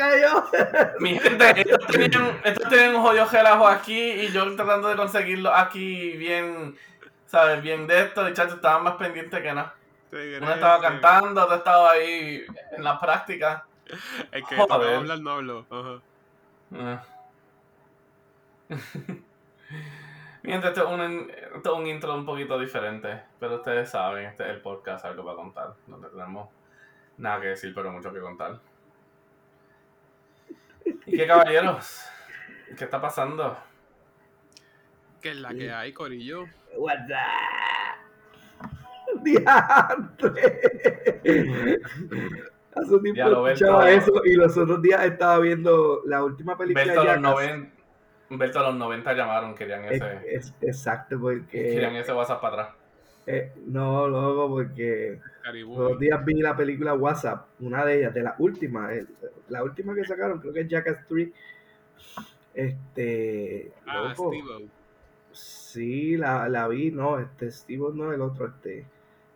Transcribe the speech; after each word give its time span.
cayó. 0.00 0.44
Mi 0.98 1.18
gente, 1.18 1.60
estos 1.60 1.86
tienen, 1.86 2.12
estos 2.44 2.72
un 2.72 3.02
jodido 3.02 3.26
relajo 3.26 3.66
aquí 3.68 3.98
y 3.98 4.32
yo 4.32 4.56
tratando 4.56 4.88
de 4.88 4.96
conseguirlo 4.96 5.54
aquí 5.54 6.16
bien, 6.16 6.76
¿sabes? 7.26 7.62
Bien 7.62 7.86
de 7.86 8.02
esto. 8.02 8.28
Y 8.28 8.32
chacho, 8.32 8.54
estaban 8.54 8.84
más 8.84 8.94
pendientes 8.94 9.40
que 9.40 9.52
nada. 9.52 9.74
Uno 10.12 10.52
estaba 10.52 10.80
cantando, 10.80 11.44
otro 11.44 11.56
estaba 11.56 11.92
ahí 11.92 12.44
en 12.72 12.82
la 12.82 12.98
práctica. 12.98 13.64
Es 14.32 14.44
que 14.46 14.56
no 14.56 14.64
hablar 14.64 15.20
no 15.20 15.30
hablo. 15.30 15.66
Ah. 16.72 17.02
Mientras 20.42 20.72
esto 20.72 20.88
es, 20.88 20.94
un, 20.94 21.30
esto 21.30 21.72
es 21.72 21.78
un 21.78 21.86
intro 21.86 22.14
un 22.14 22.24
poquito 22.24 22.58
diferente, 22.58 23.22
pero 23.38 23.56
ustedes 23.56 23.90
saben, 23.90 24.24
este 24.24 24.44
es 24.44 24.50
el 24.50 24.62
podcast, 24.62 25.04
algo 25.04 25.22
para 25.22 25.36
contar, 25.36 25.74
donde 25.86 26.08
tenemos 26.08 26.48
nada 27.18 27.40
que 27.40 27.48
decir, 27.48 27.74
pero 27.74 27.92
mucho 27.92 28.10
que 28.12 28.20
contar. 28.20 28.58
¿Y 31.06 31.16
qué 31.16 31.26
caballeros? 31.26 32.04
¿Qué 32.76 32.84
está 32.84 33.00
pasando? 33.00 33.56
¿Qué 35.20 35.30
es 35.30 35.36
la 35.36 35.50
que 35.50 35.70
hay, 35.72 35.92
Corillo? 35.92 36.46
What's 36.76 37.06
Diantre. 39.22 40.60
Hace 42.74 42.94
un 42.94 43.02
tiempo 43.02 43.16
Ya 43.18 43.28
lo 43.28 43.42
ves 43.42 43.54
escuchaba 43.60 43.90
eso 43.90 44.12
y 44.24 44.34
los 44.36 44.56
otros 44.56 44.80
días 44.80 45.04
estaba 45.04 45.38
viendo 45.40 46.02
la 46.06 46.22
última 46.24 46.56
película 46.56 46.84
Berto 46.84 47.00
a 47.00 47.04
de 47.14 47.20
los, 47.20 47.22
Jackass. 47.22 47.50
90, 47.50 47.72
Berto 48.30 48.58
a 48.60 48.62
los 48.62 48.74
90 48.76 49.12
llamaron, 49.14 49.54
querían 49.54 49.84
Es- 49.86 50.00
ese, 50.00 50.34
es- 50.36 50.54
exacto, 50.62 51.18
porque. 51.20 51.46
querían 51.50 51.96
ese 51.96 52.12
WhatsApp 52.12 52.40
para 52.40 52.62
atrás. 52.62 52.76
Eh, 53.32 53.52
no, 53.66 54.08
loco, 54.08 54.48
porque 54.48 55.20
Caribú. 55.42 55.78
los 55.78 55.98
días 55.98 56.24
vi 56.24 56.34
la 56.40 56.56
película 56.56 56.94
WhatsApp, 56.94 57.46
una 57.60 57.84
de 57.84 57.98
ellas, 57.98 58.14
de 58.14 58.22
las 58.22 58.34
últimas, 58.38 58.92
eh, 58.92 59.06
la 59.48 59.62
última 59.62 59.94
que 59.94 60.04
sacaron, 60.04 60.40
creo 60.40 60.52
que 60.52 60.60
es 60.60 60.68
Jackass 60.68 61.06
3. 61.08 61.28
Este. 62.54 63.72
Ah, 63.86 64.14
loco. 64.16 64.32
Sí, 65.32 66.16
la, 66.16 66.48
la 66.48 66.66
vi, 66.66 66.90
no, 66.90 67.20
este 67.20 67.50
Steve 67.52 67.86
no 67.94 68.12
el 68.12 68.20
otro, 68.20 68.46
este. 68.46 68.84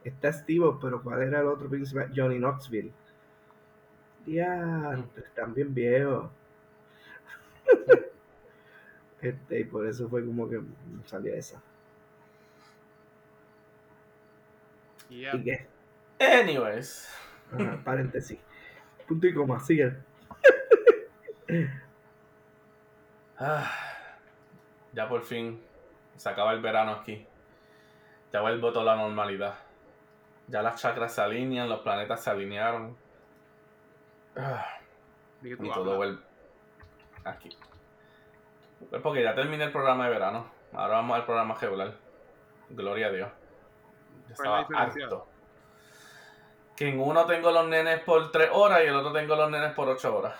Está 0.02 0.32
Steve, 0.32 0.66
pero 0.82 1.02
¿cuál 1.02 1.22
era 1.22 1.40
el 1.40 1.46
otro 1.46 1.68
principal? 1.68 2.12
Johnny 2.14 2.38
Knoxville. 2.38 2.92
Ya, 4.26 5.04
están 5.16 5.54
bien 5.54 5.72
viejos. 5.74 6.30
Este, 9.22 9.60
y 9.60 9.64
por 9.64 9.86
eso 9.86 10.06
fue 10.06 10.22
como 10.22 10.46
que 10.50 10.60
salía 11.06 11.34
esa. 11.34 11.58
Yeah. 15.14 15.36
¿Y 15.36 15.44
qué? 15.44 15.66
Anyways, 16.18 17.08
Ajá, 17.52 17.78
paréntesis. 17.84 18.38
Punto 19.06 19.26
y 19.26 19.34
coma, 19.34 19.60
sigue. 19.60 19.94
ah, 23.38 23.70
ya 24.92 25.08
por 25.08 25.22
fin 25.22 25.62
se 26.16 26.28
acaba 26.28 26.52
el 26.52 26.60
verano 26.60 26.92
aquí. 26.92 27.26
Ya 28.32 28.40
vuelvo 28.40 28.72
toda 28.72 28.84
la 28.84 28.96
normalidad. 28.96 29.54
Ya 30.48 30.62
las 30.62 30.80
chakras 30.80 31.14
se 31.14 31.20
alinean, 31.20 31.68
los 31.68 31.80
planetas 31.80 32.24
se 32.24 32.30
alinearon. 32.30 32.96
Ah, 34.36 34.66
¿De 35.40 35.50
qué 35.50 35.56
tú 35.56 35.64
y 35.64 35.70
todo 35.72 35.96
vuelve 35.96 36.20
aquí. 37.24 37.50
Pues 38.90 39.00
porque 39.00 39.22
ya 39.22 39.34
terminé 39.34 39.64
el 39.64 39.72
programa 39.72 40.06
de 40.06 40.10
verano. 40.10 40.46
Ahora 40.72 40.94
vamos 40.96 41.16
al 41.16 41.24
programa 41.24 41.54
regular. 41.54 41.94
Gloria 42.70 43.06
a 43.06 43.10
Dios. 43.10 43.30
Yo 43.30 43.34
¿Cuál 43.34 44.23
es 44.23 44.23
la 44.23 44.23
estaba 44.34 44.66
harto. 44.76 45.26
Que 46.76 46.88
en 46.88 47.00
uno 47.00 47.24
tengo 47.26 47.50
los 47.50 47.66
nenes 47.68 48.00
por 48.00 48.30
3 48.32 48.50
horas 48.52 48.80
y 48.84 48.88
el 48.88 48.96
otro 48.96 49.12
tengo 49.12 49.36
los 49.36 49.50
nenes 49.50 49.72
por 49.74 49.88
8 49.88 50.16
horas. 50.16 50.34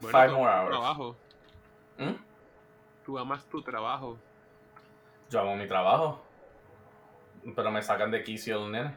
Bueno, 0.00 0.18
Five 0.18 0.32
more 0.32 0.52
hours. 0.52 0.70
trabajo. 0.70 1.16
¿Mm? 1.98 2.12
Tú 3.04 3.18
amas 3.18 3.44
tu 3.46 3.60
trabajo. 3.62 4.16
Yo 5.28 5.40
amo 5.40 5.56
mi 5.56 5.66
trabajo. 5.66 6.20
Pero 7.56 7.70
me 7.70 7.82
sacan 7.82 8.10
de 8.10 8.22
quicio 8.22 8.60
los 8.60 8.70
nenes. 8.70 8.92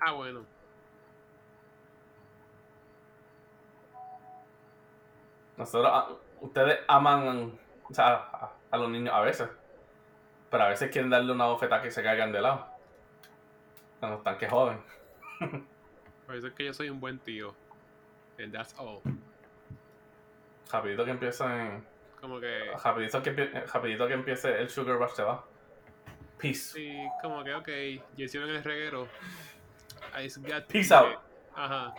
Ah, 0.00 0.12
bueno. 0.12 0.44
Nosotros, 5.56 6.18
ustedes 6.40 6.80
aman 6.88 7.58
o 7.88 7.94
sea, 7.94 8.14
a, 8.14 8.52
a 8.70 8.76
los 8.76 8.90
niños 8.90 9.14
a 9.14 9.20
veces. 9.20 9.48
Pero 10.50 10.64
a 10.64 10.68
veces 10.68 10.90
quieren 10.90 11.10
darle 11.10 11.32
una 11.32 11.46
bofeta 11.46 11.82
que 11.82 11.90
se 11.90 12.02
caigan 12.02 12.32
de 12.32 12.40
lado. 12.40 12.66
Cuando 13.98 14.18
están 14.18 14.38
que 14.38 14.48
joden. 14.48 14.80
Por 16.26 16.36
eso 16.36 16.46
es 16.46 16.54
que 16.54 16.64
yo 16.64 16.72
soy 16.72 16.90
un 16.90 17.00
buen 17.00 17.18
tío. 17.18 17.54
And 18.38 18.52
that's 18.52 18.74
all. 18.78 19.00
Rapidito 20.70 21.04
que 21.04 21.10
empiecen. 21.10 21.84
Como 22.20 22.40
que. 22.40 22.72
Rapidito 22.82 23.22
que, 23.22 23.30
rapidito 23.72 24.06
que 24.06 24.14
empiece 24.14 24.60
el 24.60 24.68
sugar 24.68 24.98
rush 24.98 25.12
se 25.12 25.22
va. 25.22 25.44
Peace. 26.38 26.72
Sí, 26.72 27.08
como 27.22 27.44
que, 27.44 27.54
ok. 27.54 27.68
Ya 28.16 28.24
hicieron 28.24 28.50
el 28.50 28.62
reguero. 28.64 29.08
I 30.16 30.28
got 30.40 30.66
Peace 30.66 30.92
out. 30.94 31.18
Ajá. 31.54 31.94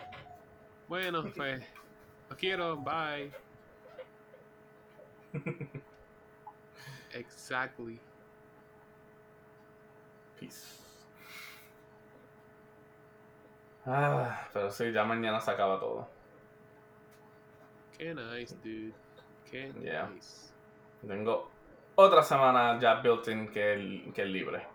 Bueno, 0.88 1.24
pues. 1.34 1.64
Los 2.28 2.38
quiero. 2.38 2.76
Bye. 2.76 3.32
Exactly. 7.12 7.98
Peace. 10.38 10.82
Ah, 13.86 14.48
pero 14.52 14.70
sí, 14.70 14.92
ya 14.92 15.04
mañana 15.04 15.40
se 15.40 15.50
acaba 15.50 15.78
todo. 15.78 16.08
Qué 17.96 18.14
nice, 18.14 18.54
dude. 18.62 18.94
Qué 19.50 19.72
Yeah. 19.80 20.08
nice. 20.08 20.52
Tengo 21.06 21.50
otra 21.94 22.22
semana 22.22 22.78
ya 22.80 22.96
built-in 23.00 23.48
que 23.48 23.72
el, 23.74 24.12
que 24.12 24.22
el 24.22 24.32
libre. 24.32 24.66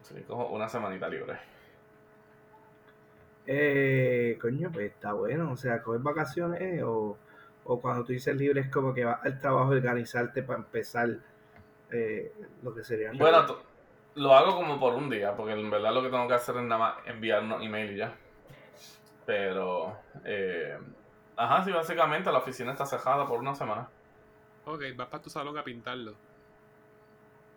Así 0.00 0.14
que 0.14 0.22
cojo 0.24 0.46
una 0.48 0.68
semanita 0.68 1.08
libre. 1.08 1.38
Eh, 3.54 4.38
coño, 4.40 4.70
pues 4.72 4.92
está 4.92 5.12
bueno. 5.12 5.52
O 5.52 5.56
sea, 5.56 5.82
coger 5.82 6.00
vacaciones 6.00 6.82
o, 6.82 7.18
o 7.64 7.80
cuando 7.80 8.04
tú 8.04 8.12
dices 8.12 8.34
libre 8.34 8.62
es 8.62 8.70
como 8.70 8.94
que 8.94 9.04
vas 9.04 9.22
al 9.24 9.38
trabajo 9.40 9.72
a 9.72 9.76
organizarte 9.76 10.42
para 10.42 10.60
empezar 10.60 11.10
eh, 11.90 12.32
lo 12.62 12.74
que 12.74 12.82
sería. 12.82 13.12
Bueno, 13.12 13.44
lo 14.14 14.34
hago 14.34 14.56
como 14.56 14.80
por 14.80 14.94
un 14.94 15.10
día, 15.10 15.36
porque 15.36 15.52
en 15.52 15.70
verdad 15.70 15.92
lo 15.92 16.02
que 16.02 16.08
tengo 16.08 16.26
que 16.26 16.34
hacer 16.34 16.56
es 16.56 16.62
nada 16.62 16.78
más 16.78 17.06
enviar 17.06 17.42
unos 17.42 17.62
email 17.62 17.92
y 17.92 17.96
ya. 17.96 18.14
Pero, 19.26 19.98
eh, 20.24 20.78
ajá, 21.36 21.62
sí, 21.62 21.72
básicamente 21.72 22.32
la 22.32 22.38
oficina 22.38 22.72
está 22.72 22.86
cerrada 22.86 23.28
por 23.28 23.38
una 23.38 23.54
semana. 23.54 23.86
Ok, 24.64 24.82
vas 24.96 25.08
para 25.08 25.22
tu 25.22 25.28
salón 25.28 25.58
a 25.58 25.62
pintarlo. 25.62 26.14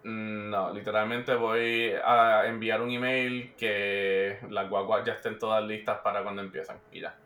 Mm, 0.05 0.51
No, 0.51 0.71
literalmente 0.71 1.33
voy 1.35 1.91
a 2.03 2.45
enviar 2.45 2.79
un 2.81 2.91
email 2.91 3.55
que 3.55 4.37
las 4.49 4.69
guaguas 4.69 5.03
ya 5.05 5.13
estén 5.13 5.39
todas 5.39 5.63
listas 5.63 5.99
para 6.01 6.21
cuando 6.23 6.41
empiezan 6.43 6.79
y 6.91 7.01
ya. 7.01 7.17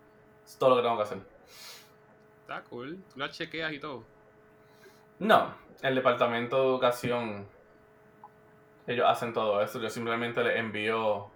Es 0.46 0.58
todo 0.58 0.72
lo 0.72 0.76
que 0.78 0.82
tengo 0.84 0.98
que 0.98 1.04
hacer. 1.04 1.18
Está 2.42 2.64
cool. 2.64 3.04
Tú 3.14 3.20
la 3.20 3.30
chequeas 3.30 3.74
y 3.74 3.80
todo. 3.80 4.06
No, 5.20 5.54
el 5.82 5.96
departamento 5.96 6.58
de 6.62 6.68
educación, 6.70 7.48
ellos 8.88 9.06
hacen 9.10 9.34
todo 9.34 9.62
eso. 9.62 9.80
Yo 9.82 9.90
simplemente 9.90 10.42
les 10.44 10.58
envío 10.58 11.32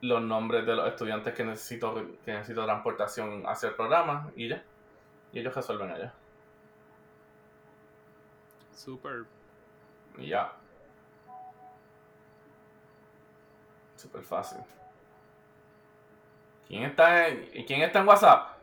los 0.00 0.22
nombres 0.22 0.66
de 0.66 0.74
los 0.74 0.88
estudiantes 0.88 1.32
que 1.34 1.44
necesito, 1.44 1.94
que 2.24 2.32
necesito 2.32 2.64
transportación 2.64 3.44
hacia 3.46 3.68
el 3.70 3.76
programa 3.76 4.32
y 4.36 4.48
ya. 4.48 4.64
Y 5.32 5.38
ellos 5.40 5.54
resuelven 5.54 5.90
allá. 5.92 6.12
Super. 8.74 9.26
Y 10.18 10.28
ya. 10.28 10.52
Súper 13.96 14.22
fácil. 14.22 14.58
¿Quién 16.68 16.84
está 16.84 17.28
en, 17.28 17.64
¿Quién 17.64 17.82
está 17.82 18.00
en 18.00 18.08
WhatsApp? 18.08 18.58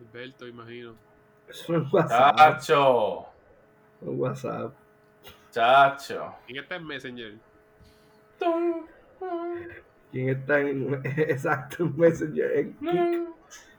Alberto, 0.00 0.46
imagino. 0.46 0.94
WhatsApp. 1.92 2.36
Chacho. 2.36 3.26
Un 4.00 4.20
WhatsApp. 4.20 4.72
Chacho. 5.50 6.34
¿Quién 6.46 6.62
está 6.62 6.76
en 6.76 6.86
Messenger? 6.86 7.38
Tum, 8.38 8.86
¿Quién 10.10 10.28
está 10.28 10.60
en. 10.60 10.94
Exacto, 11.04 11.84
en 11.84 11.96
Messenger. 11.96 12.56
En 12.56 12.74
Kik. 12.78 13.28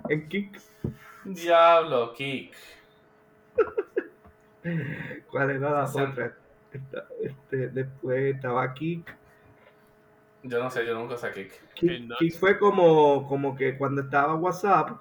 En 0.09 0.29
Kik. 0.29 0.61
Diablo, 1.23 2.13
Kik. 2.13 2.55
¿Cuál 5.29 5.49
era 5.51 5.69
la 5.69 5.83
otra? 5.83 6.35
Esta- 6.75 7.07
Este, 7.21 7.69
después 7.69 8.35
estaba 8.35 8.73
Kik. 8.73 9.15
Yo 10.43 10.63
no 10.63 10.69
sé, 10.69 10.85
yo 10.85 10.93
nunca 10.93 11.17
sé 11.17 11.31
Kik. 11.31 11.51
Kik, 11.73 12.37
fue 12.37 12.57
como, 12.59 13.27
como 13.27 13.55
que 13.55 13.77
cuando 13.77 14.01
estaba 14.01 14.35
WhatsApp, 14.35 14.99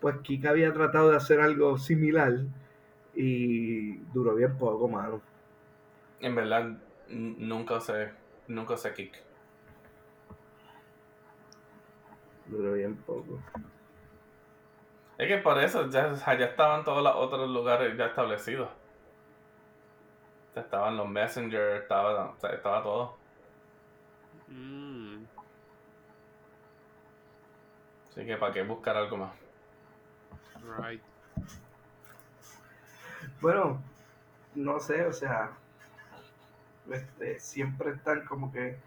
pues 0.00 0.16
Kik 0.22 0.46
había 0.46 0.72
tratado 0.72 1.10
de 1.10 1.16
hacer 1.16 1.40
algo 1.40 1.76
similar 1.78 2.38
y 3.14 3.96
duró 4.12 4.34
bien 4.34 4.56
poco, 4.56 4.88
mano. 4.88 5.20
En 6.20 6.34
verdad, 6.34 6.78
nunca 7.08 7.76
usé, 7.76 8.10
nunca 8.48 8.74
usé 8.74 8.92
Kik. 8.94 9.12
Duró 12.46 12.72
bien 12.72 12.96
poco. 12.96 13.38
Es 15.18 15.28
que 15.28 15.38
por 15.38 15.58
eso 15.62 15.90
ya, 15.90 16.14
ya 16.14 16.46
estaban 16.46 16.82
todos 16.84 17.02
los 17.02 17.14
otros 17.14 17.48
lugares 17.50 17.96
ya 17.96 18.06
establecidos. 18.06 18.70
Estaban 20.60 20.96
los 20.96 21.08
Messenger, 21.08 21.82
estaba, 21.82 22.30
o 22.30 22.36
sea, 22.40 22.50
estaba 22.50 22.82
todo. 22.82 23.16
Mm, 24.48 25.24
Así 28.10 28.26
que 28.26 28.36
para 28.36 28.52
qué 28.52 28.62
buscar 28.62 28.96
algo 28.96 29.16
más. 29.16 29.32
right. 30.78 31.02
Bueno, 33.40 33.80
no 34.54 34.80
sé, 34.80 35.06
o 35.06 35.12
sea, 35.12 35.52
este, 36.90 37.38
siempre 37.38 37.90
están 37.92 38.24
como 38.26 38.52
que, 38.52 38.78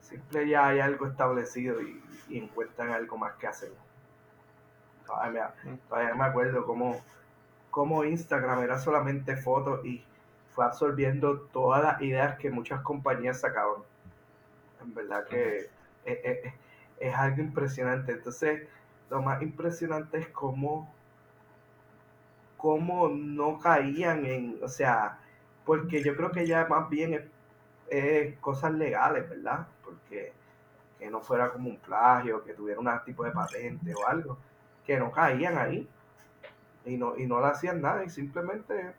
siempre 0.00 0.48
ya 0.48 0.68
hay 0.68 0.80
algo 0.80 1.06
establecido 1.06 1.82
y, 1.82 2.02
y 2.28 2.38
encuentran 2.38 2.90
algo 2.90 3.18
más 3.18 3.34
que 3.34 3.46
hacer. 3.48 3.72
Todavía 5.06 5.54
me, 5.64 5.76
todavía 5.88 6.14
me 6.14 6.24
acuerdo 6.24 6.64
cómo, 6.64 7.00
cómo 7.70 8.04
Instagram 8.04 8.62
era 8.62 8.78
solamente 8.78 9.36
fotos 9.36 9.84
y 9.84 10.04
fue 10.56 10.66
absorbiendo 10.66 11.42
todas 11.52 11.84
las 11.84 12.02
ideas 12.02 12.38
que 12.38 12.50
muchas 12.50 12.82
compañías 12.82 13.40
sacaban. 13.42 13.84
En 14.82 14.94
verdad 14.94 15.26
que 15.28 15.70
es, 16.04 16.18
es- 16.24 16.54
es 16.98 17.14
algo 17.14 17.42
impresionante. 17.42 18.12
Entonces, 18.12 18.68
lo 19.10 19.22
más 19.22 19.42
impresionante 19.42 20.18
es 20.18 20.28
cómo 20.28 20.94
cómo 22.56 23.08
no 23.08 23.58
caían 23.58 24.24
en, 24.26 24.58
o 24.62 24.68
sea, 24.68 25.18
porque 25.64 26.02
yo 26.02 26.16
creo 26.16 26.30
que 26.32 26.46
ya 26.46 26.66
más 26.66 26.88
bien 26.88 27.14
es, 27.14 27.22
es 27.88 28.38
cosas 28.40 28.72
legales, 28.74 29.28
¿verdad? 29.28 29.66
Porque 29.84 30.32
que 30.98 31.10
no 31.10 31.20
fuera 31.22 31.52
como 31.52 31.70
un 31.70 31.78
plagio, 31.78 32.44
que 32.44 32.54
tuviera 32.54 32.80
un 32.80 32.88
tipo 33.04 33.24
de 33.24 33.32
patente 33.32 33.94
o 33.94 34.06
algo, 34.06 34.38
que 34.86 34.98
no 34.98 35.12
caían 35.12 35.58
ahí 35.58 35.88
y 36.86 36.96
no, 36.96 37.16
y 37.16 37.26
no 37.26 37.40
le 37.40 37.48
hacían 37.48 37.82
nada 37.82 38.04
y 38.04 38.10
simplemente 38.10 38.94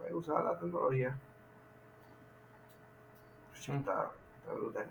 pues, 0.00 0.12
usaban 0.12 0.44
la 0.44 0.58
tecnología. 0.58 1.16
Mm. 3.68 3.76
Está, 3.76 4.10
está 4.40 4.52
brutal. 4.54 4.86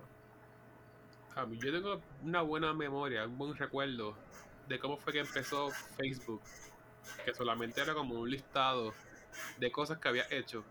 A 1.36 1.46
mí, 1.46 1.58
yo 1.58 1.72
tengo 1.72 2.02
una 2.24 2.42
buena 2.42 2.74
memoria, 2.74 3.26
un 3.26 3.38
buen 3.38 3.56
recuerdo 3.56 4.16
de 4.68 4.80
cómo 4.80 4.98
fue 4.98 5.14
que 5.14 5.20
empezó 5.20 5.70
Facebook. 5.98 6.42
Que 7.26 7.34
solamente 7.34 7.82
era 7.82 7.94
como 7.94 8.16
un 8.16 8.30
listado 8.30 8.94
de 9.58 9.72
cosas 9.72 9.98
que 9.98 10.08
había 10.08 10.26
hecho. 10.30 10.64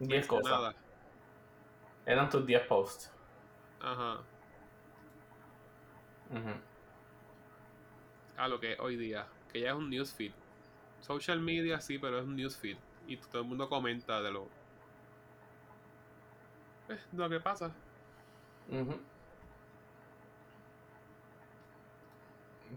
10 0.00 0.26
cosas. 0.26 0.50
Nada. 0.50 0.74
Eran 2.06 2.28
tus 2.28 2.44
10 2.44 2.66
posts. 2.66 3.12
Ajá. 3.80 4.20
Ujú. 6.30 6.54
A 8.36 8.48
lo 8.48 8.58
que 8.58 8.72
es 8.72 8.80
hoy 8.80 8.96
día. 8.96 9.26
Que 9.52 9.60
ya 9.60 9.70
es 9.70 9.74
un 9.74 9.90
newsfeed. 9.90 10.32
Social 11.00 11.40
media 11.40 11.80
sí, 11.80 11.98
pero 11.98 12.18
es 12.18 12.24
un 12.24 12.36
newsfeed. 12.36 12.78
Y 13.08 13.16
todo 13.16 13.42
el 13.42 13.48
mundo 13.48 13.68
comenta 13.68 14.22
de 14.22 14.30
lo. 14.30 14.48
eh, 16.88 16.98
de 17.12 17.18
lo 17.18 17.28
que 17.28 17.40
pasa. 17.40 17.70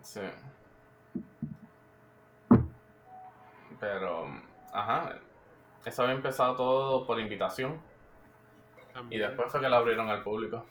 Sí. 0.04 0.22
Pero, 3.80 4.28
ajá, 4.72 5.16
eso 5.86 6.04
había 6.04 6.16
empezado 6.16 6.56
todo 6.56 7.06
por 7.08 7.20
invitación 7.20 7.82
y 9.10 9.18
después 9.18 9.52
fue 9.52 9.62
que 9.62 9.70
lo 9.70 9.76
abrieron 9.78 10.10
al 10.10 10.24
público. 10.24 10.66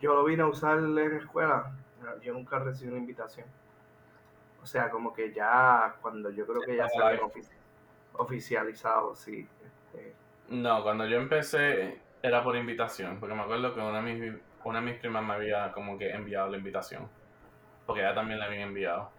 Yo 0.00 0.14
lo 0.14 0.24
vine 0.24 0.42
a 0.42 0.46
usar 0.46 0.78
en 0.78 0.94
la 0.94 1.04
escuela, 1.16 1.72
yo 2.22 2.34
nunca 2.34 2.58
recibí 2.58 2.90
una 2.90 2.98
invitación. 3.00 3.46
O 4.64 4.66
sea, 4.66 4.90
como 4.90 5.12
que 5.14 5.32
ya 5.32 5.98
cuando 6.02 6.30
yo 6.30 6.46
creo 6.46 6.64
que 6.64 6.76
ya 6.76 6.88
se 6.88 7.02
había 7.02 7.20
ofici- 7.22 7.60
oficializado, 8.14 9.14
sí. 9.14 9.48
este, 9.62 10.16
No, 10.48 10.82
cuando 10.82 11.06
yo 11.06 11.16
empecé 11.18 12.02
era 12.22 12.42
por 12.42 12.56
invitación, 12.56 13.20
porque 13.20 13.34
me 13.34 13.42
acuerdo 13.42 13.74
que 13.74 13.80
una 13.80 14.00
de 14.02 14.14
mis, 14.14 14.42
una 14.64 14.80
de 14.80 14.86
mis 14.86 14.98
primas 15.00 15.22
me 15.24 15.34
había 15.34 15.72
como 15.72 15.98
que 15.98 16.10
enviado 16.12 16.48
la 16.50 16.56
invitación, 16.58 17.10
porque 17.86 18.02
ella 18.02 18.14
también 18.14 18.40
la 18.40 18.46
habían 18.46 18.62
enviado. 18.68 19.14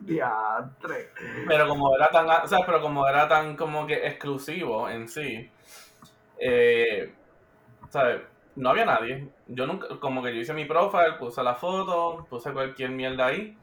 diantre. 0.00 1.10
Pero 1.46 1.68
como 1.68 1.94
era 1.96 2.08
tan, 2.10 2.28
o 2.28 2.46
sea, 2.48 2.60
pero 2.66 2.80
como 2.80 3.06
era 3.08 3.28
tan 3.28 3.56
como 3.56 3.86
que 3.86 4.06
exclusivo 4.06 4.88
en 4.88 5.08
sí, 5.08 5.52
eh, 6.38 7.18
¿sabes? 7.90 8.22
No 8.56 8.70
había 8.70 8.86
nadie. 8.86 9.34
Yo 9.46 9.66
nunca, 9.66 10.00
como 10.00 10.22
que 10.22 10.34
yo 10.34 10.40
hice 10.42 10.54
mi 10.54 10.66
profile, 10.66 11.14
puse 11.18 11.42
la 11.44 11.54
foto, 11.56 12.26
puse 12.30 12.52
cualquier 12.52 12.90
mierda 12.90 13.26
ahí, 13.28 13.61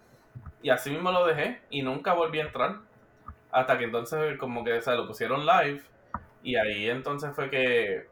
y 0.62 0.70
así 0.70 0.92
mismo 0.92 1.12
lo 1.12 1.26
dejé, 1.26 1.62
y 1.70 1.82
nunca 1.82 2.14
volví 2.14 2.40
a 2.40 2.46
entrar. 2.46 2.80
Hasta 3.52 3.78
que 3.78 3.86
entonces 3.86 4.38
como 4.38 4.64
que 4.64 4.82
se 4.82 4.96
lo 4.96 5.08
pusieron 5.08 5.46
live, 5.46 5.82
y 6.44 6.56
ahí 6.56 6.90
entonces 6.90 7.34
fue 7.36 7.50
que 7.50 8.08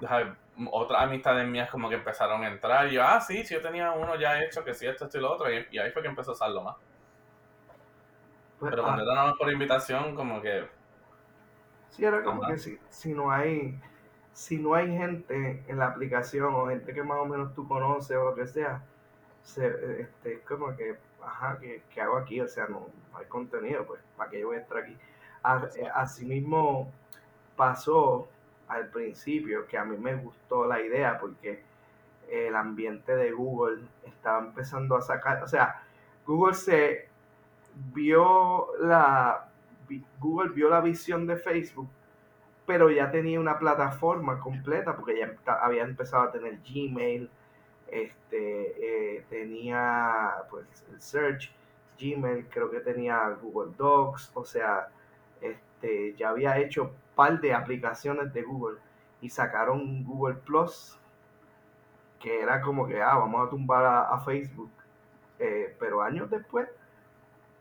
¿sabes? 0.00 0.28
otras 0.70 1.02
amistades 1.04 1.46
mías 1.48 1.70
como 1.70 1.88
que 1.88 1.96
empezaron 1.96 2.44
a 2.44 2.48
entrar, 2.48 2.88
y 2.88 2.94
yo, 2.94 3.02
ah, 3.04 3.20
sí, 3.20 3.44
sí, 3.44 3.54
yo 3.54 3.62
tenía 3.62 3.92
uno 3.92 4.16
ya 4.16 4.42
hecho, 4.42 4.64
que 4.64 4.74
sí, 4.74 4.86
esto, 4.86 5.06
esto 5.06 5.18
y 5.18 5.20
lo 5.22 5.32
otro, 5.32 5.52
y, 5.52 5.66
y 5.70 5.78
ahí 5.78 5.90
fue 5.92 6.02
que 6.02 6.08
empezó 6.08 6.32
a 6.32 6.34
usarlo 6.34 6.62
más. 6.62 6.76
Pues, 8.58 8.70
Pero 8.70 8.82
ah, 8.82 8.84
cuando 8.86 9.02
era 9.04 9.14
nada 9.14 9.26
más 9.28 9.36
por 9.38 9.50
invitación, 9.50 10.14
como 10.14 10.40
que 10.42 10.68
sí, 11.90 12.04
era 12.04 12.22
como 12.22 12.46
que 12.46 12.58
si, 12.58 12.78
si 12.88 13.12
no 13.12 13.30
hay 13.30 13.80
si 14.32 14.58
no 14.58 14.74
hay 14.74 14.88
gente 14.96 15.64
en 15.66 15.78
la 15.78 15.86
aplicación 15.88 16.54
o 16.54 16.68
gente 16.68 16.94
que 16.94 17.02
más 17.02 17.18
o 17.18 17.26
menos 17.26 17.54
tú 17.54 17.66
conoces 17.68 18.16
o 18.16 18.24
lo 18.24 18.34
que 18.34 18.46
sea, 18.46 18.82
se, 19.42 19.66
este, 20.02 20.34
es 20.34 20.40
como 20.42 20.76
que, 20.76 20.96
ajá, 21.24 21.58
¿qué, 21.60 21.82
qué 21.92 22.00
hago 22.00 22.16
aquí? 22.18 22.40
O 22.40 22.48
sea, 22.48 22.66
no, 22.66 22.88
no 23.12 23.18
hay 23.18 23.26
contenido, 23.26 23.86
pues, 23.86 24.00
¿para 24.16 24.30
qué 24.30 24.40
yo 24.40 24.48
voy 24.48 24.56
a 24.56 24.60
estar 24.60 24.78
aquí? 24.78 24.96
A- 25.42 25.56
Exacto. 25.56 25.76
eh, 25.76 25.88
asimismo 25.94 26.92
pasó 27.56 28.28
al 28.68 28.88
principio 28.90 29.66
que 29.66 29.78
a 29.78 29.84
mí 29.84 29.96
me 29.98 30.14
gustó 30.16 30.66
la 30.66 30.80
idea 30.80 31.18
porque 31.20 31.62
el 32.30 32.56
ambiente 32.56 33.16
de 33.16 33.32
Google 33.32 33.82
estaba 34.06 34.40
empezando 34.46 34.96
a 34.96 35.02
sacar, 35.02 35.42
o 35.42 35.48
sea, 35.48 35.82
Google 36.26 36.54
se 36.54 37.08
vio 37.94 38.68
la 38.80 39.46
Google 40.20 40.50
vio 40.50 40.68
la 40.70 40.80
visión 40.80 41.26
de 41.26 41.36
Facebook, 41.36 41.88
pero 42.66 42.90
ya 42.90 43.10
tenía 43.10 43.40
una 43.40 43.58
plataforma 43.58 44.38
completa 44.40 44.96
porque 44.96 45.18
ya 45.18 45.54
había 45.54 45.82
empezado 45.84 46.24
a 46.24 46.32
tener 46.32 46.58
Gmail, 46.62 47.30
este 47.90 49.16
eh, 49.16 49.24
tenía 49.28 50.44
pues 50.50 50.66
el 50.92 51.00
search, 51.00 51.52
Gmail, 52.00 52.46
creo 52.48 52.70
que 52.70 52.80
tenía 52.80 53.28
Google 53.42 53.74
Docs, 53.76 54.30
o 54.34 54.44
sea, 54.44 54.88
este 55.40 56.14
ya 56.14 56.30
había 56.30 56.58
hecho 56.58 56.92
par 57.14 57.40
de 57.40 57.52
aplicaciones 57.52 58.32
de 58.32 58.42
Google 58.42 58.78
y 59.20 59.28
sacaron 59.28 60.04
Google 60.04 60.36
Plus 60.36 60.96
que 62.20 62.42
era 62.42 62.60
como 62.60 62.86
que 62.86 63.02
ah 63.02 63.16
vamos 63.16 63.46
a 63.46 63.50
tumbar 63.50 63.84
a, 63.84 64.02
a 64.14 64.20
Facebook 64.20 64.70
eh, 65.38 65.74
pero 65.78 66.02
años 66.02 66.30
después 66.30 66.68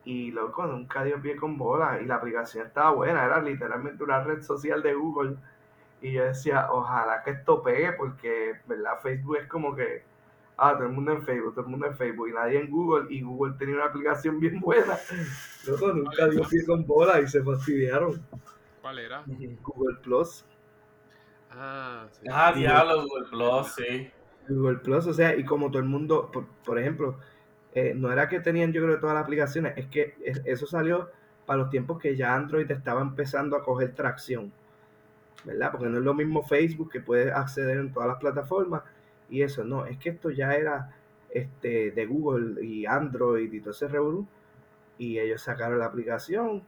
y 0.04 0.32
loco 0.32 0.66
nunca 0.66 1.04
dio 1.04 1.22
pie 1.22 1.36
con 1.36 1.58
bola 1.58 2.00
y 2.02 2.06
la 2.06 2.16
aplicación 2.16 2.68
estaba 2.68 2.92
buena 2.92 3.24
era 3.26 3.42
literalmente 3.42 4.04
una 4.04 4.24
red 4.24 4.42
social 4.42 4.82
de 4.84 4.94
Google 4.94 5.36
y 6.02 6.14
yo 6.14 6.26
decía 6.26 6.70
ojalá 6.72 7.24
que 7.24 7.32
esto 7.32 7.62
pegue 7.64 7.94
porque 7.94 8.60
verdad 8.68 9.00
Facebook 9.02 9.38
es 9.38 9.48
como 9.48 9.76
que 9.76 10.04
ah 10.62 10.74
todo 10.76 10.88
el 10.88 10.94
mundo 10.94 11.12
en 11.14 11.24
Facebook 11.24 11.54
todo 11.56 11.66
el 11.66 11.72
mundo 11.72 11.88
en 11.88 11.96
Facebook 11.98 12.30
y 12.30 12.34
nadie 12.34 12.60
en 12.60 12.70
Google 12.70 13.08
y 13.14 13.22
Google 13.22 13.56
tenía 13.58 13.76
una 13.76 13.86
aplicación 13.86 14.40
bien 14.40 14.60
buena 14.60 14.98
loco 15.68 15.94
nunca 15.94 16.28
dio 16.28 16.42
pie 16.48 16.66
con 16.66 16.86
bola 16.86 17.20
y 17.22 17.28
se 17.28 17.44
fastidiaron 17.44 18.22
¿Cuál 18.82 19.00
era? 19.00 19.24
Google 19.64 19.98
Plus 20.02 20.46
Ah, 21.52 22.08
sí. 22.12 22.28
Ah, 22.32 22.54
diablo, 22.56 23.04
Google 23.04 23.28
Plus, 23.30 23.68
sí. 23.76 24.12
Google 24.48 24.78
Plus, 24.80 25.08
o 25.08 25.14
sea, 25.14 25.36
y 25.36 25.44
como 25.44 25.70
todo 25.70 25.82
el 25.82 25.88
mundo, 25.90 26.30
por, 26.32 26.46
por 26.66 26.80
ejemplo, 26.80 27.18
eh, 27.74 27.94
no 27.96 28.12
era 28.12 28.28
que 28.28 28.40
tenían 28.40 28.72
yo 28.72 28.84
creo 28.84 29.00
todas 29.00 29.16
las 29.16 29.24
aplicaciones, 29.24 29.74
es 29.78 29.88
que 29.88 30.16
es- 30.24 30.42
eso 30.46 30.66
salió 30.68 31.10
para 31.46 31.60
los 31.60 31.70
tiempos 31.70 32.00
que 32.00 32.16
ya 32.16 32.36
Android 32.36 32.70
estaba 32.70 33.02
empezando 33.02 33.56
a 33.56 33.64
coger 33.64 33.96
tracción, 33.96 34.52
¿verdad? 35.46 35.72
Porque 35.72 35.88
no 35.88 35.98
es 35.98 36.04
lo 36.04 36.14
mismo 36.14 36.44
Facebook 36.44 36.92
que 36.92 37.02
puedes 37.02 37.34
acceder 37.34 37.78
en 37.78 37.92
todas 37.94 38.10
las 38.10 38.18
plataformas 38.20 38.84
y 39.30 39.42
eso, 39.44 39.64
no, 39.64 39.86
es 39.86 39.98
que 39.98 40.10
esto 40.10 40.30
ya 40.32 40.54
era 40.56 40.96
este, 41.30 41.92
de 41.92 42.06
Google 42.06 42.64
y 42.66 42.86
Android 42.86 43.52
y 43.54 43.60
todo 43.62 43.72
ese 43.72 43.88
revolú, 43.88 44.28
y 44.98 45.20
ellos 45.20 45.42
sacaron 45.42 45.80
la 45.80 45.86
aplicación, 45.86 46.64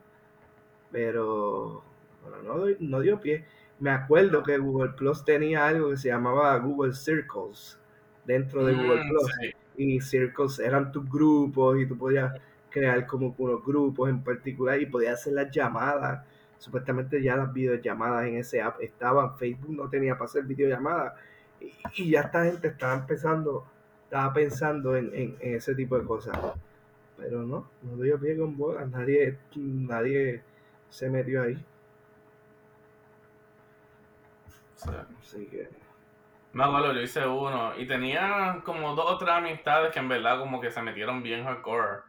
pero 0.92 1.84
bueno, 2.24 2.44
no, 2.44 2.66
no 2.80 3.00
dio 3.00 3.20
pie. 3.20 3.46
Me 3.80 3.90
acuerdo 3.92 4.44
que 4.44 4.58
Google 4.58 4.92
Plus 4.94 5.26
tenía 5.26 5.68
algo 5.68 5.90
que 5.92 5.98
se 5.98 6.10
llamaba 6.10 6.58
Google 6.60 6.94
Circles 6.94 7.80
dentro 8.26 8.66
de 8.66 8.74
Google 8.76 9.02
Mm, 9.06 9.10
Plus. 9.10 9.32
sí. 9.42 9.52
y 9.78 10.02
circles 10.02 10.60
eran 10.60 10.92
tus 10.92 11.10
grupos 11.10 11.80
y 11.80 11.88
tú 11.88 11.98
podías 11.98 12.34
crear 12.70 13.06
como 13.08 13.34
unos 13.38 13.64
grupos 13.66 14.10
en 14.10 14.24
particular 14.24 14.80
y 14.82 14.86
podías 14.86 15.20
hacer 15.22 15.34
las 15.34 15.50
llamadas. 15.52 16.26
Supuestamente 16.58 17.22
ya 17.24 17.36
las 17.38 17.52
videollamadas 17.52 18.28
en 18.28 18.36
ese 18.38 18.62
app 18.62 18.80
estaban, 18.82 19.36
Facebook 19.38 19.76
no 19.76 19.90
tenía 19.90 20.14
para 20.16 20.26
hacer 20.26 20.44
videollamadas 20.44 21.14
y, 21.62 22.04
y 22.04 22.12
ya 22.12 22.22
esta 22.22 22.46
gente 22.46 22.68
estaba 22.70 22.96
empezando, 22.96 23.66
estaba 24.06 24.34
pensando 24.34 24.96
en, 24.98 25.14
en- 25.16 25.38
en 25.42 25.56
ese 25.56 25.76
tipo 25.76 25.98
de 26.00 26.06
cosas. 26.06 26.38
Pero 27.18 27.44
no, 27.44 27.70
no 27.84 27.98
dio 28.04 28.20
pie 28.20 28.38
con 28.38 28.58
bola, 28.58 28.86
nadie, 28.86 29.38
nadie 29.56 30.44
se 30.90 31.10
metió 31.10 31.44
ahí. 31.44 31.56
O 34.76 34.80
sea, 34.80 35.08
Así 35.22 35.46
que 35.48 35.70
Me 36.54 36.64
acuerdo, 36.64 36.94
yo 36.94 37.02
hice 37.02 37.26
uno 37.28 37.78
y 37.78 37.88
tenía 37.88 38.62
como 38.66 38.96
dos 38.96 39.12
o 39.12 39.18
tres 39.18 39.32
amistades 39.32 39.94
que 39.94 40.00
en 40.00 40.10
verdad 40.10 40.40
como 40.40 40.62
que 40.62 40.72
se 40.72 40.82
metieron 40.82 41.24
bien 41.24 41.44
hardcore 41.46 42.04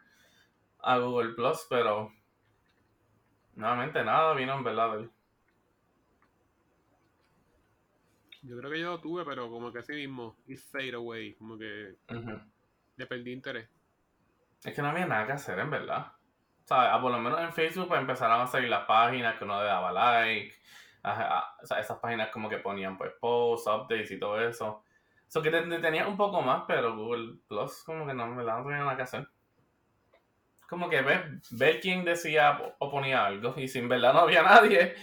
a 0.80 0.98
Google 0.98 1.34
Plus, 1.34 1.66
pero 1.70 2.12
nuevamente 3.56 4.04
nada 4.04 4.34
vino 4.34 4.54
en 4.54 4.64
verdad 4.64 4.92
de 4.92 4.98
él. 5.04 5.10
Yo 8.42 8.58
creo 8.58 8.70
que 8.70 8.80
yo 8.80 8.90
lo 8.90 9.00
tuve, 9.00 9.24
pero 9.24 9.48
como 9.48 9.72
que 9.72 9.78
así 9.78 9.92
mismo, 9.92 10.36
it 10.46 10.58
fade 10.58 10.94
away, 10.94 11.34
como 11.34 11.56
que 11.56 11.96
le 12.96 13.06
perdí 13.06 13.32
interés. 13.32 13.68
Es 14.64 14.74
que 14.74 14.82
no 14.82 14.88
había 14.88 15.06
nada 15.06 15.26
que 15.26 15.32
hacer 15.32 15.58
en 15.58 15.70
verdad. 15.70 16.12
¿Sabes? 16.64 16.90
Ah, 16.92 17.00
por 17.00 17.10
lo 17.10 17.18
menos 17.18 17.40
en 17.40 17.52
Facebook 17.52 17.88
pues, 17.88 18.00
empezaron 18.00 18.40
a 18.40 18.46
salir 18.46 18.68
las 18.68 18.84
páginas 18.84 19.36
que 19.36 19.44
uno 19.44 19.60
le 19.60 19.66
daba 19.66 19.92
like. 19.92 20.54
Ajá, 21.04 21.56
o 21.60 21.66
sea, 21.66 21.80
esas 21.80 21.98
páginas 21.98 22.30
como 22.30 22.48
que 22.48 22.58
ponían 22.58 22.96
pues 22.96 23.12
posts, 23.20 23.66
updates 23.66 24.10
y 24.10 24.18
todo 24.18 24.40
eso. 24.40 24.84
Eso 25.26 25.42
que 25.42 25.50
te, 25.50 25.62
te 25.62 25.78
tenía 25.78 26.06
un 26.06 26.16
poco 26.16 26.42
más, 26.42 26.64
pero 26.66 26.96
Google 26.96 27.38
Plus 27.48 27.82
como 27.84 28.06
que 28.06 28.14
no, 28.14 28.24
en 28.24 28.36
verdad 28.36 28.58
no 28.58 28.64
tenía 28.64 28.78
nada 28.78 28.96
que 28.96 29.02
hacer. 29.02 29.28
Como 30.68 30.88
que 30.88 31.02
ver, 31.02 31.40
ver 31.50 31.80
quién 31.80 32.04
decía 32.04 32.76
o 32.78 32.90
ponía 32.90 33.26
algo 33.26 33.54
y 33.56 33.66
si 33.68 33.80
en 33.80 33.88
verdad 33.88 34.12
no 34.12 34.20
había 34.20 34.42
nadie, 34.42 34.94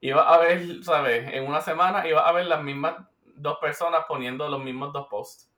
iba 0.00 0.22
a 0.34 0.38
ver, 0.38 0.82
¿sabes? 0.84 1.32
En 1.32 1.46
una 1.46 1.60
semana 1.60 2.06
iba 2.08 2.26
a 2.28 2.32
ver 2.32 2.46
las 2.46 2.62
mismas 2.62 2.96
dos 3.36 3.58
personas 3.60 4.04
poniendo 4.08 4.48
los 4.48 4.62
mismos 4.62 4.92
dos 4.92 5.06
posts. 5.08 5.50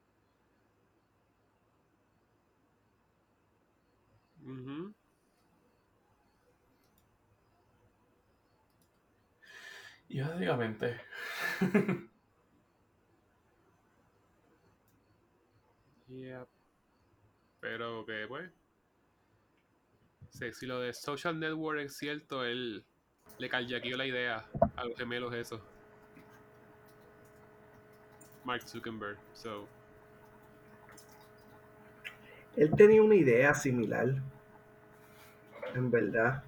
Ujú. 4.44 4.92
Y 10.08 10.20
básicamente... 10.20 11.00
Yep. 16.08 16.48
Pero 17.60 18.04
que 18.04 18.26
pues. 18.28 18.50
sí, 20.30 20.52
si 20.52 20.66
lo 20.66 20.80
de 20.80 20.92
social 20.92 21.38
network 21.38 21.80
es 21.80 21.96
cierto, 21.96 22.44
él 22.44 22.84
le 23.38 23.48
calllaqueó 23.48 23.96
la 23.96 24.06
idea 24.06 24.44
a 24.76 24.84
los 24.84 24.96
gemelos 24.96 25.34
eso. 25.34 25.60
Mark 28.44 28.62
Zuckerberg. 28.66 29.18
So, 29.34 29.66
él 32.56 32.70
tenía 32.76 33.02
una 33.02 33.14
idea 33.14 33.54
similar, 33.54 34.14
en 35.74 35.90
verdad. 35.90 36.42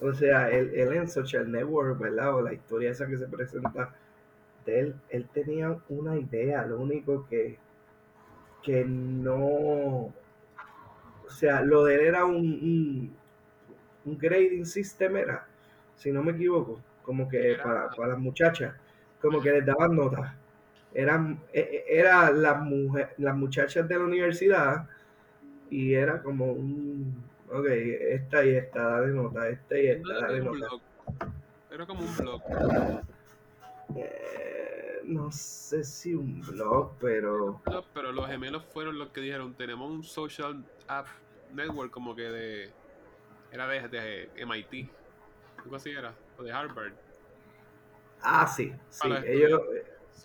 O 0.00 0.12
sea, 0.12 0.50
él, 0.50 0.72
él 0.74 0.92
en 0.92 1.08
Social 1.08 1.50
Network, 1.50 1.98
¿verdad? 1.98 2.34
O 2.34 2.42
la 2.42 2.52
historia 2.52 2.90
esa 2.90 3.06
que 3.06 3.16
se 3.16 3.26
presenta 3.26 3.94
de 4.64 4.80
él, 4.80 4.94
él 5.08 5.28
tenía 5.32 5.76
una 5.88 6.16
idea, 6.16 6.66
lo 6.66 6.78
único 6.78 7.26
que, 7.28 7.58
que 8.62 8.84
no, 8.84 10.12
o 11.26 11.30
sea, 11.30 11.62
lo 11.62 11.84
de 11.84 11.94
él 11.94 12.00
era 12.00 12.24
un, 12.24 13.14
un 14.04 14.18
grading 14.18 14.66
system, 14.66 15.16
era, 15.16 15.46
si 15.96 16.12
no 16.12 16.22
me 16.22 16.32
equivoco, 16.32 16.80
como 17.02 17.28
que 17.28 17.52
Era- 17.52 17.62
para, 17.64 17.88
para 17.90 18.08
las 18.10 18.18
muchachas, 18.18 18.74
como 19.20 19.40
que 19.40 19.50
les 19.50 19.66
daban 19.66 19.96
notas. 19.96 20.32
Eran, 20.94 21.40
e- 21.52 21.60
e- 21.88 21.98
era 21.98 22.30
las, 22.30 22.60
mujer, 22.62 23.14
las 23.18 23.36
muchachas 23.36 23.88
de 23.88 23.98
la 23.98 24.04
universidad 24.04 24.88
y 25.70 25.94
era 25.94 26.22
como 26.22 26.52
un, 26.52 27.22
ok, 27.50 27.66
esta 27.66 28.44
y 28.44 28.50
esta, 28.50 28.82
dale 28.82 29.08
nota, 29.12 29.48
esta 29.48 29.78
y 29.78 29.86
esta, 29.88 30.14
dale 30.20 30.40
nota. 30.40 30.68
Era 31.70 31.86
como 31.86 32.00
un 32.04 32.16
blog. 32.16 32.42
Eh, 33.96 35.00
no 35.04 35.30
sé 35.32 35.84
si 35.84 36.14
un 36.14 36.40
blog, 36.42 36.92
pero 37.00 37.60
Pero 37.92 38.12
los 38.12 38.26
gemelos 38.28 38.64
fueron 38.72 38.98
los 38.98 39.08
que 39.10 39.20
dijeron, 39.20 39.54
tenemos 39.54 39.90
un 39.90 40.02
social 40.02 40.64
app 40.88 41.06
network 41.52 41.90
como 41.90 42.14
que 42.14 42.22
de... 42.22 42.72
Era 43.50 43.66
de, 43.68 43.88
de 43.88 44.30
MIT. 44.36 44.90
Algo 45.66 45.76
así 45.76 45.90
era. 45.90 46.14
O 46.38 46.44
de 46.44 46.52
Harvard. 46.52 46.92
ah, 48.22 48.46
sí, 48.46 48.72
sí, 48.88 49.08
ellos, 49.26 49.60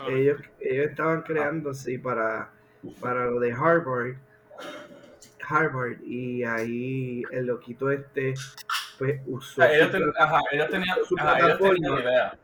ellos, 0.08 0.40
ellos 0.60 0.90
estaban 0.92 1.24
creando, 1.24 1.74
sí, 1.74 1.98
para, 1.98 2.52
para 3.00 3.26
lo 3.26 3.40
de 3.40 3.52
Harvard, 3.52 4.18
Harvard, 5.50 6.00
y 6.04 6.44
ahí 6.44 7.24
el 7.32 7.48
loquito 7.48 7.90
este, 7.90 8.36
pues 9.00 9.20
usó 9.26 9.64
sea, 9.64 9.76
ellos, 9.76 9.90
ten- 9.90 10.14
ajá, 10.16 10.42
ellos 10.52 10.70
tenían, 10.70 10.98
su 11.06 11.18
ajá, 11.18 11.40
ellos 11.40 11.58
tenían 11.58 12.00
idea. 12.00 12.40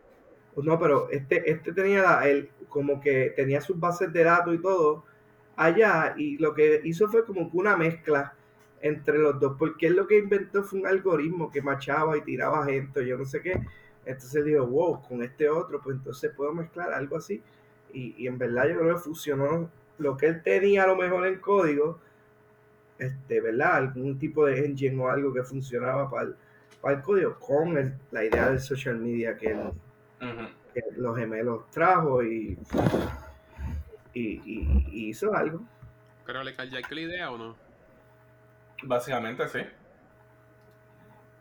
No, 0.55 0.79
pero 0.79 1.07
este, 1.11 1.51
este 1.51 1.73
tenía 1.73 2.01
la- 2.01 2.27
el, 2.27 2.49
como 2.67 2.99
que 2.99 3.31
tenía 3.35 3.61
sus 3.61 3.79
bases 3.79 4.11
de 4.11 4.23
datos 4.23 4.55
y 4.55 4.57
todo 4.59 5.05
allá, 5.55 6.15
y 6.17 6.39
lo 6.39 6.55
que 6.55 6.81
hizo 6.83 7.07
fue 7.09 7.23
como 7.23 7.51
que 7.51 7.57
una 7.57 7.77
mezcla 7.77 8.33
entre 8.81 9.17
los 9.17 9.39
dos, 9.39 9.55
porque 9.57 9.87
él 9.87 9.95
lo 9.95 10.07
que 10.07 10.17
inventó 10.19 10.63
fue 10.63 10.79
un 10.79 10.87
algoritmo 10.87 11.51
que 11.51 11.61
machaba 11.61 12.17
y 12.17 12.21
tiraba 12.21 12.65
gente, 12.65 13.05
yo 13.05 13.17
no 13.17 13.25
sé 13.25 13.41
qué. 13.41 13.59
Entonces 14.05 14.45
dijo, 14.45 14.65
wow, 14.65 15.01
con 15.01 15.21
este 15.23 15.49
otro, 15.49 15.81
pues 15.81 15.97
entonces 15.97 16.31
puedo 16.35 16.53
mezclar 16.53 16.93
algo 16.93 17.17
así. 17.17 17.41
Y, 17.93 18.13
y 18.17 18.27
en 18.27 18.37
verdad 18.37 18.67
yo 18.69 18.79
creo 18.79 18.95
que 18.95 19.01
fusionó 19.01 19.69
lo 19.97 20.15
que 20.15 20.27
él 20.27 20.43
tenía 20.43 20.83
a 20.83 20.87
lo 20.87 20.95
mejor 20.95 21.25
en 21.27 21.39
código, 21.39 21.99
este, 22.99 23.41
¿verdad? 23.41 23.75
Algún 23.77 24.17
tipo 24.17 24.45
de 24.45 24.65
engine 24.65 24.99
o 25.01 25.09
algo 25.09 25.33
que 25.33 25.43
funcionaba 25.43 26.09
para 26.09 26.23
el, 26.29 26.35
para 26.81 26.95
el 26.97 27.01
código 27.03 27.37
con 27.39 27.77
el- 27.77 27.93
la 28.11 28.23
idea 28.23 28.49
del 28.49 28.59
social 28.59 28.97
media 28.97 29.35
que 29.37 29.47
él, 29.51 29.59
que 30.73 30.81
los 30.97 31.17
gemelos 31.17 31.69
trajo 31.71 32.23
y, 32.23 32.57
y, 34.13 34.21
y- 34.45 34.87
y 34.91 35.09
hizo 35.09 35.33
algo. 35.33 35.61
pero 36.25 36.43
le 36.43 36.55
calllaqueó 36.55 36.95
la 36.95 37.01
idea 37.01 37.31
o 37.31 37.37
no? 37.37 37.55
Básicamente 38.83 39.47
sí. 39.47 39.59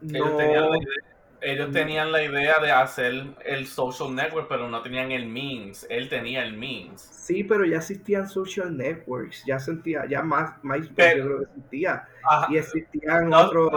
No, 0.00 0.16
Ellos, 0.18 0.36
tenían 0.36 0.70
la 0.70 0.76
idea, 0.78 0.94
ellos 1.40 1.72
tenían 1.72 2.12
la 2.12 2.22
idea 2.22 2.58
de 2.60 2.70
hacer 2.70 3.12
el 3.44 3.66
social 3.66 4.14
network, 4.14 4.46
pero 4.48 4.68
no 4.68 4.82
tenían 4.82 5.10
el 5.10 5.26
means. 5.26 5.86
Él 5.90 6.08
tenía 6.08 6.44
el 6.44 6.54
means. 6.56 7.00
sí, 7.02 7.42
pero 7.44 7.64
ya 7.64 7.78
existían 7.78 8.28
social 8.28 8.76
networks, 8.76 9.42
ya 9.46 9.58
sentía, 9.58 10.06
ya 10.06 10.22
más, 10.22 10.62
MySpace 10.62 10.92
Pero- 10.94 11.16
yo 11.18 11.24
creo 11.24 11.38
que 11.38 11.44
existía, 11.44 12.08
Ajá. 12.22 12.46
y 12.50 12.56
existían 12.58 13.28
No, 13.30 13.40
otros, 13.40 13.72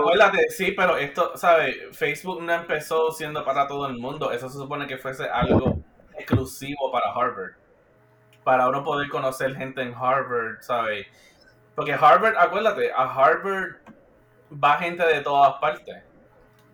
sí, 0.50 0.72
pero 0.74 0.98
esto, 0.98 1.36
¿sabes? 1.36 1.78
Facebook 1.98 2.42
no 2.44 2.54
empezó 2.54 3.12
siendo 3.12 3.44
para 3.44 3.68
todo 3.68 3.88
el 3.88 3.98
mundo. 3.98 4.32
Eso 4.32 4.50
se 4.50 4.58
supone 4.58 4.86
que 4.88 4.98
fuese 4.98 5.24
algo 5.28 5.80
exclusivo 6.18 6.92
para 6.92 7.12
Harvard. 7.12 7.54
Para 8.44 8.68
uno 8.70 8.84
poder 8.84 9.10
conocer 9.10 9.56
gente 9.56 9.82
en 9.82 9.94
Harvard, 9.94 10.62
¿sabes? 10.62 11.08
Porque 11.80 11.94
Harvard, 11.94 12.36
acuérdate, 12.38 12.92
a 12.92 13.04
Harvard 13.04 13.78
va 14.52 14.78
gente 14.80 15.02
de 15.06 15.22
todas 15.22 15.62
partes. 15.62 16.04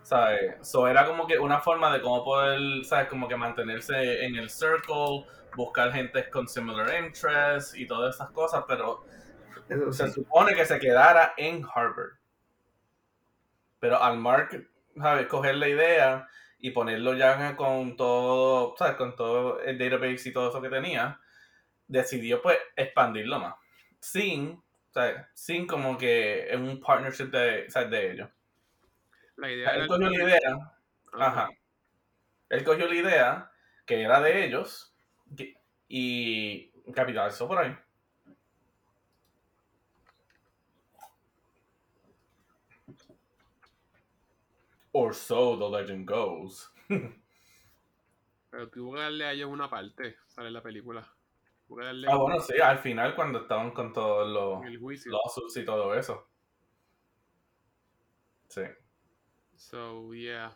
¿Sabes? 0.02 0.68
So 0.68 0.88
era 0.88 1.06
como 1.06 1.28
que 1.28 1.38
una 1.38 1.60
forma 1.60 1.94
de 1.94 2.02
cómo 2.02 2.24
poder, 2.24 2.84
¿sabes? 2.86 3.08
Como 3.08 3.28
que 3.28 3.36
mantenerse 3.36 4.26
en 4.26 4.36
el 4.36 4.50
circle, 4.50 5.28
buscar 5.56 5.92
gente 5.92 6.28
con 6.32 6.48
similar 6.48 7.06
interests 7.06 7.76
y 7.76 7.86
todas 7.86 8.16
esas 8.16 8.32
cosas, 8.32 8.64
pero 8.68 9.06
eso 9.70 9.94
se 9.94 10.08
sí. 10.08 10.14
supone 10.16 10.56
que 10.56 10.66
se 10.66 10.80
quedara 10.80 11.36
en 11.38 11.64
Harvard. 11.72 12.14
Pero 13.78 14.02
al 14.02 14.18
Mark, 14.18 14.68
¿sabes? 14.98 15.28
Coger 15.28 15.58
la 15.58 15.70
idea 15.70 16.28
y 16.58 16.72
ponerlo 16.72 17.14
ya 17.14 17.56
con 17.56 17.96
todo, 17.96 18.74
¿sabes? 18.76 18.96
Con 18.96 19.16
todo 19.16 19.60
el 19.60 19.78
database 19.78 20.30
y 20.30 20.34
todo 20.34 20.50
eso 20.50 20.64
que 20.64 20.70
tenía, 20.70 21.20
decidió 21.88 22.42
pues 22.42 22.58
expandirlo 22.76 23.40
más. 23.40 23.54
Sin, 24.00 24.65
Sin 25.34 25.68
como 25.68 25.98
que 25.98 26.48
en 26.50 26.64
un 26.64 26.80
partnership 26.80 27.26
de, 27.26 27.70
¿sabes? 27.70 27.90
de 27.90 28.12
ellos. 28.12 28.30
La 29.38 29.52
idea 29.52 29.70
Él 29.72 29.88
cogió 29.88 30.10
la 30.10 30.24
idea, 30.24 30.40
ajá. 31.14 31.50
Él 32.50 32.64
cogió 32.64 32.88
la 32.88 32.96
idea 32.96 33.52
que 33.86 34.02
era 34.02 34.22
de 34.22 34.46
ellos 34.46 34.96
y 35.90 36.72
capitalizó 36.94 37.48
por 37.48 37.58
ahí. 37.58 37.76
Or 44.94 45.14
so 45.14 45.58
the 45.58 45.70
legend 45.70 46.08
goes. 46.08 46.72
Pero 48.50 48.70
tuvo 48.70 48.94
que 48.94 49.02
darle 49.02 49.26
a 49.26 49.34
ellos 49.34 49.50
una 49.50 49.70
parte, 49.70 50.16
sale 50.28 50.50
la 50.50 50.64
película. 50.64 51.15
Ah, 52.08 52.18
bueno, 52.18 52.40
sí, 52.42 52.60
al 52.62 52.80
final 52.80 53.16
cuando 53.16 53.42
estaban 53.42 53.72
con 53.72 53.92
todos 53.92 54.28
los 54.28 54.64
lawsuits 55.06 55.58
y 55.58 55.66
todo 55.66 55.96
eso. 55.96 56.28
Sí. 58.48 58.62
So, 59.56 60.14
yeah. 60.14 60.56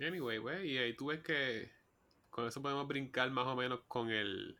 Anyway, 0.00 0.38
güey, 0.38 0.72
y 0.72 0.78
ahí 0.78 0.94
tú 0.94 1.06
ves 1.06 1.22
que 1.22 1.72
con 2.30 2.46
eso 2.46 2.60
podemos 2.60 2.86
brincar 2.86 3.30
más 3.30 3.46
o 3.46 3.56
menos 3.56 3.80
con 3.88 4.10
el 4.10 4.58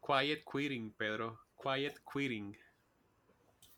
quiet 0.00 0.44
quitting, 0.50 0.92
Pedro. 0.92 1.40
Quiet 1.62 2.00
quitting. 2.10 2.56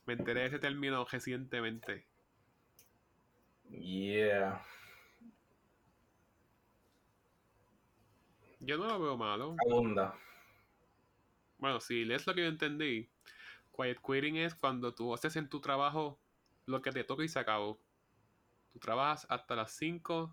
Me 0.06 0.12
enteré 0.14 0.40
de 0.42 0.46
ese 0.46 0.58
término 0.58 1.04
recientemente. 1.04 2.06
Yeah. 3.70 4.62
Yo 8.64 8.78
no 8.78 8.86
lo 8.86 9.00
veo 9.00 9.16
malo. 9.16 9.56
Segunda. 9.64 10.14
Bueno, 11.58 11.80
si 11.80 12.04
lees 12.04 12.26
lo 12.26 12.34
que 12.34 12.42
yo 12.42 12.46
entendí, 12.46 13.08
quiet 13.76 13.98
quitting 14.00 14.36
es 14.36 14.54
cuando 14.54 14.94
tú 14.94 15.12
haces 15.12 15.34
en 15.34 15.48
tu 15.48 15.60
trabajo 15.60 16.20
lo 16.66 16.80
que 16.80 16.92
te 16.92 17.02
toca 17.02 17.24
y 17.24 17.28
se 17.28 17.40
acabó. 17.40 17.80
Tú 18.72 18.78
trabajas 18.78 19.26
hasta 19.28 19.56
las 19.56 19.72
5 19.72 20.32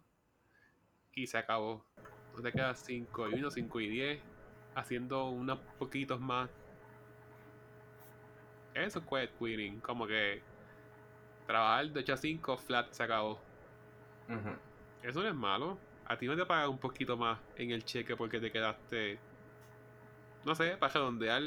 y 1.13 1.25
se 1.25 1.39
acabó. 1.39 1.83
No 2.35 2.41
te 2.43 2.51
quedas 2.51 2.83
5 2.85 3.29
y 3.29 3.33
1, 3.33 3.49
5 3.49 3.79
y 3.79 3.89
10 3.89 4.21
haciendo 4.75 5.29
unos 5.29 5.59
poquitos 5.79 6.19
más. 6.19 6.51
Eso 8.75 8.99
es 8.99 9.05
quiet 9.05 9.37
quitting, 9.39 9.79
como 9.81 10.05
que 10.05 10.43
trabajar 11.47 11.89
de 11.89 11.99
8 12.01 12.13
a 12.13 12.17
5 12.17 12.57
flat 12.57 12.91
se 12.91 13.03
acabó. 13.03 13.41
Eso 15.01 15.23
no 15.23 15.27
es 15.27 15.35
malo. 15.35 15.79
A 16.09 16.17
ti 16.17 16.27
no 16.27 16.35
te 16.35 16.45
pagan 16.45 16.69
un 16.71 16.79
poquito 16.79 17.15
más 17.17 17.39
en 17.55 17.71
el 17.71 17.85
cheque 17.85 18.17
porque 18.17 18.41
te 18.41 18.51
quedaste. 18.51 19.23
No 20.43 20.53
sé, 20.55 20.77
para 20.77 20.93
redondear. 20.93 21.41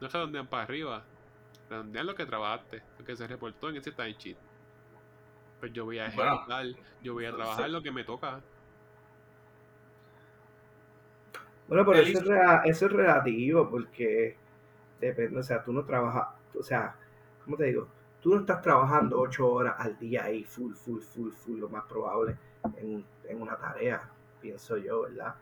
No 0.00 0.08
redondean 0.08 0.48
para 0.48 0.64
arriba. 0.64 1.10
Redondean 1.68 2.06
lo 2.06 2.14
que 2.16 2.26
trabajaste. 2.26 2.86
Lo 2.98 3.04
que 3.04 3.16
se 3.16 3.26
reportó 3.28 3.70
en 3.70 3.76
ese 3.78 3.92
timesheet. 3.92 4.40
Pues 5.58 5.72
yo 5.72 5.84
voy 5.84 5.98
a 5.98 6.06
Bueno, 6.14 6.40
ejecutar. 6.46 6.64
yo 7.00 7.12
voy 7.14 7.24
a 7.26 7.34
trabajar 7.34 7.68
sí. 7.68 7.70
lo 7.70 7.82
que 7.82 7.90
me 7.92 8.04
toca. 8.04 8.44
Bueno, 11.66 11.84
pero 11.86 12.00
eso 12.00 12.18
es, 12.18 12.24
rea- 12.26 12.62
eso 12.64 12.86
es 12.86 12.92
relativo 12.92 13.68
porque 13.70 14.36
depende, 15.00 15.40
o 15.40 15.42
sea, 15.42 15.62
tú 15.64 15.72
no 15.72 15.84
trabajas, 15.84 16.28
o 16.58 16.62
sea, 16.62 16.96
¿cómo 17.44 17.56
te 17.56 17.64
digo? 17.66 17.88
Tú 18.20 18.34
no 18.34 18.40
estás 18.40 18.62
trabajando 18.62 19.20
ocho 19.20 19.48
horas 19.50 19.76
al 19.78 19.98
día 19.98 20.24
ahí, 20.24 20.44
full, 20.44 20.74
full, 20.74 21.00
full, 21.00 21.32
full, 21.32 21.58
lo 21.60 21.68
más 21.68 21.84
probable, 21.86 22.36
en, 22.76 23.04
en 23.28 23.42
una 23.42 23.56
tarea, 23.56 24.08
pienso 24.40 24.76
yo, 24.76 25.02
¿verdad? 25.02 25.34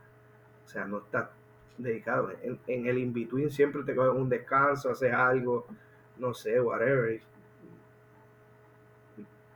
O 0.65 0.69
sea, 0.69 0.85
no 0.85 0.99
estás 0.99 1.31
dedicado. 1.79 2.31
En, 2.43 2.59
en 2.67 2.87
el 2.87 2.99
in-between 2.99 3.51
siempre 3.51 3.83
te 3.85 3.95
coges 3.95 4.13
un 4.13 4.29
descanso, 4.29 4.91
haces 4.91 5.13
algo, 5.13 5.67
no 6.19 6.35
sé, 6.35 6.61
whatever. 6.61 7.21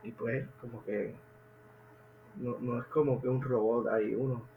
Y, 0.03 0.07
y 0.07 0.11
pues, 0.11 0.47
como 0.61 0.83
que 0.83 1.15
no, 2.37 2.57
no 2.59 2.79
es 2.79 2.85
como 2.87 3.21
que 3.21 3.27
un 3.27 3.41
robot 3.41 3.87
ahí, 3.87 4.13
uno. 4.15 4.47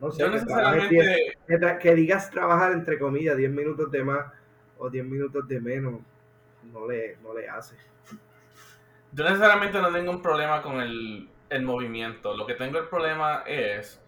No 0.00 0.10
sé, 0.10 0.22
Yo 0.22 0.30
necesariamente. 0.30 1.38
que 1.80 1.94
digas 1.94 2.30
trabajar 2.30 2.72
entre 2.72 2.98
comillas 2.98 3.36
10 3.36 3.50
minutos 3.50 3.90
de 3.90 4.04
más 4.04 4.30
o 4.78 4.90
10 4.90 5.06
minutos 5.06 5.48
de 5.48 5.58
menos, 5.58 6.00
no 6.70 6.86
le, 6.86 7.16
no 7.22 7.32
le 7.32 7.48
hace. 7.48 7.76
Yo 9.12 9.24
necesariamente 9.24 9.80
no 9.80 9.90
tengo 9.90 10.10
un 10.10 10.20
problema 10.20 10.60
con 10.60 10.80
el, 10.80 11.30
el 11.50 11.62
movimiento. 11.62 12.36
Lo 12.36 12.46
que 12.46 12.54
tengo 12.54 12.78
el 12.78 12.88
problema 12.88 13.42
es 13.46 14.02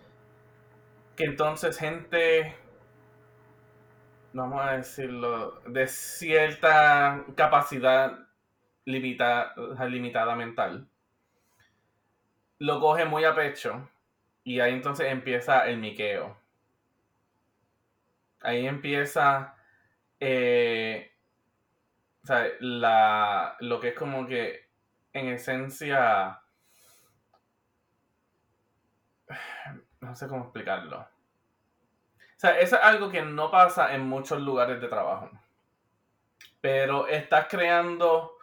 que 1.16 1.24
entonces 1.24 1.78
gente, 1.78 2.54
vamos 4.32 4.60
a 4.62 4.72
decirlo, 4.76 5.60
de 5.66 5.86
cierta 5.86 7.24
capacidad 7.36 8.18
limita- 8.86 9.54
limitada 9.88 10.34
mental, 10.36 10.86
lo 12.60 12.78
coge 12.78 13.04
muy 13.04 13.24
a 13.24 13.34
pecho 13.34 13.88
y 14.44 14.60
ahí 14.60 14.72
entonces 14.74 15.06
empieza 15.10 15.66
el 15.66 15.78
miqueo. 15.78 16.36
Ahí 18.40 18.66
empieza 18.66 19.54
eh, 20.20 21.12
o 22.22 22.26
sea, 22.26 22.46
la, 22.60 23.56
lo 23.60 23.80
que 23.80 23.88
es 23.88 23.94
como 23.94 24.26
que 24.26 24.68
en 25.12 25.28
esencia 25.28 26.40
no 30.00 30.14
sé 30.14 30.28
cómo 30.28 30.44
explicarlo. 30.44 31.00
O 31.00 32.40
sea, 32.40 32.58
eso 32.58 32.76
es 32.76 32.82
algo 32.82 33.10
que 33.10 33.22
no 33.22 33.50
pasa 33.50 33.94
en 33.94 34.08
muchos 34.08 34.40
lugares 34.40 34.80
de 34.80 34.88
trabajo. 34.88 35.30
Pero 36.60 37.08
estás 37.08 37.46
creando 37.48 38.36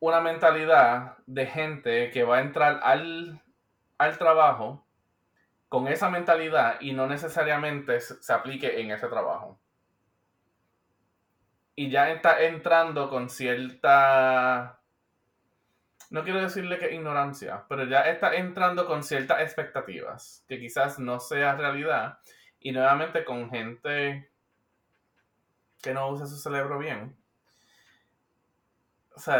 una 0.00 0.20
mentalidad 0.20 1.16
de 1.26 1.46
gente 1.46 2.10
que 2.10 2.24
va 2.24 2.38
a 2.38 2.40
entrar 2.40 2.80
al, 2.82 3.40
al 3.98 4.18
trabajo 4.18 4.84
con 5.68 5.86
esa 5.86 6.10
mentalidad 6.10 6.80
y 6.80 6.92
no 6.92 7.06
necesariamente 7.06 8.00
se 8.00 8.32
aplique 8.32 8.80
en 8.80 8.90
ese 8.90 9.06
trabajo. 9.06 9.58
Y 11.76 11.90
ya 11.90 12.10
está 12.10 12.42
entrando 12.42 13.08
con 13.08 13.30
cierta 13.30 14.81
no 16.12 16.22
quiero 16.24 16.42
decirle 16.42 16.78
que 16.78 16.94
ignorancia, 16.94 17.64
pero 17.70 17.84
ya 17.84 18.02
está 18.02 18.34
entrando 18.34 18.86
con 18.86 19.02
ciertas 19.02 19.40
expectativas, 19.40 20.44
que 20.46 20.60
quizás 20.60 20.98
no 20.98 21.18
sea 21.18 21.56
realidad, 21.56 22.18
y 22.60 22.70
nuevamente 22.70 23.24
con 23.24 23.48
gente 23.48 24.30
que 25.82 25.94
no 25.94 26.10
usa 26.10 26.26
su 26.26 26.36
cerebro 26.36 26.78
bien. 26.78 27.16
O 29.16 29.18
sea, 29.18 29.38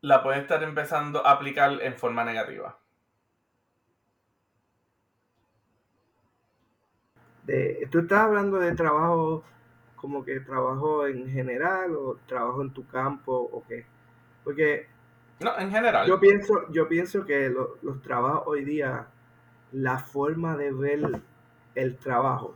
la 0.00 0.22
puede 0.22 0.40
estar 0.40 0.62
empezando 0.62 1.26
a 1.26 1.32
aplicar 1.32 1.70
en 1.82 1.94
forma 1.94 2.24
negativa. 2.24 2.78
¿Tú 7.90 7.98
estás 7.98 8.20
hablando 8.20 8.58
de 8.58 8.74
trabajo 8.74 9.44
como 9.94 10.24
que 10.24 10.40
trabajo 10.40 11.06
en 11.06 11.30
general 11.30 11.94
o 11.96 12.18
trabajo 12.26 12.62
en 12.62 12.72
tu 12.72 12.86
campo 12.88 13.34
o 13.52 13.62
qué? 13.68 13.84
Porque 14.42 14.95
No, 15.40 15.58
en 15.58 15.70
general. 15.70 16.06
yo 16.08 16.18
pienso, 16.18 16.54
yo 16.70 16.88
pienso 16.88 17.24
que 17.24 17.48
lo- 17.50 17.76
los 17.82 18.00
trabajos 18.02 18.44
hoy 18.46 18.64
día, 18.64 19.06
la 19.72 19.98
forma 19.98 20.56
de 20.56 20.72
ver 20.72 21.00
el 21.74 21.96
trabajo, 21.96 22.54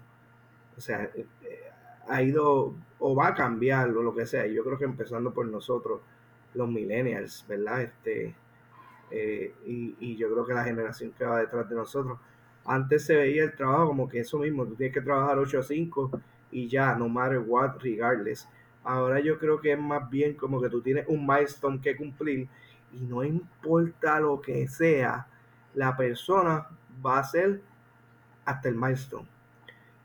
o 0.76 0.80
sea, 0.80 1.04
eh, 1.14 1.26
eh, 1.44 1.60
ha 2.08 2.22
ido 2.22 2.74
o 2.98 3.14
va 3.14 3.28
a 3.28 3.34
cambiar 3.34 3.90
o 3.90 4.02
lo 4.02 4.14
que 4.14 4.26
sea. 4.26 4.46
Yo 4.46 4.64
creo 4.64 4.78
que 4.78 4.84
empezando 4.86 5.32
por 5.34 5.46
nosotros, 5.46 6.00
los 6.54 6.68
millennials, 6.68 7.44
¿verdad? 7.48 7.82
Este, 7.82 8.34
eh, 9.10 9.54
y, 9.66 9.96
y 9.98 10.16
yo 10.16 10.30
creo 10.32 10.46
que 10.46 10.54
la 10.54 10.64
generación 10.64 11.12
que 11.12 11.24
va 11.24 11.40
detrás 11.40 11.68
de 11.68 11.74
nosotros, 11.76 12.18
antes 12.64 13.04
se 13.06 13.16
veía 13.16 13.44
el 13.44 13.54
trabajo 13.56 13.88
como 13.88 14.08
que 14.08 14.20
eso 14.20 14.38
mismo, 14.38 14.66
tú 14.66 14.74
tienes 14.76 14.94
que 14.94 15.00
trabajar 15.00 15.38
8 15.38 15.58
a 15.58 15.62
5 15.62 16.10
y 16.50 16.68
ya, 16.68 16.94
no 16.94 17.08
matter 17.08 17.38
what, 17.46 17.78
regardless. 17.80 18.48
Ahora 18.84 19.20
yo 19.20 19.38
creo 19.38 19.60
que 19.60 19.72
es 19.72 19.78
más 19.78 20.08
bien 20.10 20.34
como 20.34 20.60
que 20.60 20.68
tú 20.68 20.80
tienes 20.82 21.06
un 21.08 21.26
milestone 21.26 21.80
que 21.80 21.96
cumplir 21.96 22.48
y 22.92 23.00
no 23.00 23.24
importa 23.24 24.20
lo 24.20 24.40
que 24.40 24.68
sea, 24.68 25.26
la 25.74 25.96
persona 25.96 26.66
va 27.04 27.18
a 27.18 27.20
hacer 27.20 27.60
hasta 28.44 28.68
el 28.68 28.76
milestone. 28.76 29.28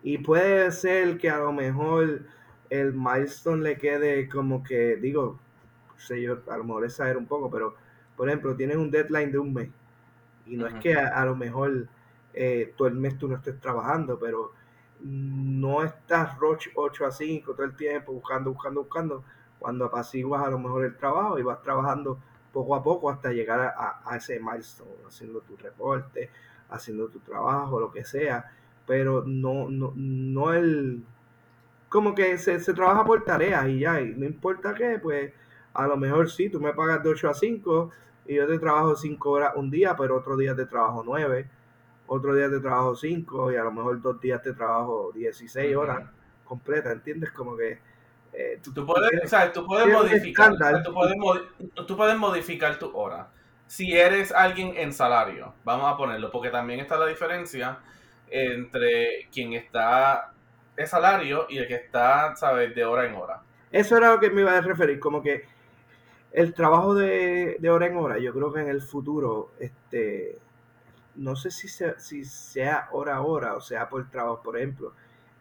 Y 0.03 0.19
puede 0.19 0.71
ser 0.71 1.17
que 1.17 1.29
a 1.29 1.39
lo 1.39 1.51
mejor 1.51 2.21
el 2.69 2.93
milestone 2.93 3.63
le 3.63 3.77
quede 3.77 4.29
como 4.29 4.63
que, 4.63 4.97
digo, 4.97 5.39
sé 5.97 6.21
yo, 6.21 6.39
a 6.47 6.57
lo 6.57 6.63
mejor 6.63 6.85
exagero 6.85 7.19
un 7.19 7.25
poco, 7.25 7.49
pero 7.49 7.75
por 8.15 8.29
ejemplo, 8.29 8.55
tienes 8.55 8.77
un 8.77 8.91
deadline 8.91 9.31
de 9.31 9.39
un 9.39 9.53
mes. 9.53 9.69
Y 10.45 10.57
no 10.57 10.67
es 10.67 10.75
que 10.75 10.95
a, 10.95 11.07
a 11.07 11.25
lo 11.25 11.35
mejor 11.35 11.87
eh, 12.33 12.73
todo 12.77 12.87
el 12.87 12.95
mes 12.95 13.17
tú 13.17 13.27
no 13.27 13.35
estés 13.35 13.59
trabajando, 13.59 14.19
pero 14.19 14.51
no 15.01 15.83
estás 15.83 16.37
roch 16.37 16.67
8 16.75 17.05
a 17.05 17.11
5 17.11 17.53
todo 17.53 17.65
el 17.65 17.75
tiempo 17.75 18.13
buscando, 18.13 18.51
buscando, 18.51 18.81
buscando, 18.83 19.23
cuando 19.59 19.85
apaciguas 19.85 20.43
a 20.43 20.49
lo 20.49 20.59
mejor 20.59 20.85
el 20.85 20.95
trabajo 20.95 21.39
y 21.39 21.43
vas 21.43 21.61
trabajando 21.61 22.19
poco 22.55 22.73
a 22.73 22.81
poco 22.81 23.09
hasta 23.09 23.33
llegar 23.33 23.59
a, 23.59 24.15
ese 24.15 24.39
milestone, 24.39 25.03
haciendo 25.05 25.41
tu 25.41 25.57
reporte, 25.57 26.29
haciendo 26.69 27.09
tu 27.09 27.19
trabajo, 27.19 27.81
lo 27.81 27.91
que 27.91 28.05
sea, 28.05 28.49
pero 28.87 29.25
no, 29.25 29.69
no, 29.69 29.91
no 29.93 30.53
el, 30.53 31.03
como 31.89 32.15
que 32.15 32.37
se, 32.37 32.61
se 32.61 32.73
trabaja 32.73 33.03
por 33.03 33.25
tareas 33.25 33.67
y 33.67 33.79
ya, 33.79 33.99
y 33.99 34.15
no 34.15 34.25
importa 34.25 34.73
qué, 34.73 34.99
pues 35.03 35.33
a 35.73 35.85
lo 35.85 35.97
mejor 35.97 36.31
sí, 36.31 36.49
tú 36.49 36.61
me 36.61 36.71
pagas 36.71 37.03
de 37.03 37.09
8 37.09 37.29
a 37.29 37.33
5 37.33 37.91
y 38.25 38.35
yo 38.35 38.47
te 38.47 38.57
trabajo 38.57 38.95
5 38.95 39.31
horas 39.31 39.51
un 39.57 39.69
día, 39.69 39.93
pero 39.97 40.15
otro 40.15 40.37
día 40.37 40.55
te 40.55 40.65
trabajo 40.65 41.03
9, 41.05 41.49
otro 42.07 42.33
día 42.35 42.49
te 42.49 42.61
trabajo 42.61 42.95
5 42.95 43.51
y 43.51 43.57
a 43.57 43.65
lo 43.65 43.71
mejor 43.73 44.01
dos 44.01 44.21
días 44.21 44.41
te 44.41 44.53
trabajo 44.53 45.11
16 45.13 45.75
Ujú. 45.75 45.81
horas 45.81 46.09
completas, 46.45 46.93
¿entiendes? 46.93 47.31
Como 47.31 47.57
que 47.57 47.79
eh, 48.37 48.59
tú, 48.63 48.73
Tú 48.73 48.85
puedes, 48.85 49.11
o 49.23 49.27
sea, 49.27 49.51
tú 49.51 49.65
puedes 49.65 49.87
modificar, 49.87 50.51
o 50.51 50.57
sea, 50.57 50.71
estándar. 50.71 50.83
tú 50.83 50.93
puedes, 50.93 51.15
modi- 51.17 51.47
tú 51.87 51.97
puedes 51.97 52.17
modificar 52.17 52.77
tu 52.79 52.95
hora. 52.97 53.29
si 53.67 53.97
eres 53.97 54.31
alguien 54.31 54.73
en 54.77 54.93
salario, 54.93 55.53
vamos 55.63 55.91
a 55.91 55.97
ponerlo, 55.97 56.31
porque 56.31 56.49
también 56.51 56.79
está 56.79 56.97
la 56.97 57.07
diferencia 57.07 57.79
entre 58.29 59.27
quien 59.31 59.53
está 59.53 60.33
en 60.77 60.87
salario 60.87 61.45
y 61.49 61.57
el 61.57 61.67
que 61.67 61.75
está, 61.75 62.35
¿sabes?, 62.35 62.75
de 62.75 62.85
hora 62.85 63.05
en 63.05 63.15
hora. 63.15 63.41
Eso 63.71 63.97
era 63.97 64.11
lo 64.11 64.19
que 64.19 64.29
me 64.29 64.41
iba 64.41 64.57
a 64.57 64.61
referir, 64.61 64.99
como 64.99 65.21
que 65.21 65.45
el 66.31 66.53
trabajo 66.53 66.95
de, 66.95 67.57
hora 67.69 67.87
en 67.87 67.97
hora, 67.97 68.17
yo 68.19 68.33
creo 68.33 68.51
que 68.53 68.61
en 68.61 68.69
el 68.69 68.81
futuro, 68.81 69.51
este, 69.59 70.37
no 71.15 71.35
sé 71.35 71.51
si 71.51 71.67
sea, 71.69 71.99
si 71.99 72.25
sea 72.25 72.89
hora 72.91 73.15
a 73.17 73.21
hora 73.21 73.55
o 73.55 73.61
sea 73.61 73.89
por 73.89 74.09
trabajo, 74.09 74.41
por 74.43 74.57
ejemplo, 74.57 74.93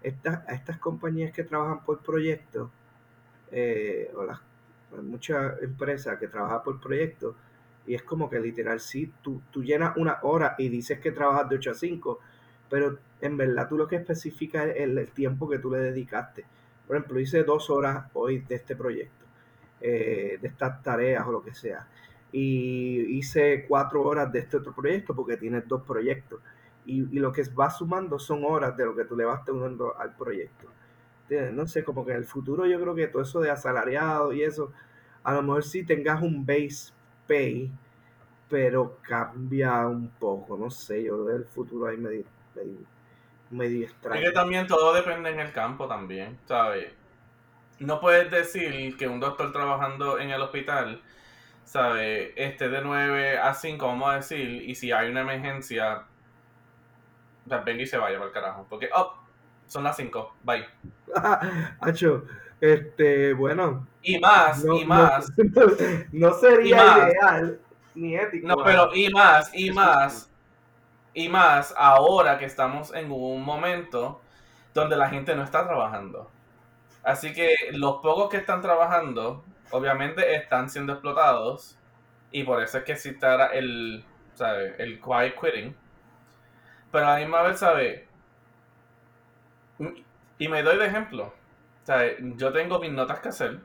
estas, 0.02 0.48
estas 0.48 0.78
compañías 0.78 1.32
que 1.32 1.44
trabajan 1.44 1.84
por 1.84 2.00
proyecto, 2.02 2.70
eh, 3.56 4.10
o 4.16 4.24
las 4.24 4.40
muchas 5.02 5.60
empresas 5.62 6.18
que 6.18 6.28
trabajan 6.28 6.62
por 6.62 6.80
proyecto, 6.80 7.36
y 7.86 7.94
es 7.94 8.02
como 8.02 8.30
que 8.30 8.40
literal, 8.40 8.80
sí, 8.80 9.12
tú, 9.22 9.42
tú 9.50 9.62
llenas 9.62 9.96
una 9.96 10.18
hora 10.22 10.54
y 10.58 10.68
dices 10.68 10.98
que 11.00 11.12
trabajas 11.12 11.48
de 11.48 11.56
8 11.56 11.70
a 11.70 11.74
5, 11.74 12.20
pero 12.70 12.98
en 13.20 13.36
verdad 13.36 13.68
tú 13.68 13.76
lo 13.76 13.86
que 13.86 13.96
especificas 13.96 14.68
es 14.68 14.76
el, 14.76 15.08
tiempo 15.10 15.48
que 15.48 15.58
tú 15.58 15.70
le 15.70 15.78
dedicaste. 15.78 16.44
Por 16.86 16.96
ejemplo, 16.96 17.20
hice 17.20 17.44
dos 17.44 17.70
horas 17.70 18.06
hoy 18.14 18.40
de 18.40 18.56
este 18.56 18.76
proyecto, 18.76 19.24
eh, 19.80 20.38
de 20.40 20.48
estas 20.48 20.82
tareas 20.82 21.26
o 21.26 21.32
lo 21.32 21.42
que 21.42 21.54
sea. 21.54 21.86
Y 22.32 23.16
hice 23.16 23.64
cuatro 23.68 24.02
horas 24.02 24.32
de 24.32 24.40
este 24.40 24.56
otro 24.56 24.74
proyecto 24.74 25.14
porque 25.14 25.36
tienes 25.36 25.68
dos 25.68 25.82
proyectos. 25.82 26.40
Y, 26.86 27.00
lo 27.18 27.32
que 27.32 27.44
va 27.58 27.70
sumando 27.70 28.18
son 28.18 28.44
horas 28.44 28.76
de 28.76 28.84
lo 28.84 28.94
que 28.94 29.04
tú 29.04 29.16
le 29.16 29.24
vas 29.24 29.48
uniendo 29.48 29.98
al 29.98 30.14
proyecto. 30.16 30.68
No 31.52 31.66
sé, 31.66 31.84
como 31.84 32.04
que 32.04 32.12
en 32.12 32.18
el 32.18 32.24
futuro 32.24 32.66
yo 32.66 32.80
creo 32.80 32.94
que 32.94 33.06
todo 33.06 33.22
eso 33.22 33.40
de 33.40 33.50
asalariado 33.50 34.32
y 34.32 34.42
eso, 34.42 34.72
a 35.22 35.32
lo 35.32 35.42
mejor 35.42 35.64
sí 35.64 35.84
tengas 35.84 36.22
un 36.22 36.44
base 36.44 36.92
pay, 37.26 37.72
pero 38.48 38.98
cambia 39.02 39.86
un 39.86 40.10
poco, 40.10 40.56
no 40.56 40.70
sé, 40.70 41.02
yo 41.04 41.24
del 41.24 41.44
futuro 41.44 41.88
ahí 41.88 41.96
medio, 41.96 42.24
medio, 43.50 43.86
extraño. 43.86 44.20
Es 44.20 44.28
que 44.28 44.32
también 44.32 44.66
todo 44.66 44.92
depende 44.92 45.30
en 45.30 45.40
el 45.40 45.52
campo 45.52 45.88
también, 45.88 46.38
¿sabes? 46.46 46.92
No 47.78 48.00
puedes 48.00 48.30
decir 48.30 48.96
que 48.96 49.08
un 49.08 49.18
doctor 49.18 49.50
trabajando 49.50 50.18
en 50.18 50.30
el 50.30 50.40
hospital, 50.42 51.02
¿sabes? 51.64 52.32
Este 52.36 52.68
de 52.68 52.82
9 52.82 53.38
a 53.38 53.54
5, 53.54 53.86
vamos 53.86 54.10
a 54.10 54.16
decir, 54.16 54.62
y 54.62 54.74
si 54.74 54.92
hay 54.92 55.10
una 55.10 55.22
emergencia, 55.22 56.04
venga 57.46 57.82
y 57.82 57.86
se 57.86 57.96
vaya 57.96 58.18
para 58.18 58.28
el 58.28 58.32
carajo. 58.32 58.66
Porque, 58.68 58.88
oh, 58.94 59.14
son 59.66 59.84
las 59.84 59.96
5, 59.96 60.36
bye. 60.44 60.64
Hacho, 61.80 62.24
este, 62.60 63.32
bueno. 63.32 63.86
Y 64.02 64.18
más, 64.18 64.64
y 64.80 64.84
más. 64.84 65.32
No, 66.12 66.32
sería 66.34 67.08
ideal 67.08 67.60
ni 67.94 68.16
ético. 68.16 68.48
No, 68.48 68.56
pero 68.64 68.94
y 68.94 69.08
más, 69.10 69.50
y 69.54 69.70
más, 69.70 70.30
y 71.12 71.28
más 71.28 71.74
ahora 71.76 72.38
que 72.38 72.44
estamos 72.44 72.92
en 72.94 73.10
un 73.10 73.42
momento 73.42 74.20
donde 74.72 74.96
la 74.96 75.08
gente 75.08 75.34
no 75.34 75.44
está 75.44 75.64
trabajando. 75.64 76.30
Así 77.02 77.32
que 77.32 77.54
los 77.72 77.96
pocos 77.96 78.30
que 78.30 78.38
están 78.38 78.62
trabajando, 78.62 79.44
obviamente 79.70 80.34
están 80.34 80.70
siendo 80.70 80.94
explotados. 80.94 81.78
Y 82.32 82.42
por 82.42 82.60
eso 82.62 82.78
es 82.78 82.84
que 82.84 82.92
existe 82.92 83.26
el, 83.52 84.04
¿sabe? 84.34 84.74
el 84.78 85.00
quiet 85.00 85.38
quitting. 85.38 85.76
Pero 86.90 87.06
a 87.06 87.12
la 87.14 87.18
misma 87.20 87.42
vez, 87.42 87.58
¿sabe? 87.58 88.08
Y 90.38 90.48
me 90.48 90.62
doy 90.62 90.78
de 90.78 90.86
ejemplo. 90.86 91.32
Yo 92.36 92.52
tengo 92.52 92.80
mis 92.80 92.92
notas 92.92 93.20
que 93.20 93.28
hacer. 93.28 93.60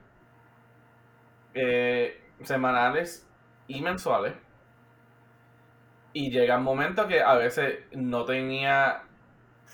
Eh, 1.53 2.29
semanales 2.43 3.27
y 3.67 3.81
mensuales. 3.81 4.35
Y 6.13 6.31
llega 6.31 6.57
un 6.57 6.63
momento 6.63 7.07
que 7.07 7.21
a 7.21 7.35
veces 7.35 7.85
no 7.91 8.25
tenía 8.25 9.03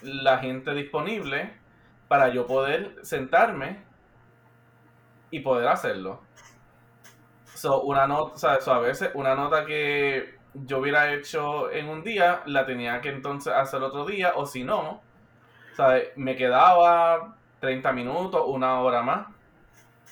la 0.01 0.39
gente 0.39 0.73
disponible 0.73 1.53
para 2.07 2.29
yo 2.29 2.45
poder 2.45 2.95
sentarme 3.03 3.83
y 5.31 5.39
poder 5.39 5.67
hacerlo. 5.67 6.21
So, 7.55 7.81
una 7.83 8.05
nota, 8.05 8.57
a 8.65 8.79
veces 8.79 9.11
una 9.13 9.33
nota 9.35 9.65
que 9.65 10.35
yo 10.53 10.79
hubiera 10.79 11.13
hecho 11.13 11.71
en 11.71 11.89
un 11.89 12.03
día, 12.03 12.41
la 12.45 12.65
tenía 12.65 13.01
que 13.01 13.09
entonces 13.09 13.53
hacer 13.53 13.81
otro 13.81 14.05
día, 14.05 14.33
o 14.35 14.45
si 14.45 14.63
no, 14.63 15.01
me 16.15 16.35
quedaba 16.35 17.35
30 17.59 17.91
minutos, 17.91 18.41
una 18.45 18.79
hora 18.79 19.01
más. 19.01 19.27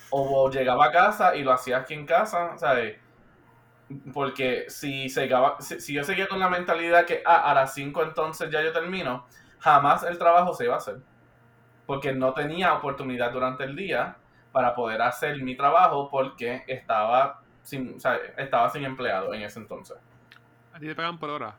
O 0.09 0.49
llegaba 0.49 0.85
a 0.85 0.91
casa 0.91 1.35
y 1.35 1.43
lo 1.43 1.51
hacía 1.51 1.77
aquí 1.77 1.93
en 1.93 2.05
casa, 2.05 2.57
¿sabes? 2.57 2.99
Porque 4.13 4.65
si, 4.69 5.09
se, 5.09 5.29
si, 5.59 5.93
yo 5.93 6.03
seguía 6.03 6.27
con 6.27 6.39
la 6.39 6.49
mentalidad 6.49 7.05
que 7.05 7.21
ah, 7.25 7.49
a 7.49 7.53
las 7.53 7.73
5 7.73 8.03
entonces 8.03 8.49
ya 8.49 8.61
yo 8.61 8.71
termino, 8.71 9.25
jamás 9.59 10.03
el 10.03 10.17
trabajo 10.17 10.53
se 10.53 10.65
iba 10.65 10.75
a 10.75 10.77
hacer. 10.77 10.97
Porque 11.85 12.13
no 12.13 12.33
tenía 12.33 12.73
oportunidad 12.73 13.31
durante 13.31 13.63
el 13.63 13.75
día 13.75 14.17
para 14.51 14.75
poder 14.75 15.01
hacer 15.01 15.41
mi 15.41 15.57
trabajo 15.57 16.09
porque 16.09 16.63
estaba 16.67 17.41
sin, 17.63 17.97
estaba 18.37 18.69
sin 18.69 18.85
empleado 18.85 19.33
en 19.33 19.41
ese 19.41 19.59
entonces. 19.59 19.97
¿A 20.73 20.79
ti 20.79 20.87
te 20.87 20.95
pagan 20.95 21.17
por 21.17 21.29
hora? 21.29 21.55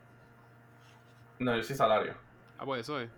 No, 1.38 1.56
yo 1.56 1.62
sí 1.62 1.74
salario. 1.74 2.14
Ah, 2.58 2.64
pues 2.64 2.82
eso 2.82 3.00
es. 3.00 3.10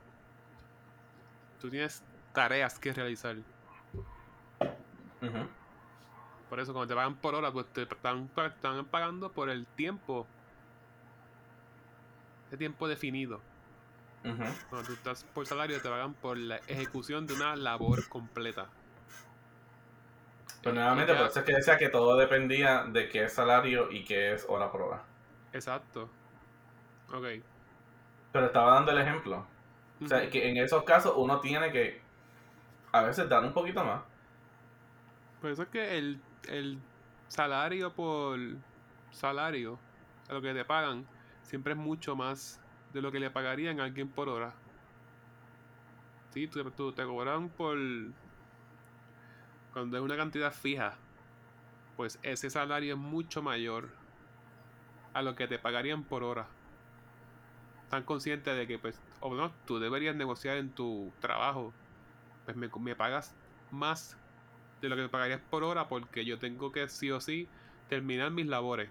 Tú 1.60 1.70
tienes 1.70 2.02
tareas 2.32 2.78
que 2.78 2.92
realizar. 2.92 3.36
Por 6.48 6.60
eso, 6.60 6.72
cuando 6.72 6.86
te 6.86 6.94
pagan 6.94 7.16
por 7.16 7.34
hora, 7.34 7.50
pues 7.50 7.66
te 7.72 7.82
están, 7.82 8.30
están 8.36 8.84
pagando 8.86 9.32
por 9.32 9.50
el 9.50 9.66
tiempo. 9.66 10.26
Ese 12.48 12.56
tiempo 12.56 12.86
definido. 12.86 13.40
Cuando 14.22 14.88
tú 14.88 14.92
estás 14.94 15.24
por 15.24 15.46
salario, 15.46 15.80
te 15.80 15.88
pagan 15.88 16.14
por 16.14 16.36
la 16.36 16.56
ejecución 16.66 17.26
de 17.26 17.34
una 17.34 17.54
labor 17.56 18.08
completa. 18.08 18.66
Pero 20.62 20.74
nuevamente, 20.74 21.14
por 21.14 21.26
eso 21.26 21.38
es 21.40 21.44
que 21.44 21.54
decía 21.54 21.78
que 21.78 21.88
todo 21.88 22.16
dependía 22.16 22.84
de 22.84 23.08
qué 23.08 23.24
es 23.24 23.34
salario 23.34 23.90
y 23.90 24.04
qué 24.04 24.34
es 24.34 24.44
hora 24.48 24.70
por 24.72 24.82
hora. 24.82 25.02
Exacto. 25.52 26.10
Ok. 27.12 27.26
Pero 28.32 28.46
estaba 28.46 28.74
dando 28.74 28.90
el 28.90 28.98
ejemplo. 28.98 29.46
O 30.02 30.06
sea, 30.06 30.28
que 30.28 30.50
en 30.50 30.56
esos 30.58 30.82
casos 30.84 31.14
uno 31.16 31.40
tiene 31.40 31.72
que 31.72 32.00
a 32.92 33.02
veces 33.02 33.28
dar 33.28 33.42
un 33.44 33.52
poquito 33.52 33.84
más. 33.84 34.02
Por 35.40 35.50
eso 35.50 35.62
es 35.62 35.68
que 35.68 35.96
el 35.96 36.20
el 36.48 36.78
salario 37.28 37.92
por 37.92 38.38
salario, 39.10 39.78
a 40.28 40.34
lo 40.34 40.42
que 40.42 40.54
te 40.54 40.64
pagan, 40.64 41.06
siempre 41.42 41.72
es 41.72 41.78
mucho 41.78 42.16
más 42.16 42.60
de 42.92 43.02
lo 43.02 43.12
que 43.12 43.20
le 43.20 43.30
pagarían 43.30 43.80
a 43.80 43.84
alguien 43.84 44.08
por 44.08 44.28
hora. 44.28 44.54
Sí, 46.30 46.48
tú, 46.48 46.92
te 46.92 47.04
cobran 47.04 47.48
por. 47.48 47.78
Cuando 49.72 49.96
es 49.96 50.02
una 50.02 50.16
cantidad 50.16 50.52
fija, 50.52 50.94
pues 51.96 52.18
ese 52.22 52.50
salario 52.50 52.94
es 52.94 53.00
mucho 53.00 53.42
mayor 53.42 53.88
a 55.12 55.22
lo 55.22 55.34
que 55.34 55.46
te 55.46 55.58
pagarían 55.58 56.02
por 56.02 56.22
hora. 56.22 56.46
Están 57.84 58.02
conscientes 58.02 58.56
de 58.56 58.66
que, 58.66 58.78
pues, 58.78 59.00
o 59.20 59.34
no, 59.34 59.52
tú 59.66 59.78
deberías 59.78 60.14
negociar 60.16 60.56
en 60.56 60.70
tu 60.70 61.12
trabajo. 61.20 61.72
Pues 62.44 62.56
me, 62.56 62.68
me 62.80 62.94
pagas 62.94 63.34
más 63.70 64.16
de 64.80 64.88
lo 64.88 64.96
que 64.96 65.02
me 65.02 65.08
pagarías 65.08 65.40
por 65.50 65.64
hora 65.64 65.88
porque 65.88 66.24
yo 66.24 66.38
tengo 66.38 66.72
que 66.72 66.88
sí 66.88 67.10
o 67.10 67.20
sí 67.20 67.48
terminar 67.88 68.30
mis 68.30 68.46
labores. 68.46 68.88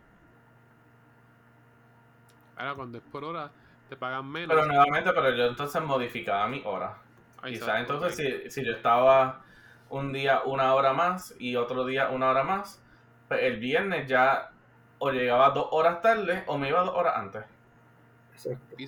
Ahora 2.57 2.75
cuando 2.75 2.97
es 2.97 3.03
por 3.03 3.23
hora 3.23 3.51
te 3.89 3.95
pagan 3.95 4.29
menos. 4.29 4.49
Pero 4.49 4.65
nuevamente, 4.65 5.11
pero 5.13 5.35
yo 5.35 5.45
entonces 5.45 5.81
modificaba 5.81 6.47
mi 6.47 6.61
hora. 6.65 6.97
Quizás 7.43 7.79
entonces 7.79 8.15
si, 8.15 8.49
si, 8.49 8.65
yo 8.65 8.71
estaba 8.71 9.43
un 9.89 10.11
día 10.11 10.41
una 10.45 10.73
hora 10.73 10.93
más 10.93 11.35
y 11.37 11.55
otro 11.55 11.85
día 11.85 12.09
una 12.09 12.29
hora 12.29 12.43
más, 12.43 12.81
pues 13.27 13.43
el 13.43 13.59
viernes 13.59 14.07
ya 14.07 14.51
o 14.97 15.11
llegaba 15.11 15.51
dos 15.51 15.67
horas 15.71 16.01
tarde 16.01 16.43
o 16.47 16.57
me 16.57 16.69
iba 16.69 16.81
dos 16.81 16.95
horas 16.95 17.13
antes. 17.17 17.43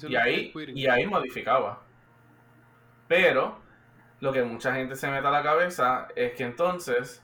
Y 0.09 0.15
ahí, 0.15 0.53
y 0.73 0.87
ahí 0.87 1.05
modificaba. 1.05 1.81
Pero 3.07 3.59
lo 4.19 4.33
que 4.33 4.43
mucha 4.43 4.73
gente 4.73 4.95
se 4.95 5.09
mete 5.09 5.27
a 5.27 5.31
la 5.31 5.43
cabeza 5.43 6.07
es 6.15 6.33
que 6.33 6.43
entonces, 6.43 7.23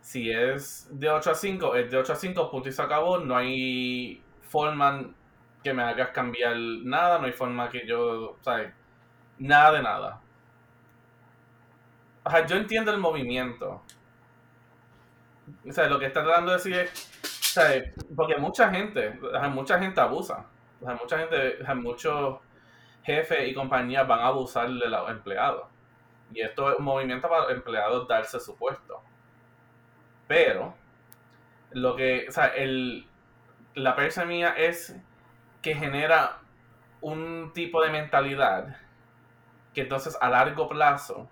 si 0.00 0.30
es 0.30 0.88
de 0.90 1.10
8 1.10 1.30
a 1.30 1.34
5, 1.34 1.74
es 1.76 1.90
de 1.90 1.96
8 1.98 2.12
a 2.12 2.16
5, 2.16 2.50
punto 2.50 2.68
y 2.68 2.72
se 2.72 2.82
acabó, 2.82 3.18
no 3.18 3.36
hay 3.36 4.22
forma 4.42 5.14
que 5.62 5.74
me 5.74 5.82
hagas 5.82 6.10
cambiar 6.10 6.56
nada, 6.56 7.18
no 7.18 7.26
hay 7.26 7.32
forma 7.32 7.68
que 7.68 7.86
yo, 7.86 8.36
¿sabes? 8.40 8.72
Nada 9.38 9.72
de 9.72 9.82
nada. 9.82 10.20
O 12.24 12.30
sea, 12.30 12.46
yo 12.46 12.56
entiendo 12.56 12.90
el 12.90 12.98
movimiento. 12.98 13.82
O 15.68 15.72
sea, 15.72 15.88
lo 15.88 15.98
que 15.98 16.06
está 16.06 16.22
tratando 16.22 16.52
de 16.52 16.56
decir 16.58 16.74
es, 16.74 16.90
¿sabes? 17.22 17.92
Porque 18.14 18.36
mucha 18.36 18.70
gente, 18.70 19.18
mucha 19.50 19.78
gente 19.78 20.00
abusa. 20.00 20.46
O 20.80 20.84
sea, 20.84 20.94
mucha 20.94 21.18
gente, 21.18 21.58
muchos 21.74 22.38
jefes 23.02 23.48
y 23.48 23.54
compañías 23.54 24.06
van 24.06 24.20
a 24.20 24.26
abusar 24.26 24.68
de 24.68 24.88
los 24.88 25.10
empleados. 25.10 25.66
Y 26.32 26.40
esto 26.40 26.70
es 26.70 26.78
un 26.78 26.84
movimiento 26.84 27.28
para 27.28 27.52
empleados 27.52 28.06
darse 28.06 28.38
su 28.40 28.56
puesto. 28.56 29.02
Pero, 30.28 30.74
lo 31.72 31.96
que, 31.96 32.26
o 32.28 32.32
sea, 32.32 32.46
el, 32.48 33.06
la 33.74 33.96
persa 33.96 34.24
mía 34.24 34.54
es 34.56 34.96
que 35.62 35.74
genera 35.74 36.38
un 37.00 37.52
tipo 37.52 37.82
de 37.82 37.90
mentalidad 37.90 38.76
que 39.74 39.82
entonces 39.82 40.16
a 40.20 40.30
largo 40.30 40.68
plazo, 40.68 41.28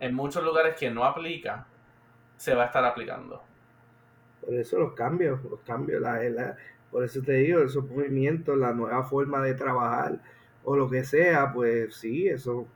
en 0.00 0.14
muchos 0.14 0.42
lugares 0.42 0.76
que 0.76 0.90
no 0.90 1.04
aplica, 1.04 1.66
se 2.36 2.54
va 2.54 2.64
a 2.64 2.66
estar 2.66 2.84
aplicando. 2.84 3.42
Por 4.40 4.54
eso 4.54 4.78
los 4.78 4.94
cambios, 4.94 5.42
los 5.44 5.60
cambios, 5.60 6.00
la, 6.00 6.56
por 6.90 7.04
eso 7.04 7.22
te 7.22 7.32
digo, 7.34 7.60
esos 7.60 7.88
movimientos, 7.88 8.56
la 8.56 8.72
nueva 8.72 9.04
forma 9.04 9.42
de 9.42 9.54
trabajar 9.54 10.20
o 10.64 10.76
lo 10.76 10.88
que 10.88 11.04
sea, 11.04 11.52
pues 11.52 11.94
sí, 11.96 12.28
eso, 12.28 12.66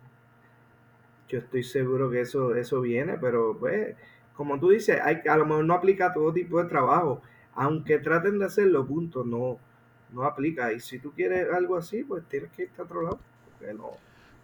yo 1.29 1.39
estoy 1.39 1.63
seguro 1.63 2.11
que 2.11 2.21
eso, 2.21 2.55
eso 2.55 2.81
viene, 2.81 3.19
pero 3.19 3.57
pues, 3.59 3.97
como 4.35 4.59
tú 4.59 4.71
dices, 4.71 5.01
hay, 5.03 5.23
a 5.29 5.37
lo 5.37 5.47
mejor 5.47 5.65
no 5.65 5.75
aplica 5.75 6.07
a 6.07 6.13
todo 6.13 6.33
tipo 6.33 6.63
de 6.63 6.69
trabajo, 6.69 7.23
aunque 7.55 7.99
traten 7.99 8.39
de 8.39 8.47
hacerlo, 8.47 8.87
punto, 8.87 9.25
no, 9.25 9.59
no 10.13 10.25
aplica. 10.25 10.73
Y 10.73 10.81
si 10.81 10.99
tú 10.99 11.13
quieres 11.13 11.51
algo 11.53 11.77
así, 11.77 12.05
pues 12.05 12.25
tienes 12.29 12.51
que 12.53 12.65
irte 12.65 12.81
a 12.81 12.85
otro 12.85 13.03
lado, 13.03 13.19
porque 13.59 13.75
no. 13.75 13.91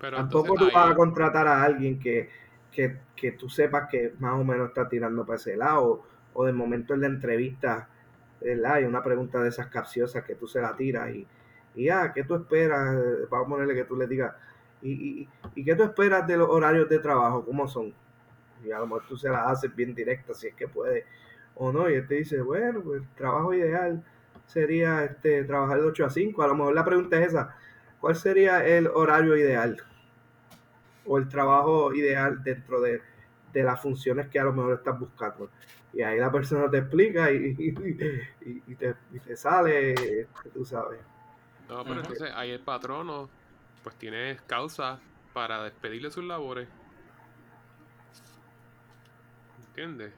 Pero 0.01 0.17
Tampoco 0.17 0.55
tú 0.55 0.67
vas 0.73 0.93
a 0.93 0.95
contratar 0.95 1.47
a 1.47 1.63
alguien 1.63 1.99
que, 1.99 2.31
que, 2.71 2.99
que 3.17 3.33
tú 3.33 3.49
sepas 3.49 3.89
que 3.91 4.13
más 4.19 4.35
o 4.35 4.45
menos 4.45 4.69
está 4.69 4.89
tirando 4.89 5.25
para 5.25 5.37
ese 5.37 5.57
lado 5.57 6.03
o 6.35 6.45
de 6.45 6.53
momento 6.53 6.95
en 6.95 7.01
la 7.01 7.09
entrevista 7.09 7.89
hay 8.67 8.85
una 8.85 9.03
pregunta 9.03 9.43
de 9.43 9.49
esas 9.49 9.67
capciosas 9.69 10.25
que 10.25 10.35
tú 10.35 10.47
se 10.47 10.61
la 10.61 10.77
tiras 10.77 11.11
y, 11.15 11.27
y 11.75 11.89
ah, 11.89 12.13
¿qué 12.15 12.25
tú 12.25 12.35
esperas? 12.35 12.97
Vamos 13.31 13.47
a 13.47 13.51
ponerle 13.51 13.75
que 13.75 13.85
tú 13.85 13.97
le 13.97 14.07
digas, 14.07 14.35
¿y, 14.83 15.29
y, 15.55 15.65
qué 15.65 15.75
tú 15.75 15.83
esperas 15.83 16.27
de 16.27 16.37
los 16.37 16.49
horarios 16.49 16.89
de 16.89 16.99
trabajo? 16.99 17.45
¿Cómo 17.45 17.69
son? 17.69 17.93
Y 18.65 18.71
a 18.71 18.79
lo 18.79 18.87
mejor 18.87 19.05
tú 19.09 19.17
se 19.17 19.29
las 19.29 19.47
haces 19.47 19.75
bien 19.75 19.95
directa 19.95 20.35
si 20.35 20.49
es 20.49 20.55
que 20.55 20.69
puede 20.69 21.05
o 21.59 21.73
no, 21.73 21.91
y 21.91 21.95
él 21.95 22.07
te 22.07 22.15
dice, 22.17 22.41
bueno, 22.41 22.81
pues 22.83 23.03
el 23.03 23.09
trabajo 23.17 23.53
ideal 23.53 24.05
sería 24.47 25.05
este 25.05 25.45
trabajar 25.45 25.81
de 25.81 25.87
8 25.87 26.07
a 26.07 26.11
5. 26.11 26.43
A 26.43 26.47
lo 26.47 26.55
mejor 26.55 26.75
la 26.75 26.85
pregunta 26.85 27.21
es 27.21 27.29
esa, 27.29 27.57
¿cuál 28.01 28.15
sería 28.15 28.65
el 28.65 28.87
horario 28.87 29.37
ideal? 29.37 29.77
O 31.05 31.19
el 31.19 31.29
trabajo 31.29 31.93
ideal 31.93 32.43
dentro 32.45 32.81
de, 32.81 33.03
de 33.53 33.63
las 33.65 33.81
funciones 33.81 34.29
que 34.29 34.39
a 34.39 34.45
lo 34.45 34.53
mejor 34.53 34.75
estás 34.75 34.99
buscando. 34.99 35.51
Y 35.93 36.03
ahí 36.03 36.19
la 36.19 36.31
persona 36.31 36.71
te 36.71 36.79
explica 36.79 37.31
y, 37.31 37.57
y, 37.59 38.75
te, 38.75 39.37
sale, 39.37 40.27
tú 40.53 40.65
sabes. 40.65 41.01
No, 41.69 41.83
pero 41.83 42.01
entonces 42.01 42.31
ahí 42.35 42.51
el 42.51 42.61
patrono 42.61 43.29
pues 43.83 43.97
tiene 43.97 44.39
causa 44.47 45.01
para 45.33 45.65
despedirle 45.65 46.11
sus 46.11 46.25
labores. 46.25 46.69
¿Entiendes? 49.69 50.13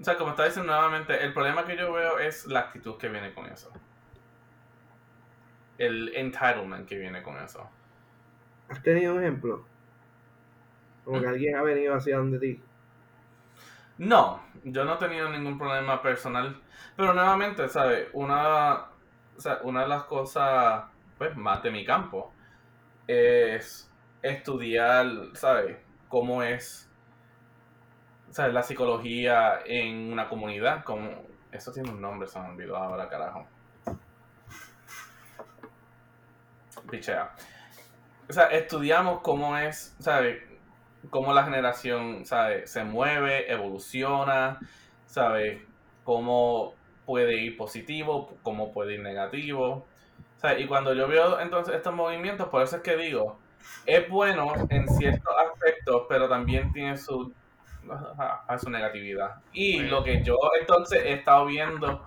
O 0.00 0.04
sea, 0.04 0.16
como 0.16 0.30
está 0.30 0.46
diciendo 0.46 0.72
nuevamente, 0.72 1.22
el 1.22 1.32
problema 1.32 1.64
que 1.64 1.76
yo 1.76 1.92
veo 1.92 2.18
es 2.18 2.46
la 2.46 2.60
actitud 2.60 2.96
que 2.96 3.08
viene 3.08 3.32
con 3.34 3.46
eso. 3.46 3.70
El 5.78 6.14
entitlement 6.16 6.88
que 6.88 6.98
viene 6.98 7.22
con 7.22 7.36
eso. 7.36 7.68
¿Has 8.68 8.82
tenido 8.82 9.14
un 9.14 9.20
ejemplo? 9.20 9.64
Como 11.04 11.20
que 11.20 11.26
¿Mm? 11.26 11.30
alguien 11.30 11.56
ha 11.56 11.62
venido 11.62 11.94
hacia 11.94 12.16
donde 12.16 12.38
ti. 12.38 12.62
No, 14.00 14.40
yo 14.64 14.86
no 14.86 14.94
he 14.94 14.96
tenido 14.96 15.28
ningún 15.28 15.58
problema 15.58 16.00
personal. 16.00 16.58
Pero 16.96 17.12
nuevamente, 17.12 17.68
¿sabes? 17.68 18.08
Una, 18.14 18.86
una 19.62 19.82
de 19.82 19.88
las 19.88 20.04
cosas 20.04 20.84
pues, 21.18 21.36
más 21.36 21.62
de 21.62 21.70
mi 21.70 21.84
campo 21.84 22.32
es 23.06 23.92
estudiar, 24.22 25.06
¿sabes? 25.34 25.76
Cómo 26.08 26.42
es 26.42 26.90
¿sabes? 28.30 28.54
la 28.54 28.62
psicología 28.62 29.60
en 29.66 30.10
una 30.10 30.30
comunidad. 30.30 30.82
Como, 30.82 31.10
eso 31.52 31.70
tiene 31.70 31.90
un 31.90 32.00
nombre, 32.00 32.26
se 32.26 32.40
me 32.40 32.48
olvidó 32.48 32.78
ahora, 32.78 33.06
carajo. 33.06 33.46
Pichea. 36.90 37.34
O 38.30 38.32
sea, 38.32 38.46
estudiamos 38.46 39.20
cómo 39.20 39.58
es, 39.58 39.94
¿sabes? 39.98 40.49
Cómo 41.08 41.32
la 41.32 41.44
generación, 41.44 42.26
¿sabe? 42.26 42.66
Se 42.66 42.84
mueve, 42.84 43.50
evoluciona, 43.50 44.58
¿sabe? 45.06 45.64
Cómo 46.04 46.74
puede 47.06 47.36
ir 47.36 47.56
positivo, 47.56 48.36
cómo 48.42 48.72
puede 48.72 48.94
ir 48.94 49.00
negativo. 49.00 49.86
Y 50.58 50.66
cuando 50.66 50.94
yo 50.94 51.08
veo 51.08 51.40
entonces 51.40 51.74
estos 51.74 51.94
movimientos, 51.94 52.48
por 52.48 52.62
eso 52.62 52.76
es 52.76 52.82
que 52.82 52.96
digo, 52.96 53.38
es 53.86 54.08
bueno 54.08 54.52
en 54.70 54.88
ciertos 54.88 55.34
aspectos, 55.46 56.04
pero 56.08 56.28
también 56.28 56.72
tiene 56.72 56.96
su, 56.96 57.32
su 58.58 58.70
negatividad. 58.70 59.36
Y 59.52 59.80
lo 59.80 60.02
que 60.02 60.22
yo 60.22 60.36
entonces 60.58 61.02
he 61.04 61.12
estado 61.14 61.46
viendo 61.46 62.02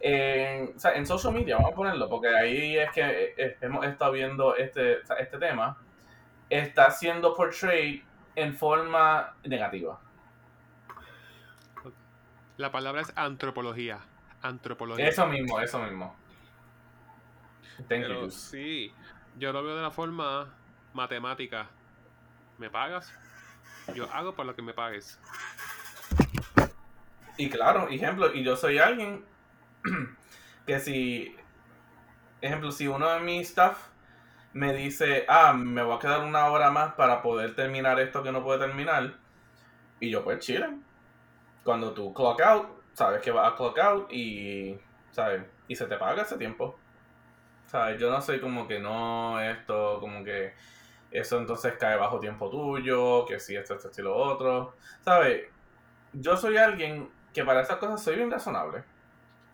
en, 0.00 0.74
o 0.76 0.78
sea, 0.78 0.94
en 0.94 1.06
social 1.06 1.34
media, 1.34 1.56
vamos 1.56 1.72
a 1.72 1.74
ponerlo, 1.74 2.08
porque 2.08 2.28
ahí 2.28 2.78
es 2.78 2.90
que 2.92 3.34
eh, 3.36 3.56
hemos 3.60 3.84
estado 3.84 4.12
viendo 4.12 4.56
este, 4.56 4.98
este 5.18 5.38
tema, 5.38 5.76
está 6.48 6.90
siendo 6.90 7.34
portrayed 7.34 8.02
en 8.36 8.54
forma 8.54 9.34
negativa. 9.44 9.98
La 12.56 12.70
palabra 12.70 13.02
es 13.02 13.12
antropología. 13.16 13.98
Antropología. 14.42 15.08
Eso 15.08 15.26
mismo, 15.26 15.60
eso 15.60 15.80
mismo. 15.80 16.14
Pero 17.88 18.30
sí, 18.30 18.92
yo 19.38 19.52
lo 19.52 19.62
veo 19.62 19.76
de 19.76 19.82
la 19.82 19.90
forma 19.90 20.54
matemática. 20.94 21.66
¿Me 22.58 22.70
pagas? 22.70 23.12
Yo 23.94 24.10
hago 24.12 24.34
por 24.34 24.46
lo 24.46 24.54
que 24.54 24.62
me 24.62 24.72
pagues. 24.72 25.20
Y 27.36 27.50
claro, 27.50 27.88
ejemplo, 27.88 28.32
y 28.34 28.42
yo 28.42 28.56
soy 28.56 28.78
alguien 28.78 29.24
que 30.66 30.80
si, 30.80 31.36
ejemplo, 32.40 32.72
si 32.72 32.88
uno 32.88 33.10
de 33.10 33.20
mis 33.20 33.48
staff 33.48 33.78
me 34.56 34.72
dice, 34.72 35.26
ah, 35.28 35.52
me 35.52 35.82
voy 35.82 35.96
a 35.96 35.98
quedar 35.98 36.24
una 36.24 36.46
hora 36.46 36.70
más 36.70 36.94
para 36.94 37.20
poder 37.20 37.54
terminar 37.54 38.00
esto 38.00 38.22
que 38.22 38.32
no 38.32 38.42
puedo 38.42 38.58
terminar. 38.58 39.12
Y 40.00 40.08
yo, 40.08 40.24
pues, 40.24 40.38
chile. 40.38 40.66
Cuando 41.62 41.92
tú 41.92 42.14
clock 42.14 42.40
out, 42.40 42.68
sabes 42.94 43.20
que 43.20 43.30
vas 43.30 43.52
a 43.52 43.54
clock 43.54 43.78
out 43.78 44.10
y, 44.10 44.80
¿sabes? 45.10 45.42
Y 45.68 45.76
se 45.76 45.84
te 45.84 45.98
paga 45.98 46.22
ese 46.22 46.38
tiempo. 46.38 46.78
¿Sabes? 47.66 48.00
Yo 48.00 48.10
no 48.10 48.22
soy 48.22 48.40
como 48.40 48.66
que 48.66 48.78
no, 48.80 49.38
esto, 49.42 49.98
como 50.00 50.24
que 50.24 50.54
eso 51.10 51.38
entonces 51.38 51.74
cae 51.78 51.98
bajo 51.98 52.18
tiempo 52.18 52.48
tuyo, 52.48 53.26
que 53.26 53.38
si 53.38 53.56
esto, 53.56 53.74
esto, 53.74 53.88
esto 53.88 54.00
y 54.00 54.04
lo 54.04 54.16
otro. 54.16 54.74
¿Sabes? 55.02 55.50
Yo 56.14 56.34
soy 56.34 56.56
alguien 56.56 57.10
que 57.34 57.44
para 57.44 57.60
esas 57.60 57.76
cosas 57.76 58.02
soy 58.02 58.16
bien 58.16 58.30
razonable. 58.30 58.84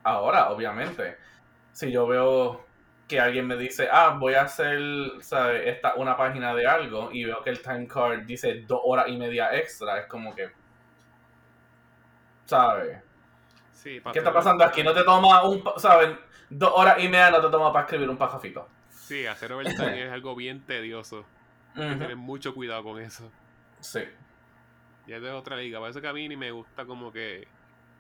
Ahora, 0.05 0.51
obviamente, 0.51 1.17
si 1.73 1.91
yo 1.91 2.07
veo 2.07 2.65
que 3.13 3.21
alguien 3.21 3.47
me 3.47 3.59
dice, 3.59 3.89
ah, 3.93 4.17
voy 4.19 4.33
a 4.33 4.43
hacer, 4.43 4.81
¿sabes? 5.21 5.67
Esta, 5.67 5.97
una 5.97 6.17
página 6.17 6.55
de 6.55 6.67
algo 6.67 7.11
y 7.13 7.27
veo 7.27 7.43
que 7.43 7.51
el 7.51 7.61
time 7.61 7.87
card 7.87 8.21
dice 8.23 8.63
dos 8.67 8.81
horas 8.85 9.07
y 9.09 9.19
media 9.19 9.55
extra, 9.55 9.99
es 9.99 10.07
como 10.07 10.35
que, 10.35 10.51
¿sabes? 12.47 13.03
Sí, 13.75 14.01
¿Qué 14.15 14.19
está 14.19 14.33
pasando 14.33 14.65
aquí? 14.65 14.83
No 14.83 14.95
te 14.95 15.05
toma 15.05 15.43
un, 15.43 15.63
¿sabes? 15.77 16.17
Dos 16.49 16.73
horas 16.75 16.97
y 17.01 17.09
media 17.09 17.31
no 17.31 17.43
te 17.43 17.51
toma 17.51 17.71
para 17.71 17.85
escribir 17.85 18.09
un 18.09 18.17
pajafito. 18.17 18.67
Sí, 18.89 19.27
hacer 19.27 19.53
overtime 19.53 20.07
es 20.07 20.11
algo 20.11 20.35
bien 20.35 20.63
tedioso. 20.63 21.27
Hay 21.75 21.91
que 21.91 21.97
tener 21.97 22.17
mucho 22.17 22.55
cuidado 22.55 22.83
con 22.83 22.99
eso. 22.99 23.31
Sí. 23.81 24.05
Ya 25.07 25.17
es 25.17 25.23
de 25.23 25.31
otra 25.33 25.57
liga. 25.57 25.81
Por 25.81 25.91
eso 25.91 26.01
que 26.01 26.09
a 26.09 26.15
mí 26.15 26.27
ni 26.29 26.37
me 26.37 26.51
gusta 26.51 26.87
como 26.87 27.13
que... 27.13 27.47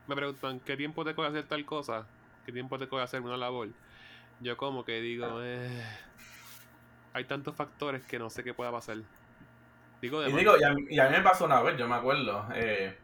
Me 0.06 0.16
preguntan, 0.16 0.60
¿qué 0.60 0.74
tiempo 0.74 1.04
te 1.04 1.12
puede 1.12 1.28
hacer 1.28 1.44
tal 1.44 1.66
cosa? 1.66 2.06
¿Qué 2.46 2.52
tiempo 2.52 2.78
te 2.78 2.86
puede 2.86 3.04
hacer 3.04 3.20
una 3.20 3.36
labor? 3.36 3.68
Yo 4.40 4.56
como 4.56 4.84
que 4.84 5.00
digo, 5.00 5.42
eh, 5.42 5.82
hay 7.12 7.24
tantos 7.24 7.54
factores 7.54 8.02
que 8.04 8.18
no 8.18 8.30
sé 8.30 8.42
qué 8.42 8.54
pueda 8.54 8.70
pasar. 8.72 8.98
Digo, 10.00 10.26
y, 10.26 10.32
digo 10.32 10.54
y, 10.58 10.98
a, 10.98 11.08
mí 11.08 11.16
me 11.16 11.22
pasó 11.22 11.44
una 11.44 11.62
vez, 11.62 11.76
yo 11.76 11.86
me 11.86 11.94
acuerdo. 11.94 12.48
Eh, 12.54 12.98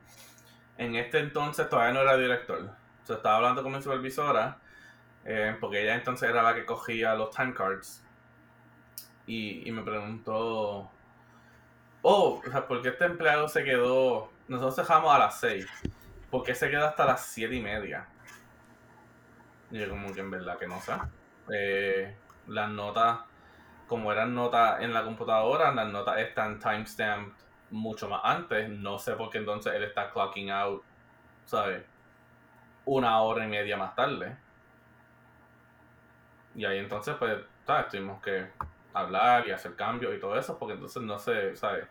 en 0.78 0.96
este 0.96 1.20
entonces 1.20 1.68
todavía 1.68 1.94
no 1.94 2.00
era 2.00 2.16
director. 2.16 2.70
O 3.08 3.12
estaba 3.12 3.36
hablando 3.36 3.62
con 3.62 3.72
mi 3.72 3.80
supervisora, 3.80 4.58
eh, 5.24 5.56
porque 5.60 5.82
ella 5.82 5.94
entonces 5.94 6.28
era 6.28 6.42
la 6.42 6.54
que 6.54 6.64
cogía 6.64 7.14
los 7.14 7.30
time 7.30 7.54
cards. 7.54 8.04
Y, 9.26 9.68
y 9.68 9.72
me 9.72 9.82
preguntó, 9.82 10.90
oh, 12.02 12.42
o 12.44 12.50
sea, 12.50 12.66
¿por 12.66 12.82
qué 12.82 12.88
este 12.88 13.04
empleado 13.04 13.48
se 13.48 13.62
quedó? 13.62 14.30
Nosotros 14.48 14.76
dejamos 14.76 15.14
a 15.14 15.18
las 15.18 15.40
6. 15.40 15.66
¿Por 16.30 16.42
qué 16.42 16.54
se 16.54 16.70
quedó 16.70 16.86
hasta 16.86 17.06
las 17.06 17.26
7 17.26 17.54
y 17.54 17.60
media? 17.60 18.08
Y 19.70 19.78
yo 19.78 19.88
como 19.88 20.12
que 20.12 20.20
en 20.20 20.30
verdad 20.30 20.58
que 20.58 20.66
no 20.66 20.80
sé 20.80 20.92
eh, 21.52 22.16
las 22.48 22.70
notas, 22.70 23.20
como 23.86 24.12
eran 24.12 24.34
notas 24.34 24.80
en 24.82 24.92
la 24.92 25.04
computadora, 25.04 25.72
las 25.72 25.88
notas 25.88 26.18
están 26.18 26.58
timestamped 26.58 27.34
mucho 27.70 28.08
más 28.08 28.20
antes. 28.24 28.68
No 28.68 28.98
sé 28.98 29.14
por 29.14 29.30
qué 29.30 29.38
entonces 29.38 29.74
él 29.74 29.84
está 29.84 30.10
clocking 30.10 30.50
out, 30.50 30.82
¿sabes? 31.44 31.84
Una 32.84 33.20
hora 33.22 33.44
y 33.44 33.48
media 33.48 33.76
más 33.76 33.94
tarde. 33.94 34.36
Y 36.54 36.64
ahí 36.64 36.78
entonces, 36.78 37.14
pues, 37.18 37.38
¿sabes? 37.66 37.88
Tuvimos 37.88 38.20
que 38.22 38.48
hablar 38.94 39.46
y 39.46 39.52
hacer 39.52 39.74
cambios 39.76 40.14
y 40.14 40.20
todo 40.20 40.36
eso, 40.38 40.58
porque 40.58 40.74
entonces 40.74 41.02
no 41.02 41.18
sé, 41.18 41.54
¿sabes? 41.56 41.86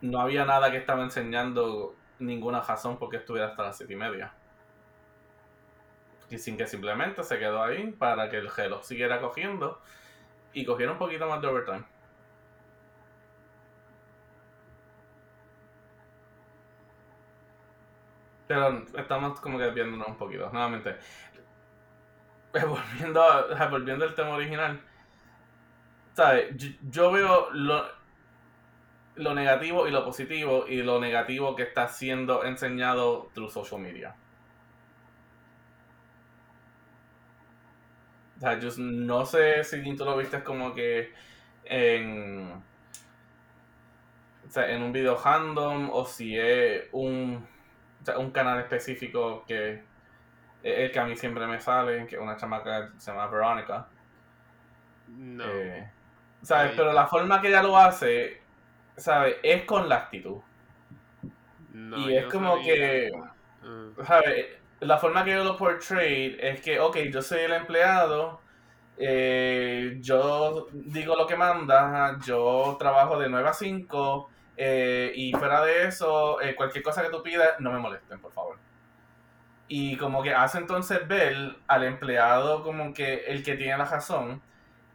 No 0.00 0.20
había 0.20 0.44
nada 0.44 0.70
que 0.70 0.76
estaba 0.78 1.02
enseñando 1.02 1.94
ninguna 2.18 2.60
razón 2.60 2.98
porque 2.98 3.18
estuviera 3.18 3.48
hasta 3.48 3.62
las 3.64 3.76
siete 3.76 3.92
y 3.94 3.96
media. 3.96 4.32
Y 6.30 6.38
sin 6.38 6.56
que 6.56 6.66
simplemente 6.66 7.22
se 7.24 7.38
quedó 7.38 7.62
ahí 7.62 7.92
para 7.92 8.28
que 8.30 8.36
el 8.38 8.50
reloj 8.50 8.82
siguiera 8.82 9.20
cogiendo 9.20 9.80
y 10.52 10.64
cogiera 10.64 10.92
un 10.92 10.98
poquito 10.98 11.28
más 11.28 11.40
de 11.40 11.46
overtime. 11.48 11.84
Pero 18.48 18.82
estamos 18.96 19.40
como 19.40 19.58
que 19.58 19.70
viéndonos 19.70 20.08
un 20.08 20.16
poquito, 20.16 20.48
nuevamente. 20.50 20.96
Volviendo, 22.52 23.22
volviendo 23.70 24.04
al 24.06 24.14
tema 24.14 24.30
original, 24.30 24.80
¿sabes? 26.14 26.56
Yo, 26.82 27.12
veo 27.12 27.50
lo, 27.52 27.86
lo 29.16 29.34
negativo 29.34 29.86
y 29.86 29.90
lo 29.90 30.02
positivo, 30.02 30.64
y 30.66 30.82
lo 30.82 30.98
negativo 30.98 31.54
que 31.54 31.64
está 31.64 31.88
siendo 31.88 32.44
enseñado 32.44 33.30
through 33.34 33.50
social 33.50 33.80
media. 33.80 34.16
O 38.38 38.40
sea, 38.40 38.58
yo 38.58 38.70
no 38.78 39.26
sé 39.26 39.64
si 39.64 39.96
tú 39.96 40.04
lo 40.04 40.16
viste 40.16 40.44
como 40.44 40.72
que 40.72 41.12
en, 41.64 42.62
o 44.46 44.50
sea, 44.50 44.70
en 44.70 44.82
un 44.82 44.92
video 44.92 45.20
random 45.20 45.90
o 45.92 46.06
si 46.06 46.38
es 46.38 46.84
un, 46.92 47.44
un 48.16 48.30
canal 48.30 48.60
específico 48.60 49.44
que 49.44 49.82
es 50.62 50.78
el 50.78 50.92
que 50.92 51.00
a 51.00 51.04
mí 51.04 51.16
siempre 51.16 51.46
me 51.48 51.60
sale, 51.60 52.06
que 52.06 52.16
una 52.16 52.36
chamaca 52.36 52.92
se 52.96 53.10
llama 53.10 53.26
Veronica. 53.26 53.88
No. 55.08 55.44
Eh, 55.44 55.90
¿Sabes? 56.42 56.72
Pero 56.76 56.92
la 56.92 57.06
forma 57.06 57.40
que 57.40 57.48
ella 57.48 57.62
lo 57.62 57.76
hace, 57.76 58.40
¿sabes? 58.96 59.36
Es 59.42 59.64
con 59.64 59.88
la 59.88 59.96
actitud. 59.96 60.40
y 61.74 62.14
es 62.14 62.26
como 62.26 62.60
que, 62.62 63.10
uh. 63.64 64.04
¿sabes? 64.04 64.57
La 64.80 64.98
forma 64.98 65.24
que 65.24 65.32
yo 65.32 65.44
lo 65.44 65.56
portray 65.56 66.36
es 66.40 66.60
que, 66.60 66.78
ok, 66.78 66.96
yo 67.10 67.22
soy 67.22 67.40
el 67.40 67.52
empleado, 67.52 68.40
eh, 68.96 69.98
yo 70.00 70.68
digo 70.72 71.16
lo 71.16 71.26
que 71.26 71.36
manda, 71.36 72.18
yo 72.24 72.76
trabajo 72.78 73.18
de 73.18 73.28
9 73.28 73.48
a 73.48 73.52
5 73.52 74.30
eh, 74.56 75.12
y 75.14 75.32
fuera 75.32 75.64
de 75.64 75.86
eso, 75.86 76.40
eh, 76.40 76.54
cualquier 76.54 76.82
cosa 76.84 77.02
que 77.02 77.10
tú 77.10 77.22
pidas, 77.22 77.60
no 77.60 77.72
me 77.72 77.78
molesten, 77.78 78.20
por 78.20 78.32
favor. 78.32 78.56
Y 79.68 79.96
como 79.96 80.22
que 80.22 80.34
hace 80.34 80.58
entonces 80.58 81.06
ver 81.06 81.56
al 81.66 81.84
empleado 81.84 82.62
como 82.62 82.94
que 82.94 83.26
el 83.26 83.42
que 83.42 83.56
tiene 83.56 83.76
la 83.76 83.84
razón 83.84 84.40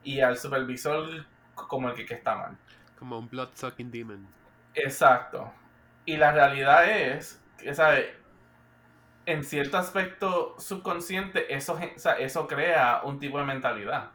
y 0.03 0.19
al 0.21 0.37
supervisor 0.37 1.25
como 1.53 1.89
el 1.89 1.95
que, 1.95 2.05
que 2.05 2.15
está 2.15 2.35
mal. 2.35 2.57
Como 2.97 3.19
un 3.19 3.29
blood 3.29 3.49
sucking 3.53 3.91
demon. 3.91 4.27
Exacto. 4.73 5.51
Y 6.05 6.17
la 6.17 6.31
realidad 6.31 6.89
es, 6.89 7.41
¿sabes? 7.73 8.22
En 9.25 9.43
cierto 9.43 9.77
aspecto 9.77 10.55
subconsciente, 10.59 11.53
eso, 11.53 11.79
eso 12.19 12.47
crea 12.47 13.01
un 13.03 13.19
tipo 13.19 13.39
de 13.39 13.45
mentalidad. 13.45 14.11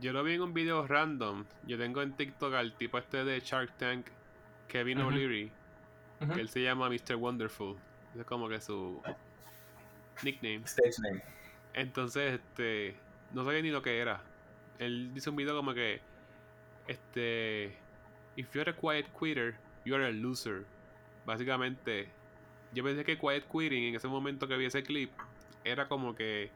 Yo 0.00 0.12
lo 0.12 0.22
vi 0.22 0.34
en 0.34 0.42
un 0.42 0.54
video 0.54 0.86
random. 0.86 1.44
Yo 1.66 1.78
tengo 1.78 2.02
en 2.02 2.12
TikTok 2.12 2.54
al 2.54 2.76
tipo 2.76 2.98
este 2.98 3.24
de 3.24 3.40
Shark 3.40 3.76
Tank, 3.78 4.06
Kevin 4.68 5.00
O'Leary, 5.00 5.50
que 6.34 6.40
él 6.40 6.48
se 6.48 6.62
llama 6.62 6.88
Mr. 6.88 7.16
Wonderful. 7.16 7.76
Es 8.18 8.24
como 8.26 8.48
que 8.48 8.60
su 8.60 9.00
nickname. 10.22 10.62
Stage 10.64 10.96
name. 11.02 11.22
Entonces, 11.72 12.34
este, 12.34 12.96
no 13.32 13.44
sabía 13.44 13.62
ni 13.62 13.70
lo 13.70 13.82
que 13.82 13.98
era. 13.98 14.20
Él 14.78 15.12
dice 15.14 15.30
un 15.30 15.36
video 15.36 15.56
como 15.56 15.74
que, 15.74 16.00
este, 16.86 17.76
if 18.36 18.52
you're 18.52 18.70
a 18.70 18.74
quiet 18.74 19.06
quitter, 19.18 19.56
you're 19.84 20.04
a 20.04 20.10
loser 20.10 20.66
básicamente, 21.24 22.08
yo 22.72 22.82
pensé 22.84 23.04
que 23.04 23.18
Quiet 23.18 23.44
Quitting 23.50 23.84
en 23.84 23.94
ese 23.94 24.08
momento 24.08 24.48
que 24.48 24.56
vi 24.56 24.66
ese 24.66 24.82
clip 24.82 25.10
era 25.64 25.88
como 25.88 26.14
que 26.14 26.50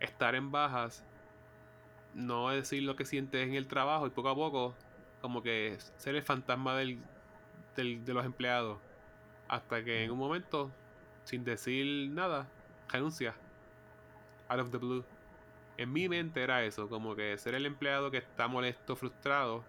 estar 0.00 0.34
en 0.34 0.50
bajas, 0.50 1.04
no 2.14 2.50
decir 2.50 2.82
lo 2.82 2.96
que 2.96 3.04
sientes 3.04 3.46
en 3.46 3.54
el 3.54 3.66
trabajo 3.66 4.06
y 4.06 4.10
poco 4.10 4.28
a 4.28 4.34
poco, 4.34 4.74
como 5.20 5.42
que 5.42 5.76
ser 5.96 6.14
el 6.14 6.22
fantasma 6.22 6.76
del, 6.76 6.98
de 7.76 8.14
los 8.14 8.24
empleados. 8.24 8.78
Hasta 9.48 9.84
que 9.84 10.04
en 10.04 10.10
un 10.10 10.18
momento, 10.18 10.70
sin 11.24 11.44
decir 11.44 12.10
nada, 12.10 12.48
renuncia. 12.88 13.34
Out 14.48 14.60
of 14.60 14.70
the 14.70 14.78
blue. 14.78 15.04
En 15.76 15.92
mi 15.92 16.08
mente 16.08 16.42
era 16.42 16.64
eso, 16.64 16.88
como 16.88 17.16
que 17.16 17.36
ser 17.36 17.54
el 17.54 17.66
empleado 17.66 18.10
que 18.10 18.18
está 18.18 18.46
molesto, 18.46 18.94
frustrado, 18.94 19.64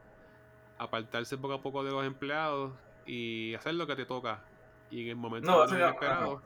apartarse 0.77 1.37
poco 1.37 1.55
a 1.55 1.61
poco 1.61 1.83
de 1.83 1.91
los 1.91 2.05
empleados 2.05 2.73
y 3.05 3.53
hacer 3.55 3.75
lo 3.75 3.87
que 3.87 3.95
te 3.95 4.05
toca. 4.05 4.41
Y 4.89 5.03
en 5.03 5.09
el 5.09 5.15
momento 5.15 5.51
no, 5.51 5.63
esperado, 5.63 6.41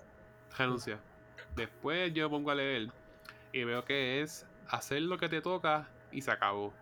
renuncia. 0.58 1.00
Después 1.56 2.13
yo 2.13 2.30
pongo 2.30 2.52
a 2.52 2.56
leer 2.56 2.89
y 3.52 3.63
veo 3.63 3.84
que 3.84 4.22
es 4.22 4.45
hacer 4.67 5.02
lo 5.02 5.17
que 5.17 5.30
te 5.30 5.41
toca 5.41 5.88
y 6.12 6.22
se 6.22 6.32
acabó. 6.32 6.74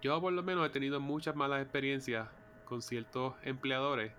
Yo 0.00 0.20
por 0.20 0.32
lo 0.32 0.42
menos 0.42 0.66
he 0.66 0.70
tenido 0.70 1.00
muchas 1.00 1.34
malas 1.34 1.60
experiencias 1.60 2.28
con 2.64 2.82
ciertos 2.82 3.34
empleadores 3.42 4.12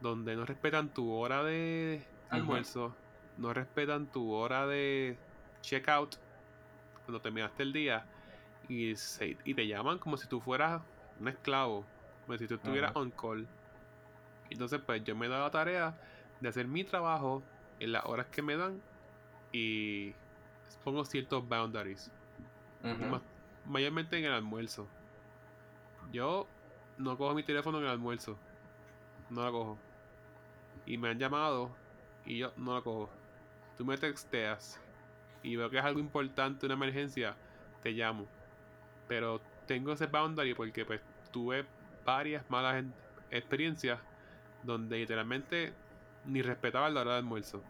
donde 0.00 0.36
no 0.36 0.46
respetan 0.46 0.88
tu 0.88 1.12
hora 1.12 1.44
de 1.44 2.06
almuerzo, 2.30 2.94
no 3.36 3.52
respetan 3.52 4.06
tu 4.06 4.32
hora 4.32 4.66
de 4.66 5.18
checkout 5.60 6.16
cuando 7.04 7.20
terminaste 7.20 7.62
el 7.62 7.72
día 7.72 8.06
y, 8.68 8.94
y 9.44 9.54
te 9.54 9.66
llaman 9.66 9.98
como 9.98 10.16
si 10.16 10.26
tú 10.28 10.40
fueras 10.40 10.82
un 11.20 11.28
esclavo 11.28 11.84
como 12.26 12.38
si 12.38 12.46
tú 12.46 12.54
estuvieras 12.54 12.94
on 12.94 13.10
call. 13.10 13.46
Entonces, 14.50 14.80
pues 14.84 15.02
yo 15.04 15.16
me 15.16 15.26
he 15.26 15.28
dado 15.28 15.44
la 15.44 15.50
tarea 15.50 15.98
de 16.40 16.48
hacer 16.48 16.66
mi 16.66 16.84
trabajo 16.84 17.42
en 17.80 17.92
las 17.92 18.04
horas 18.04 18.26
que 18.26 18.42
me 18.42 18.56
dan 18.56 18.80
y 19.52 20.12
pongo 20.82 21.04
ciertos 21.04 21.46
boundaries. 21.48 22.10
mayormente 23.66 24.18
en 24.18 24.24
el 24.24 24.32
almuerzo. 24.32 24.86
Yo 26.12 26.46
no 26.98 27.16
cojo 27.16 27.34
mi 27.34 27.42
teléfono 27.42 27.78
en 27.78 27.84
el 27.84 27.90
almuerzo. 27.90 28.36
No 29.30 29.44
lo 29.44 29.52
cojo. 29.52 29.78
Y 30.86 30.98
me 30.98 31.08
han 31.08 31.18
llamado 31.18 31.74
y 32.26 32.38
yo 32.38 32.52
no 32.56 32.74
lo 32.74 32.84
cojo. 32.84 33.10
Tú 33.76 33.84
me 33.84 33.96
texteas 33.96 34.80
y 35.42 35.56
veo 35.56 35.70
que 35.70 35.78
es 35.78 35.84
algo 35.84 36.00
importante, 36.00 36.66
una 36.66 36.74
emergencia, 36.74 37.36
te 37.82 37.90
llamo. 37.92 38.26
Pero 39.08 39.40
tengo 39.66 39.92
ese 39.92 40.06
boundary 40.06 40.54
porque 40.54 40.84
pues 40.84 41.00
tuve 41.32 41.64
varias 42.04 42.48
malas 42.50 42.84
experiencias 43.30 43.98
donde 44.62 44.98
literalmente 44.98 45.72
ni 46.26 46.42
respetaba 46.42 46.88
la 46.90 47.02
hora 47.02 47.12
de 47.12 47.18
almuerzo. 47.18 47.62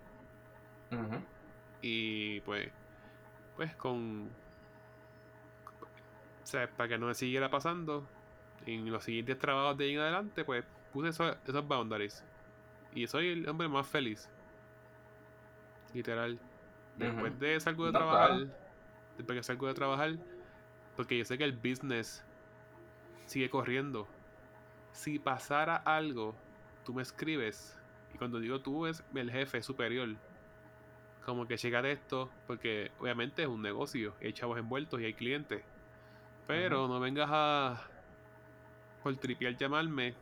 Y 1.83 2.40
pues, 2.40 2.70
pues 3.57 3.75
con... 3.77 4.29
O 6.42 6.47
sea, 6.47 6.68
para 6.68 6.88
que 6.88 6.99
no 6.99 7.07
me 7.07 7.14
siguiera 7.14 7.51
pasando, 7.51 8.07
en 8.66 8.90
los 8.90 9.05
siguientes 9.05 9.38
trabajos 9.38 9.77
de 9.79 9.85
ahí 9.85 9.94
en 9.94 10.01
adelante, 10.01 10.44
pues 10.44 10.64
puse 10.92 11.09
esos, 11.09 11.37
esos 11.47 11.66
boundaries. 11.66 12.25
Y 12.94 13.07
soy 13.07 13.29
el 13.29 13.49
hombre 13.49 13.68
más 13.68 13.87
feliz. 13.87 14.29
Literal. 15.92 16.38
Después 16.96 17.38
de 17.40 17.58
salgo 17.61 17.87
de 17.87 17.92
trabajar, 17.92 18.46
después 19.17 19.38
que 19.38 19.42
salgo 19.42 19.67
de 19.67 19.75
trabajar, 19.75 20.13
porque 20.96 21.19
yo 21.19 21.25
sé 21.25 21.37
que 21.37 21.44
el 21.44 21.52
business 21.52 22.25
sigue 23.27 23.50
corriendo 23.50 24.06
si 24.95 25.19
pasara 25.19 25.77
algo, 25.77 26.35
tú 26.85 26.95
me 26.95 27.03
escribes. 27.03 27.77
Y 28.15 28.19
cuando 28.19 28.38
digo 28.38 28.61
tú 28.61 28.87
es 28.87 29.03
el 29.15 29.31
jefe 29.31 29.63
superior. 29.63 30.09
Como 31.27 31.47
que 31.47 31.57
llega 31.57 31.83
de 31.83 31.92
esto, 31.92 32.31
porque 32.47 32.92
obviamente 33.01 33.42
es 33.42 33.49
un 33.49 33.61
negocio, 33.61 34.15
y 34.21 34.27
hay 34.27 34.33
chavos 34.33 34.59
envueltos 34.59 35.01
y 35.01 35.05
hay 35.05 35.15
clientes. 35.15 35.63
Pero 36.47 36.87
no 36.87 37.01
vengas 37.01 37.29
a 37.33 37.83
por 39.03 39.17
tripiar 39.17 39.57
llamarme, 39.57 40.15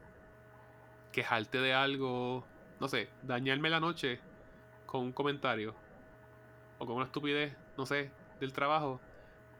quejarte 1.12 1.58
de 1.58 1.74
algo, 1.74 2.44
no 2.80 2.88
sé, 2.88 3.08
dañarme 3.22 3.70
la 3.70 3.78
noche 3.78 4.18
con 4.86 5.02
un 5.02 5.12
comentario 5.12 5.74
o 6.78 6.86
con 6.86 6.96
una 6.96 7.04
estupidez, 7.04 7.56
no 7.76 7.86
sé, 7.86 8.10
del 8.40 8.52
trabajo, 8.52 9.00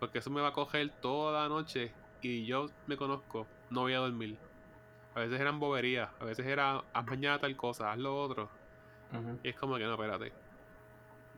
porque 0.01 0.19
eso 0.19 0.31
me 0.31 0.41
va 0.41 0.49
a 0.49 0.53
coger 0.53 0.91
toda 1.01 1.43
la 1.43 1.49
noche 1.49 1.93
y 2.21 2.45
yo 2.47 2.69
me 2.87 2.97
conozco, 2.97 3.47
no 3.71 3.83
voy 3.83 3.93
a 3.93 3.99
dormir. 3.99 4.39
A 5.15 5.21
veces 5.21 5.41
eran 5.41 5.61
boberías, 5.61 6.11
a 6.21 6.25
veces 6.25 6.47
era 6.47 6.83
haz 6.93 7.07
mañana 7.07 7.39
tal 7.39 7.55
cosa, 7.57 7.93
haz 7.93 7.99
lo 7.99 8.19
otro. 8.19 8.49
Y 9.43 9.51
es 9.51 9.57
como 9.57 9.77
que 9.77 9.85
no, 9.85 9.93
espérate. 9.93 10.33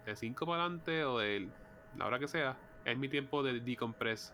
De 0.07 0.14
5 0.14 0.47
para 0.47 0.62
adelante 0.62 1.05
o 1.05 1.18
de 1.18 1.49
la 1.97 2.07
hora 2.07 2.18
que 2.18 2.29
sea, 2.29 2.57
es 2.85 2.97
mi 2.97 3.09
tiempo 3.09 3.43
de 3.43 3.61
decompress. 3.61 4.33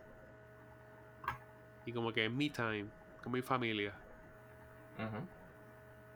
Y 1.86 1.92
como 1.92 2.12
que 2.12 2.26
es 2.26 2.32
mi 2.32 2.50
time, 2.50 2.86
con 3.22 3.32
mi 3.32 3.40
familia. 3.40 3.94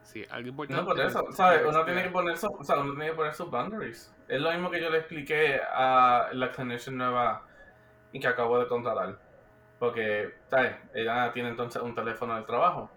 Sí, 0.03 0.23
algo 0.29 0.49
importante. 0.49 0.83
No, 0.83 0.87
por 0.87 0.99
eso, 0.99 1.25
¿sabes? 1.31 1.63
Uno 1.67 1.83
tiene, 1.83 2.03
que 2.03 2.09
poner 2.09 2.35
o 2.35 2.63
sea, 2.63 2.79
uno 2.79 2.93
tiene 2.93 3.09
que 3.09 3.15
poner 3.15 3.33
sus 3.33 3.49
boundaries. 3.49 4.13
Es 4.27 4.39
lo 4.39 4.51
mismo 4.51 4.69
que 4.69 4.79
yo 4.79 4.91
le 4.91 4.99
expliqué 4.99 5.59
a 5.59 6.29
la 6.31 6.51
clinician 6.51 6.97
nueva 6.97 7.43
y 8.11 8.19
que 8.19 8.27
acabo 8.27 8.59
de 8.59 8.67
contratar. 8.67 9.17
Porque, 9.79 10.35
¿sabes? 10.47 10.75
Ella 10.93 11.31
tiene 11.33 11.49
entonces 11.49 11.81
un 11.81 11.95
teléfono 11.95 12.35
del 12.35 12.45
trabajo. 12.45 12.91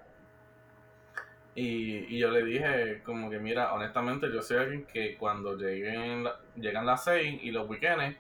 Y, 1.60 2.14
y 2.14 2.18
yo 2.20 2.30
le 2.30 2.44
dije, 2.44 3.02
como 3.02 3.28
que, 3.28 3.40
mira, 3.40 3.74
honestamente, 3.74 4.32
yo 4.32 4.42
soy 4.42 4.58
alguien 4.58 4.86
que 4.86 5.16
cuando 5.16 5.56
lleguen, 5.56 6.24
llegan 6.54 6.86
las 6.86 7.02
6 7.02 7.40
y 7.42 7.50
los 7.50 7.68
weekends, 7.68 8.16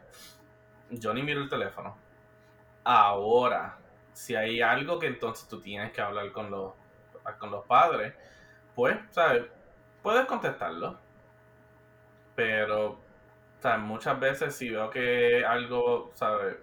yo 0.90 1.14
ni 1.14 1.22
miro 1.22 1.40
el 1.42 1.48
teléfono. 1.48 1.96
Ahora, 2.82 3.78
si 4.12 4.34
hay 4.34 4.60
algo 4.60 4.98
que 4.98 5.06
entonces 5.06 5.46
tú 5.48 5.60
tienes 5.60 5.92
que 5.92 6.00
hablar 6.00 6.32
con 6.32 6.50
los, 6.50 6.72
con 7.38 7.52
los 7.52 7.64
padres, 7.66 8.12
pues, 8.74 8.98
¿sabes? 9.12 9.44
Puedes 10.02 10.26
contestarlo. 10.26 10.98
Pero, 12.34 12.98
¿sabes? 13.60 13.80
Muchas 13.84 14.18
veces 14.18 14.56
si 14.56 14.70
veo 14.70 14.90
que 14.90 15.44
algo, 15.44 16.10
¿sabes? 16.14 16.56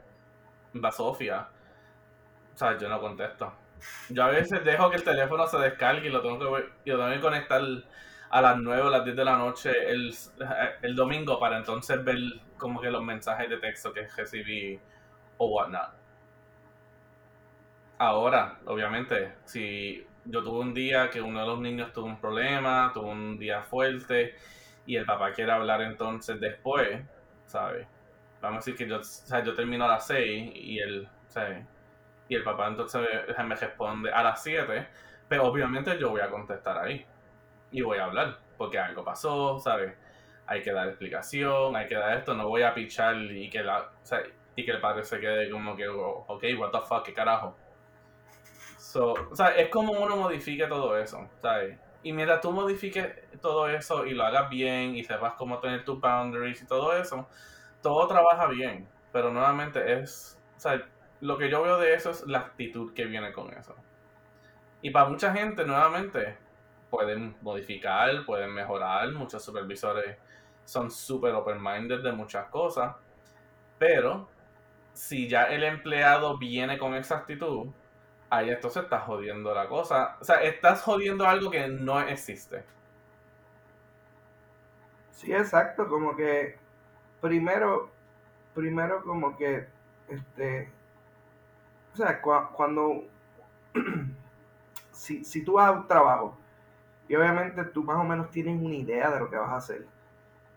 Va 0.84 0.91
Sofía, 0.91 1.47
¿sabes? 2.55 2.82
Yo 2.82 2.89
no 2.89 2.99
contesto. 2.99 3.53
Yo 4.09 4.23
a 4.23 4.30
veces 4.30 4.63
dejo 4.63 4.89
que 4.89 4.97
el 4.97 5.03
teléfono 5.03 5.47
se 5.47 5.57
descargue 5.57 6.07
y 6.07 6.11
lo 6.11 6.21
tengo 6.21 6.39
que, 6.39 6.69
y 6.86 6.89
lo 6.91 6.97
tengo 6.97 7.13
que 7.13 7.21
conectar 7.21 7.61
a 8.30 8.41
las 8.41 8.57
9 8.57 8.82
o 8.84 8.89
las 8.89 9.03
10 9.05 9.15
de 9.15 9.26
la 9.26 9.38
noche 9.38 9.71
el, 9.89 10.13
el 10.82 10.95
domingo 10.95 11.39
para 11.39 11.57
entonces 11.57 12.03
ver 12.03 12.17
como 12.57 12.82
que 12.82 12.89
los 12.91 13.03
mensajes 13.03 13.49
de 13.49 13.57
texto 13.57 13.93
que 13.93 14.07
recibí 14.07 14.80
o 15.38 15.47
whatnot. 15.47 16.05
Ahora, 17.97 18.59
obviamente, 18.65 19.36
si 19.45 20.05
yo 20.26 20.43
tuve 20.43 20.59
un 20.59 20.73
día 20.73 21.09
que 21.09 21.21
uno 21.21 21.39
de 21.41 21.47
los 21.47 21.59
niños 21.59 21.93
tuvo 21.93 22.07
un 22.07 22.19
problema, 22.19 22.91
tuvo 22.93 23.09
un 23.09 23.38
día 23.38 23.63
fuerte 23.63 24.36
y 24.86 24.97
el 24.97 25.05
papá 25.05 25.32
quiere 25.32 25.51
hablar 25.51 25.82
entonces 25.82 26.39
después, 26.39 27.01
¿sabes? 27.45 27.88
Vamos 28.41 28.57
a 28.57 28.59
decir 28.59 28.76
que 28.76 28.88
yo, 28.88 28.99
o 28.99 29.43
yo 29.43 29.55
termino 29.55 29.86
a 29.86 29.89
las 29.89 30.07
6 30.07 30.51
y 30.55 30.80
él, 30.80 31.07
¿sabes? 31.28 31.65
Y 32.28 32.36
el 32.36 32.43
papá 32.43 32.67
entonces 32.67 33.01
me 33.45 33.55
responde 33.55 34.11
a 34.11 34.23
las 34.23 34.41
7, 34.41 34.88
pero 35.28 35.45
obviamente 35.45 35.97
yo 35.99 36.09
voy 36.09 36.21
a 36.21 36.30
contestar 36.30 36.78
ahí 36.78 37.05
y 37.71 37.82
voy 37.82 37.97
a 37.97 38.05
hablar, 38.05 38.38
porque 38.57 38.80
algo 38.80 39.03
pasó, 39.03 39.59
¿sabes? 39.59 39.95
Hay 40.47 40.61
que 40.61 40.71
dar 40.71 40.88
explicación, 40.88 41.76
hay 41.76 41.88
que 41.88 41.95
dar 41.95 42.17
esto, 42.17 42.34
no 42.34 42.47
voy 42.47 42.63
a 42.63 42.73
pichar 42.73 43.15
y 43.15 43.49
que, 43.49 43.63
la, 43.63 43.89
y 44.55 44.65
que 44.65 44.71
el 44.71 44.80
padre 44.80 45.03
se 45.03 45.19
quede 45.19 45.49
como 45.49 45.76
que, 45.76 45.88
ok, 45.88 46.43
what 46.57 46.71
the 46.71 46.80
fuck, 46.88 47.03
qué 47.03 47.13
carajo. 47.13 47.55
So, 48.78 49.13
o 49.13 49.36
sea, 49.36 49.49
es 49.55 49.69
como 49.69 49.93
uno 49.93 50.15
modifique 50.15 50.67
todo 50.67 50.97
eso, 50.97 51.28
¿sabes? 51.41 51.78
Y 52.03 52.13
mientras 52.13 52.39
tú 52.39 52.51
modifiques 52.51 53.13
todo 53.41 53.67
eso 53.67 54.05
y 54.05 54.13
lo 54.13 54.23
hagas 54.23 54.49
bien 54.49 54.95
y 54.95 55.03
sepas 55.03 55.34
cómo 55.34 55.59
tener 55.59 55.84
tus 55.84 55.99
boundaries 55.99 56.61
y 56.61 56.67
todo 56.67 56.95
eso, 56.95 57.28
todo 57.82 58.07
trabaja 58.07 58.47
bien. 58.47 58.88
Pero 59.11 59.32
nuevamente 59.32 59.99
es, 59.99 60.39
o 60.55 60.59
sea, 60.59 60.88
lo 61.26 61.38
que 61.38 61.49
yo 61.49 61.63
veo 61.63 61.78
de 61.80 61.93
eso 61.93 62.11
es 62.11 62.26
la 62.28 62.39
actitud 62.39 62.93
que 62.93 63.05
viene 63.05 63.34
con 63.34 63.51
eso. 63.53 63.76
Y 64.82 64.91
para 64.91 65.09
mucha 65.09 65.34
gente, 65.34 65.65
nuevamente, 65.65 66.38
pueden 66.89 67.36
modificar, 67.41 68.26
pueden 68.26 68.53
mejorar. 68.53 69.11
Muchos 69.11 69.43
supervisores 69.43 70.17
son 70.65 70.91
súper 70.91 71.34
open-minded 71.34 72.03
de 72.03 72.11
muchas 72.11 72.47
cosas. 72.49 72.95
Pero 73.80 74.30
si 74.93 75.28
ya 75.28 75.45
el 75.45 75.63
empleado 75.63 76.38
viene 76.38 76.78
con 76.78 76.93
esa 76.95 77.17
actitud, 77.17 77.67
ahí 78.30 78.49
entonces 78.51 78.84
estás 78.84 79.03
jodiendo 79.03 79.53
la 79.53 79.67
cosa. 79.67 80.17
O 80.21 80.23
sea, 80.23 80.43
estás 80.43 80.84
jodiendo 80.84 81.28
algo 81.28 81.49
que 81.51 81.67
no 81.67 81.99
existe. 82.01 82.63
Sí, 85.11 85.34
exacto, 85.34 85.88
como 85.88 86.15
que 86.15 86.57
primero, 87.21 87.89
primero 88.53 89.03
como 89.03 89.36
que, 89.38 89.67
este, 90.09 90.69
o 91.96 91.98
sea, 91.98 92.22
cuando, 92.22 93.06
si, 94.91 95.24
si 95.24 95.46
tú 95.46 95.54
vas 95.54 95.70
a 95.70 95.72
un 95.72 95.88
trabajo 95.88 96.38
y 97.08 97.16
obviamente 97.16 97.64
tú 97.66 97.86
más 97.86 97.96
o 97.96 98.04
menos 98.04 98.30
tienes 98.32 98.62
una 98.62 98.76
idea 98.76 99.10
de 99.12 99.20
lo 99.22 99.30
que 99.30 99.38
vas 99.38 99.52
a 99.52 99.56
hacer, 99.56 99.88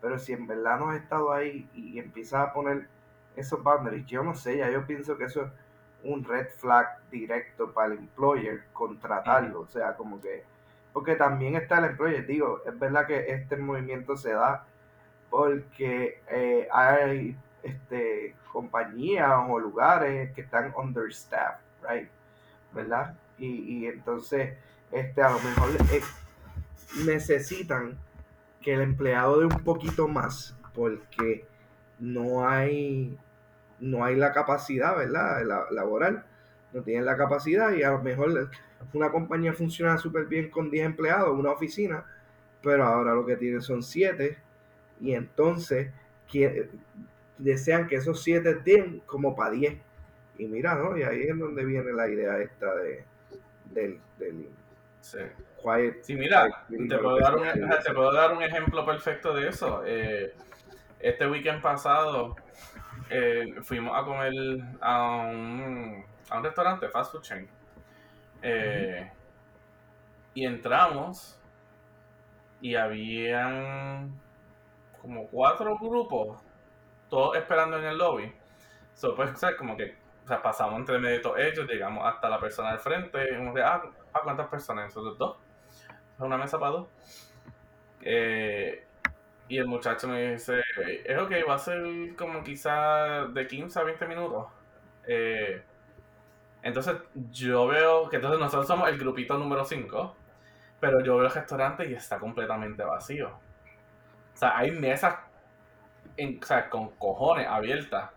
pero 0.00 0.18
si 0.18 0.32
en 0.32 0.48
verdad 0.48 0.80
no 0.80 0.90
has 0.90 1.00
estado 1.00 1.32
ahí 1.32 1.70
y 1.74 1.96
empiezas 2.00 2.48
a 2.48 2.52
poner 2.52 2.88
esos 3.36 3.62
boundaries, 3.62 4.04
yo 4.06 4.24
no 4.24 4.34
sé, 4.34 4.56
ya 4.56 4.68
yo 4.68 4.84
pienso 4.84 5.16
que 5.16 5.24
eso 5.24 5.44
es 5.44 5.52
un 6.02 6.24
red 6.24 6.48
flag 6.56 6.98
directo 7.08 7.72
para 7.72 7.92
el 7.92 7.98
employer 7.98 8.64
contratarlo, 8.72 9.60
o 9.60 9.68
sea, 9.68 9.96
como 9.96 10.20
que, 10.20 10.42
porque 10.92 11.14
también 11.14 11.54
está 11.54 11.78
el 11.78 11.84
employer, 11.84 12.26
digo, 12.26 12.62
es 12.66 12.76
verdad 12.76 13.06
que 13.06 13.30
este 13.32 13.56
movimiento 13.56 14.16
se 14.16 14.32
da 14.32 14.66
porque 15.30 16.20
eh, 16.30 16.66
hay 16.72 17.36
este, 17.62 18.34
compañías 18.52 19.30
o 19.48 19.58
lugares 19.58 20.32
que 20.34 20.42
están 20.42 20.72
understaffed, 20.76 21.60
right, 21.88 22.08
¿verdad? 22.72 23.14
Y, 23.38 23.46
y 23.46 23.86
entonces, 23.86 24.54
este, 24.90 25.22
a 25.22 25.30
lo 25.30 25.38
mejor 25.40 25.70
eh, 25.92 26.00
necesitan 27.04 27.98
que 28.60 28.74
el 28.74 28.80
empleado 28.80 29.40
dé 29.40 29.46
un 29.46 29.62
poquito 29.64 30.08
más 30.08 30.56
porque 30.74 31.46
no 31.98 32.48
hay 32.48 33.18
no 33.80 34.04
hay 34.04 34.16
la 34.16 34.32
capacidad, 34.32 34.96
¿verdad? 34.96 35.44
La, 35.44 35.66
laboral, 35.70 36.24
no 36.72 36.82
tienen 36.82 37.04
la 37.04 37.16
capacidad 37.16 37.72
y 37.72 37.82
a 37.82 37.92
lo 37.92 38.02
mejor 38.02 38.50
una 38.92 39.10
compañía 39.10 39.52
funciona 39.52 39.98
súper 39.98 40.26
bien 40.26 40.50
con 40.50 40.70
10 40.70 40.86
empleados, 40.86 41.38
una 41.38 41.52
oficina, 41.52 42.04
pero 42.62 42.84
ahora 42.84 43.14
lo 43.14 43.24
que 43.24 43.36
tienen 43.36 43.62
son 43.62 43.82
7 43.82 44.36
y 45.00 45.14
entonces 45.14 45.92
desean 47.38 47.86
que 47.86 47.96
esos 47.96 48.22
7 48.22 48.56
den 48.64 49.00
como 49.06 49.34
para 49.34 49.50
10. 49.52 49.78
Y 50.38 50.46
mira, 50.46 50.74
¿no? 50.74 50.96
Y 50.96 51.02
ahí 51.02 51.22
es 51.22 51.38
donde 51.38 51.64
viene 51.64 51.92
la 51.92 52.08
idea 52.08 52.38
esta 52.38 52.74
de, 52.76 53.04
del, 53.72 53.98
del 54.18 54.48
sí. 55.00 55.18
sí, 56.02 56.14
mira, 56.14 56.66
te 56.68 56.98
puedo, 56.98 57.18
dar 57.18 57.36
un, 57.36 57.44
te 57.84 57.92
puedo, 57.92 58.12
dar 58.12 58.32
un, 58.32 58.42
ejemplo 58.42 58.84
perfecto 58.84 59.34
de 59.34 59.48
eso. 59.48 59.82
Eh, 59.84 60.34
este 61.00 61.28
weekend 61.28 61.62
pasado 61.62 62.36
eh, 63.10 63.54
fuimos 63.62 63.96
a 63.96 64.04
comer 64.04 64.32
a 64.80 65.28
un, 65.28 66.04
a 66.30 66.38
un 66.38 66.44
restaurante, 66.44 66.88
fast 66.88 67.12
food 67.12 67.22
chain. 67.22 67.48
Eh, 68.42 69.10
y 70.34 70.44
entramos 70.44 71.36
y 72.60 72.74
habían 72.74 74.12
como 75.00 75.26
cuatro 75.28 75.76
grupos, 75.78 76.40
todos 77.08 77.36
esperando 77.36 77.78
en 77.78 77.84
el 77.84 77.98
lobby. 77.98 78.32
So, 78.94 79.14
pues, 79.14 79.30
como 79.58 79.76
que 79.76 79.96
pasamos 80.42 80.78
entre 80.78 80.98
medio 80.98 81.16
de 81.16 81.22
todos 81.22 81.38
ellos, 81.38 81.66
llegamos 81.66 82.04
hasta 82.06 82.28
la 82.28 82.38
persona 82.38 82.70
al 82.70 82.80
frente, 82.80 83.18
y 83.22 83.54
de, 83.54 83.62
ah, 83.62 83.82
¿cuántas 84.22 84.48
personas? 84.48 84.86
Nosotros 84.86 85.16
dos. 85.18 85.36
Una 86.18 86.36
mesa 86.36 86.58
para 86.58 86.72
dos. 86.72 86.88
Eh, 88.02 88.84
y 89.48 89.58
el 89.58 89.66
muchacho 89.66 90.08
me 90.08 90.32
dice, 90.32 90.62
es 91.04 91.18
ok, 91.18 91.32
va 91.48 91.54
a 91.54 91.58
ser 91.58 92.14
como 92.16 92.42
quizá 92.44 93.26
de 93.26 93.46
15 93.46 93.78
a 93.78 93.82
20 93.84 94.06
minutos. 94.06 94.46
Eh, 95.06 95.62
entonces 96.62 96.96
yo 97.30 97.66
veo 97.66 98.08
que 98.10 98.16
entonces 98.16 98.38
nosotros 98.38 98.66
somos 98.66 98.88
el 98.88 98.98
grupito 98.98 99.38
número 99.38 99.64
5, 99.64 100.16
pero 100.80 101.00
yo 101.02 101.16
veo 101.16 101.26
el 101.26 101.32
restaurante 101.32 101.88
y 101.88 101.94
está 101.94 102.18
completamente 102.18 102.82
vacío. 102.84 103.28
O 103.28 104.36
sea, 104.36 104.58
hay 104.58 104.70
mesas 104.70 105.14
en, 106.18 106.40
con 106.68 106.90
cojones 106.96 107.46
abiertas. 107.46 108.10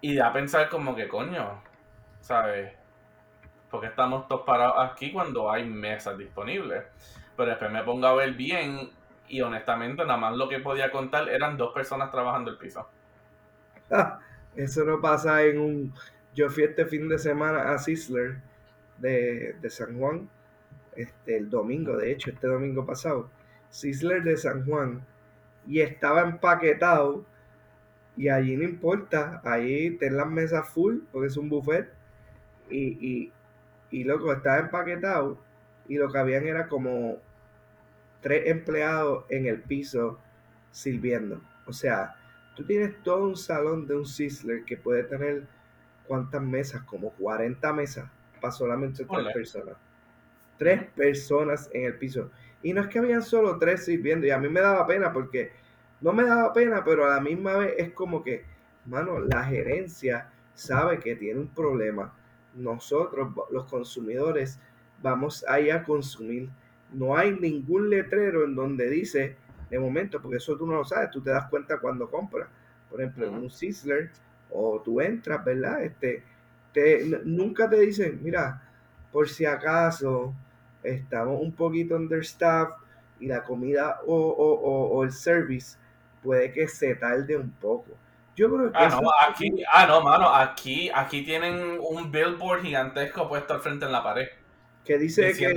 Y 0.00 0.16
da 0.16 0.28
a 0.28 0.32
pensar 0.32 0.68
como 0.68 0.94
que 0.94 1.08
coño, 1.08 1.62
¿sabes? 2.20 2.72
Porque 3.70 3.86
estamos 3.86 4.28
todos 4.28 4.42
parados 4.42 4.76
aquí 4.78 5.12
cuando 5.12 5.50
hay 5.50 5.64
mesas 5.64 6.18
disponibles. 6.18 6.84
Pero 7.36 7.48
después 7.48 7.70
me 7.70 7.82
pongo 7.82 8.06
a 8.06 8.14
ver 8.14 8.32
bien 8.32 8.90
y 9.28 9.40
honestamente 9.40 10.02
nada 10.04 10.18
más 10.18 10.36
lo 10.36 10.48
que 10.48 10.58
podía 10.58 10.90
contar 10.90 11.28
eran 11.28 11.56
dos 11.56 11.72
personas 11.72 12.10
trabajando 12.10 12.50
el 12.50 12.58
piso. 12.58 12.86
Eso 14.56 14.84
no 14.84 15.00
pasa 15.00 15.42
en 15.42 15.58
un... 15.58 15.94
Yo 16.34 16.50
fui 16.50 16.64
este 16.64 16.84
fin 16.86 17.08
de 17.08 17.18
semana 17.18 17.72
a 17.72 17.78
Sizzler 17.78 18.40
de, 18.98 19.56
San 19.68 19.98
Juan, 19.98 20.28
este, 20.96 21.36
el 21.36 21.48
domingo, 21.48 21.96
de 21.96 22.12
hecho, 22.12 22.30
este 22.30 22.46
domingo 22.46 22.84
pasado. 22.84 23.30
Sizzler 23.70 24.22
de 24.22 24.36
San 24.36 24.66
Juan 24.66 25.04
y 25.66 25.80
estaba 25.80 26.22
empaquetado 26.22 27.24
y 28.16 28.28
allí 28.28 28.56
no 28.56 28.64
importa, 28.64 29.40
ahí 29.44 29.96
ten 29.98 30.16
las 30.16 30.28
mesas 30.28 30.68
full 30.68 30.98
porque 31.10 31.28
es 31.28 31.36
un 31.36 31.48
buffet 31.48 31.92
y, 32.70 33.06
y, 33.06 33.32
y 33.90 34.04
loco, 34.04 34.32
estaba 34.32 34.58
empaquetado 34.58 35.38
y 35.88 35.96
lo 35.96 36.10
que 36.10 36.18
habían 36.18 36.46
era 36.46 36.68
como 36.68 37.18
tres 38.20 38.46
empleados 38.46 39.24
en 39.28 39.46
el 39.46 39.60
piso 39.60 40.18
sirviendo. 40.70 41.40
O 41.66 41.72
sea, 41.72 42.16
tú 42.56 42.64
tienes 42.64 43.02
todo 43.02 43.24
un 43.24 43.36
salón 43.36 43.86
de 43.86 43.96
un 43.96 44.06
Sizzler 44.06 44.64
que 44.64 44.76
puede 44.76 45.04
tener 45.04 45.46
cuántas 46.06 46.42
mesas, 46.42 46.82
como 46.84 47.10
40 47.10 47.72
mesas 47.72 48.08
para 48.40 48.52
solamente 48.52 49.04
tres 49.04 49.32
personas. 49.32 49.76
Tres 50.58 50.84
personas 50.92 51.68
en 51.72 51.84
el 51.84 51.98
piso. 51.98 52.30
Y 52.64 52.72
no 52.72 52.80
es 52.80 52.88
que 52.88 52.98
habían 52.98 53.22
solo 53.22 53.56
tres 53.58 53.84
sirviendo. 53.84 54.26
Y 54.26 54.30
a 54.30 54.38
mí 54.38 54.48
me 54.48 54.60
daba 54.60 54.84
pena 54.88 55.12
porque 55.12 55.52
no 56.00 56.12
me 56.12 56.24
daba 56.24 56.52
pena, 56.52 56.82
pero 56.84 57.06
a 57.06 57.14
la 57.14 57.20
misma 57.20 57.56
vez 57.58 57.74
es 57.78 57.92
como 57.92 58.24
que, 58.24 58.44
mano, 58.86 59.20
la 59.20 59.44
gerencia 59.44 60.32
sabe 60.54 60.98
que 60.98 61.14
tiene 61.14 61.38
un 61.38 61.48
problema. 61.48 62.12
Nosotros, 62.54 63.32
los 63.52 63.66
consumidores, 63.66 64.58
vamos 65.00 65.44
a 65.46 65.60
ir 65.60 65.72
a 65.72 65.84
consumir 65.84 66.48
no 66.94 67.16
hay 67.16 67.32
ningún 67.38 67.90
letrero 67.90 68.44
en 68.44 68.54
donde 68.54 68.88
dice, 68.88 69.36
de 69.70 69.78
momento, 69.78 70.20
porque 70.20 70.38
eso 70.38 70.56
tú 70.56 70.66
no 70.66 70.76
lo 70.76 70.84
sabes, 70.84 71.10
tú 71.10 71.20
te 71.20 71.30
das 71.30 71.48
cuenta 71.48 71.78
cuando 71.78 72.08
compras. 72.08 72.48
Por 72.90 73.00
ejemplo, 73.00 73.26
en 73.26 73.34
un 73.34 73.50
Sizzler, 73.50 74.10
o 74.50 74.80
tú 74.80 75.00
entras, 75.00 75.44
¿verdad? 75.44 75.82
Este, 75.82 76.22
te, 76.72 77.20
nunca 77.24 77.68
te 77.68 77.80
dicen, 77.80 78.20
mira, 78.22 78.62
por 79.10 79.28
si 79.28 79.44
acaso 79.44 80.34
estamos 80.84 81.40
un 81.40 81.52
poquito 81.52 81.96
understaffed 81.96 82.74
y 83.20 83.26
la 83.26 83.42
comida 83.42 84.00
o, 84.06 84.14
o, 84.14 84.96
o, 84.96 85.04
el 85.04 85.12
service 85.12 85.78
puede 86.22 86.52
que 86.52 86.68
se 86.68 86.94
tarde 86.94 87.36
un 87.36 87.50
poco. 87.50 87.92
Yo 88.36 88.52
creo 88.52 88.72
que 88.72 88.78
ah, 88.78 88.88
no, 89.00 89.10
aquí, 89.28 89.50
ah, 89.72 89.86
no, 89.86 90.00
mano, 90.00 90.28
aquí, 90.28 90.90
aquí 90.92 91.22
tienen 91.24 91.78
un 91.80 92.10
billboard 92.10 92.62
gigantesco 92.62 93.28
puesto 93.28 93.54
al 93.54 93.60
frente 93.60 93.86
en 93.86 93.92
la 93.92 94.02
pared. 94.02 94.28
Que 94.84 94.98
dice 94.98 95.32
que, 95.34 95.54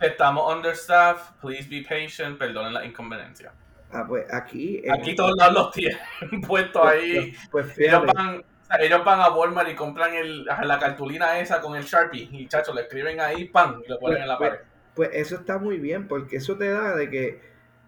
estamos 0.00 0.52
understaffed, 0.52 1.34
please 1.40 1.68
be 1.68 1.82
patient, 1.82 2.38
perdonen 2.38 2.72
la 2.72 2.84
inconveniencia. 2.86 3.52
Ah, 3.92 4.04
pues 4.08 4.32
aquí. 4.32 4.82
Aquí 4.88 5.14
todos 5.14 5.36
lados 5.36 5.54
los 5.54 5.70
tienen 5.72 5.98
puestos 6.46 6.80
pues, 6.80 6.94
ahí. 6.94 7.34
Pues, 7.50 7.66
pues 7.66 7.78
ellos, 7.78 8.06
van, 8.14 8.42
ellos 8.78 9.04
van 9.04 9.20
a 9.20 9.30
Walmart 9.30 9.68
y 9.68 9.74
compran 9.74 10.14
el, 10.14 10.44
la 10.44 10.78
cartulina 10.78 11.40
esa 11.40 11.60
con 11.60 11.76
el 11.76 11.84
Sharpie. 11.84 12.28
Y 12.30 12.46
chacho, 12.46 12.72
le 12.72 12.82
escriben 12.82 13.20
ahí, 13.20 13.46
pan, 13.46 13.82
y 13.84 13.88
lo 13.88 13.98
ponen 13.98 14.22
en 14.22 14.28
la 14.28 14.38
pared. 14.38 14.58
Pues 14.94 15.10
eso 15.12 15.36
está 15.36 15.58
muy 15.58 15.78
bien, 15.78 16.06
porque 16.06 16.36
eso 16.36 16.56
te 16.56 16.68
da 16.68 16.94
de 16.94 17.10
que, 17.10 17.40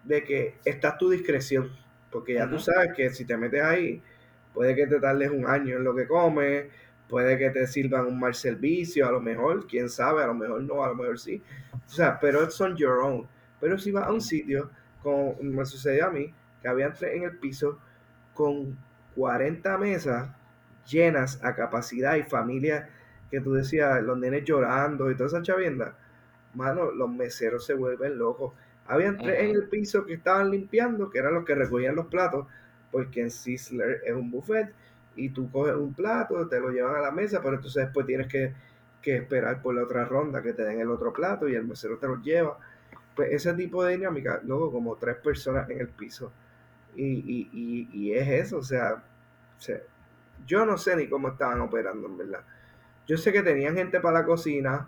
de 0.03 0.23
que 0.23 0.55
está 0.65 0.97
tu 0.97 1.09
discreción. 1.09 1.71
Porque 2.11 2.33
ya 2.35 2.49
tú 2.49 2.59
sabes 2.59 2.93
que 2.95 3.09
si 3.11 3.25
te 3.25 3.37
metes 3.37 3.63
ahí, 3.63 4.01
puede 4.53 4.75
que 4.75 4.85
te 4.87 4.99
tardes 4.99 5.31
un 5.31 5.47
año 5.47 5.77
en 5.77 5.83
lo 5.83 5.95
que 5.95 6.07
comes, 6.07 6.67
puede 7.07 7.37
que 7.37 7.49
te 7.49 7.65
sirvan 7.65 8.05
un 8.05 8.19
mal 8.19 8.35
servicio, 8.35 9.07
a 9.07 9.11
lo 9.11 9.21
mejor, 9.21 9.65
quién 9.67 9.89
sabe, 9.89 10.23
a 10.23 10.27
lo 10.27 10.33
mejor 10.33 10.61
no, 10.61 10.83
a 10.83 10.89
lo 10.89 10.95
mejor 10.95 11.17
sí. 11.17 11.41
O 11.85 11.89
sea, 11.89 12.19
pero 12.19 12.49
son 12.51 12.75
your 12.75 12.99
own. 12.99 13.27
Pero 13.59 13.77
si 13.77 13.91
vas 13.91 14.07
a 14.07 14.11
un 14.11 14.21
sitio, 14.21 14.69
como 15.01 15.35
me 15.41 15.65
sucedió 15.65 16.07
a 16.07 16.11
mí, 16.11 16.33
que 16.61 16.67
había 16.67 16.91
tres 16.91 17.15
en 17.15 17.23
el 17.23 17.37
piso 17.37 17.79
con 18.33 18.77
40 19.15 19.77
mesas 19.77 20.29
llenas 20.87 21.43
a 21.43 21.55
capacidad 21.55 22.15
y 22.15 22.23
familias 22.23 22.87
que 23.29 23.41
tú 23.41 23.53
decías, 23.53 24.01
los 24.03 24.17
nenes 24.17 24.43
llorando 24.43 25.09
y 25.09 25.15
toda 25.15 25.27
esa 25.27 25.41
chavienda, 25.41 25.95
mano, 26.53 26.91
los 26.91 27.09
meseros 27.09 27.65
se 27.65 27.73
vuelven 27.73 28.17
locos. 28.17 28.53
Habían 28.85 29.17
tres 29.17 29.41
en 29.41 29.51
el 29.51 29.69
piso 29.69 30.05
que 30.05 30.13
estaban 30.13 30.51
limpiando, 30.51 31.09
que 31.09 31.19
eran 31.19 31.33
los 31.33 31.45
que 31.45 31.55
recogían 31.55 31.95
los 31.95 32.07
platos, 32.07 32.47
porque 32.91 33.21
en 33.21 33.31
Sizzler 33.31 34.01
es 34.05 34.13
un 34.13 34.29
buffet 34.29 34.71
y 35.15 35.29
tú 35.29 35.49
coges 35.51 35.75
un 35.75 35.93
plato, 35.93 36.47
te 36.47 36.59
lo 36.59 36.69
llevan 36.69 36.95
a 36.95 37.01
la 37.01 37.11
mesa, 37.11 37.41
pero 37.41 37.55
entonces 37.55 37.85
después 37.85 38.05
tienes 38.05 38.27
que, 38.27 38.53
esperar 39.03 39.61
por 39.61 39.75
la 39.75 39.83
otra 39.83 40.05
ronda 40.05 40.41
que 40.41 40.53
te 40.53 40.63
den 40.63 40.79
el 40.79 40.89
otro 40.89 41.11
plato 41.11 41.49
y 41.49 41.55
el 41.55 41.65
mesero 41.65 41.97
te 41.97 42.07
lo 42.07 42.21
lleva. 42.21 42.57
Pues 43.15 43.31
ese 43.31 43.53
tipo 43.53 43.83
de 43.83 43.97
dinámica, 43.97 44.39
luego 44.45 44.71
como 44.71 44.95
tres 44.95 45.17
personas 45.17 45.69
en 45.69 45.81
el 45.81 45.89
piso. 45.89 46.31
Y, 46.95 48.11
es 48.13 48.27
eso, 48.27 48.57
o 48.57 48.63
sea, 48.63 49.03
yo 50.45 50.65
no 50.65 50.77
sé 50.77 50.95
ni 50.95 51.07
cómo 51.07 51.29
estaban 51.29 51.61
operando, 51.61 52.07
en 52.07 52.17
verdad. 52.17 52.41
Yo 53.07 53.17
sé 53.17 53.31
que 53.31 53.43
tenían 53.43 53.75
gente 53.75 53.99
para 53.99 54.19
la 54.19 54.25
cocina, 54.25 54.87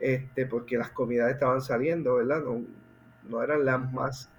este, 0.00 0.46
porque 0.46 0.76
las 0.76 0.90
comidas 0.90 1.30
estaban 1.30 1.60
saliendo, 1.60 2.16
¿verdad? 2.16 2.42
No, 3.28 3.42
eran 3.42 3.64
las 3.64 3.92
más 3.92 4.30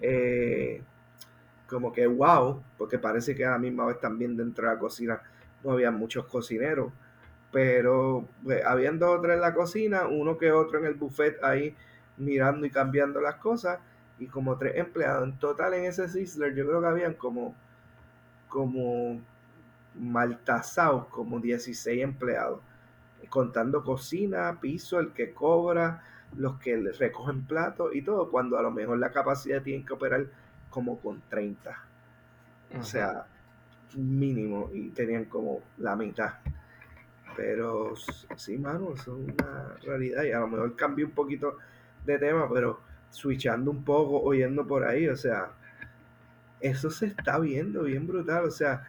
eh, 0.00 0.82
como 1.68 1.92
que 1.92 2.06
wow, 2.06 2.62
porque 2.78 2.98
parece 2.98 3.34
que 3.34 3.44
a 3.44 3.50
la 3.50 3.58
misma 3.58 3.86
vez 3.86 4.00
también 4.00 4.36
dentro 4.36 4.68
de 4.68 4.74
la 4.74 4.80
cocina 4.80 5.20
no 5.62 5.72
había 5.72 5.90
muchos 5.90 6.26
cocineros, 6.26 6.92
pero 7.52 8.26
pues, 8.44 8.64
habían 8.64 8.98
dos 8.98 9.22
en 9.24 9.40
la 9.40 9.54
cocina, 9.54 10.06
uno 10.06 10.38
que 10.38 10.52
otro 10.52 10.78
en 10.78 10.86
el 10.86 10.94
buffet 10.94 11.42
ahí 11.42 11.74
mirando 12.16 12.66
y 12.66 12.70
cambiando 12.70 13.20
las 13.20 13.36
cosas, 13.36 13.78
y 14.18 14.26
como 14.26 14.56
tres 14.56 14.76
empleados. 14.76 15.24
En 15.24 15.38
total 15.38 15.74
en 15.74 15.84
ese 15.84 16.08
Sizzler 16.08 16.54
yo 16.54 16.66
creo 16.66 16.80
que 16.80 16.86
habían 16.86 17.14
como, 17.14 17.54
como 18.48 19.20
mal 19.94 20.40
como 21.10 21.40
16 21.40 22.02
empleados, 22.02 22.60
contando 23.28 23.82
cocina, 23.82 24.58
piso, 24.60 25.00
el 25.00 25.12
que 25.12 25.32
cobra, 25.32 26.02
los 26.36 26.58
que 26.58 26.76
recogen 26.98 27.44
platos 27.44 27.94
y 27.94 28.02
todo, 28.02 28.30
cuando 28.30 28.58
a 28.58 28.62
lo 28.62 28.70
mejor 28.70 28.98
la 28.98 29.10
capacidad 29.10 29.62
tiene 29.62 29.84
que 29.84 29.92
operar 29.92 30.26
como 30.70 30.98
con 30.98 31.22
30. 31.28 31.84
O 32.78 32.82
sea, 32.82 33.26
mínimo, 33.96 34.70
y 34.72 34.90
tenían 34.90 35.24
como 35.24 35.62
la 35.78 35.96
mitad. 35.96 36.34
Pero 37.36 37.94
sí, 38.36 38.58
mano, 38.58 38.92
eso 38.94 39.18
es 39.18 39.34
una 39.34 39.74
realidad. 39.82 40.24
Y 40.24 40.32
a 40.32 40.40
lo 40.40 40.48
mejor 40.48 40.76
cambié 40.76 41.04
un 41.04 41.12
poquito 41.12 41.56
de 42.04 42.18
tema, 42.18 42.48
pero 42.52 42.80
switchando 43.10 43.70
un 43.70 43.84
poco, 43.84 44.20
oyendo 44.20 44.66
por 44.66 44.84
ahí, 44.84 45.08
o 45.08 45.16
sea, 45.16 45.52
eso 46.60 46.90
se 46.90 47.06
está 47.06 47.38
viendo 47.38 47.84
bien 47.84 48.06
brutal. 48.06 48.44
O 48.44 48.50
sea, 48.50 48.86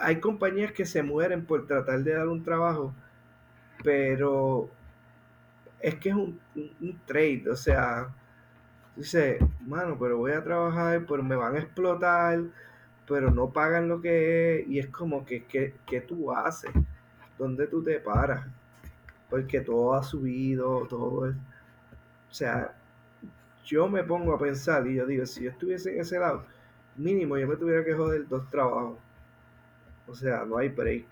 hay 0.00 0.20
compañías 0.20 0.72
que 0.72 0.86
se 0.86 1.02
mueren 1.02 1.44
por 1.44 1.66
tratar 1.66 2.00
de 2.02 2.14
dar 2.14 2.28
un 2.28 2.42
trabajo, 2.42 2.94
pero 3.82 4.70
es 5.80 5.94
que 5.96 6.10
es 6.10 6.14
un, 6.14 6.40
trade, 7.06 7.44
o 7.50 7.56
sea, 7.56 8.08
dice, 8.96 9.38
mano, 9.66 9.96
pero 9.98 10.18
voy 10.18 10.32
a 10.32 10.42
trabajar, 10.42 11.04
pero 11.08 11.22
me 11.22 11.36
van 11.36 11.56
a 11.56 11.60
explotar, 11.60 12.40
pero 13.06 13.30
no 13.30 13.50
pagan 13.50 13.88
lo 13.88 14.00
que 14.00 14.60
es, 14.60 14.68
y 14.68 14.78
es 14.78 14.88
como 14.88 15.24
que, 15.24 15.44
¿qué 15.46 16.00
tú 16.00 16.32
haces? 16.32 16.72
¿Dónde 17.38 17.66
tú 17.66 17.82
te 17.82 18.00
paras? 18.00 18.46
Porque 19.30 19.60
todo 19.60 19.94
ha 19.94 20.02
subido, 20.02 20.86
todo 20.88 21.28
es... 21.28 21.36
O 22.30 22.34
sea, 22.34 22.74
yo 23.64 23.88
me 23.88 24.02
pongo 24.02 24.34
a 24.34 24.38
pensar 24.38 24.86
y 24.86 24.96
yo 24.96 25.06
digo, 25.06 25.26
si 25.26 25.44
yo 25.44 25.50
estuviese 25.50 25.94
en 25.94 26.00
ese 26.00 26.18
lado, 26.18 26.44
mínimo 26.96 27.38
yo 27.38 27.46
me 27.46 27.56
tuviera 27.56 27.84
que 27.84 27.94
joder 27.94 28.26
dos 28.28 28.48
trabajos. 28.50 28.98
O 30.08 30.14
sea, 30.14 30.44
no 30.44 30.58
hay 30.58 30.68
break. 30.68 31.04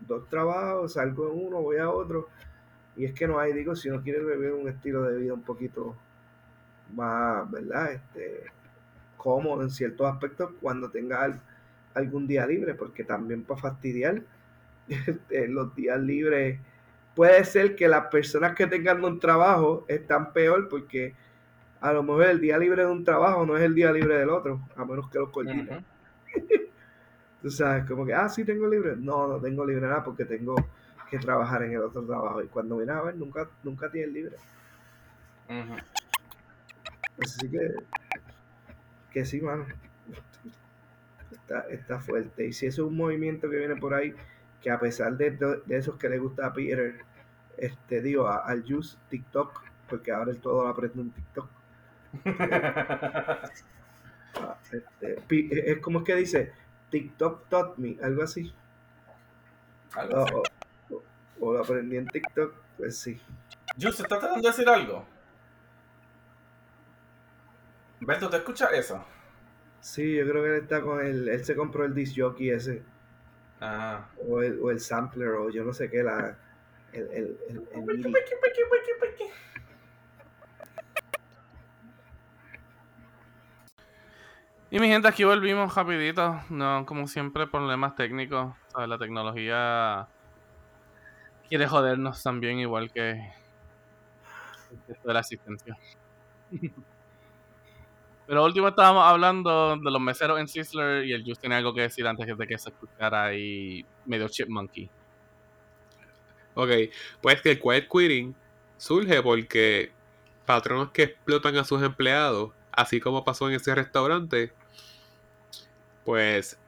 Dos 0.00 0.28
trabajos, 0.28 0.94
salgo 0.94 1.30
en 1.30 1.46
uno, 1.46 1.62
voy 1.62 1.76
a 1.78 1.90
otro. 1.90 2.28
Y 2.96 3.04
es 3.04 3.12
que 3.12 3.28
no 3.28 3.38
hay, 3.38 3.52
digo, 3.52 3.76
si 3.76 3.88
no 3.88 4.02
quieres 4.02 4.26
vivir 4.26 4.52
un 4.52 4.68
estilo 4.68 5.02
de 5.02 5.18
vida 5.18 5.34
un 5.34 5.42
poquito 5.42 5.96
más, 6.94 7.50
¿verdad? 7.50 7.92
Este, 7.92 8.44
cómodo 9.16 9.62
en 9.62 9.70
ciertos 9.70 10.06
aspectos 10.06 10.50
cuando 10.60 10.90
tenga 10.90 11.40
algún 11.94 12.26
día 12.26 12.46
libre, 12.46 12.74
porque 12.74 13.04
también 13.04 13.44
para 13.44 13.60
fastidiar 13.60 14.22
este, 14.88 15.48
los 15.48 15.74
días 15.74 16.00
libres 16.00 16.60
puede 17.14 17.44
ser 17.44 17.74
que 17.74 17.88
las 17.88 18.06
personas 18.06 18.54
que 18.54 18.66
tengan 18.68 19.04
un 19.04 19.18
trabajo 19.18 19.84
están 19.88 20.32
peor 20.32 20.68
porque 20.68 21.14
a 21.80 21.92
lo 21.92 22.02
mejor 22.02 22.26
el 22.26 22.40
día 22.40 22.56
libre 22.58 22.84
de 22.84 22.90
un 22.90 23.04
trabajo 23.04 23.44
no 23.44 23.56
es 23.56 23.64
el 23.64 23.74
día 23.74 23.92
libre 23.92 24.16
del 24.18 24.30
otro, 24.30 24.60
a 24.76 24.84
menos 24.84 25.10
que 25.10 25.18
los 25.18 25.30
coordinen. 25.30 25.84
Tú 27.48 27.54
sabes, 27.54 27.86
como 27.86 28.04
que, 28.04 28.12
ah, 28.12 28.28
sí 28.28 28.44
tengo 28.44 28.68
libre. 28.68 28.94
No, 28.94 29.26
no 29.26 29.40
tengo 29.40 29.64
libre 29.64 29.86
nada 29.86 30.04
porque 30.04 30.26
tengo 30.26 30.54
que 31.08 31.18
trabajar 31.18 31.62
en 31.62 31.72
el 31.72 31.80
otro 31.80 32.02
trabajo. 32.02 32.42
Y 32.42 32.46
cuando 32.48 32.76
viene 32.76 32.92
a 32.92 33.00
ver, 33.00 33.16
nunca, 33.16 33.48
nunca 33.62 33.90
tienes 33.90 34.12
libre. 34.12 34.36
Así 37.18 37.50
que, 37.50 37.72
que 39.10 39.24
sí, 39.24 39.40
mano. 39.40 39.64
Está, 41.32 41.60
está 41.70 41.98
fuerte. 42.00 42.48
Y 42.48 42.52
si 42.52 42.66
eso 42.66 42.82
es 42.82 42.88
un 42.88 42.98
movimiento 42.98 43.48
que 43.48 43.56
viene 43.56 43.76
por 43.76 43.94
ahí, 43.94 44.14
que 44.60 44.70
a 44.70 44.78
pesar 44.78 45.16
de, 45.16 45.30
de 45.30 45.76
esos 45.78 45.96
que 45.96 46.10
le 46.10 46.18
gusta 46.18 46.48
a 46.48 46.52
Peter, 46.52 46.96
este, 47.56 48.02
digo, 48.02 48.28
al 48.28 48.62
Juice 48.62 48.98
TikTok, 49.08 49.62
porque 49.88 50.12
ahora 50.12 50.32
el 50.32 50.38
todo 50.38 50.64
lo 50.64 50.68
aprende 50.68 51.00
en 51.00 51.12
TikTok. 51.12 51.48
Ah, 54.40 54.56
este, 54.70 55.72
es 55.72 55.78
como 55.80 56.00
es 56.00 56.04
que 56.04 56.14
dice, 56.14 56.52
TikTok 56.90 57.48
taught 57.48 57.76
me, 57.76 57.96
algo 58.02 58.22
así. 58.22 58.52
O, 61.40 61.52
lo 61.52 61.60
aprendí 61.60 61.96
en 61.96 62.06
TikTok, 62.06 62.54
pues 62.76 62.98
sí. 62.98 63.20
Juice, 63.80 64.02
¿estás 64.02 64.18
tratando 64.18 64.42
de 64.42 64.48
decir 64.48 64.68
algo? 64.68 65.06
Beto, 68.00 68.28
¿te 68.28 68.36
escuchas 68.38 68.72
eso? 68.72 69.04
Sí, 69.80 70.16
yo 70.16 70.28
creo 70.28 70.42
que 70.42 70.48
él 70.50 70.62
está 70.62 70.82
con 70.82 71.04
el. 71.04 71.28
Él 71.28 71.44
se 71.44 71.54
compró 71.54 71.84
el 71.84 71.94
disc 71.94 72.14
jockey 72.16 72.50
ese. 72.50 72.82
Ah. 73.60 74.08
O 74.28 74.42
el, 74.42 74.58
o 74.60 74.70
el 74.70 74.80
sampler, 74.80 75.28
o 75.30 75.50
yo 75.50 75.64
no 75.64 75.72
sé 75.72 75.90
qué, 75.90 76.02
la. 76.02 76.36
El. 76.92 77.08
el, 77.12 77.38
el, 77.48 78.14
Y 84.70 84.78
mi 84.78 84.88
gente, 84.88 85.08
aquí 85.08 85.24
volvimos 85.24 85.74
rapidito. 85.74 86.42
No, 86.50 86.84
como 86.84 87.08
siempre, 87.08 87.46
problemas 87.46 87.96
técnicos. 87.96 88.54
La 88.76 88.98
tecnología 88.98 90.06
quiere 91.48 91.66
jodernos 91.66 92.22
también, 92.22 92.58
igual 92.58 92.92
que 92.92 93.32
de 95.04 95.12
la 95.12 95.20
asistencia. 95.20 95.76
Pero 98.26 98.44
último 98.44 98.68
estábamos 98.68 99.04
hablando 99.04 99.78
de 99.78 99.90
los 99.90 100.00
meseros 100.02 100.38
en 100.38 100.48
Sizzler 100.48 101.06
y 101.06 101.14
el 101.14 101.24
Just 101.24 101.40
tiene 101.40 101.54
algo 101.54 101.72
que 101.72 101.80
decir 101.80 102.06
antes 102.06 102.26
de 102.36 102.46
que 102.46 102.58
se 102.58 102.68
escuchara 102.68 103.24
ahí 103.24 103.86
medio 104.04 104.28
chipmonkey. 104.28 104.90
Ok, 106.52 106.70
pues 107.22 107.40
que 107.40 107.52
el 107.52 107.60
quiet 107.60 107.88
quitting 107.88 108.36
surge 108.76 109.22
porque 109.22 109.92
patronos 110.44 110.90
que 110.90 111.04
explotan 111.04 111.56
a 111.56 111.64
sus 111.64 111.82
empleados, 111.82 112.50
así 112.70 113.00
como 113.00 113.24
pasó 113.24 113.48
en 113.48 113.54
ese 113.54 113.74
restaurante, 113.74 114.52
pues 116.08 116.58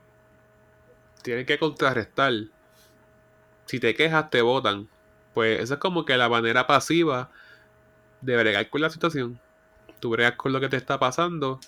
tienen 1.23 1.47
que 1.47 1.59
contrarrestar. 1.59 2.31
Si 3.65 3.81
te 3.81 3.95
quejas, 3.95 4.29
te 4.29 4.43
votan. 4.43 4.87
Pues 5.33 5.63
esa 5.63 5.75
es 5.75 5.81
como 5.81 6.05
que 6.05 6.19
la 6.19 6.29
manera 6.29 6.67
pasiva 6.67 7.31
de 8.21 8.37
bregar 8.37 8.69
con 8.69 8.83
la 8.83 8.91
situación. 8.91 9.41
Tú 9.99 10.11
bregas 10.11 10.37
con 10.37 10.53
lo 10.53 10.61
que 10.61 10.69
te 10.69 10.77
está 10.77 10.99
pasando 10.99 11.59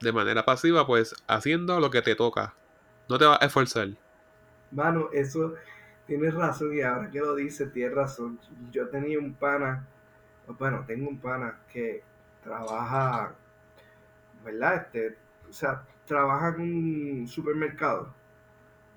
de 0.00 0.12
manera 0.12 0.44
pasiva, 0.44 0.86
pues 0.86 1.16
haciendo 1.26 1.80
lo 1.80 1.90
que 1.90 2.00
te 2.00 2.14
toca. 2.14 2.54
No 3.08 3.18
te 3.18 3.24
vas 3.24 3.42
a 3.42 3.46
esforzar. 3.46 3.88
Mano, 4.70 5.08
eso 5.12 5.54
tienes 6.06 6.32
razón 6.32 6.76
y 6.76 6.82
ahora 6.82 7.10
que 7.10 7.18
lo 7.18 7.34
dices, 7.34 7.72
tienes 7.72 7.92
razón. 7.92 8.38
Yo 8.70 8.88
tenía 8.88 9.18
un 9.18 9.34
pana, 9.34 9.84
bueno, 10.46 10.84
tengo 10.86 11.08
un 11.08 11.18
pana 11.18 11.58
que 11.72 12.04
trabaja, 12.44 13.34
¿verdad? 14.44 14.76
Este, 14.76 15.25
o 15.48 15.52
sea, 15.52 15.82
trabaja 16.06 16.54
en 16.56 17.20
un 17.20 17.28
supermercado, 17.28 18.12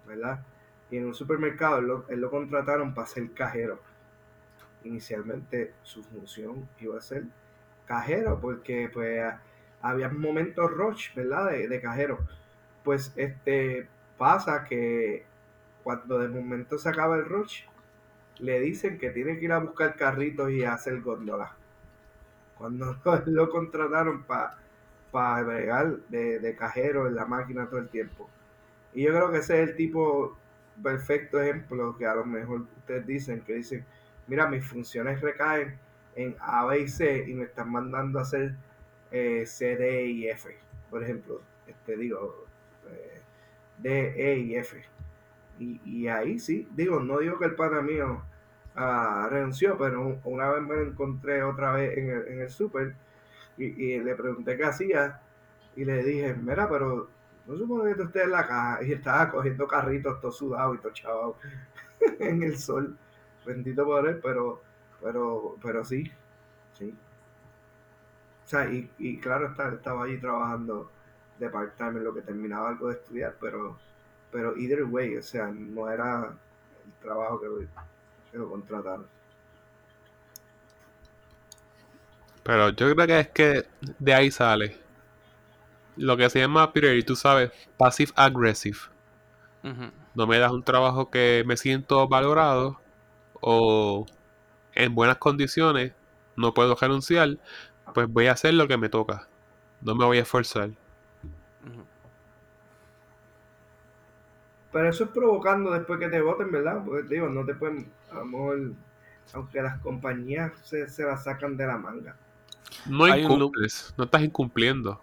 ¿verdad? 0.08 0.44
Y 0.92 0.98
en 0.98 1.06
un 1.08 1.14
supermercado 1.14 2.06
él 2.10 2.20
lo, 2.20 2.30
contrataron 2.30 2.94
para 2.94 3.08
ser 3.08 3.32
cajero. 3.34 3.80
Inicialmente 4.84 5.74
su 5.84 6.04
función 6.04 6.68
iba 6.80 6.98
a 6.98 7.02
ser 7.02 7.26
cajero 7.86 8.40
porque 8.40 8.90
pues 8.92 9.22
había 9.82 10.10
momentos 10.10 10.72
rush, 10.72 11.14
¿verdad? 11.16 11.52
De, 11.52 11.68
de 11.68 11.82
cajero. 11.82 12.20
Pues 12.84 13.14
este 13.16 13.88
pasa 14.18 14.66
que 14.66 15.26
cuando 15.84 16.20
de 16.20 16.28
momento 16.28 16.78
se 16.78 16.90
acaba 16.90 17.16
el 17.16 17.26
rush, 17.26 17.64
le 18.40 18.60
dicen 18.60 18.98
que 18.98 19.10
tiene 19.12 19.38
que 19.38 19.46
ir 19.46 19.52
a 19.52 19.60
buscar 19.60 19.96
carritos 19.96 20.52
y 20.52 20.64
hacer 20.64 21.02
góndola. 21.02 21.56
Cuando 22.58 22.98
lo 23.26 23.50
contrataron 23.50 24.24
para 24.24 24.58
pa 25.12 25.42
bregar 25.44 25.98
de, 26.10 26.40
de 26.40 26.56
cajero 26.56 27.08
en 27.08 27.16
la 27.16 27.26
máquina 27.26 27.68
todo 27.68 27.80
el 27.80 27.90
tiempo. 27.90 28.30
Y 28.94 29.04
yo 29.04 29.10
creo 29.10 29.32
que 29.32 29.40
ese 29.40 29.62
es 29.64 29.70
el 29.70 29.76
tipo 29.76 30.38
perfecto 30.82 31.42
ejemplo 31.42 31.98
que 31.98 32.06
a 32.06 32.16
lo 32.16 32.26
mejor 32.26 32.62
ustedes 32.78 33.06
dicen, 33.06 33.42
que 33.42 33.56
dicen, 33.56 33.86
mira, 34.28 34.48
mis 34.48 34.66
funciones 34.66 35.22
recaen 35.22 35.78
en 36.16 36.36
A, 36.40 36.66
B 36.66 36.82
y 36.82 36.88
C 36.88 37.26
y 37.28 37.34
me 37.34 37.46
están 37.46 37.72
mandando 37.72 38.20
a 38.20 38.24
hacer 38.24 38.56
eh, 39.12 39.46
C, 39.46 39.76
D 39.76 40.06
y 40.06 40.28
F, 40.30 40.56
por 40.90 41.04
ejemplo, 41.04 41.42
este 41.68 41.98
digo, 41.98 42.46
eh, 42.90 43.22
D, 43.78 44.32
E 44.32 44.40
y 44.40 44.56
F. 44.56 44.82
Y, 45.60 45.82
y, 45.84 46.08
ahí 46.08 46.40
sí, 46.40 46.68
digo, 46.76 47.00
no 47.02 47.20
digo 47.20 47.38
que 47.38 47.46
el 47.46 47.56
pana 47.56 47.82
mío 47.82 48.24
uh, 48.78 49.30
renunció, 49.30 49.78
pero 49.78 50.18
una 50.24 50.50
vez 50.52 50.64
me 50.64 50.76
lo 50.76 50.84
encontré 50.84 51.44
otra 51.44 51.74
vez 51.74 51.98
en 51.98 52.10
el, 52.10 52.28
en 52.28 52.42
el 52.42 52.50
y, 53.64 54.00
le 54.00 54.16
pregunté 54.16 54.58
qué 54.58 54.64
hacía 54.64 55.22
y 55.76 55.86
le 55.86 56.04
dije, 56.04 56.34
mira, 56.34 56.68
pero 56.70 57.10
no 57.46 57.58
supone 57.58 57.96
que 57.96 58.04
usted 58.04 58.24
en 58.24 58.32
la 58.32 58.48
caja 58.48 58.84
y 58.84 58.94
estaba 58.94 59.32
cogiendo 59.32 59.68
carritos 59.68 60.20
todo 60.22 60.32
sudado 60.32 60.76
y 60.76 60.78
todo 60.80 60.94
chavado 60.94 61.36
en 62.20 62.44
el 62.44 62.58
sol. 62.58 62.98
Bendito 63.46 63.86
por 63.86 64.08
él, 64.08 64.20
pero, 64.22 64.62
pero, 65.02 65.56
pero 65.62 65.84
sí, 65.84 66.12
sí. 66.78 66.94
O 68.46 68.48
sea, 68.48 68.72
y, 68.72 68.90
y 68.98 69.20
claro, 69.20 69.48
está, 69.48 69.70
estaba 69.70 70.06
allí 70.06 70.18
trabajando 70.20 70.92
de 71.40 71.50
part-time 71.50 72.00
en 72.00 72.04
lo 72.04 72.14
que 72.14 72.22
terminaba 72.22 72.70
algo 72.70 72.88
de 72.88 72.96
estudiar, 72.96 73.36
pero 73.40 73.78
pero 74.32 74.56
either 74.58 74.84
way, 74.84 75.18
o 75.18 75.24
sea, 75.24 75.48
no 75.48 75.90
era 75.90 76.34
el 76.86 76.94
trabajo 77.02 77.42
que 77.42 78.38
lo 78.38 78.50
contrataron. 78.50 79.08
Pero 82.50 82.70
yo 82.70 82.96
creo 82.96 83.06
que 83.06 83.20
es 83.20 83.28
que 83.28 83.68
de 84.00 84.12
ahí 84.12 84.32
sale 84.32 84.76
lo 85.96 86.18
que 86.18 86.28
se 86.32 86.40
llama, 86.40 86.74
Peter, 86.74 87.06
tú 87.06 87.16
sabes, 87.16 87.52
passive 87.78 88.12
aggressive. 88.16 88.80
Uh 89.64 89.68
-huh. 89.68 89.92
No 90.16 90.26
me 90.26 90.40
das 90.40 90.52
un 90.52 90.64
trabajo 90.64 91.12
que 91.12 91.44
me 91.46 91.58
siento 91.58 92.08
valorado 92.08 92.82
o 93.40 94.08
en 94.74 94.96
buenas 94.96 95.18
condiciones, 95.18 95.94
no 96.38 96.56
puedo 96.56 96.74
renunciar, 96.74 97.38
pues 97.94 98.08
voy 98.08 98.26
a 98.26 98.32
hacer 98.32 98.56
lo 98.56 98.68
que 98.68 98.78
me 98.78 98.90
toca. 98.90 99.28
No 99.82 99.94
me 99.94 100.06
voy 100.06 100.18
a 100.18 100.22
esforzar. 100.24 100.70
Uh 100.70 101.70
-huh. 101.70 101.86
Pero 104.72 104.90
eso 104.90 105.04
es 105.04 105.12
provocando 105.12 105.72
después 105.72 106.00
que 106.00 106.10
te 106.10 106.20
voten, 106.20 106.52
¿verdad? 106.52 106.82
Porque 106.84 107.04
digo, 107.04 107.30
no 107.30 107.46
te 107.46 107.54
pueden, 107.54 107.92
a 108.12 108.16
lo 108.16 108.26
mejor, 108.26 108.74
aunque 109.34 109.62
las 109.62 109.78
compañías 109.82 110.52
se, 110.64 110.90
se 110.90 111.04
la 111.04 111.16
sacan 111.16 111.56
de 111.56 111.68
la 111.68 111.78
manga. 111.78 112.16
No 112.86 113.08
incumples, 113.08 113.94
no 113.98 114.06
estás 114.06 114.22
incumpliendo. 114.22 115.02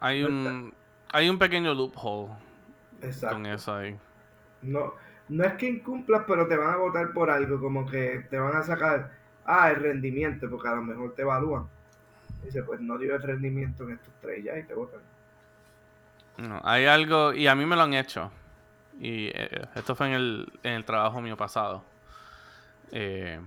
Hay 0.00 0.22
un, 0.22 0.74
hay 1.12 1.28
un 1.28 1.38
pequeño 1.38 1.72
loophole 1.74 2.32
Exacto. 3.00 3.36
con 3.36 3.46
eso 3.46 3.74
ahí. 3.74 3.96
No, 4.62 4.94
no 5.28 5.44
es 5.44 5.54
que 5.54 5.68
incumplas, 5.68 6.24
pero 6.26 6.46
te 6.46 6.56
van 6.56 6.74
a 6.74 6.76
votar 6.76 7.12
por 7.12 7.30
algo, 7.30 7.60
como 7.60 7.86
que 7.86 8.26
te 8.30 8.38
van 8.38 8.56
a 8.56 8.62
sacar, 8.62 9.12
ah, 9.44 9.70
el 9.70 9.76
rendimiento, 9.76 10.48
porque 10.50 10.68
a 10.68 10.74
lo 10.74 10.82
mejor 10.82 11.14
te 11.14 11.22
evalúan. 11.22 11.66
Dice, 12.44 12.62
pues 12.62 12.80
no 12.80 12.98
dio 12.98 13.14
el 13.14 13.22
rendimiento 13.22 13.84
en 13.84 13.92
estos 13.92 14.12
tres 14.20 14.44
ya 14.44 14.58
y 14.58 14.64
te 14.64 14.74
votan. 14.74 15.00
No, 16.36 16.60
hay 16.64 16.86
algo, 16.86 17.32
y 17.32 17.46
a 17.46 17.54
mí 17.54 17.64
me 17.64 17.76
lo 17.76 17.82
han 17.82 17.94
hecho. 17.94 18.30
Y 19.00 19.26
eh, 19.28 19.66
esto 19.74 19.94
fue 19.94 20.08
en 20.08 20.12
el, 20.14 20.52
en 20.62 20.72
el 20.72 20.84
trabajo 20.84 21.20
mío 21.20 21.36
pasado. 21.36 21.82
Eh, 22.92 23.40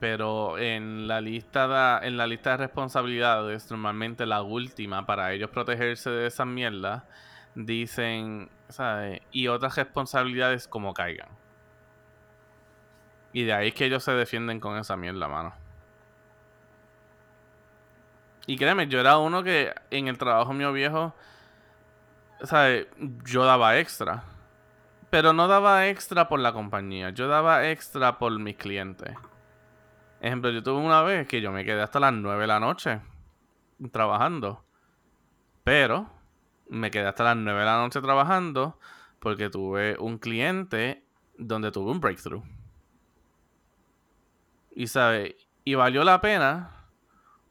pero 0.00 0.58
en 0.58 1.08
la 1.08 1.20
lista 1.20 1.66
de, 2.00 2.06
en 2.06 2.16
la 2.16 2.26
lista 2.26 2.50
de 2.52 2.58
responsabilidades, 2.58 3.70
normalmente 3.70 4.26
la 4.26 4.42
última 4.42 5.06
para 5.06 5.32
ellos 5.32 5.50
protegerse 5.50 6.10
de 6.10 6.26
esas 6.26 6.46
mierdas, 6.46 7.02
dicen, 7.54 8.50
¿sabes? 8.68 9.20
Y 9.32 9.48
otras 9.48 9.76
responsabilidades 9.76 10.68
como 10.68 10.94
caigan. 10.94 11.28
Y 13.32 13.44
de 13.44 13.52
ahí 13.52 13.68
es 13.68 13.74
que 13.74 13.86
ellos 13.86 14.04
se 14.04 14.12
defienden 14.12 14.60
con 14.60 14.76
esa 14.78 14.96
mierda, 14.96 15.28
mano. 15.28 15.54
Y 18.46 18.56
créeme, 18.56 18.86
yo 18.88 19.00
era 19.00 19.18
uno 19.18 19.42
que 19.42 19.74
en 19.90 20.08
el 20.08 20.16
trabajo 20.16 20.54
mío 20.54 20.72
viejo, 20.72 21.14
¿sabes? 22.44 22.86
Yo 23.24 23.44
daba 23.44 23.78
extra. 23.78 24.24
Pero 25.10 25.32
no 25.32 25.48
daba 25.48 25.88
extra 25.88 26.28
por 26.28 26.40
la 26.40 26.52
compañía, 26.52 27.10
yo 27.10 27.28
daba 27.28 27.68
extra 27.68 28.18
por 28.18 28.38
mis 28.38 28.56
clientes. 28.56 29.14
Ejemplo, 30.20 30.50
yo 30.50 30.62
tuve 30.62 30.80
una 30.80 31.02
vez 31.02 31.28
que 31.28 31.40
yo 31.40 31.52
me 31.52 31.64
quedé 31.64 31.80
hasta 31.80 32.00
las 32.00 32.12
9 32.12 32.40
de 32.40 32.46
la 32.46 32.60
noche 32.60 33.00
trabajando. 33.92 34.64
Pero 35.64 36.10
me 36.68 36.90
quedé 36.90 37.06
hasta 37.06 37.24
las 37.24 37.36
9 37.36 37.60
de 37.60 37.66
la 37.66 37.78
noche 37.78 38.00
trabajando 38.00 38.78
porque 39.20 39.50
tuve 39.50 39.96
un 39.98 40.18
cliente 40.18 41.04
donde 41.36 41.70
tuve 41.70 41.90
un 41.90 42.00
breakthrough. 42.00 42.42
Y 44.74 44.86
sabe, 44.88 45.36
y 45.64 45.74
valió 45.74 46.04
la 46.04 46.20
pena 46.20 46.70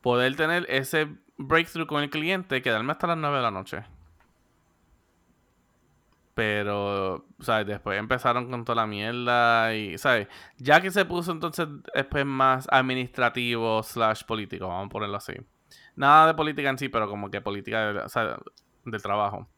poder 0.02 0.36
tener 0.36 0.66
ese 0.70 1.08
breakthrough 1.38 1.88
con 1.88 2.04
el 2.04 2.10
cliente 2.10 2.62
quedarme 2.62 2.92
hasta 2.92 3.08
las 3.08 3.18
9 3.18 3.38
de 3.38 3.42
la 3.44 3.52
noche. 3.52 3.86
Pero, 6.38 7.26
¿sabes? 7.40 7.66
Después 7.66 7.98
empezaron 7.98 8.48
con 8.52 8.64
toda 8.64 8.76
la 8.76 8.86
mierda 8.86 9.74
y, 9.74 9.98
¿sabes? 9.98 10.28
Ya 10.58 10.80
que 10.80 10.92
se 10.92 11.04
puso 11.04 11.32
entonces 11.32 11.68
después 11.96 12.28
más 12.28 12.68
administrativo 12.70 13.82
slash 13.82 14.24
político, 14.24 14.68
vamos 14.68 14.86
a 14.86 14.90
ponerlo 14.90 15.18
así. 15.18 15.34
Nada 15.96 16.28
de 16.28 16.34
política 16.36 16.70
en 16.70 16.78
sí, 16.78 16.90
pero 16.90 17.10
como 17.10 17.32
que 17.32 17.42
política 17.42 17.92
de, 17.92 18.36
del 18.86 19.02
trabajo. 19.02 19.50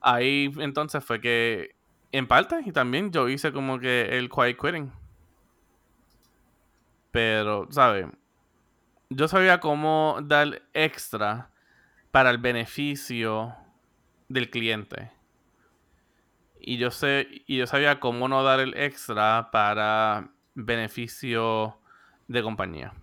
Ahí 0.00 0.50
entonces 0.60 1.04
fue 1.04 1.20
que, 1.20 1.76
en 2.10 2.26
parte, 2.26 2.58
y 2.64 2.72
también 2.72 3.12
yo 3.12 3.28
hice 3.28 3.52
como 3.52 3.78
que 3.78 4.16
el 4.16 4.30
quiet 4.30 4.58
quitting. 4.58 4.90
Pero, 7.10 7.66
¿sabes? 7.68 8.06
Yo 9.10 9.28
sabía 9.28 9.60
cómo 9.60 10.20
dar 10.22 10.62
extra 10.72 11.50
para 12.10 12.30
el 12.30 12.38
beneficio 12.38 13.54
del 14.30 14.48
cliente. 14.48 15.13
Y 16.66 16.78
yo 16.78 16.90
sé, 16.90 17.28
y 17.46 17.58
yo 17.58 17.66
sabía 17.66 18.00
cómo 18.00 18.26
no 18.26 18.42
dar 18.42 18.58
el 18.58 18.74
extra 18.74 19.50
para 19.52 20.30
beneficio 20.54 21.78
de 22.26 22.42
compañía. 22.42 22.94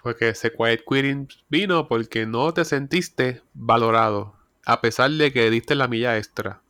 Porque 0.00 0.28
ese 0.28 0.52
quiet 0.52 0.84
quitting 0.88 1.28
vino 1.48 1.88
porque 1.88 2.26
no 2.26 2.54
te 2.54 2.64
sentiste 2.64 3.42
valorado. 3.52 4.36
A 4.64 4.80
pesar 4.80 5.10
de 5.10 5.32
que 5.32 5.50
diste 5.50 5.74
la 5.74 5.88
milla 5.88 6.16
extra. 6.16 6.62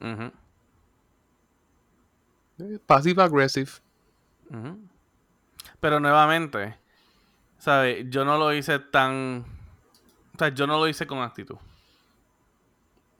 Uh 0.00 0.06
-huh. 0.06 0.32
Passive 2.86 3.22
aggressive. 3.22 3.70
Uh 4.50 4.56
-huh. 4.56 4.88
Pero 5.80 5.98
nuevamente, 5.98 6.78
¿sabes? 7.58 8.06
Yo 8.08 8.24
no 8.24 8.38
lo 8.38 8.52
hice 8.52 8.78
tan. 8.78 9.44
O 10.34 10.38
sea, 10.38 10.48
yo 10.50 10.68
no 10.68 10.78
lo 10.78 10.86
hice 10.86 11.08
con 11.08 11.18
actitud. 11.18 11.56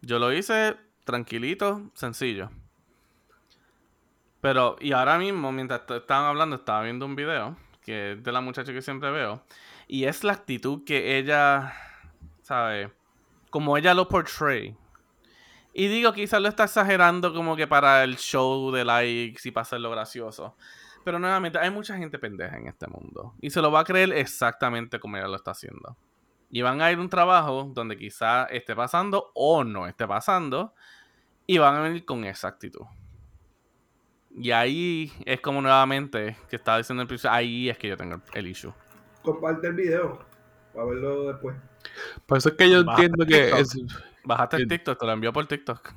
Yo 0.00 0.20
lo 0.20 0.32
hice 0.32 0.76
tranquilito, 1.04 1.90
sencillo. 1.94 2.50
Pero, 4.40 4.76
y 4.80 4.92
ahora 4.92 5.18
mismo, 5.18 5.52
mientras 5.52 5.82
estaban 5.88 6.26
hablando, 6.26 6.56
estaba 6.56 6.82
viendo 6.82 7.06
un 7.06 7.14
video 7.14 7.56
que 7.82 8.12
es 8.12 8.22
de 8.22 8.32
la 8.32 8.40
muchacha 8.40 8.72
que 8.72 8.82
siempre 8.82 9.10
veo. 9.10 9.42
Y 9.88 10.04
es 10.04 10.24
la 10.24 10.32
actitud 10.32 10.84
que 10.84 11.18
ella, 11.18 11.74
¿sabe? 12.42 12.92
Como 13.50 13.76
ella 13.76 13.94
lo 13.94 14.08
portray. 14.08 14.76
Y 15.74 15.88
digo, 15.88 16.12
quizás 16.12 16.40
lo 16.40 16.48
está 16.48 16.64
exagerando 16.64 17.32
como 17.34 17.56
que 17.56 17.66
para 17.66 18.04
el 18.04 18.16
show 18.16 18.70
de 18.70 18.84
likes 18.84 19.40
y 19.44 19.50
para 19.50 19.62
hacerlo 19.62 19.90
gracioso. 19.90 20.56
Pero 21.04 21.18
nuevamente, 21.18 21.58
hay 21.58 21.70
mucha 21.70 21.96
gente 21.96 22.18
pendeja 22.18 22.56
en 22.56 22.68
este 22.68 22.86
mundo. 22.86 23.34
Y 23.40 23.50
se 23.50 23.60
lo 23.60 23.72
va 23.72 23.80
a 23.80 23.84
creer 23.84 24.12
exactamente 24.12 25.00
como 25.00 25.16
ella 25.16 25.26
lo 25.26 25.36
está 25.36 25.50
haciendo. 25.50 25.96
Y 26.52 26.62
van 26.62 26.80
a 26.80 26.92
ir 26.92 26.98
a 26.98 27.00
un 27.00 27.08
trabajo 27.08 27.72
donde 27.74 27.96
quizá 27.96 28.44
esté 28.44 28.76
pasando 28.76 29.32
o 29.34 29.64
no 29.64 29.88
esté 29.88 30.06
pasando. 30.06 30.74
Y 31.46 31.58
van 31.58 31.74
a 31.74 31.80
venir 31.80 32.04
con 32.04 32.24
esa 32.24 32.46
actitud. 32.46 32.84
Y 34.36 34.50
ahí 34.52 35.12
es 35.26 35.40
como 35.40 35.60
nuevamente 35.60 36.36
que 36.48 36.56
estaba 36.56 36.78
diciendo 36.78 37.02
el 37.02 37.08
principio, 37.08 37.32
ahí 37.32 37.68
es 37.68 37.76
que 37.76 37.88
yo 37.88 37.96
tengo 37.96 38.20
el 38.34 38.46
issue. 38.46 38.72
Comparte 39.22 39.66
el 39.66 39.74
video 39.74 40.24
para 40.72 40.86
verlo 40.86 41.32
después. 41.32 41.56
Por 42.26 42.38
eso 42.38 42.50
es 42.50 42.54
que 42.54 42.70
yo 42.70 42.80
entiendo 42.80 43.26
que 43.26 43.50
es... 43.58 43.76
Bajaste 44.24 44.56
el 44.56 44.68
TikTok, 44.68 45.00
te 45.00 45.06
lo 45.06 45.12
envió 45.12 45.32
por 45.32 45.46
TikTok. 45.46 45.92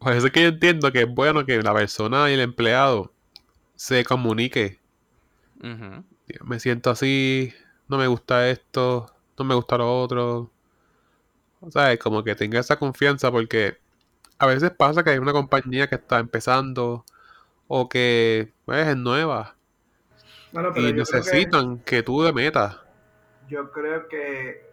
Por 0.00 0.12
eso 0.12 0.26
es 0.26 0.32
que 0.32 0.42
yo 0.42 0.48
entiendo 0.48 0.90
que 0.90 1.02
es 1.02 1.08
bueno 1.08 1.46
que 1.46 1.62
la 1.62 1.72
persona 1.72 2.28
y 2.30 2.34
el 2.34 2.40
empleado 2.40 3.12
se 3.76 4.02
comunique. 4.04 4.80
Me 6.44 6.58
siento 6.58 6.90
así, 6.90 7.54
no 7.92 7.98
me 7.98 8.06
gusta 8.06 8.48
esto, 8.48 9.06
no 9.38 9.44
me 9.44 9.54
gusta 9.54 9.76
lo 9.76 10.00
otro. 10.00 10.50
O 11.60 11.70
sea, 11.70 11.92
es 11.92 11.98
como 11.98 12.24
que 12.24 12.34
tenga 12.34 12.58
esa 12.58 12.78
confianza 12.78 13.30
porque 13.30 13.78
a 14.38 14.46
veces 14.46 14.70
pasa 14.70 15.04
que 15.04 15.10
hay 15.10 15.18
una 15.18 15.32
compañía 15.32 15.88
que 15.88 15.96
está 15.96 16.18
empezando 16.18 17.04
o 17.68 17.88
que 17.90 18.52
pues, 18.64 18.88
es 18.88 18.96
nueva 18.96 19.56
y 20.74 20.92
necesitan 20.92 21.78
que, 21.80 22.02
tú 22.02 22.22
de 22.22 22.32
metas. 22.32 22.78
Yo 23.48 23.70
creo 23.70 24.08
que 24.08 24.70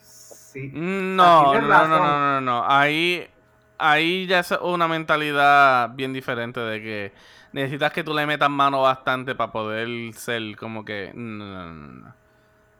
sí. 0.00 0.70
No, 0.72 1.54
no, 1.54 1.60
no, 1.60 1.88
no, 1.88 1.98
no, 1.98 2.40
no, 2.40 2.64
Ahí, 2.66 3.28
ahí 3.76 4.26
ya 4.26 4.40
es 4.40 4.50
una 4.62 4.88
mentalidad 4.88 5.90
bien 5.94 6.14
diferente 6.14 6.60
de 6.60 6.82
que 6.82 7.12
necesitas 7.52 7.92
que 7.92 8.02
tú 8.02 8.14
le 8.14 8.24
metas 8.24 8.50
mano 8.50 8.82
bastante 8.82 9.34
para 9.34 9.52
poder 9.52 10.14
ser 10.14 10.56
como 10.56 10.84
que... 10.84 11.12
No, 11.14 11.44
no, 11.44 11.74
no, 11.74 12.19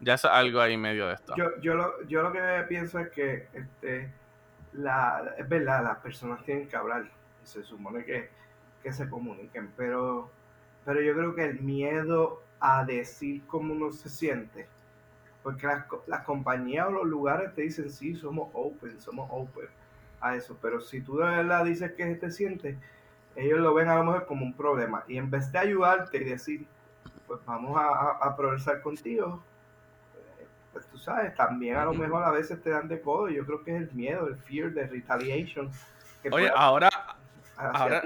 ya 0.01 0.14
es 0.14 0.24
algo 0.24 0.61
ahí 0.61 0.76
medio 0.76 1.07
de 1.07 1.14
esto. 1.14 1.34
Yo, 1.36 1.61
yo, 1.61 1.74
lo, 1.74 2.03
yo 2.05 2.22
lo 2.22 2.32
que 2.32 2.40
pienso 2.68 2.98
es 2.98 3.11
que 3.11 3.48
este 3.53 4.11
la, 4.72 5.34
es 5.36 5.48
verdad, 5.48 5.82
las 5.82 5.98
personas 5.98 6.44
tienen 6.44 6.68
que 6.68 6.76
hablar, 6.76 7.05
se 7.42 7.62
supone 7.62 8.05
que, 8.05 8.30
se 8.92 9.09
comuniquen, 9.09 9.70
pero, 9.76 10.30
pero 10.84 11.01
yo 11.03 11.14
creo 11.14 11.34
que 11.34 11.44
el 11.44 11.61
miedo 11.61 12.42
a 12.61 12.84
decir 12.84 13.42
cómo 13.46 13.74
uno 13.74 13.92
se 13.92 14.09
siente, 14.09 14.68
porque 15.42 15.66
las, 15.66 15.84
las 16.07 16.24
compañías 16.24 16.88
o 16.88 16.92
los 16.92 17.07
lugares 17.07 17.55
te 17.55 17.62
dicen, 17.62 17.90
sí, 17.90 18.14
somos 18.14 18.51
open, 18.53 19.01
somos 19.01 19.28
open 19.30 19.66
a 20.20 20.36
eso, 20.36 20.57
pero 20.61 20.80
si 20.80 21.01
tú 21.01 21.18
de 21.18 21.24
verdad 21.24 21.64
dices 21.64 21.92
que 21.92 22.14
te 22.14 22.30
sientes, 22.30 22.76
ellos 23.36 23.61
lo 23.61 23.74
ven 23.74 23.88
a 23.88 23.96
lo 23.96 24.05
mejor 24.05 24.26
como 24.26 24.44
un 24.44 24.55
problema, 24.55 25.05
y 25.09 25.16
en 25.18 25.30
vez 25.30 25.51
de 25.53 25.59
ayudarte 25.59 26.18
y 26.18 26.24
decir, 26.24 26.66
pues 27.26 27.40
vamos 27.44 27.76
a, 27.76 28.18
a 28.20 28.36
progresar 28.36 28.80
contigo, 28.82 29.42
pues 30.72 30.86
tú 30.86 30.98
sabes, 30.98 31.34
también 31.34 31.76
a 31.76 31.84
lo 31.84 31.94
mejor 31.94 32.22
a 32.22 32.30
veces 32.30 32.62
te 32.62 32.70
dan 32.70 32.88
de 32.88 33.00
codo. 33.00 33.28
Yo 33.28 33.44
creo 33.44 33.64
que 33.64 33.76
es 33.76 33.82
el 33.82 33.92
miedo, 33.92 34.28
el 34.28 34.36
fear 34.36 34.72
de 34.72 34.86
retaliation. 34.86 35.70
Oye, 36.30 36.50
ahora, 36.54 36.88
ahora, 37.56 38.02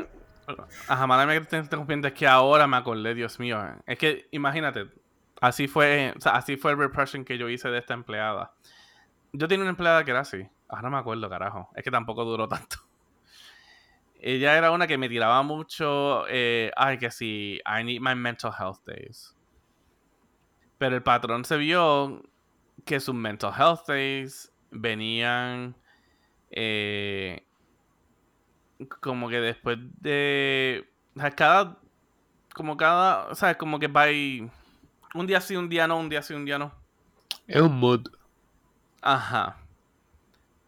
ajá, 0.89 1.07
me 1.27 1.41
que 1.41 1.47
te 1.47 2.09
es 2.09 2.13
que 2.13 2.27
ahora 2.27 2.67
me 2.67 2.77
acordé, 2.77 3.15
Dios 3.15 3.39
mío. 3.41 3.61
Es 3.87 3.99
que 3.99 4.29
imagínate, 4.31 4.89
así 5.41 5.69
fue, 5.69 6.15
o 6.17 6.21
sea, 6.21 6.33
así 6.33 6.57
fue 6.57 6.73
el 6.73 6.79
repression 6.79 7.25
que 7.25 7.39
yo 7.39 7.49
hice 7.49 7.69
de 7.69 7.79
esta 7.79 7.95
empleada. 7.95 8.53
Yo 9.33 9.49
tenía 9.49 9.63
una 9.63 9.71
empleada 9.71 10.05
que 10.05 10.13
era 10.13 10.21
así. 10.21 10.49
Ahora 10.69 10.91
me 10.91 10.99
acuerdo, 10.99 11.29
carajo. 11.29 11.71
Es 11.75 11.83
que 11.83 11.91
tampoco 11.91 12.25
duró 12.25 12.49
tanto. 12.49 12.77
Ella 14.21 14.57
era 14.57 14.71
una 14.71 14.87
que 14.87 14.97
me 14.97 15.09
tiraba 15.09 15.43
mucho. 15.43 16.25
Eh, 16.29 16.71
ay, 16.77 16.99
que 16.99 17.11
sí, 17.11 17.61
I 17.67 17.85
need 17.85 18.01
my 18.01 18.15
mental 18.15 18.53
health 18.59 18.79
days. 18.87 19.37
Pero 20.79 20.97
el 20.97 21.03
patrón 21.03 21.45
se 21.45 21.57
vio 21.57 22.23
que 22.85 23.01
sus 23.01 23.15
mental 23.15 23.53
health 23.57 23.87
days 23.87 24.53
venían 24.71 25.77
eh, 26.51 27.45
como 29.01 29.29
que 29.29 29.41
después 29.41 29.79
de 30.01 30.89
cada 31.37 31.79
como 32.55 32.77
cada 32.77 33.29
o 33.29 33.35
sea 33.35 33.57
como 33.57 33.79
que 33.79 33.89
va 33.89 34.07
un 35.15 35.27
día 35.27 35.41
sí 35.41 35.57
un 35.57 35.69
día 35.69 35.87
no 35.87 35.99
un 35.99 36.09
día 36.09 36.23
sí 36.23 36.35
un 36.35 36.45
día 36.45 36.59
no. 36.59 36.73
Es 37.47 37.61
un 37.61 37.79
mood. 37.79 38.07
Ajá. 39.03 39.59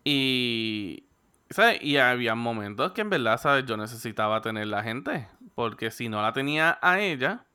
Y 0.05 1.05
¿sabes? 1.51 1.83
y 1.83 1.97
había 1.97 2.35
momentos 2.35 2.93
que 2.93 3.01
en 3.01 3.11
verdad 3.11 3.41
sabes 3.41 3.65
yo 3.65 3.77
necesitaba 3.77 4.41
tener 4.43 4.67
la 4.67 4.83
gente 4.83 5.29
porque 5.55 5.91
si 5.91 6.09
no 6.09 6.23
la 6.23 6.33
tenía 6.33 6.79
a 6.83 7.01
ella 7.01 7.46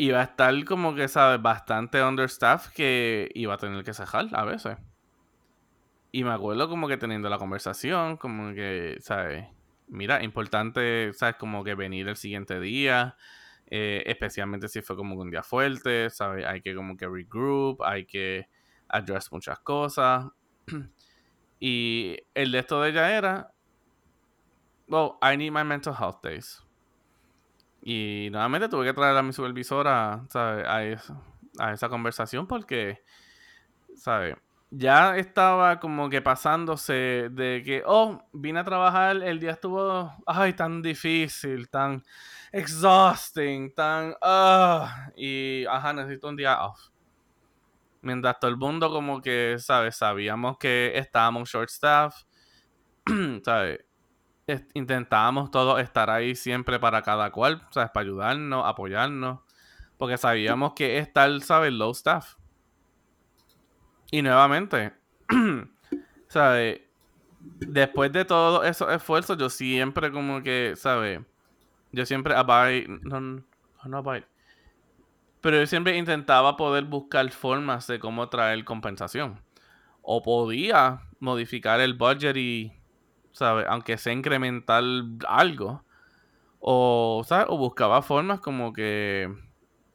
iba 0.00 0.20
a 0.20 0.22
estar 0.24 0.64
como 0.64 0.94
que, 0.94 1.08
¿sabes? 1.08 1.42
Bastante 1.42 2.02
understaffed 2.02 2.72
que 2.72 3.30
iba 3.34 3.54
a 3.54 3.58
tener 3.58 3.84
que 3.84 3.92
cejar 3.92 4.28
a 4.32 4.44
veces. 4.46 4.78
Y 6.10 6.24
me 6.24 6.30
acuerdo 6.30 6.70
como 6.70 6.88
que 6.88 6.96
teniendo 6.96 7.28
la 7.28 7.36
conversación, 7.36 8.16
como 8.16 8.54
que, 8.54 8.96
¿sabes? 9.00 9.46
Mira, 9.88 10.22
importante, 10.24 11.12
¿sabes? 11.12 11.36
Como 11.36 11.62
que 11.64 11.74
venir 11.74 12.08
el 12.08 12.16
siguiente 12.16 12.58
día, 12.60 13.16
eh, 13.66 14.02
especialmente 14.06 14.68
si 14.68 14.80
fue 14.80 14.96
como 14.96 15.16
un 15.16 15.30
día 15.30 15.42
fuerte, 15.42 16.08
¿sabes? 16.08 16.46
Hay 16.46 16.62
que 16.62 16.74
como 16.74 16.96
que 16.96 17.06
regroup, 17.06 17.82
hay 17.82 18.06
que 18.06 18.48
address 18.88 19.30
muchas 19.30 19.58
cosas. 19.60 20.28
y 21.60 22.16
el 22.34 22.52
de 22.52 22.58
esto 22.58 22.80
de 22.80 22.88
ella 22.88 23.16
era, 23.18 23.52
well, 24.88 25.12
I 25.22 25.36
need 25.36 25.52
my 25.52 25.62
mental 25.62 25.94
health 25.94 26.22
days. 26.22 26.64
Y 27.82 28.28
nuevamente 28.30 28.68
tuve 28.68 28.86
que 28.86 28.92
traer 28.92 29.16
a 29.16 29.22
mi 29.22 29.32
supervisora 29.32 30.26
A, 30.34 31.72
esa, 31.72 31.88
conversación 31.88 32.46
porque, 32.46 33.02
¿sabes? 33.96 34.36
Ya 34.70 35.16
estaba 35.16 35.80
como 35.80 36.08
que 36.10 36.22
pasándose 36.22 37.28
de 37.32 37.62
que, 37.64 37.82
oh, 37.86 38.22
vine 38.32 38.60
a 38.60 38.64
trabajar, 38.64 39.16
el 39.16 39.40
día 39.40 39.52
estuvo, 39.52 40.12
ay, 40.26 40.52
tan 40.52 40.82
difícil, 40.82 41.68
tan 41.68 42.04
exhausting, 42.52 43.74
tan, 43.74 44.14
ah, 44.22 45.10
y, 45.16 45.64
ajá, 45.66 45.92
necesito 45.92 46.28
un 46.28 46.36
día 46.36 46.62
off. 46.64 46.90
Mientras 48.02 48.38
todo 48.40 48.50
el 48.50 48.56
mundo 48.56 48.90
como 48.90 49.20
que, 49.20 49.56
¿sabes? 49.58 49.96
Sabíamos 49.96 50.56
que 50.58 50.92
estábamos 50.96 51.50
short 51.50 51.68
staff, 51.70 52.14
¿sabes? 53.44 53.80
Intentábamos 54.74 55.50
todos 55.50 55.80
estar 55.80 56.10
ahí 56.10 56.34
siempre 56.34 56.78
para 56.78 57.02
cada 57.02 57.30
cual, 57.30 57.66
¿sabes? 57.70 57.90
Para 57.90 58.04
ayudarnos, 58.04 58.66
apoyarnos. 58.66 59.40
Porque 59.98 60.16
sabíamos 60.16 60.72
que 60.74 60.98
estar, 60.98 61.40
¿sabes? 61.40 61.72
Low 61.72 61.90
staff. 61.90 62.36
Y 64.10 64.22
nuevamente, 64.22 64.92
¿sabes? 66.28 66.80
Después 67.40 68.12
de 68.12 68.24
todos 68.24 68.66
esos 68.66 68.92
esfuerzos, 68.92 69.38
yo 69.38 69.50
siempre 69.50 70.10
como 70.10 70.42
que, 70.42 70.74
¿sabes? 70.76 71.20
Yo 71.92 72.06
siempre 72.06 72.34
abide, 72.34 72.86
no, 73.02 73.20
no 73.20 73.98
abide. 73.98 74.26
Pero 75.40 75.58
yo 75.58 75.66
siempre 75.66 75.96
intentaba 75.96 76.56
poder 76.56 76.84
buscar 76.84 77.30
formas 77.30 77.86
de 77.86 77.98
cómo 77.98 78.28
traer 78.28 78.64
compensación. 78.64 79.40
O 80.02 80.22
podía 80.22 81.02
modificar 81.18 81.80
el 81.80 81.94
budget 81.94 82.36
y 82.36 82.79
¿sabes? 83.32 83.66
Aunque 83.68 83.98
sea 83.98 84.12
incrementar 84.12 84.82
algo. 85.28 85.84
O, 86.60 87.22
¿sabes? 87.26 87.46
O 87.48 87.56
buscaba 87.56 88.02
formas 88.02 88.40
como 88.40 88.72
que, 88.72 89.32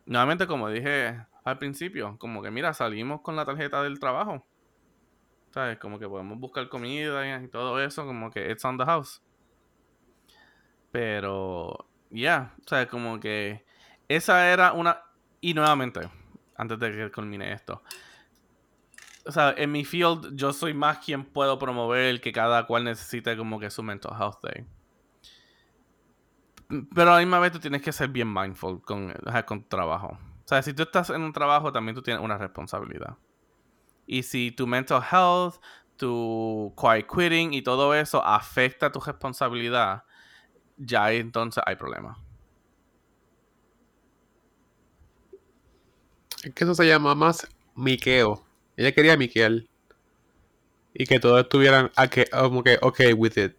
nuevamente 0.06 0.48
como 0.48 0.70
dije 0.70 1.26
al 1.44 1.60
principio, 1.60 2.18
como 2.18 2.42
que 2.42 2.50
mira, 2.50 2.74
salimos 2.74 3.22
con 3.22 3.36
la 3.36 3.46
tarjeta 3.46 3.84
del 3.84 4.00
trabajo. 4.00 4.46
¿Sabes? 5.52 5.78
Como 5.78 6.00
que 6.00 6.08
podemos 6.08 6.40
buscar 6.40 6.68
comida 6.68 7.42
y 7.42 7.48
todo 7.48 7.80
eso, 7.82 8.06
como 8.06 8.32
que 8.32 8.52
it's 8.52 8.66
on 8.66 8.78
the 8.78 8.86
house. 8.86 9.22
Pero, 10.92 11.88
ya, 12.10 12.20
yeah, 12.20 12.54
¿sabes? 12.66 12.88
Como 12.88 13.20
que 13.20 13.66
esa 14.08 14.52
era 14.52 14.74
una... 14.74 15.02
Y 15.40 15.54
nuevamente, 15.54 16.02
antes 16.58 16.80
de 16.80 16.92
que 16.92 17.12
culmine 17.12 17.54
esto, 17.54 17.84
o 19.26 19.32
sea, 19.32 19.54
en 19.58 19.72
mi 19.72 19.84
field 19.84 20.36
yo 20.36 20.54
soy 20.54 20.74
más 20.74 21.00
quien 21.00 21.26
puedo 21.26 21.58
promover 21.58 22.06
el 22.06 22.22
que 22.22 22.32
cada 22.32 22.66
cual 22.68 22.84
necesite 22.84 23.36
como 23.36 23.60
que 23.60 23.72
su 23.72 23.82
mental 23.82 24.14
health 24.20 24.38
day. 24.44 24.66
Pero 26.94 27.12
a 27.12 27.16
la 27.16 27.20
misma 27.20 27.40
vez 27.40 27.52
tú 27.52 27.60
tienes 27.60 27.82
que 27.82 27.92
ser 27.92 28.10
bien 28.10 28.32
mindful 28.32 28.82
con, 28.82 29.14
con 29.46 29.62
tu 29.64 29.68
trabajo. 29.68 30.18
O 30.44 30.48
sea, 30.48 30.62
si 30.62 30.74
tú 30.74 30.84
estás 30.84 31.10
en 31.10 31.22
un 31.22 31.34
trabajo, 31.34 31.72
también 31.72 31.96
tú 31.96 32.02
tienes 32.02 32.24
una 32.24 32.38
responsabilidad. 32.38 33.18
Y 34.06 34.24
si 34.24 34.52
tu 34.52 34.68
mental 34.68 35.02
health, 35.12 35.56
tu 35.98 36.74
quiet 36.80 37.08
quitting 37.08 37.54
y 37.54 37.62
todo 37.64 37.96
eso 37.96 38.24
afecta 38.24 38.92
tu 38.92 39.00
responsabilidad, 39.00 40.04
ya 40.78 41.12
entonces 41.12 41.64
hay 41.66 41.76
problemas. 41.76 42.18
Es 46.44 46.54
que 46.54 46.64
eso 46.64 46.76
se 46.76 46.86
llama 46.86 47.16
más 47.16 47.48
miqueo. 47.74 48.45
Ella 48.78 48.92
quería 48.92 49.18
miquear. 49.18 49.64
Y 50.94 51.06
que 51.06 51.20
todos 51.20 51.42
estuvieran 51.42 51.92
como 52.32 52.64
que 52.64 52.78
ok 52.82 53.00
with 53.16 53.38
it. 53.38 53.54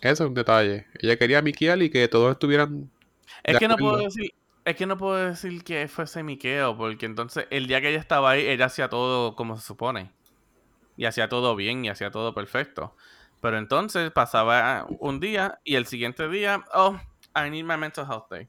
Eso 0.00 0.24
es 0.24 0.28
un 0.28 0.34
detalle. 0.34 0.86
Ella 1.00 1.16
quería 1.16 1.42
miquear 1.42 1.82
y 1.82 1.90
que 1.90 2.06
todos 2.08 2.32
estuvieran. 2.32 2.90
Es 3.42 3.58
que 3.58 3.68
no 3.68 3.76
puedo 3.76 3.98
decir. 3.98 4.32
Es 4.64 4.76
que 4.76 4.86
no 4.86 4.96
puedo 4.96 5.16
decir 5.16 5.64
que 5.64 5.88
fuese 5.88 6.22
miqueo, 6.22 6.76
porque 6.76 7.06
entonces 7.06 7.48
el 7.50 7.66
día 7.66 7.80
que 7.80 7.88
ella 7.88 7.98
estaba 7.98 8.30
ahí, 8.30 8.46
ella 8.46 8.66
hacía 8.66 8.88
todo 8.88 9.34
como 9.34 9.56
se 9.56 9.66
supone. 9.66 10.12
Y 10.96 11.06
hacía 11.06 11.28
todo 11.28 11.56
bien 11.56 11.84
y 11.84 11.88
hacía 11.88 12.12
todo 12.12 12.32
perfecto. 12.32 12.94
Pero 13.40 13.58
entonces 13.58 14.12
pasaba 14.12 14.86
un 15.00 15.18
día 15.18 15.58
y 15.64 15.74
el 15.74 15.86
siguiente 15.86 16.28
día, 16.28 16.64
oh, 16.72 16.96
I 17.34 17.50
need 17.50 17.64
my 17.64 17.76
mental 17.76 18.06
health 18.08 18.30
day. 18.30 18.46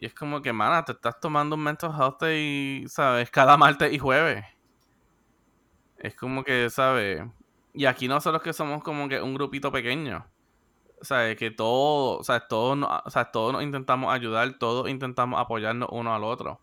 Y 0.00 0.06
es 0.06 0.14
como 0.14 0.40
que, 0.40 0.52
mana, 0.52 0.84
te 0.84 0.92
estás 0.92 1.18
tomando 1.18 1.56
un 1.56 1.64
mental 1.64 1.90
health 1.90 2.20
day, 2.20 2.84
¿sabes? 2.86 3.28
Cada 3.32 3.56
martes 3.56 3.92
y 3.92 3.98
jueves. 3.98 4.44
Es 5.98 6.14
como 6.14 6.44
que, 6.44 6.70
¿sabes? 6.70 7.20
Y 7.74 7.84
aquí 7.84 8.06
nosotros 8.06 8.40
que 8.40 8.52
somos 8.52 8.84
como 8.84 9.08
que 9.08 9.20
un 9.20 9.34
grupito 9.34 9.72
pequeño. 9.72 10.24
O 11.00 11.04
sea, 11.04 11.34
que 11.34 11.50
todo, 11.50 12.18
o 12.18 12.22
sea, 12.22 12.46
todos, 12.46 12.78
sea, 13.08 13.24
todos 13.32 13.52
nos 13.52 13.64
intentamos 13.64 14.14
ayudar, 14.14 14.56
todos 14.60 14.88
intentamos 14.88 15.40
apoyarnos 15.40 15.88
uno 15.90 16.14
al 16.14 16.22
otro. 16.22 16.60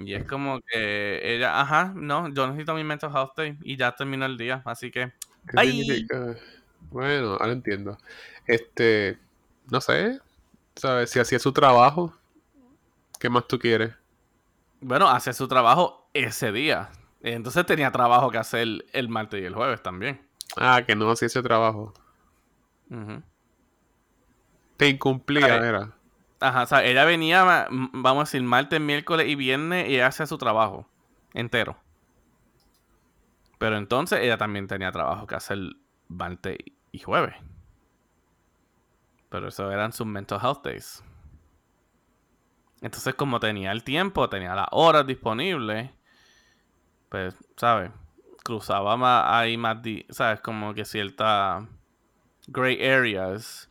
Y 0.00 0.14
es 0.14 0.24
como 0.24 0.60
que 0.60 1.20
ella, 1.22 1.60
ajá, 1.60 1.92
no, 1.94 2.28
yo 2.34 2.48
necesito 2.48 2.74
mi 2.74 2.82
mental 2.82 3.12
health 3.14 3.36
day 3.36 3.56
y 3.62 3.76
ya 3.76 3.94
terminó 3.94 4.26
el 4.26 4.36
día, 4.36 4.62
así 4.64 4.90
que... 4.90 5.12
¡Ay! 5.54 6.06
Bueno, 6.90 7.34
ahora 7.34 7.52
entiendo. 7.52 7.98
Este, 8.46 9.16
no 9.70 9.80
sé, 9.80 10.20
¿sabes? 10.78 11.10
Si 11.10 11.18
hacía 11.18 11.38
su 11.38 11.52
trabajo, 11.52 12.14
¿qué 13.18 13.28
más 13.28 13.46
tú 13.46 13.58
quieres? 13.58 13.94
Bueno, 14.80 15.08
hacía 15.08 15.32
su 15.32 15.48
trabajo 15.48 16.08
ese 16.14 16.52
día. 16.52 16.90
Entonces 17.20 17.66
tenía 17.66 17.90
trabajo 17.90 18.30
que 18.30 18.38
hacer 18.38 18.66
el 18.92 19.08
martes 19.08 19.42
y 19.42 19.44
el 19.44 19.54
jueves 19.54 19.82
también. 19.82 20.26
Ah, 20.56 20.82
que 20.86 20.94
no 20.94 21.10
hacía 21.10 21.26
ese 21.26 21.42
trabajo. 21.42 21.92
Te 24.76 24.88
incumplía, 24.88 25.56
era. 25.56 25.92
Ajá, 26.40 26.62
o 26.62 26.66
sea, 26.66 26.84
ella 26.84 27.04
venía, 27.04 27.68
vamos 27.70 28.22
a 28.22 28.24
decir, 28.24 28.42
martes, 28.42 28.80
miércoles 28.80 29.26
y 29.28 29.34
viernes 29.34 29.88
y 29.88 29.96
ella 29.96 30.06
hacía 30.06 30.26
su 30.26 30.38
trabajo 30.38 30.88
entero. 31.34 31.76
Pero 33.58 33.76
entonces 33.76 34.20
ella 34.20 34.38
también 34.38 34.68
tenía 34.68 34.92
trabajo 34.92 35.26
que 35.26 35.34
hacer 35.34 35.58
martes 36.06 36.58
y 36.92 37.00
jueves. 37.00 37.34
Pero 39.28 39.48
eso 39.48 39.70
eran 39.70 39.92
sus 39.92 40.06
mental 40.06 40.40
health 40.42 40.64
days. 40.64 41.02
Entonces, 42.80 43.14
como 43.14 43.40
tenía 43.40 43.72
el 43.72 43.82
tiempo, 43.82 44.28
tenía 44.28 44.54
las 44.54 44.68
horas 44.70 45.06
disponibles, 45.06 45.90
pues, 47.08 47.34
¿sabes? 47.56 47.90
Cruzaba 48.44 48.96
más, 48.96 49.24
ahí 49.26 49.56
más, 49.56 49.78
¿sabes? 50.10 50.40
Como 50.40 50.74
que 50.74 50.84
cierta 50.84 51.66
gray 52.46 52.82
areas 52.84 53.70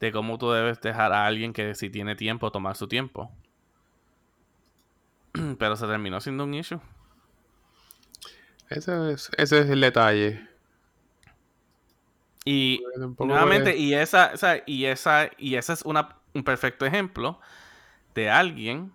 de 0.00 0.12
cómo 0.12 0.38
tú 0.38 0.50
debes 0.50 0.80
dejar 0.80 1.12
a 1.12 1.26
alguien 1.26 1.52
que 1.52 1.74
si 1.74 1.90
tiene 1.90 2.16
tiempo, 2.16 2.50
tomar 2.50 2.76
su 2.76 2.88
tiempo. 2.88 3.30
Pero 5.58 5.76
se 5.76 5.86
terminó 5.86 6.20
siendo 6.20 6.44
un 6.44 6.54
issue. 6.54 6.80
Ese 8.68 9.12
es, 9.12 9.30
ese 9.36 9.60
es 9.60 9.70
el 9.70 9.80
detalle. 9.80 10.48
Y 12.48 12.80
nuevamente, 13.18 13.76
y 13.76 13.92
esa, 13.92 14.32
y 14.66 14.84
esa, 14.84 15.28
y 15.36 15.56
ese 15.56 15.72
es 15.72 15.82
una, 15.82 16.20
un 16.32 16.44
perfecto 16.44 16.86
ejemplo 16.86 17.40
de 18.14 18.30
alguien 18.30 18.92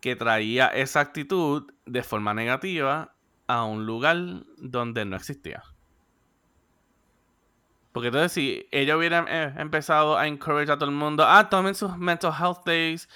que 0.00 0.16
traía 0.16 0.68
esa 0.68 1.00
actitud 1.00 1.70
de 1.84 2.02
forma 2.02 2.32
negativa 2.32 3.14
a 3.46 3.64
un 3.64 3.84
lugar 3.84 4.16
donde 4.56 5.04
no 5.04 5.14
existía. 5.14 5.62
Porque 7.92 8.08
entonces 8.08 8.32
si 8.32 8.66
ella 8.72 8.96
hubiera 8.96 9.26
eh, 9.28 9.54
empezado 9.58 10.16
a 10.16 10.26
encourage 10.26 10.72
a 10.72 10.76
todo 10.78 10.88
el 10.88 10.96
mundo, 10.96 11.22
ah, 11.28 11.50
tomen 11.50 11.74
sus 11.74 11.96
mental 11.98 12.32
health 12.32 12.64
days, 12.64 13.10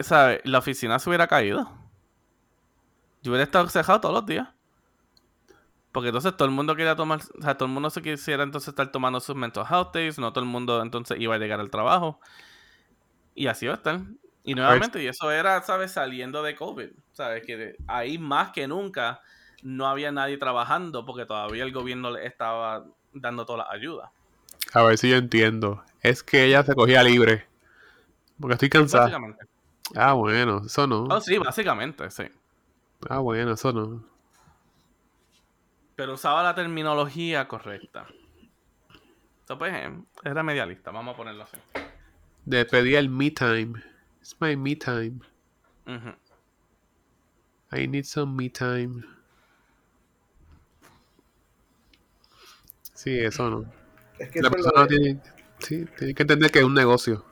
¿sabes? 0.00 0.40
La 0.44 0.58
oficina 0.58 0.98
se 0.98 1.10
hubiera 1.10 1.26
caído. 1.26 1.70
Yo 3.22 3.30
hubiera 3.30 3.44
estado 3.44 3.68
cejado 3.68 4.00
todos 4.00 4.14
los 4.14 4.26
días. 4.26 4.48
Porque 5.94 6.08
entonces 6.08 6.36
todo 6.36 6.48
el 6.48 6.50
mundo 6.52 6.74
quería 6.74 6.96
tomar, 6.96 7.20
o 7.38 7.40
sea, 7.40 7.56
todo 7.56 7.68
el 7.68 7.72
mundo 7.72 7.88
se 7.88 8.02
quisiera 8.02 8.42
entonces 8.42 8.66
estar 8.66 8.90
tomando 8.90 9.20
sus 9.20 9.36
mental 9.36 9.64
health 9.70 9.94
days, 9.94 10.18
no 10.18 10.32
todo 10.32 10.42
el 10.42 10.50
mundo 10.50 10.82
entonces 10.82 11.20
iba 11.20 11.36
a 11.36 11.38
llegar 11.38 11.60
al 11.60 11.70
trabajo. 11.70 12.18
Y 13.36 13.46
así 13.46 13.68
va 13.68 13.74
a 13.74 13.76
estar. 13.76 14.00
Y 14.42 14.56
nuevamente, 14.56 15.00
y 15.00 15.06
eso 15.06 15.30
era, 15.30 15.62
¿sabes? 15.62 15.92
Saliendo 15.92 16.42
de 16.42 16.56
COVID. 16.56 16.88
¿Sabes? 17.12 17.46
Que 17.46 17.76
ahí 17.86 18.18
más 18.18 18.50
que 18.50 18.66
nunca 18.66 19.20
no 19.62 19.86
había 19.86 20.10
nadie 20.10 20.36
trabajando 20.36 21.06
porque 21.06 21.26
todavía 21.26 21.62
el 21.62 21.70
gobierno 21.70 22.10
le 22.10 22.26
estaba 22.26 22.84
dando 23.12 23.46
toda 23.46 23.58
la 23.58 23.70
ayuda. 23.70 24.10
A 24.72 24.82
ver 24.82 24.98
si 24.98 25.10
yo 25.10 25.16
entiendo. 25.16 25.84
Es 26.00 26.24
que 26.24 26.44
ella 26.44 26.64
se 26.64 26.74
cogía 26.74 27.04
libre. 27.04 27.46
Porque 28.40 28.54
estoy 28.54 28.68
cansada. 28.68 29.16
Ah, 29.94 30.14
bueno, 30.14 30.62
eso 30.66 30.88
no. 30.88 31.04
Oh, 31.04 31.20
sí, 31.20 31.38
básicamente, 31.38 32.10
sí. 32.10 32.24
Ah, 33.08 33.20
bueno, 33.20 33.52
eso 33.52 33.72
no. 33.72 34.13
Pero 35.96 36.14
usaba 36.14 36.42
la 36.42 36.54
terminología 36.54 37.46
correcta. 37.46 38.06
Entonces, 39.40 39.58
pues, 39.58 39.74
eh, 39.74 39.92
era 40.24 40.42
medialista, 40.42 40.90
vamos 40.90 41.14
a 41.14 41.16
ponerlo 41.16 41.44
así. 41.44 41.56
Despedía 42.44 42.98
el 42.98 43.08
me 43.08 43.30
time. 43.30 43.82
It's 44.20 44.36
my 44.40 44.56
me 44.56 44.74
time. 44.76 45.20
I 47.72 47.86
need 47.86 48.04
some 48.04 48.34
me 48.34 48.48
time. 48.48 49.04
Sí, 52.94 53.18
eso 53.18 53.50
no. 53.50 53.64
Es 54.18 54.30
que 54.30 54.40
la 54.40 54.50
persona 54.50 54.86
tiene, 54.86 55.20
sí, 55.58 55.84
tiene 55.98 56.14
que 56.14 56.22
entender 56.22 56.50
que 56.50 56.60
es 56.60 56.64
un 56.64 56.74
negocio. 56.74 57.24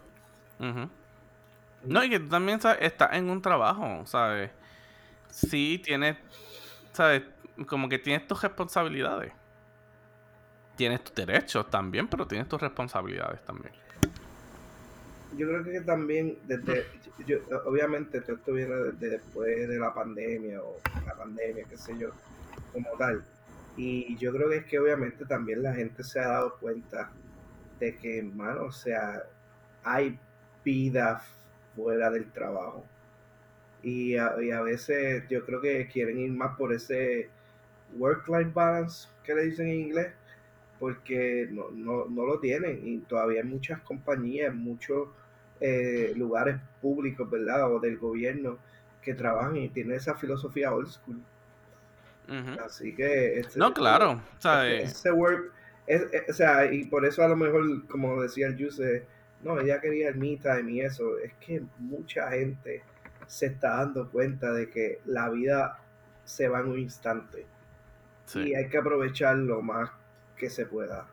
No, 1.85 2.05
y 2.05 2.11
que 2.11 2.21
tú 2.21 2.29
también 2.29 2.61
estás 2.81 3.13
en 3.13 3.31
un 3.31 3.41
trabajo, 3.41 4.05
¿sabes? 4.07 4.51
Sí, 5.31 5.81
tienes, 5.83 6.19
¿sabes? 6.93 7.23
Como 7.67 7.89
que 7.89 7.99
tienes 7.99 8.27
tus 8.27 8.43
responsabilidades. 8.43 9.33
Tienes 10.77 11.05
tus 11.05 11.15
derechos 11.15 11.71
también, 11.71 12.09
pero 12.09 12.27
tienes 12.27 12.49
tus 12.49 12.61
responsabilidades 12.61 13.45
también. 13.45 13.75
Yo 15.37 15.49
creo 15.49 15.65
que 15.65 15.81
también, 15.81 16.39
desde, 16.47 16.85
yo, 17.27 17.39
obviamente 17.65 18.21
todo 18.21 18.37
esto 18.37 18.53
viene 18.53 18.75
desde 18.75 19.11
después 19.11 19.69
de 19.69 19.79
la 19.79 19.95
pandemia 19.95 20.63
o 20.63 20.79
la 21.07 21.15
pandemia, 21.15 21.65
qué 21.65 21.77
sé 21.77 21.97
yo, 21.99 22.11
como 22.73 22.89
tal. 22.99 23.25
Y 23.77 24.17
yo 24.17 24.33
creo 24.33 24.51
que 24.51 24.57
es 24.59 24.65
que 24.67 24.79
obviamente 24.79 25.25
también 25.25 25.63
la 25.63 25.75
gente 25.75 26.05
se 26.05 26.21
ha 26.21 26.29
dado 26.29 26.57
cuenta 26.59 27.11
de 27.81 27.97
que, 27.97 28.19
hermano, 28.19 28.65
o 28.65 28.73
sea, 28.73 29.23
hay 29.83 30.19
vida 30.65 31.23
fuera 31.75 32.11
del 32.11 32.31
trabajo. 32.31 32.85
Y 33.83 34.17
a, 34.17 34.35
y 34.41 34.51
a 34.51 34.61
veces 34.61 35.25
yo 35.29 35.45
creo 35.45 35.61
que 35.61 35.89
quieren 35.89 36.19
ir 36.19 36.31
más 36.33 36.57
por 36.57 36.73
ese 36.73 37.31
work-life 37.97 38.51
balance 38.55 39.09
que 39.24 39.34
le 39.34 39.45
dicen 39.45 39.68
en 39.68 39.80
inglés, 39.80 40.12
porque 40.78 41.49
no, 41.51 41.70
no, 41.70 42.07
no, 42.07 42.26
lo 42.26 42.40
tienen 42.40 42.80
y 42.82 42.99
todavía 42.99 43.43
hay 43.43 43.49
muchas 43.49 43.80
compañías, 43.82 44.55
muchos 44.55 45.09
eh, 45.61 46.12
lugares 46.16 46.57
públicos, 46.80 47.30
¿verdad? 47.30 47.72
O 47.72 47.78
del 47.78 47.99
gobierno 47.99 48.59
que 49.01 49.14
trabajan 49.14 49.57
y 49.57 49.68
tienen 49.68 49.97
esa 49.97 50.14
filosofía 50.14 50.74
old 50.74 50.88
school. 50.88 51.20
Así 52.64 52.95
que... 52.95 53.40
Este, 53.40 53.59
no, 53.59 53.74
claro. 53.74 54.22
Eh, 54.45 54.82
ese, 54.84 55.12
work, 55.12 55.53
es, 55.86 56.05
o 56.28 56.32
sea, 56.32 56.72
y 56.72 56.84
por 56.84 57.05
eso 57.05 57.22
a 57.22 57.28
lo 57.28 57.36
mejor, 57.36 57.86
como 57.86 58.22
decía 58.22 58.47
el 58.47 58.57
Juice, 58.57 59.05
no, 59.43 59.61
ella 59.61 59.80
quería 59.80 60.09
el 60.09 60.16
me 60.16 60.36
time 60.36 60.72
y 60.72 60.80
eso, 60.80 61.18
es 61.18 61.32
que 61.34 61.62
mucha 61.78 62.30
gente 62.30 62.82
se 63.26 63.47
está 63.47 63.76
dando 63.76 64.11
cuenta 64.11 64.53
de 64.53 64.70
que 64.70 65.01
la 65.05 65.28
vida 65.30 65.78
se 66.24 66.49
va 66.49 66.61
en 66.61 66.68
un 66.68 66.78
instante. 66.78 67.47
Y 68.35 68.55
hay 68.55 68.68
que 68.68 68.79
aprovechar 68.79 69.37
lo 69.37 69.62
más 69.62 69.91
que 70.37 70.49
se 70.49 70.66
pueda. 70.66 71.07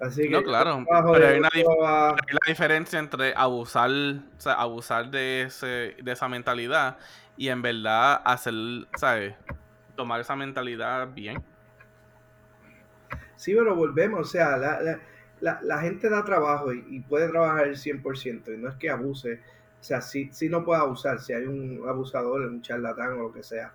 Así 0.00 0.22
que 0.22 0.30
no, 0.30 0.42
claro. 0.42 0.84
Pero 1.12 1.26
hay 1.26 1.38
una, 1.38 1.50
la 1.50 2.38
diferencia 2.46 2.98
entre 2.98 3.34
abusar, 3.36 3.90
o 3.90 4.40
sea, 4.40 4.54
abusar 4.54 5.10
de, 5.10 5.42
ese, 5.42 5.96
de 6.02 6.12
esa 6.12 6.28
mentalidad 6.28 6.98
y 7.36 7.48
en 7.48 7.62
verdad 7.62 8.20
hacer, 8.24 8.54
¿sabes? 8.96 9.34
Tomar 9.94 10.20
esa 10.20 10.34
mentalidad 10.34 11.08
bien. 11.12 11.42
Sí, 13.36 13.54
pero 13.54 13.74
volvemos, 13.74 14.20
o 14.20 14.24
sea, 14.24 14.56
la, 14.56 14.80
la, 15.40 15.60
la, 15.62 15.80
gente 15.80 16.08
da 16.08 16.24
trabajo 16.24 16.72
y, 16.72 17.00
puede 17.00 17.28
trabajar 17.28 17.66
el 17.66 17.76
100%, 17.76 18.54
y 18.54 18.56
no 18.56 18.68
es 18.68 18.76
que 18.76 18.88
abuse, 18.88 19.40
o 19.80 19.82
sea, 19.82 20.00
sí, 20.00 20.30
sí 20.32 20.48
no 20.48 20.64
puede 20.64 20.80
abusar, 20.80 21.18
si 21.18 21.32
hay 21.32 21.46
un 21.46 21.82
abusador, 21.88 22.42
un 22.42 22.62
charlatán 22.62 23.14
o 23.14 23.22
lo 23.22 23.32
que 23.32 23.42
sea, 23.42 23.72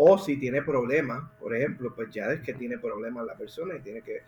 o 0.00 0.16
si 0.16 0.36
tiene 0.36 0.62
problemas, 0.62 1.24
por 1.40 1.54
ejemplo, 1.54 1.92
pues 1.94 2.08
ya 2.10 2.32
es 2.32 2.40
que 2.40 2.54
tiene 2.54 2.78
problemas 2.78 3.26
la 3.26 3.34
persona 3.34 3.74
y 3.76 3.80
tiene 3.80 4.02
que 4.02 4.22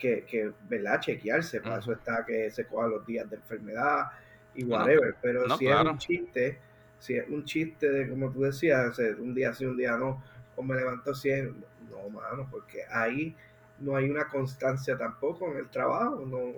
que, 0.00 0.24
que 0.24 0.50
¿verdad? 0.68 0.98
Chequearse, 0.98 1.60
para 1.60 1.78
eso 1.78 1.92
está 1.92 2.24
que 2.24 2.50
se 2.50 2.66
cojan 2.66 2.90
los 2.90 3.06
días 3.06 3.28
de 3.30 3.36
enfermedad 3.36 4.06
y 4.54 4.64
No, 4.64 4.76
whatever, 4.76 5.14
pero 5.22 5.46
no, 5.46 5.56
si 5.56 5.68
es 5.68 5.76
un 5.76 5.98
chiste, 5.98 6.58
si 6.98 7.14
es 7.14 7.28
un 7.28 7.44
chiste 7.44 7.88
de, 7.88 8.08
como 8.08 8.30
tú 8.32 8.40
decías, 8.42 8.98
un 9.18 9.34
día 9.34 9.52
sí, 9.52 9.64
un 9.64 9.76
día 9.76 9.96
no, 9.96 10.24
o 10.56 10.62
me 10.62 10.74
levanto 10.74 11.14
100, 11.14 11.64
no, 11.90 12.08
mano, 12.08 12.48
porque 12.50 12.82
ahí 12.90 13.36
no 13.78 13.94
hay 13.94 14.10
una 14.10 14.26
constancia 14.26 14.96
tampoco 14.98 15.50
en 15.52 15.58
el 15.58 15.68
trabajo, 15.68 16.24
no, 16.26 16.54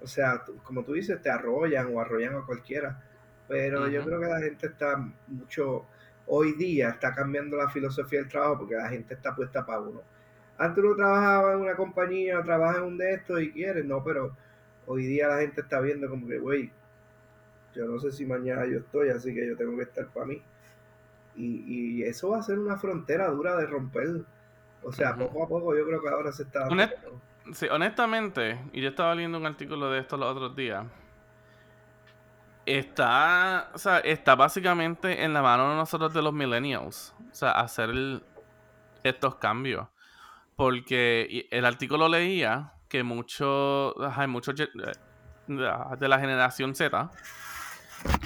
o 0.00 0.06
sea, 0.06 0.42
como 0.62 0.84
tú 0.84 0.94
dices, 0.94 1.20
te 1.20 1.28
arrollan 1.28 1.94
o 1.94 2.00
arrollan 2.00 2.36
a 2.36 2.46
cualquiera, 2.46 3.02
pero 3.48 3.88
yo 3.88 4.04
creo 4.04 4.20
que 4.20 4.26
la 4.26 4.40
gente 4.40 4.68
está 4.68 4.96
mucho, 5.26 5.86
hoy 6.28 6.52
día 6.52 6.90
está 6.90 7.14
cambiando 7.14 7.56
la 7.56 7.68
filosofía 7.68 8.20
del 8.20 8.28
trabajo 8.28 8.58
porque 8.58 8.74
la 8.76 8.88
gente 8.88 9.14
está 9.14 9.34
puesta 9.34 9.64
para 9.66 9.80
uno. 9.80 10.02
Antes 10.58 10.82
uno 10.84 10.94
trabajaba 10.96 11.52
en 11.54 11.60
una 11.60 11.74
compañía, 11.76 12.42
trabaja 12.42 12.78
en 12.78 12.84
un 12.84 12.98
de 12.98 13.14
estos 13.14 13.40
y 13.42 13.50
quieres, 13.52 13.84
no, 13.84 14.02
pero 14.04 14.36
hoy 14.86 15.04
día 15.06 15.28
la 15.28 15.38
gente 15.40 15.60
está 15.60 15.80
viendo 15.80 16.08
como 16.08 16.26
que, 16.26 16.38
güey, 16.38 16.70
yo 17.74 17.86
no 17.86 17.98
sé 17.98 18.10
si 18.12 18.26
mañana 18.26 18.66
yo 18.66 18.78
estoy, 18.78 19.10
así 19.10 19.32
que 19.34 19.46
yo 19.46 19.56
tengo 19.56 19.76
que 19.76 19.84
estar 19.84 20.06
para 20.08 20.26
mí. 20.26 20.42
Y, 21.36 21.62
y 22.00 22.02
eso 22.02 22.30
va 22.30 22.38
a 22.38 22.42
ser 22.42 22.58
una 22.58 22.76
frontera 22.76 23.28
dura 23.28 23.56
de 23.56 23.66
romper. 23.66 24.22
O 24.82 24.92
sea, 24.92 25.14
poco 25.16 25.44
a 25.44 25.48
poco 25.48 25.76
yo 25.76 25.86
creo 25.86 26.02
que 26.02 26.08
ahora 26.08 26.32
se 26.32 26.42
está. 26.44 26.66
Honest- 26.68 26.96
Sí, 27.52 27.66
honestamente, 27.70 28.60
y 28.74 28.82
yo 28.82 28.90
estaba 28.90 29.14
leyendo 29.14 29.38
un 29.38 29.46
artículo 29.46 29.90
de 29.90 30.00
esto 30.00 30.16
los 30.18 30.32
otros 30.32 30.54
días. 30.54 30.84
Está, 32.68 33.70
o 33.72 33.78
sea, 33.78 33.98
está 34.00 34.34
básicamente 34.34 35.24
en 35.24 35.32
la 35.32 35.40
mano 35.40 35.70
de 35.70 35.76
nosotros 35.76 36.12
de 36.12 36.20
los 36.20 36.34
millennials. 36.34 37.14
O 37.30 37.34
sea, 37.34 37.52
hacer 37.52 37.90
estos 39.02 39.36
cambios. 39.36 39.88
Porque 40.54 41.48
el 41.50 41.64
artículo 41.64 42.08
leía 42.10 42.74
que 42.90 43.02
muchos, 43.02 43.94
ge- 44.54 44.64
eh, 44.64 44.92
de 45.46 46.08
la 46.08 46.18
generación 46.18 46.74
Z, 46.74 47.10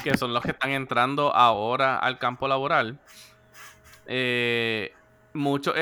que 0.03 0.17
son 0.17 0.35
los 0.35 0.43
que 0.43 0.51
están 0.51 0.71
entrando 0.71 1.33
ahora 1.33 1.99
al 1.99 2.19
campo 2.19 2.49
laboral, 2.49 2.99
eh, 4.07 4.93
muchos, 5.35 5.75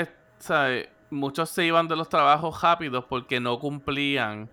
muchos 1.09 1.49
se 1.49 1.65
iban 1.65 1.89
de 1.89 1.97
los 1.97 2.11
trabajos 2.11 2.61
rápidos 2.61 3.07
porque 3.07 3.41
no 3.41 3.59
cumplían 3.59 4.51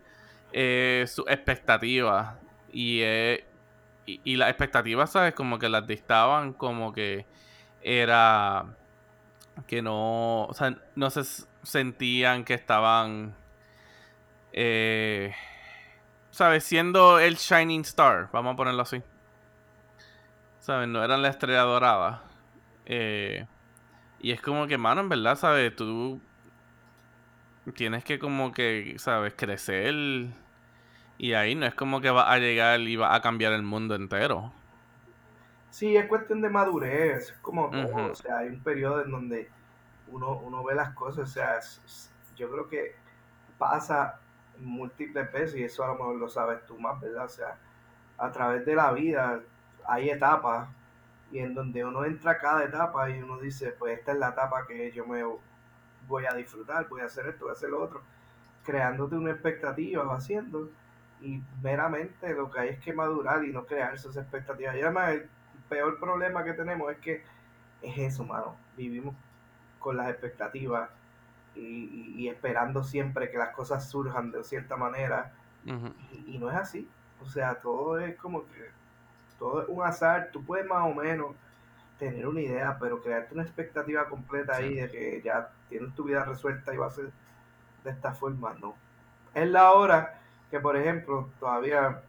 eh, 0.54 1.04
sus 1.08 1.28
expectativas. 1.28 2.36
Y, 2.72 3.02
y, 4.08 4.22
y 4.24 4.38
las 4.38 4.50
expectativas, 4.50 5.12
¿sabes? 5.12 5.36
Como 5.36 5.60
que 5.60 5.70
las 5.70 5.86
dictaban 5.86 6.54
como 6.54 6.94
que 6.94 7.28
era 7.84 8.66
que 9.66 9.82
no, 9.82 10.46
o 10.46 10.54
sea, 10.54 10.78
no 10.96 11.10
se 11.10 11.24
sentían 11.64 12.44
que 12.44 12.54
estaban, 12.54 13.36
eh, 14.54 15.34
¿sabes? 16.30 16.64
Siendo 16.64 17.20
el 17.20 17.36
Shining 17.36 17.82
Star, 17.82 18.30
vamos 18.32 18.54
a 18.54 18.56
ponerlo 18.56 18.84
así. 18.84 19.02
¿Sabes? 20.60 20.88
No 20.88 21.04
eran 21.04 21.22
la 21.22 21.30
estrella 21.30 21.62
dorada. 21.62 22.24
Eh, 22.86 23.46
y 24.20 24.32
es 24.32 24.42
como 24.42 24.68
que, 24.68 24.78
mano, 24.78 25.02
en 25.02 25.10
verdad, 25.10 25.36
¿sabes? 25.38 25.76
Tú 25.76 26.22
tienes 27.76 28.04
que 28.04 28.20
como 28.20 28.52
que, 28.52 28.96
¿sabes? 28.98 29.34
Crecer. 29.36 30.28
Y 31.20 31.34
ahí 31.34 31.54
no 31.56 31.66
es 31.68 31.76
como 31.76 32.02
que 32.02 32.10
va 32.10 32.32
a 32.32 32.40
llegar 32.40 32.80
y 32.80 32.96
va 32.96 33.14
a 33.14 33.22
cambiar 33.22 33.54
el 33.54 33.64
mundo 33.64 33.94
entero. 33.96 34.52
Sí, 35.70 35.96
es 35.96 36.08
cuestión 36.08 36.42
de 36.42 36.50
madurez, 36.50 37.30
es 37.32 37.38
como 37.42 37.74
todo, 37.76 38.12
o 38.12 38.16
sea, 38.16 38.40
hay 38.40 38.48
un 38.50 38.64
periodo 38.64 39.04
en 39.04 39.12
donde 39.12 39.50
uno, 40.08 40.38
uno 40.40 40.64
ve 40.64 40.76
las 40.76 40.94
cosas, 40.96 41.30
o 41.30 41.32
sea, 41.34 41.58
es- 41.58 41.82
es- 41.86 42.12
yo 42.36 42.50
creo 42.52 42.68
que 42.70 42.96
pasa 43.58 44.20
múltiples 44.60 45.32
veces 45.32 45.56
y 45.60 45.64
eso 45.64 45.84
a 45.84 45.88
lo 45.88 45.94
mejor 45.96 46.16
lo 46.18 46.30
sabes 46.30 46.66
tú 46.66 46.80
más, 46.80 47.00
¿verdad? 47.02 47.26
O 47.26 47.30
sea, 47.30 47.58
a 48.18 48.32
través 48.32 48.66
de 48.66 48.76
la 48.76 48.92
vida 48.94 49.42
hay 49.88 50.10
etapas 50.10 50.70
y 51.32 51.40
en 51.40 51.54
donde 51.56 51.86
uno 51.86 52.06
entra 52.06 52.34
a 52.34 52.38
cada 52.40 52.64
etapa 52.66 53.10
y 53.10 53.22
uno 53.22 53.40
dice, 53.40 53.72
pues 53.72 54.00
esta 54.00 54.14
es 54.14 54.20
la 54.20 54.30
etapa 54.30 54.66
que 54.68 54.92
yo 54.92 55.06
me 55.06 55.24
voy 56.08 56.26
a 56.26 56.34
disfrutar, 56.34 56.88
voy 56.90 57.02
a 57.02 57.06
hacer 57.06 57.28
esto, 57.28 57.46
voy 57.46 57.52
a 57.52 57.54
hacer 57.54 57.70
lo 57.70 57.84
otro, 57.84 58.02
creándote 58.64 59.16
una 59.16 59.32
expectativa, 59.32 60.04
va 60.04 60.18
haciendo 60.18 60.70
y 61.22 61.42
meramente 61.62 62.34
lo 62.34 62.52
que 62.52 62.60
hay 62.60 62.70
es 62.70 62.80
que 62.80 62.94
madurar 62.94 63.44
y 63.46 63.52
no 63.52 63.66
crear 63.66 63.94
esas 63.94 64.16
expectativas. 64.18 64.76
Y 64.76 64.82
además 64.82 65.12
el 65.12 65.30
peor 65.70 66.00
problema 66.00 66.44
que 66.44 66.54
tenemos 66.54 66.92
es 66.92 66.98
que 67.00 67.24
es 67.82 67.98
eso, 67.98 68.24
mano, 68.26 68.56
vivimos 68.78 69.16
con 69.80 69.98
las 69.98 70.10
expectativas 70.10 70.90
y, 71.56 71.62
y- 71.62 72.14
y 72.18 72.30
esperando 72.30 72.84
siempre 72.84 73.30
que 73.32 73.38
las 73.38 73.50
cosas 73.52 73.90
surjan 73.90 74.32
de 74.32 74.44
cierta 74.44 74.78
manera 74.78 75.34
y, 76.28 76.36
y 76.36 76.38
no 76.40 76.50
es 76.52 76.58
así. 76.58 76.90
O 77.22 77.28
sea, 77.30 77.56
todo 77.62 78.00
es 78.00 78.16
como 78.18 78.46
que 78.48 78.72
todo 79.40 79.64
es 79.64 79.70
un 79.70 79.84
azar. 79.84 80.30
Tú 80.32 80.44
puedes 80.46 80.66
más 80.68 80.84
o 80.84 80.94
menos 80.94 81.36
tener 82.00 82.28
una 82.28 82.42
idea, 82.42 82.78
pero 82.80 83.02
crearte 83.02 83.34
una 83.34 83.44
expectativa 83.44 84.08
completa 84.10 84.56
ahí 84.58 84.76
de 84.76 84.90
que 84.92 85.22
ya 85.24 85.50
tienes 85.70 85.94
tu 85.96 86.04
vida 86.06 86.24
resuelta 86.26 86.74
y 86.74 86.78
va 86.78 86.88
a 86.88 86.92
ser 86.92 87.12
de 87.84 87.92
esta 87.92 88.14
forma, 88.14 88.56
no. 88.62 88.76
Es 89.34 89.50
la 89.50 89.72
hora 89.74 90.17
que, 90.50 90.60
por 90.60 90.78
ejemplo, 90.78 91.30
todavía, 91.40 92.02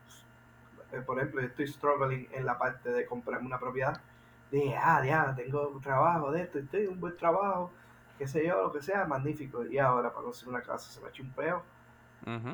eh, 0.92 1.00
por 1.00 1.18
ejemplo, 1.18 1.40
yo 1.40 1.48
estoy 1.48 1.66
struggling 1.66 2.28
en 2.32 2.44
la 2.46 2.58
parte 2.58 2.90
de 2.90 3.06
comprarme 3.06 3.46
una 3.46 3.58
propiedad. 3.58 4.00
Dije, 4.50 4.76
ah, 4.76 5.04
ya, 5.04 5.34
tengo 5.34 5.68
un 5.68 5.80
trabajo 5.80 6.30
de 6.30 6.42
esto, 6.42 6.58
estoy 6.58 6.86
un 6.86 7.00
buen 7.00 7.16
trabajo, 7.16 7.70
qué 8.16 8.26
sé 8.26 8.46
yo, 8.46 8.62
lo 8.62 8.72
que 8.72 8.80
sea, 8.80 9.04
magnífico. 9.06 9.64
Y 9.66 9.78
ahora 9.78 10.10
para 10.10 10.24
conseguir 10.24 10.54
una 10.54 10.62
casa 10.62 10.90
se 10.90 11.00
me 11.00 11.06
ha 11.06 11.10
hecho 11.10 11.22
un 11.22 11.32
peo. 11.32 11.62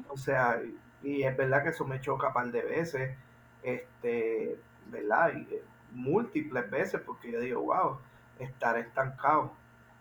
O 0.09 0.17
sea, 0.17 0.61
y, 0.63 1.09
y 1.09 1.23
es 1.25 1.37
verdad 1.37 1.63
que 1.63 1.71
eso 1.71 1.85
me 1.85 2.01
choca 2.01 2.29
un 2.29 2.33
par 2.35 2.51
de 2.51 2.63
veces, 2.63 3.17
este, 3.63 4.59
¿verdad? 4.87 5.33
Y, 5.35 5.55
eh, 5.55 5.63
múltiples 5.95 6.71
veces, 6.71 7.01
porque 7.01 7.31
yo 7.31 7.41
digo, 7.41 7.63
wow, 7.63 7.99
estar 8.39 8.77
estancado, 8.79 9.53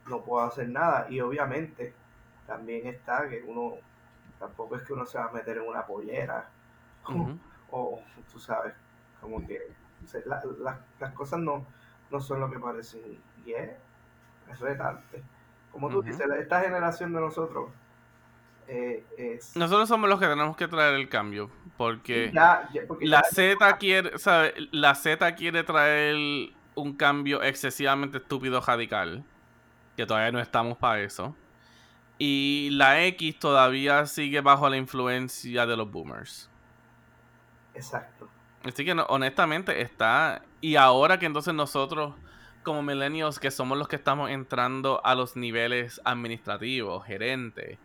no 0.08 0.22
puedo 0.24 0.46
hacer 0.46 0.70
nada. 0.70 1.08
Y 1.10 1.20
obviamente 1.22 1.94
también 2.48 2.88
está 2.88 3.30
que 3.30 3.44
uno, 3.48 3.76
tampoco 4.48 4.76
es 4.76 4.84
que 4.84 4.94
uno 4.94 5.06
se 5.06 5.18
va 5.18 5.26
a 5.26 5.32
meter 5.32 5.58
en 5.58 5.68
una 5.68 5.86
pollera, 5.86 6.50
Ujú. 7.08 7.38
o 7.72 8.02
tú 8.32 8.40
sabes, 8.40 8.74
como 9.22 9.46
que 9.48 9.60
o 10.04 10.08
sea, 10.08 10.22
la- 10.26 10.42
la- 10.60 10.80
las 11.00 11.12
cosas 11.14 11.40
no, 11.40 11.66
no 12.12 12.20
son 12.20 12.40
lo 12.42 12.52
que 12.52 12.60
parecen. 12.60 13.22
Y 13.46 13.54
es, 13.54 13.72
es 14.52 14.60
retante. 14.60 15.24
Como 15.72 15.90
tú 15.90 16.02
dices, 16.04 16.28
esta 16.40 16.62
generación 16.62 17.14
de 17.14 17.22
nosotros 17.22 17.72
eh, 18.68 19.06
es... 19.18 19.56
Nosotros 19.56 19.88
somos 19.90 20.10
los 20.10 20.20
que 20.20 20.28
tenemos 20.28 20.56
que 20.58 20.68
traer 20.68 20.96
el 20.96 21.08
cambio. 21.10 21.50
Porque 21.78 22.32
Ya, 22.34 22.70
ya- 22.74 22.82
porque 22.88 23.06
la 23.08 23.22
ya- 23.24 23.30
Z 23.58 23.78
quiere, 23.78 24.18
¿sabe? 24.20 24.54
La 24.72 24.94
Z 24.96 25.36
quiere 25.36 25.64
traer 25.64 26.16
un 26.76 26.96
cambio 26.96 27.42
excesivamente 27.42 28.18
estúpido 28.18 28.60
radical. 28.62 29.24
Que 29.98 30.06
todavía 30.06 30.32
no 30.32 30.40
estamos 30.40 30.78
para 30.78 31.02
eso. 31.02 31.36
Y 32.26 32.70
la 32.72 33.04
X 33.04 33.38
todavía 33.38 34.06
sigue 34.06 34.40
bajo 34.40 34.70
la 34.70 34.78
influencia 34.78 35.66
de 35.66 35.76
los 35.76 35.92
boomers. 35.92 36.50
Exacto. 37.74 38.30
Así 38.64 38.86
que 38.86 38.96
no, 38.96 39.04
honestamente 39.10 39.82
está. 39.82 40.42
Y 40.62 40.78
ahora 40.78 41.20
que 41.20 41.26
entonces 41.26 41.54
nosotros, 41.54 42.16
como 42.64 42.82
millennials, 42.82 43.40
que 43.40 43.52
somos 43.52 43.78
los 43.78 43.90
que 43.90 43.98
estamos 43.98 44.30
entrando 44.30 45.02
a 45.04 45.16
los 45.16 45.36
niveles 45.36 46.00
administrativos, 46.06 47.06
gerentes, 47.06 47.78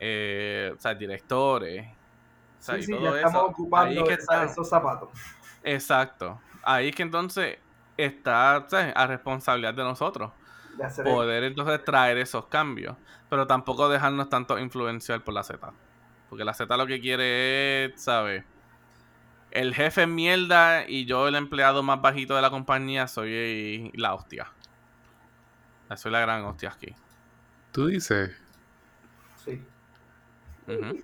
eh, 0.00 0.72
o 0.74 0.80
sea, 0.80 0.94
directores. 0.94 1.86
o 1.86 2.62
sea, 2.62 2.76
Sí, 2.76 2.80
y 2.80 2.82
sí, 2.84 2.92
todo 2.92 3.02
ya 3.02 3.08
eso, 3.18 3.26
estamos 3.26 3.50
ocupando 3.50 4.00
ahí 4.00 4.06
que 4.08 4.14
está. 4.14 4.44
esos 4.44 4.70
zapatos. 4.70 5.10
Exacto. 5.62 6.40
Ahí 6.62 6.92
que 6.92 7.02
entonces 7.02 7.58
está 7.98 8.56
a 8.94 9.06
responsabilidad 9.06 9.74
de 9.74 9.82
nosotros 9.82 10.32
poder 11.04 11.44
entonces 11.44 11.84
traer 11.84 12.18
esos 12.18 12.46
cambios. 12.46 12.96
Pero 13.28 13.46
tampoco 13.46 13.88
dejarnos 13.88 14.28
tanto 14.28 14.58
influenciar 14.58 15.22
por 15.22 15.34
la 15.34 15.42
Z. 15.42 15.72
Porque 16.28 16.44
la 16.44 16.54
Z 16.54 16.76
lo 16.76 16.86
que 16.86 17.00
quiere 17.00 17.84
es, 17.86 18.02
¿sabes? 18.02 18.44
El 19.50 19.74
jefe 19.74 20.02
es 20.02 20.08
mierda 20.08 20.88
y 20.88 21.04
yo, 21.04 21.28
el 21.28 21.34
empleado 21.34 21.82
más 21.82 22.00
bajito 22.00 22.34
de 22.34 22.42
la 22.42 22.50
compañía, 22.50 23.06
soy 23.06 23.90
la 23.94 24.14
hostia. 24.14 24.50
Soy 25.96 26.10
la 26.10 26.20
gran 26.20 26.42
hostia 26.44 26.70
aquí. 26.70 26.94
Tú 27.70 27.86
dices. 27.88 28.30
Sí, 29.44 29.62
Ujú. 30.68 31.02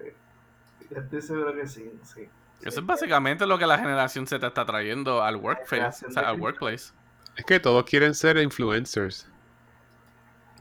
estoy 0.90 1.22
seguro 1.22 1.54
que 1.54 1.66
sí, 1.66 1.90
sí. 2.04 2.28
Eso 2.60 2.70
Sí. 2.70 2.78
es 2.80 2.86
básicamente 2.86 3.46
lo 3.46 3.58
que 3.58 3.66
la 3.66 3.78
generación 3.78 4.26
Z 4.26 4.46
está 4.46 4.64
trayendo 4.64 5.22
al 5.22 5.36
workplace, 5.36 6.06
o 6.06 6.10
sea, 6.10 6.28
al 6.28 6.40
workplace. 6.40 6.92
Es 7.36 7.44
que 7.44 7.60
todos 7.60 7.84
quieren 7.84 8.14
ser 8.14 8.36
influencers. 8.38 9.28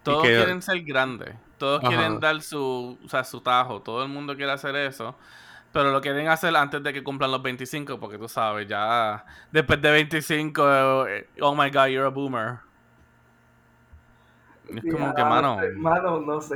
Todos 0.03 0.23
que- 0.23 0.35
quieren 0.35 0.61
ser 0.61 0.81
grandes. 0.83 1.33
Todos 1.57 1.79
Ajá. 1.79 1.87
quieren 1.89 2.19
dar 2.19 2.41
su, 2.41 2.99
o 3.03 3.09
sea, 3.09 3.23
su 3.23 3.39
tajo. 3.41 3.81
Todo 3.81 4.03
el 4.03 4.09
mundo 4.09 4.35
quiere 4.35 4.51
hacer 4.51 4.75
eso. 4.75 5.17
Pero 5.71 5.91
lo 5.91 5.99
quieren 6.01 6.27
hacer 6.27 6.55
antes 6.55 6.81
de 6.83 6.93
que 6.93 7.03
cumplan 7.03 7.31
los 7.31 7.41
25, 7.41 7.99
porque 7.99 8.17
tú 8.17 8.29
sabes, 8.29 8.67
ya 8.67 9.25
después 9.51 9.81
de 9.81 9.91
25, 9.91 11.05
eh, 11.07 11.27
oh 11.41 11.53
my 11.55 11.69
god, 11.69 11.87
you're 11.87 12.05
a 12.05 12.09
boomer. 12.09 12.59
Es 14.69 14.81
Sí, 14.81 14.89
como 14.89 15.13
que, 15.13 15.21
ah, 15.21 15.25
mano, 15.25 15.57
Mano, 15.77 16.19
no 16.21 16.39
sé. 16.41 16.55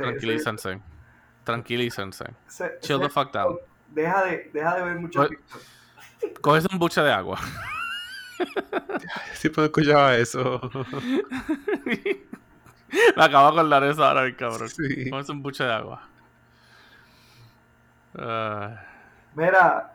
Tranquilícense. 1.44 2.24
Se- 2.46 2.78
Chill 2.80 2.96
se- 2.98 3.02
the 3.02 3.08
fuck 3.08 3.32
down. 3.32 3.56
Deja 3.88 4.24
de, 4.24 4.50
deja 4.52 4.76
de 4.76 4.82
ver 4.84 4.96
mucho 4.96 5.26
Pues-. 5.26 5.38
Coges 6.40 6.66
un 6.70 6.78
buche 6.78 7.00
de 7.02 7.12
agua. 7.12 7.38
Siempre 9.34 9.64
escuchaba 9.64 10.16
eso. 10.16 10.60
Me 13.16 13.22
acabo 13.22 13.52
de 13.52 13.60
acordar 13.60 13.84
eso 13.84 14.04
ahora, 14.04 14.24
el 14.24 14.36
cabrón. 14.36 14.68
Sí. 14.68 15.10
Un 15.10 15.42
buche 15.42 15.64
de 15.64 15.72
agua. 15.72 16.02
Ah, 18.18 18.82
Mira, 19.34 19.92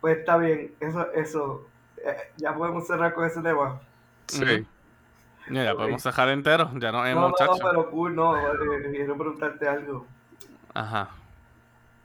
pues 0.00 0.18
está 0.18 0.36
bien, 0.36 0.74
eso, 0.80 1.10
eso, 1.12 1.66
eh, 1.96 2.32
ya 2.36 2.54
podemos 2.54 2.86
cerrar 2.86 3.14
con 3.14 3.24
ese 3.24 3.40
tema. 3.40 3.80
Sí. 4.26 4.66
ya, 5.50 5.64
ya 5.64 5.74
podemos 5.74 6.02
dejar 6.02 6.28
entero. 6.28 6.70
Ya 6.74 6.92
no 6.92 7.06
es 7.06 7.14
no, 7.14 7.28
no, 7.28 7.28
no, 7.28 7.56
pero 7.62 7.90
cool, 7.90 8.14
no, 8.14 8.36
eh, 8.36 8.90
quiero 8.90 9.16
preguntarte 9.16 9.66
algo. 9.66 10.06
Ajá. 10.74 11.08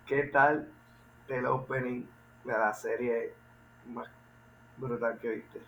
¿Qué 0.06 0.24
tal 0.24 0.70
el 1.28 1.46
opening 1.46 2.04
de 2.46 2.54
la 2.54 2.74
serie 2.74 3.34
más 3.88 4.08
brutal 4.78 5.20
que 5.20 5.30
viste? 5.30 5.60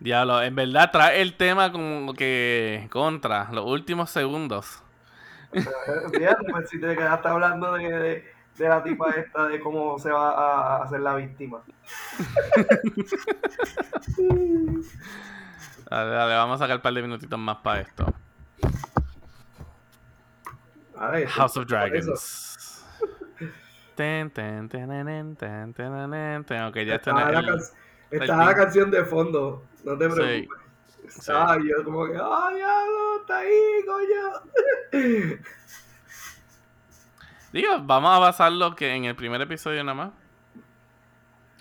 Diablo, 0.00 0.42
en 0.42 0.54
verdad 0.56 0.90
trae 0.90 1.22
el 1.22 1.36
tema 1.36 1.70
como 1.70 2.12
que 2.14 2.88
contra 2.90 3.48
los 3.52 3.64
últimos 3.64 4.10
segundos. 4.10 4.82
Eh, 5.52 5.64
Fíjate, 6.12 6.44
pues 6.50 6.68
si 6.70 6.80
te 6.80 6.96
quedaste 6.96 7.28
hablando 7.28 7.72
de, 7.74 7.88
de, 7.88 8.32
de 8.58 8.68
la 8.68 8.82
tipa 8.82 9.10
esta, 9.10 9.46
de 9.46 9.60
cómo 9.60 9.98
se 9.98 10.10
va 10.10 10.30
a, 10.30 10.82
hacer 10.82 11.00
la 11.00 11.14
víctima. 11.14 11.62
Dale, 15.90 16.10
dale, 16.10 16.34
vamos 16.36 16.54
a 16.54 16.64
sacar 16.64 16.76
un 16.76 16.82
par 16.82 16.94
de 16.94 17.02
minutitos 17.02 17.38
más 17.38 17.58
para 17.58 17.82
esto. 17.82 18.06
Ver, 21.10 21.28
House 21.28 21.56
of 21.58 21.66
por 21.66 21.94
eso. 21.94 22.10
Dragons. 22.10 22.84
Ten, 23.94 24.30
ten, 24.30 24.70
tenenen, 24.70 25.36
ten, 25.36 25.74
tenenen, 25.74 26.44
ten. 26.44 26.62
Ok, 26.62 26.76
ya 26.78 26.94
Estaba, 26.94 27.28
está 27.28 27.40
el, 27.40 27.60
estaba 28.12 28.44
la 28.46 28.54
canción 28.54 28.90
de 28.90 29.04
fondo, 29.04 29.64
no 29.84 29.98
te 29.98 30.08
Sí. 30.10 30.14
preocupes. 30.16 30.58
Estaba 31.16 31.58
yo 31.58 31.84
como 31.84 32.06
que, 32.06 32.12
¡ay, 32.16 32.54
diablo, 32.56 33.20
está 33.20 33.38
ahí, 33.38 33.84
coño! 33.86 35.38
Digo, 37.52 37.78
vamos 37.82 38.10
a 38.16 38.18
basarlo 38.18 38.74
que 38.74 38.94
en 38.94 39.04
el 39.04 39.14
primer 39.14 39.40
episodio 39.42 39.84
nada 39.84 39.94
más. 39.94 40.10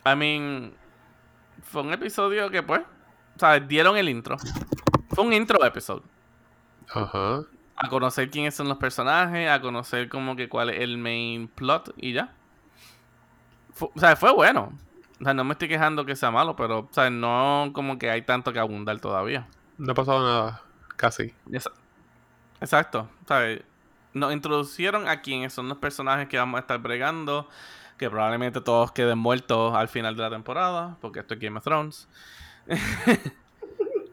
I 0.06 0.16
mean, 0.16 0.74
fue 1.64 1.82
un 1.82 1.93
episodio 1.93 2.49
que 2.49 2.64
pues, 2.64 2.82
o 3.36 3.39
sea, 3.39 3.60
dieron 3.60 3.97
el 3.97 4.08
intro. 4.10 4.38
Fue 5.10 5.26
un 5.26 5.34
intro 5.34 5.64
episodio. 5.66 6.04
Ajá. 6.93 7.41
A 7.76 7.89
conocer 7.89 8.30
quiénes 8.30 8.56
son 8.56 8.70
los 8.70 8.78
personajes, 8.78 9.49
a 9.49 9.60
conocer 9.60 10.08
como 10.08 10.36
que 10.36 10.47
cuál 10.47 10.70
es 10.70 10.80
el 10.82 10.97
main 10.97 11.47
plot 11.49 11.93
y 11.97 12.14
ya. 12.14 12.34
O 13.80 13.99
sea, 13.99 14.16
fue 14.16 14.32
bueno. 14.32 14.72
O 15.22 15.24
sea, 15.24 15.34
no 15.36 15.43
me 15.43 15.53
estoy 15.53 15.67
quejando 15.67 16.03
que 16.05 16.15
sea 16.15 16.32
malo, 16.32 16.55
pero, 16.55 16.80
o 16.80 16.89
sea, 16.91 17.09
no 17.11 17.69
como 17.74 17.99
que 17.99 18.09
hay 18.09 18.24
tanto 18.24 18.51
que 18.51 18.59
abundar 18.59 18.99
todavía. 18.99 19.47
No 19.78 19.91
ha 19.91 19.95
pasado 19.95 20.19
nada. 20.24 20.61
Casi. 20.97 21.34
Exacto. 22.59 23.07
¿sabes? 23.28 23.61
Nos 24.13 24.34
introducieron 24.34 25.07
a 25.07 25.22
quiénes 25.22 25.53
son 25.53 25.69
los 25.69 25.78
personajes 25.78 26.28
que 26.28 26.38
vamos 26.38 26.57
a 26.57 26.61
estar 26.61 26.80
bregando. 26.80 27.47
Que 27.97 28.09
probablemente 28.09 28.61
todos 28.61 28.91
queden 28.91 29.19
muertos 29.19 29.76
al 29.76 29.88
final 29.88 30.15
de 30.15 30.24
la 30.24 30.30
temporada. 30.32 30.97
Porque 31.01 31.19
esto 31.19 31.36
es 31.36 31.39
Game 31.39 31.57
of 31.57 31.63
Thrones. 31.63 32.07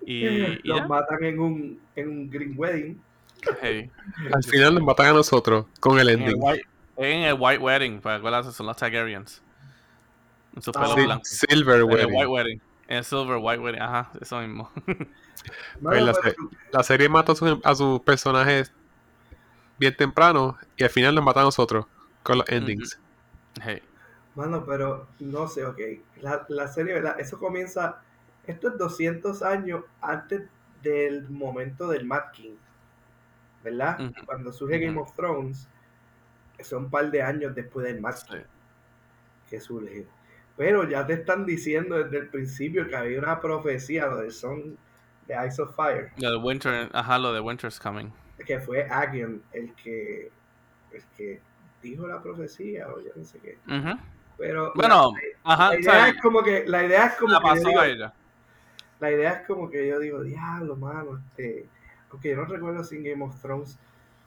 y, 0.06 0.26
y 0.26 0.60
Los 0.64 0.80
ya. 0.80 0.86
matan 0.86 1.24
en 1.24 1.40
un, 1.40 1.80
en 1.96 2.08
un 2.08 2.30
Green 2.30 2.54
Wedding. 2.56 3.00
Hey. 3.62 3.90
Al 4.34 4.44
final 4.44 4.74
nos 4.74 4.82
matan 4.82 5.06
a 5.06 5.12
nosotros 5.12 5.66
con 5.80 5.98
el 5.98 6.08
En 6.10 6.22
el, 6.22 6.28
ending. 6.28 6.42
white, 6.42 6.64
en 6.96 7.22
el 7.22 7.36
White 7.38 7.62
Wedding. 7.62 8.00
Pues 8.00 8.18
acuérdate, 8.18 8.52
son 8.52 8.66
los 8.66 8.76
Targaryens. 8.76 9.42
En 10.58 10.62
su 10.62 10.72
pelo 10.72 10.94
sí, 10.94 11.04
blanco. 11.04 11.24
Silver 11.24 11.76
el 11.76 11.84
Wedding. 11.84 12.14
White 12.14 12.26
Wedding. 12.26 12.62
En 12.88 12.96
el 12.98 13.04
Silver 13.04 13.38
White 13.40 13.60
Wedding. 13.60 13.80
Ajá, 13.82 14.10
eso 14.20 14.40
mismo. 14.40 14.70
La 15.80 15.90
pero 15.90 16.14
se- 16.14 16.36
La 16.72 16.82
serie 16.82 17.08
mata 17.08 17.32
a 17.32 17.34
sus, 17.36 17.58
a 17.64 17.74
sus 17.74 18.00
personajes 18.00 18.72
bien 19.78 19.96
temprano 19.96 20.58
y 20.76 20.82
al 20.84 20.90
final 20.90 21.14
nos 21.14 21.24
mata 21.24 21.40
a 21.40 21.44
nosotros 21.44 21.86
con 22.22 22.38
los 22.38 22.48
endings. 22.48 22.98
hey. 23.62 23.82
Mano, 24.34 24.64
pero 24.64 25.08
no 25.20 25.48
sé, 25.48 25.64
ok. 25.64 25.78
La, 26.20 26.44
la 26.48 26.68
serie, 26.68 26.94
¿verdad? 26.94 27.18
Eso 27.18 27.38
comienza. 27.38 28.02
Esto 28.46 28.68
es 28.68 28.78
200 28.78 29.42
años 29.42 29.84
antes 30.00 30.42
del 30.82 31.28
momento 31.28 31.88
del 31.88 32.04
Mad 32.04 32.30
King. 32.32 32.54
¿Verdad? 33.64 33.98
Cuando 34.24 34.52
surge 34.52 34.78
Game 34.78 34.98
of 35.00 35.14
Thrones, 35.14 35.68
son 36.62 36.84
un 36.84 36.90
par 36.90 37.10
de 37.10 37.22
años 37.22 37.54
después 37.54 37.86
del 37.86 38.00
Mad 38.00 38.14
Sí. 38.16 38.26
King 38.28 38.38
que 39.50 39.60
surge. 39.60 40.06
Pero 40.58 40.86
ya 40.88 41.06
te 41.06 41.14
están 41.14 41.46
diciendo 41.46 41.96
desde 42.04 42.18
el 42.18 42.28
principio 42.28 42.86
que 42.88 42.96
había 42.96 43.18
una 43.20 43.40
profecía, 43.40 44.06
lo 44.08 44.18
del 44.18 44.32
son 44.32 44.76
de 45.26 45.46
Ice 45.46 45.62
of 45.62 45.74
Fire, 45.74 46.10
Lo 46.18 46.32
de 46.32 46.36
Winter, 46.36 46.90
ajá, 46.92 47.18
lo 47.18 47.32
de 47.32 47.40
Winter's 47.40 47.78
Coming. 47.80 48.10
que 48.44 48.58
fue 48.60 48.82
Aegon 48.90 49.42
el 49.52 49.72
que, 49.74 50.30
el 50.92 51.02
que 51.16 51.40
dijo 51.82 52.06
la 52.08 52.20
profecía, 52.20 52.88
o 52.88 53.00
yo 53.00 53.10
no 53.14 53.24
sé 53.24 53.38
qué. 53.38 53.56
Ujú. 53.66 53.98
Pero 54.36 54.72
Bueno, 54.74 55.12
ajá, 55.44 55.70
la 55.74 55.80
idea 55.80 56.08
es 56.08 56.20
como 56.20 56.42
que 56.42 56.64
la 56.66 56.84
idea 56.84 57.06
es 57.06 57.14
como 57.16 57.32
la 57.32 57.38
que 57.40 57.44
pasó 57.44 57.68
digo- 57.68 57.82
ella. 57.82 58.12
la 59.00 59.12
idea 59.12 59.32
es 59.32 59.46
como 59.46 59.68
que 59.70 59.86
yo 59.88 59.98
digo 60.00 60.22
diablo 60.22 60.76
mano 60.76 61.18
este 61.30 61.66
porque 62.10 62.30
yo 62.30 62.36
no 62.36 62.44
recuerdo 62.46 62.82
si 62.84 62.96
en 62.96 63.04
Game 63.04 63.24
of 63.24 63.40
Thrones 63.42 63.78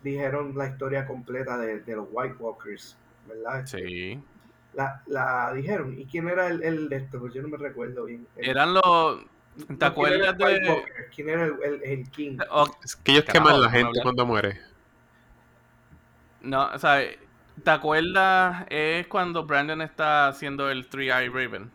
dijeron 0.04 0.54
la 0.58 0.68
historia 0.68 1.06
completa 1.08 1.58
de, 1.58 1.80
de 1.80 1.96
los 1.96 2.08
White 2.12 2.36
Walkers 2.40 2.98
verdad 3.28 3.66
Sí. 3.66 4.22
La, 4.74 5.04
la 5.08 5.54
dijeron 5.54 6.00
y 6.00 6.06
quién 6.08 6.28
era 6.30 6.48
el, 6.48 6.64
el 6.64 6.90
de 6.90 6.98
esto 6.98 7.20
pues 7.20 7.34
yo 7.34 7.42
no 7.42 7.50
me 7.50 7.58
recuerdo 7.58 8.06
bien 8.06 8.28
El- 8.36 8.50
Eran 8.50 8.74
los. 8.74 9.26
¿Te 9.80 9.86
no, 9.86 9.94
¿quién 9.98 10.14
era 10.14 10.30
acuerdas 10.30 10.38
de.? 10.38 10.48
Walker? 10.48 11.14
quién 11.16 11.30
era 11.30 11.46
el, 11.46 11.56
el, 11.64 11.84
el 11.84 12.10
King 12.12 12.40
Es 12.84 12.96
que 12.96 13.12
ellos 13.14 13.26
Carajo, 13.26 13.32
queman 13.32 13.62
la 13.62 13.70
gente 13.70 14.00
hablar. 14.00 14.04
cuando 14.04 14.26
muere. 14.26 14.60
no, 16.42 16.68
o 16.74 16.80
sea, 16.80 17.02
¿te 17.64 17.72
acuerdas? 17.72 18.66
Es 18.70 19.08
cuando 19.08 19.46
Brandon 19.46 19.82
está 19.82 20.28
haciendo 20.28 20.70
el 20.70 20.88
Three 20.90 21.10
Eye 21.12 21.30
Raven. 21.30 21.72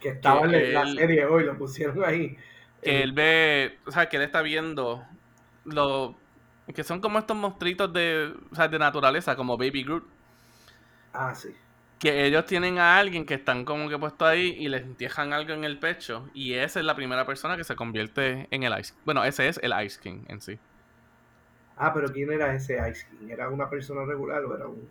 que 0.00 0.08
estaba 0.10 0.46
en 0.46 0.72
la 0.72 0.86
serie 0.86 1.24
hoy 1.26 1.44
lo 1.44 1.56
pusieron 1.58 2.04
ahí 2.04 2.36
Que 2.82 3.02
Eh, 3.02 3.02
él 3.02 3.12
ve. 3.12 3.78
O 3.86 3.90
sea, 3.90 4.08
que 4.08 4.16
él 4.16 4.22
está 4.22 4.42
viendo. 4.42 5.04
Lo, 5.64 6.16
que 6.74 6.84
son 6.84 7.00
como 7.00 7.18
estos 7.18 7.36
monstruitos 7.36 7.92
de, 7.92 8.34
o 8.50 8.54
sea, 8.54 8.68
de 8.68 8.78
naturaleza, 8.78 9.36
como 9.36 9.56
Baby 9.58 9.84
Groot. 9.84 10.04
ah 11.12 11.34
sí 11.34 11.54
Que 11.98 12.26
ellos 12.26 12.44
tienen 12.46 12.78
a 12.78 12.98
alguien 12.98 13.24
que 13.26 13.34
están 13.34 13.64
como 13.64 13.88
que 13.88 13.98
puesto 13.98 14.26
ahí 14.26 14.54
y 14.58 14.68
les 14.68 14.82
entierran 14.82 15.32
algo 15.32 15.52
en 15.54 15.64
el 15.64 15.78
pecho. 15.78 16.28
Y 16.34 16.54
esa 16.54 16.80
es 16.80 16.86
la 16.86 16.94
primera 16.96 17.26
persona 17.26 17.56
que 17.56 17.64
se 17.64 17.76
convierte 17.76 18.48
en 18.50 18.62
el 18.64 18.78
Ice 18.80 18.94
Bueno, 19.04 19.24
ese 19.24 19.48
es 19.48 19.58
el 19.62 19.72
Ice 19.84 19.98
King 20.00 20.24
en 20.28 20.40
sí. 20.42 20.58
ah 21.76 21.92
pero 21.94 22.12
quién 22.12 22.30
era 22.32 22.54
ese 22.54 22.74
Ice 22.90 23.06
King 23.08 23.28
era 23.30 23.48
una 23.50 23.68
persona 23.70 24.04
regular 24.04 24.44
o 24.44 24.54
era 24.56 24.66
un 24.68 24.90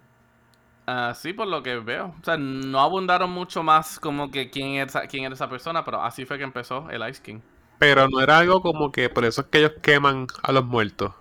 Así 0.86 1.34
por 1.34 1.48
lo 1.48 1.64
que 1.64 1.78
veo. 1.78 2.16
O 2.22 2.24
sea, 2.24 2.38
no 2.38 2.80
abundaron 2.80 3.32
mucho 3.32 3.64
más 3.64 4.00
como 4.00 4.30
que 4.32 4.50
quién 4.52 4.70
era, 4.76 4.86
esa- 4.86 5.08
quién 5.08 5.24
era 5.26 5.34
esa 5.34 5.50
persona, 5.50 5.84
pero 5.84 6.02
así 6.04 6.26
fue 6.26 6.38
que 6.38 6.44
empezó 6.44 6.90
el 6.92 7.08
Ice 7.10 7.22
King. 7.24 7.42
Pero 7.80 8.10
no 8.10 8.20
era 8.20 8.40
algo 8.40 8.62
como 8.62 8.92
que 8.92 9.10
por 9.10 9.24
eso 9.24 9.40
es 9.44 9.48
que 9.48 9.60
ellos 9.60 9.74
queman 9.82 10.28
a 10.44 10.52
los 10.52 10.66
muertos. 10.66 11.14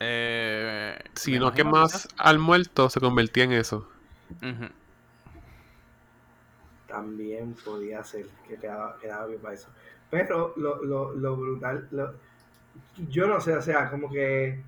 Eh, 0.00 0.67
Sino 1.14 1.52
que 1.52 1.64
más 1.64 2.08
al 2.16 2.38
muerto 2.38 2.90
se 2.90 3.00
convertía 3.00 3.44
en 3.44 3.52
eso. 3.52 3.88
También 6.86 7.54
podía 7.64 8.02
ser 8.02 8.26
que 8.48 8.56
quedaba, 8.56 8.98
quedaba 8.98 9.26
bien 9.26 9.40
para 9.40 9.54
eso. 9.54 9.68
Pero 10.10 10.54
lo, 10.56 10.82
lo, 10.84 11.12
lo 11.12 11.36
brutal, 11.36 11.86
lo- 11.90 12.14
yo 13.10 13.26
no 13.28 13.40
sé, 13.40 13.56
o 13.56 13.62
sea, 13.62 13.90
como 13.90 14.10
que 14.10 14.62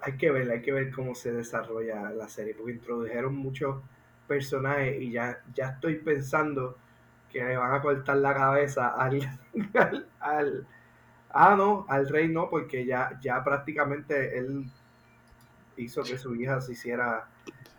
hay 0.00 0.16
que 0.16 0.30
ver, 0.30 0.50
hay 0.50 0.62
que 0.62 0.72
ver 0.72 0.90
cómo 0.92 1.14
se 1.14 1.32
desarrolla 1.32 2.10
la 2.10 2.28
serie, 2.28 2.54
porque 2.54 2.72
introdujeron 2.72 3.34
muchos 3.34 3.82
personajes 4.26 5.00
y 5.00 5.12
ya, 5.12 5.40
ya 5.54 5.70
estoy 5.70 5.96
pensando 5.96 6.76
que 7.32 7.44
le 7.44 7.56
van 7.56 7.74
a 7.74 7.82
cortar 7.82 8.16
la 8.18 8.34
cabeza 8.34 8.88
al, 8.88 9.20
al, 9.74 10.06
al- 10.20 10.66
ah 11.30 11.54
no, 11.56 11.86
al 11.88 12.08
rey 12.08 12.28
no, 12.28 12.48
porque 12.50 12.84
ya, 12.86 13.18
ya 13.22 13.42
prácticamente 13.44 14.38
él 14.38 14.70
hizo 15.76 16.06
que 16.06 16.18
su 16.18 16.34
hija 16.34 16.60
se 16.60 16.72
hiciera 16.72 17.30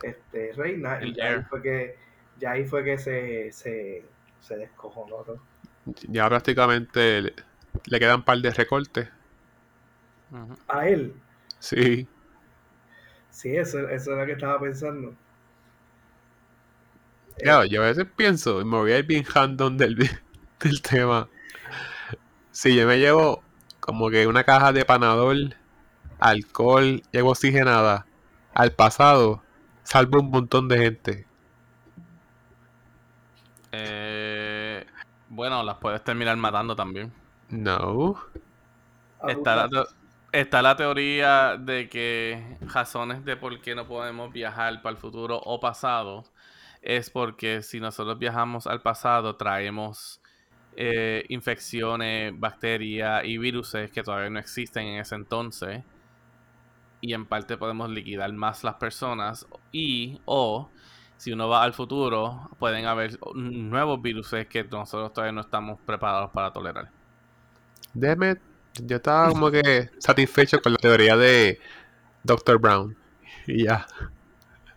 este 0.02 0.54
reina 0.54 1.04
y 1.04 1.14
ya 1.16 1.28
ahí 1.28 1.44
fue 1.50 1.62
que 1.62 1.96
ya 2.38 2.52
ahí 2.52 2.66
fue 2.66 2.84
que 2.84 2.98
se, 2.98 3.52
se, 3.52 4.10
se 4.40 4.58
descojonó 4.58 5.24
todo. 5.24 5.42
Ya 6.08 6.28
prácticamente 6.28 7.22
le, 7.22 7.34
le 7.86 8.00
quedan 8.00 8.18
un 8.18 8.26
par 8.26 8.40
de 8.40 8.52
recortes. 8.52 9.10
A 10.70 10.88
él, 10.88 11.14
Sí. 11.60 12.08
sí, 13.30 13.56
eso, 13.58 13.80
eso 13.90 14.12
es 14.14 14.18
lo 14.18 14.26
que 14.26 14.34
estaba 14.34 14.60
pensando. 14.60 15.16
Claro, 17.38 17.66
yo 17.66 17.82
a 17.84 17.88
veces 17.88 18.06
pienso, 18.16 18.62
y 18.62 18.66
me 18.66 18.78
voy 18.78 18.92
a 18.92 19.00
ir 19.00 19.06
bien 19.06 19.26
random 19.26 19.78
del, 19.78 19.96
del 20.60 20.82
tema. 20.82 21.30
Si 22.60 22.76
yo 22.76 22.86
me 22.86 23.00
llevo 23.00 23.42
como 23.80 24.10
que 24.10 24.28
una 24.28 24.44
caja 24.44 24.74
de 24.74 24.84
panadol 24.84 25.56
alcohol 26.20 27.02
y 27.10 27.18
agua 27.18 27.32
oxigenada 27.32 28.06
al 28.54 28.74
pasado, 28.74 29.42
salva 29.84 30.20
un 30.20 30.30
montón 30.30 30.68
de 30.68 30.78
gente. 30.78 31.26
Eh, 33.72 34.86
bueno, 35.30 35.64
las 35.64 35.78
puedes 35.78 36.04
terminar 36.04 36.36
matando 36.36 36.76
también. 36.76 37.14
No. 37.48 38.18
Está 39.26 39.56
la, 39.56 39.86
está 40.34 40.62
la 40.62 40.76
teoría 40.76 41.56
de 41.56 41.88
que 41.88 42.58
razones 42.60 43.24
de 43.24 43.38
por 43.38 43.62
qué 43.62 43.74
no 43.74 43.88
podemos 43.88 44.34
viajar 44.34 44.82
para 44.82 44.92
el 44.92 44.98
futuro 44.98 45.40
o 45.46 45.62
pasado 45.62 46.26
es 46.82 47.10
porque 47.10 47.62
si 47.62 47.80
nosotros 47.80 48.20
viajamos 48.20 48.68
al 48.68 48.82
pasado 48.82 49.38
traemos 49.38 50.19
eh, 50.76 51.26
infecciones, 51.30 52.38
bacterias 52.40 53.24
y 53.26 53.38
virus 53.38 53.76
que 53.94 54.04
todavía 54.04 54.30
no 54.30 54.40
existen 54.40 54.88
en 54.88 55.00
ese 55.00 55.16
entonces 55.16 55.84
y 57.02 57.14
en 57.14 57.26
parte 57.26 57.58
podemos 57.58 57.90
liquidar 57.90 58.32
más 58.34 58.64
las 58.64 58.76
personas 58.76 59.48
y 59.72 60.20
o 60.26 60.70
si 61.18 61.32
uno 61.32 61.50
va 61.50 61.64
al 61.64 61.74
futuro 61.74 62.50
pueden 62.60 62.86
haber 62.86 63.20
nuevos 63.34 64.02
virus 64.02 64.34
que 64.50 64.64
nosotros 64.66 65.14
todavía 65.14 65.34
no 65.34 65.42
estamos 65.42 65.80
preparados 65.86 66.32
para 66.32 66.52
tolerar. 66.52 66.90
Déjame, 67.94 68.38
yo 68.84 68.98
estaba 68.98 69.30
como 69.30 69.52
que 69.52 69.90
satisfecho 69.98 70.62
con 70.62 70.74
la 70.74 70.78
teoría 70.78 71.18
de 71.18 71.60
Dr. 72.24 72.58
Brown. 72.60 72.96
Y 73.48 73.66
ya. 73.66 73.86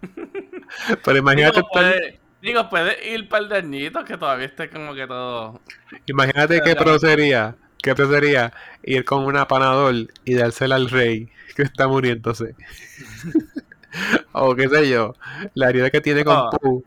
Pero 1.04 1.18
imagínate, 1.18 1.62
puede, 1.72 2.20
digo, 2.42 2.68
puede 2.68 3.14
ir 3.14 3.28
para 3.28 3.44
el 3.44 3.48
de 3.48 3.56
añitos 3.56 4.04
que 4.04 4.18
todavía 4.18 4.46
esté 4.46 4.68
como 4.68 4.94
que 4.94 5.06
todo. 5.06 5.60
imagínate 6.06 6.60
qué 6.62 6.74
pro 6.74 6.98
sería, 6.98 7.56
qué 7.78 7.94
pro 7.94 8.10
sería 8.10 8.52
ir 8.82 9.04
con 9.04 9.24
una 9.24 9.46
panadol 9.48 10.12
y 10.24 10.34
dársela 10.34 10.74
al 10.74 10.90
rey 10.90 11.30
que 11.56 11.62
está 11.62 11.88
muriéndose. 11.88 12.54
o 14.32 14.54
qué 14.54 14.68
sé 14.68 14.90
yo, 14.90 15.14
la 15.54 15.70
herida 15.70 15.90
que 15.90 16.00
tiene 16.00 16.24
con. 16.24 16.50
Pooh, 16.50 16.84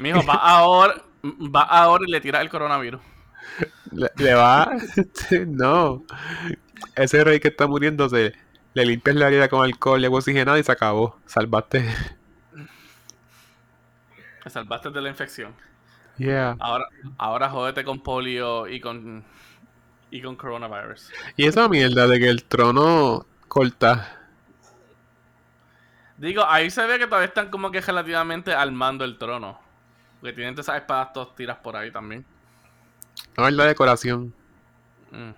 Mijo, 0.00 0.22
va 0.24 0.34
ahora, 0.34 0.94
va 1.24 1.62
ahora 1.62 2.04
y 2.06 2.10
le 2.10 2.20
tira 2.20 2.42
el 2.42 2.50
coronavirus. 2.50 3.00
le, 3.92 4.10
le 4.16 4.34
va, 4.34 4.70
no, 5.46 6.04
ese 6.94 7.24
rey 7.24 7.40
que 7.40 7.48
está 7.48 7.66
muriéndose, 7.66 8.34
le 8.74 8.84
limpias 8.84 9.16
la 9.16 9.28
herida 9.28 9.48
con 9.48 9.64
alcohol 9.64 10.02
y 10.02 10.04
agua 10.04 10.18
oxigenada 10.18 10.58
y 10.58 10.62
se 10.64 10.72
acabó, 10.72 11.18
salvaste. 11.24 11.86
Te 14.46 14.50
salvaste 14.50 14.90
de 14.90 15.00
la 15.00 15.08
infección. 15.08 15.56
Yeah. 16.18 16.56
Ahora, 16.60 16.86
ahora 17.18 17.50
jódete 17.50 17.82
con 17.82 17.98
polio 17.98 18.68
y 18.68 18.78
con 18.78 19.24
y 20.08 20.22
con 20.22 20.36
coronavirus. 20.36 21.10
Y 21.36 21.46
esa 21.46 21.68
mierda 21.68 22.06
de 22.06 22.20
que 22.20 22.28
el 22.28 22.44
trono 22.44 23.26
corta. 23.48 24.20
Digo, 26.16 26.44
ahí 26.46 26.70
se 26.70 26.86
ve 26.86 27.00
que 27.00 27.06
todavía 27.06 27.26
están 27.26 27.50
como 27.50 27.72
que 27.72 27.80
relativamente 27.80 28.54
armando 28.54 29.04
el 29.04 29.18
trono. 29.18 29.58
Porque 30.20 30.34
tienen 30.34 30.54
todas 30.54 30.66
esas 30.66 30.82
espadas 30.82 31.12
todas 31.12 31.34
tiras 31.34 31.58
por 31.58 31.74
ahí 31.74 31.90
también. 31.90 32.24
No 33.36 33.48
es 33.48 33.52
la 33.52 33.64
decoración. 33.64 34.32
Mm. 35.10 35.30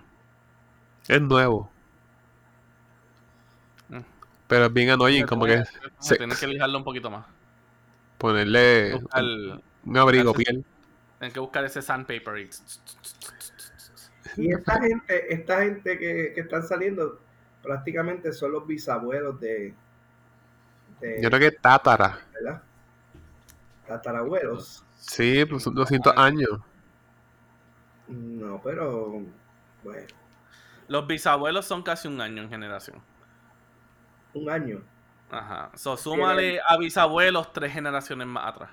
Es 1.09 1.23
nuevo. 1.23 1.71
Mm. 3.89 4.01
Pero 4.49 4.67
es 4.67 4.73
bien 4.75 4.91
annoying, 4.91 5.25
como 5.25 5.47
que 5.47 5.65
Tienes 6.15 6.39
que 6.39 6.47
lijarlo 6.47 6.77
un 6.77 6.85
poquito 6.85 7.11
más. 7.11 7.38
Ponerle 8.19 8.95
Buscar- 8.95 9.25
un 9.85 9.97
abrigo 9.97 10.33
buscar- 10.35 10.45
piel. 10.55 10.65
Tienes 11.19 11.35
que 11.35 11.41
buscar 11.41 11.65
ese 11.65 11.83
sandpaper 11.83 12.39
y... 12.39 12.51
Y 14.37 14.53
esta 14.53 14.81
gente, 14.81 15.35
esta 15.35 15.63
gente 15.63 15.99
que, 15.99 16.33
que 16.35 16.41
están 16.43 16.63
saliendo 16.63 17.19
prácticamente 17.63 18.33
son 18.33 18.53
los 18.53 18.67
bisabuelos 18.67 19.41
de, 19.41 19.75
de 21.01 21.23
Yo 21.23 21.29
creo 21.31 21.41
que 21.51 21.57
tátara. 21.57 22.21
¿verdad? 22.35 22.63
Tatarabuelos. 23.87 24.85
Sí, 24.97 25.45
pues 25.47 25.63
son 25.63 25.75
200 25.75 26.13
años. 26.17 26.61
No, 28.07 28.61
pero 28.63 29.23
bueno, 29.83 30.07
Los 30.89 31.07
bisabuelos 31.07 31.65
son 31.67 31.83
casi 31.83 32.07
un 32.09 32.21
año 32.21 32.43
en 32.43 32.51
generación. 32.51 33.01
un 34.35 34.51
año. 34.51 34.83
Ajá. 35.31 35.71
So, 35.75 35.97
súmale 35.97 36.61
a 36.67 36.77
bisabuelos 36.77 37.53
tres 37.53 37.73
generaciones 37.73 38.27
más 38.27 38.47
atrás. 38.47 38.71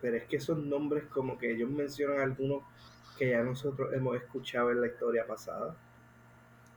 Pero 0.00 0.16
es 0.16 0.24
que 0.24 0.36
esos 0.36 0.58
nombres 0.58 1.04
como 1.04 1.36
que 1.36 1.52
ellos 1.52 1.68
mencionan 1.68 2.20
algunos 2.20 2.62
que 3.18 3.30
ya 3.30 3.42
nosotros 3.42 3.92
hemos 3.92 4.16
escuchado 4.16 4.70
en 4.70 4.80
la 4.80 4.86
historia 4.86 5.26
pasada. 5.26 5.76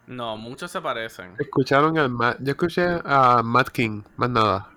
No, 0.08 0.36
muchos 0.36 0.70
se 0.70 0.82
parecen. 0.82 1.34
Escucharon 1.40 1.98
al 1.98 2.10
Matt. 2.10 2.40
Yo 2.42 2.52
escuché 2.52 3.00
a 3.06 3.42
Matt 3.42 3.70
King, 3.70 4.04
más 4.18 4.30
nada. 4.30 4.70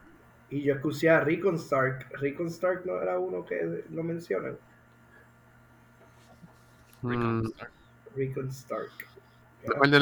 Y 0.50 0.62
yo 0.62 0.74
escuché 0.74 1.10
a 1.10 1.20
Rickon 1.20 1.56
Stark. 1.56 2.08
Rickon 2.20 2.46
Stark 2.46 2.86
no 2.86 3.02
era 3.02 3.18
uno 3.18 3.44
que 3.44 3.84
lo 3.90 4.04
mencionan. 4.04 4.56
Mm, 7.02 7.42
Rickon 8.14 8.48
Stark. 8.50 8.92
¿no 9.00 9.06
fue 9.06 9.15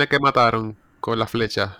que 0.08 0.18
mataron 0.18 0.76
con 1.00 1.18
la 1.18 1.26
flecha. 1.26 1.78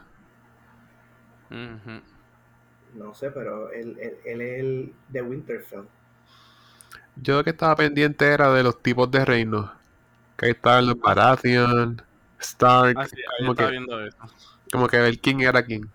No 2.94 3.14
sé, 3.14 3.30
pero 3.30 3.70
él, 3.72 3.96
él- 4.00 4.16
él 4.24 4.40
es 4.40 4.60
el 4.60 4.94
de 5.10 5.22
Winterfell. 5.22 5.84
Yo 7.16 7.36
lo 7.36 7.44
que 7.44 7.50
estaba 7.50 7.76
pendiente 7.76 8.26
era 8.26 8.52
de 8.52 8.62
los 8.62 8.82
tipos 8.82 9.10
de 9.10 9.24
reinos. 9.24 9.70
Que 10.36 10.46
ahí 10.46 10.52
estaban 10.52 10.86
los 10.86 10.98
Baratheon, 11.00 12.02
Stark. 12.40 12.96
Ah, 12.98 13.06
sí, 13.06 13.16
como, 13.38 13.54
que, 13.54 13.66
viendo 13.66 14.00
eso. 14.04 14.18
como 14.72 14.88
que 14.88 14.98
el 15.06 15.20
King 15.20 15.40
era 15.40 15.64
King. 15.64 15.86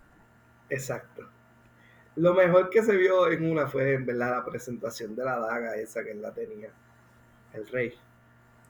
Exacto. 0.70 1.28
Lo 2.18 2.34
mejor 2.34 2.70
que 2.70 2.84
se 2.84 2.96
vio 2.98 3.32
en 3.32 3.50
una 3.50 3.68
fue 3.68 3.94
en 3.96 4.06
verdad 4.06 4.32
la 4.32 4.46
presentación 4.46 5.16
de 5.16 5.26
la 5.26 5.40
daga 5.40 5.76
esa 5.78 6.04
que 6.04 6.12
él 6.12 6.22
la 6.22 6.34
tenía. 6.34 6.72
El 7.54 7.68
rey. 7.68 7.94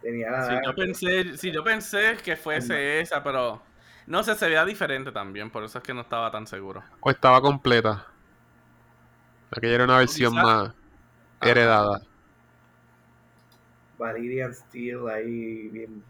Tenía 0.01 0.43
Sí, 0.43 0.53
yo 0.65 0.73
pensé, 0.75 1.37
sí, 1.37 1.51
yo 1.51 1.63
pensé 1.63 2.17
que 2.23 2.35
fuese 2.35 3.01
esa, 3.01 3.21
pero 3.23 3.61
no 4.07 4.23
sé, 4.23 4.35
se 4.35 4.47
veía 4.47 4.65
diferente 4.65 5.11
también, 5.11 5.49
por 5.49 5.63
eso 5.63 5.77
es 5.77 5.83
que 5.83 5.93
no 5.93 6.01
estaba 6.01 6.31
tan 6.31 6.47
seguro. 6.47 6.83
O 7.01 7.09
estaba 7.09 7.41
completa. 7.41 8.05
Aquella 9.51 9.75
era 9.75 9.83
una 9.83 9.97
versión 9.97 10.33
quizá- 10.33 10.43
más 10.43 10.73
heredada. 11.41 12.01
Valyrian 13.99 14.53
Steel 14.53 15.07
ahí 15.09 15.67
bien, 15.69 16.01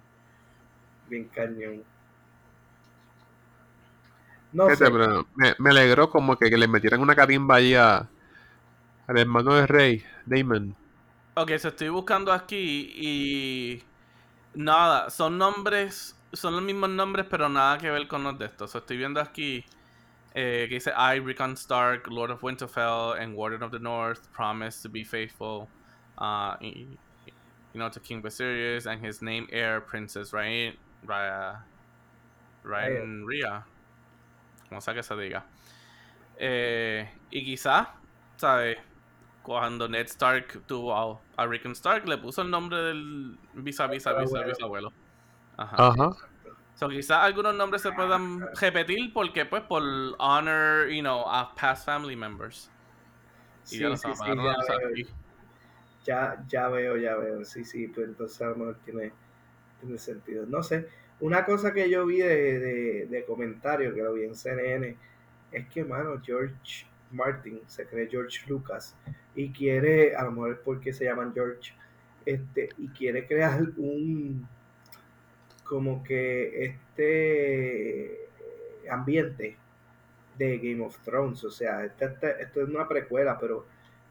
bien 1.09 1.25
cañón. 1.33 1.83
No 4.51 4.69
sé, 4.75 4.89
pero 4.89 5.27
me, 5.35 5.53
me 5.59 5.69
alegró 5.69 6.09
como 6.09 6.35
que, 6.37 6.49
que 6.49 6.57
le 6.57 6.67
metieran 6.67 7.01
una 7.01 7.15
carimba 7.15 7.55
ahí 7.55 7.75
a, 7.75 8.09
al 9.07 9.17
hermano 9.17 9.55
del 9.55 9.67
rey, 9.67 10.03
Damon. 10.25 10.75
Ok, 11.41 11.57
so 11.57 11.69
estoy 11.69 11.87
buscando 11.87 12.33
aquí 12.33 12.91
y 12.97 13.81
nada, 14.55 15.09
son 15.09 15.37
nombres, 15.37 16.13
son 16.33 16.53
los 16.53 16.61
mismos 16.61 16.89
nombres, 16.89 17.27
pero 17.29 17.47
nada 17.47 17.77
que 17.77 17.89
ver 17.89 18.09
con 18.09 18.25
los 18.25 18.37
de 18.37 18.47
estos. 18.47 18.71
So, 18.71 18.79
estoy 18.79 18.97
viendo 18.97 19.21
aquí 19.21 19.63
eh, 20.33 20.65
que 20.67 20.75
dice 20.75 20.91
I, 20.91 21.21
Rickon 21.21 21.53
Stark, 21.53 22.09
Lord 22.09 22.31
of 22.31 22.43
Winterfell, 22.43 23.13
and 23.17 23.37
Warden 23.37 23.63
of 23.63 23.71
the 23.71 23.79
North, 23.79 24.29
promise 24.33 24.81
to 24.81 24.89
be 24.89 25.05
faithful, 25.05 25.69
uh, 26.17 26.57
you 26.59 26.97
know, 27.73 27.89
to 27.89 28.01
King 28.01 28.21
Viserys 28.21 28.85
and 28.85 29.01
his 29.01 29.21
name 29.21 29.47
heir, 29.49 29.79
Princess 29.79 30.31
Rhaen, 30.31 30.73
Rhaen, 31.05 31.55
Rhaenria, 32.65 33.63
como 34.67 34.81
sea 34.81 34.93
que 34.93 35.03
se 35.03 35.15
diga. 35.15 35.43
Eh, 36.37 37.09
y 37.31 37.45
quizá, 37.45 37.93
¿sabes? 38.35 38.88
Cuando 39.49 39.89
Ned 39.89 40.05
Stark 40.05 40.61
tuvo 40.67 40.95
a, 40.95 41.19
a 41.35 41.47
Rickon 41.47 41.71
Stark, 41.71 42.07
le 42.07 42.19
puso 42.19 42.43
el 42.43 42.51
nombre 42.51 42.77
del 42.83 43.35
visa, 43.55 43.87
visa, 43.87 44.13
visa, 44.13 44.37
Abuelo. 44.37 44.47
bisabuelo. 44.47 44.93
Ajá. 45.57 45.87
Ajá. 45.87 46.15
So, 46.75 46.87
quizás 46.87 47.23
algunos 47.23 47.55
nombres 47.55 47.81
se 47.81 47.91
puedan 47.91 48.47
repetir 48.61 49.11
porque, 49.11 49.47
pues, 49.47 49.63
por 49.63 49.81
honor, 50.19 50.89
you 50.89 51.01
know, 51.01 51.27
a 51.27 51.51
past 51.55 51.83
family 51.83 52.15
members. 52.15 52.69
Y 53.65 53.69
sí, 53.69 53.79
ya 53.79 53.89
lo 53.89 53.97
sí, 53.97 54.07
sí, 54.13 54.23
ya, 56.05 56.35
veo, 56.37 56.37
ya 56.47 56.69
veo, 56.69 56.97
ya 56.97 57.15
veo. 57.15 57.43
Sí, 57.43 57.65
sí, 57.65 57.87
pues 57.87 58.07
entonces 58.07 58.39
a 58.43 58.49
lo 58.49 58.55
mejor 58.55 58.77
tiene, 58.85 59.11
tiene 59.79 59.97
sentido. 59.97 60.45
No 60.45 60.61
sé, 60.61 60.87
una 61.21 61.43
cosa 61.43 61.73
que 61.73 61.89
yo 61.89 62.05
vi 62.05 62.19
de, 62.19 62.59
de, 62.59 63.05
de 63.07 63.25
comentario, 63.25 63.95
que 63.95 64.03
lo 64.03 64.13
vi 64.13 64.25
en 64.25 64.35
CNN, 64.35 64.95
es 65.51 65.67
que, 65.69 65.83
mano, 65.83 66.21
George 66.23 66.85
Martin 67.11 67.61
se 67.67 67.85
cree 67.85 68.07
George 68.09 68.39
Lucas 68.47 68.95
y 69.35 69.51
quiere, 69.51 70.15
a 70.15 70.23
lo 70.23 70.31
mejor 70.31 70.51
es 70.53 70.59
porque 70.59 70.93
se 70.93 71.05
llaman 71.05 71.33
George, 71.33 71.73
este, 72.25 72.69
y 72.77 72.89
quiere 72.89 73.25
crear 73.25 73.61
un, 73.77 74.47
como 75.63 76.03
que 76.03 76.65
este 76.65 78.29
ambiente 78.89 79.55
de 80.37 80.57
Game 80.57 80.81
of 80.85 80.97
Thrones, 81.03 81.43
o 81.43 81.51
sea, 81.51 81.83
esta- 81.85 82.05
esta- 82.05 82.31
esto 82.31 82.61
es 82.61 82.69
una 82.69 82.87
precuela, 82.87 83.37
pero 83.39 83.65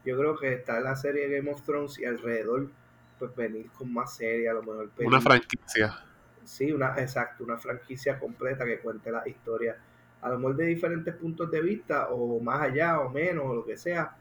yo 0.05 0.17
creo 0.17 0.37
que 0.37 0.53
está 0.53 0.79
la 0.79 0.95
serie 0.95 1.27
de 1.27 1.37
Game 1.37 1.51
of 1.51 1.61
Thrones 1.63 1.99
y 1.99 2.05
alrededor, 2.05 2.69
pues 3.17 3.35
venir 3.35 3.69
con 3.71 3.91
más 3.93 4.15
serie, 4.15 4.47
a 4.49 4.53
lo 4.53 4.61
mejor 4.61 4.89
Una 4.99 5.19
franquicia. 5.19 6.03
sí, 6.45 6.71
una, 6.71 6.95
exacto, 6.99 7.43
una 7.43 7.57
franquicia 7.57 8.17
completa 8.19 8.63
que 8.65 8.79
cuente 8.79 9.11
la 9.11 9.27
historia, 9.27 9.77
a 10.21 10.29
lo 10.29 10.37
mejor 10.37 10.55
de 10.57 10.65
diferentes 10.65 11.15
puntos 11.15 11.49
de 11.51 11.61
vista, 11.61 12.09
o 12.09 12.39
más 12.39 12.61
allá, 12.61 12.99
o 12.99 13.09
menos, 13.09 13.45
o 13.45 13.55
lo 13.55 13.65
que 13.65 13.77
sea. 13.77 14.15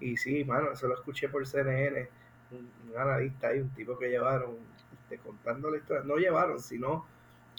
Y 0.00 0.16
sí, 0.16 0.44
mano, 0.44 0.72
eso 0.72 0.88
lo 0.88 0.94
escuché 0.94 1.28
por 1.28 1.46
CNN, 1.46 2.08
un, 2.50 2.70
un 2.90 2.98
analista 2.98 3.48
ahí, 3.48 3.60
un 3.60 3.70
tipo 3.70 3.98
que 3.98 4.08
llevaron, 4.08 4.56
este, 4.92 5.18
contando 5.18 5.70
la 5.70 5.78
historia, 5.78 6.02
no 6.04 6.16
llevaron, 6.16 6.58
sino, 6.60 7.06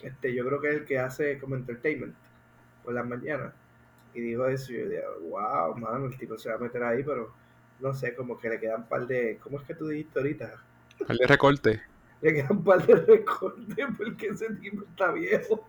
este, 0.03 0.33
yo 0.33 0.45
creo 0.45 0.59
que 0.59 0.69
es 0.69 0.75
el 0.75 0.85
que 0.85 0.99
hace 0.99 1.39
como 1.39 1.55
entertainment 1.55 2.15
por 2.83 2.93
las 2.93 3.07
mañanas. 3.07 3.53
Y 4.13 4.21
dijo 4.21 4.47
eso, 4.47 4.71
y 4.71 4.79
yo 4.79 4.89
dije, 4.89 5.03
wow, 5.29 5.75
mano, 5.77 6.05
el 6.05 6.17
tipo 6.17 6.37
se 6.37 6.49
va 6.49 6.55
a 6.55 6.59
meter 6.59 6.83
ahí, 6.83 7.03
pero 7.03 7.33
no 7.79 7.93
sé, 7.93 8.15
como 8.15 8.37
que 8.37 8.49
le 8.49 8.59
quedan 8.59 8.81
un 8.81 8.87
par 8.87 9.07
de, 9.07 9.37
¿cómo 9.41 9.59
es 9.59 9.65
que 9.65 9.75
tú 9.75 9.87
dijiste 9.87 10.19
ahorita? 10.19 10.53
Par 11.07 11.17
de 11.17 11.27
recorte. 11.27 11.81
Le 12.21 12.33
quedan 12.33 12.51
un 12.51 12.63
par 12.63 12.85
de 12.85 12.95
recortes 12.95 13.85
porque 13.97 14.27
ese 14.27 14.53
tipo 14.55 14.83
está 14.83 15.11
viejo. 15.11 15.67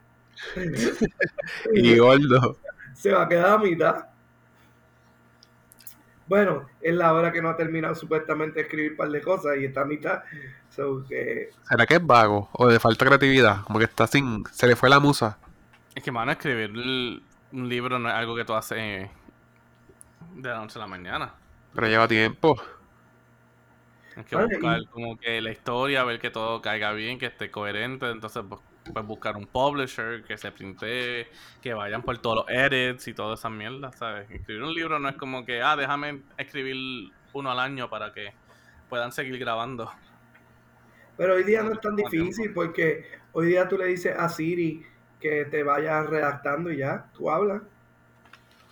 Y 1.75 1.97
gordo. 1.99 2.59
Se 2.95 3.13
va 3.13 3.23
a 3.25 3.29
quedar 3.29 3.47
a 3.55 3.59
mitad. 3.59 4.07
Bueno, 6.27 6.67
es 6.81 6.95
la 6.95 7.13
hora 7.15 7.33
que 7.33 7.41
no 7.41 7.49
ha 7.51 7.57
terminado 7.57 7.95
supuestamente 7.95 8.57
de 8.59 8.63
escribir 8.63 8.93
un 8.93 8.97
par 8.97 9.11
de 9.11 9.23
cosas 9.23 9.57
y 9.59 9.65
está 9.65 9.83
a 9.83 9.85
mitad. 9.85 10.23
So 10.71 11.05
que, 11.09 11.55
¿Será 11.69 11.87
que 11.87 11.95
es 11.97 12.07
vago? 12.07 12.49
¿O 12.53 12.69
le 12.69 12.81
falta 12.81 13.05
creatividad? 13.07 13.63
Como 13.65 13.79
que 13.79 13.85
está 13.85 14.07
sin... 14.07 14.45
Se 14.53 14.67
le 14.67 14.77
fue 14.77 14.89
la 14.89 15.01
musa. 15.01 15.39
Es 15.95 16.03
que, 16.03 16.13
mano, 16.13 16.33
escribir 16.33 16.71
l- 16.71 17.21
un 17.53 17.69
libro 17.69 17.99
no 17.99 18.09
es 18.09 18.15
algo 18.15 18.37
que 18.37 18.45
tú 18.45 18.55
haces 18.55 19.11
de 20.37 20.49
la 20.49 20.59
noche 20.59 20.79
a 20.79 20.83
la 20.83 20.87
mañana. 20.87 21.35
Pero 21.75 21.89
lleva 21.89 22.09
tiempo. 22.09 22.57
Tienes 24.13 24.27
que 24.29 24.37
Vale, 24.37 24.47
buscar 24.57 24.81
y- 24.81 24.87
como 24.91 25.17
que 25.19 25.41
la 25.41 25.51
historia, 25.53 26.03
ver 26.05 26.19
que 26.21 26.31
todo 26.31 26.61
caiga 26.63 26.93
bien, 26.93 27.19
que 27.19 27.27
esté 27.27 27.51
coherente. 27.51 28.11
Entonces, 28.11 28.43
pues, 28.49 28.61
pues 28.93 29.07
buscar 29.07 29.37
un 29.37 29.47
publisher 29.47 30.23
que 30.25 30.37
se 30.37 30.51
printe, 30.53 31.29
que 31.61 31.75
vayan 31.75 32.03
por 32.03 32.19
todos 32.19 32.37
los 32.37 32.47
edits 32.49 33.09
y 33.09 33.15
toda 33.15 33.35
esa 33.35 33.49
mierda, 33.49 33.93
¿sabes? 33.93 34.31
Escribir 34.31 34.63
un 34.63 34.75
libro 34.75 34.99
no 34.99 35.09
es 35.09 35.17
como 35.17 35.45
que, 35.45 35.63
ah, 35.63 35.77
déjame 35.77 36.23
escribir 36.37 37.13
uno 37.33 37.51
al 37.51 37.61
año 37.61 37.89
para 37.91 38.13
que 38.13 38.33
puedan 38.89 39.13
seguir 39.13 39.39
grabando. 39.39 39.91
pero 41.17 41.35
hoy 41.35 41.45
día 41.45 41.63
no 41.63 41.73
es 41.73 41.81
tan 41.81 41.97
difícil 41.97 42.53
porque 42.53 43.05
hoy 43.33 43.49
día 43.49 43.69
tú 43.69 43.79
le 43.79 43.87
dices 43.87 44.15
a 44.17 44.29
Siri 44.29 44.85
que 45.21 45.47
te 45.47 45.63
vaya 45.63 46.03
redactando 46.03 46.71
y 46.71 46.79
ya, 46.79 47.11
tú 47.15 47.31
hablas. 47.31 47.63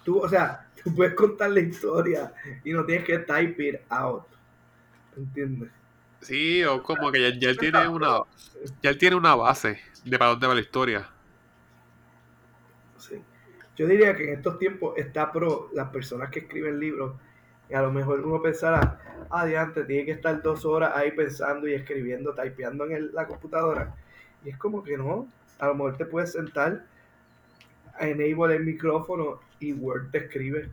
Tú, 0.05 0.19
o 0.19 0.29
sea, 0.29 0.69
tú 0.83 0.95
puedes 0.95 1.15
contar 1.15 1.51
la 1.51 1.61
historia 1.61 2.33
y 2.63 2.73
no 2.73 2.85
tienes 2.85 3.07
que 3.07 3.19
type 3.19 3.69
it 3.69 3.81
out. 3.89 4.25
¿Entiendes? 5.17 5.71
Sí, 6.25 6.65
o 6.65 6.83
como 6.83 7.13
que 7.13 7.21
ya, 7.21 7.39
ya 7.39 7.51
él 7.51 7.59
tiene 7.59 7.87
una... 7.89 8.23
Ya 8.83 8.91
él 8.91 8.99
tiene 8.99 9.17
una 9.17 9.35
base 9.35 9.79
de 10.05 10.19
para 10.19 10.31
dónde 10.31 10.47
va 10.47 10.55
la 10.55 10.61
historia. 10.61 11.09
Sí. 12.99 13.23
Yo 13.77 13.87
diría 13.87 14.15
que 14.17 14.25
en 14.25 14.35
estos 14.35 14.59
tiempos 14.59 14.97
está 14.97 15.33
pro 15.33 15.71
las 15.75 15.91
personas 15.91 16.31
que 16.31 16.41
escriben 16.41 16.79
libros 16.81 17.15
y 17.69 17.75
a 17.75 17.83
lo 17.83 17.93
mejor 17.93 18.21
uno 18.21 18.41
pensará, 18.43 19.01
ah, 19.31 19.41
adiante, 19.43 19.85
tiene 19.85 20.05
que 20.05 20.13
estar 20.13 20.43
dos 20.43 20.65
horas 20.65 20.93
ahí 20.95 21.13
pensando 21.13 21.67
y 21.69 21.75
escribiendo, 21.75 22.35
typeando 22.35 22.85
en 22.87 22.93
el- 22.93 23.13
la 23.15 23.27
computadora. 23.27 23.95
Y 24.45 24.51
es 24.51 24.59
como 24.59 24.83
que 24.83 24.97
no, 24.97 25.29
a 25.59 25.67
lo 25.69 25.75
mejor 25.75 25.97
te 25.97 26.07
puedes 26.07 26.33
sentar, 26.33 26.85
enable 27.99 28.57
el 28.57 28.65
micrófono 28.65 29.41
y 29.61 29.73
Word 29.73 30.11
te 30.11 30.19
escribe. 30.19 30.71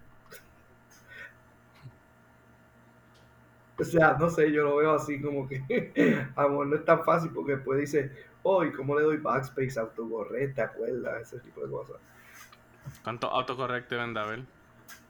O 3.81 3.83
sea, 3.85 4.15
no 4.19 4.29
sé, 4.29 4.51
yo 4.51 4.63
lo 4.63 4.77
veo 4.77 4.93
así 4.93 5.21
como 5.21 5.47
que 5.47 5.65
a 6.35 6.43
lo 6.43 6.49
mejor 6.49 6.67
no 6.67 6.75
es 6.77 6.85
tan 6.85 7.03
fácil 7.03 7.31
porque 7.33 7.53
después 7.53 7.79
dice, 7.79 8.11
oh, 8.43 8.63
¿y 8.63 8.71
cómo 8.73 8.95
le 8.97 9.03
doy 9.03 9.17
backspace, 9.17 9.79
autocorrect, 9.79 10.55
te 10.55 10.61
acuerdas? 10.61 11.21
Ese 11.23 11.39
tipo 11.41 11.61
de 11.65 11.69
cosas. 11.71 11.97
¿Cuántos 13.03 13.29
autocorrect 13.31 13.89
deben 13.91 14.13
de 14.15 14.19
haber? 14.19 14.45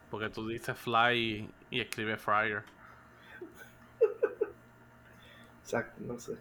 Porque 0.10 0.30
tú 0.30 0.48
dices 0.48 0.77
fly 0.77 1.18
y, 1.18 1.56
y 1.77 1.81
escribes 1.81 2.22
fryer. 2.22 2.65
Exacto, 5.64 6.02
no 6.03 6.19
sé. 6.19 6.34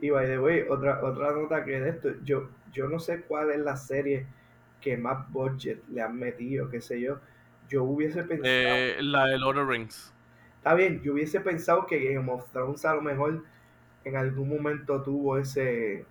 Y 0.00 0.10
by 0.10 0.26
the 0.26 0.38
way, 0.38 0.62
otra, 0.68 1.02
otra 1.04 1.32
nota 1.32 1.64
que 1.64 1.80
de 1.80 1.90
esto, 1.90 2.10
yo, 2.24 2.50
yo 2.72 2.88
no 2.88 2.98
sé 2.98 3.22
cuál 3.24 3.50
es 3.50 3.60
la 3.60 3.76
serie 3.76 4.26
que 4.80 4.96
más 4.96 5.30
budget 5.32 5.82
le 5.88 6.02
han 6.02 6.18
metido, 6.18 6.68
qué 6.70 6.80
sé 6.80 7.00
yo. 7.00 7.20
Yo 7.68 7.84
hubiese 7.84 8.24
pensado, 8.24 8.48
Eh, 8.48 8.96
la 9.00 9.26
de 9.26 9.38
Lord 9.38 9.58
of 9.58 9.68
Rings. 9.68 10.12
Está 10.62 10.74
bien, 10.74 11.02
yo 11.02 11.14
hubiese 11.14 11.40
pensado 11.40 11.86
que 11.86 12.14
Game 12.14 12.30
of 12.30 12.48
Thrones 12.52 12.84
a 12.84 12.94
lo 12.94 13.02
mejor 13.02 13.42
en 14.04 14.16
algún 14.16 14.48
momento 14.48 15.02
tuvo 15.02 15.36
ese, 15.36 16.06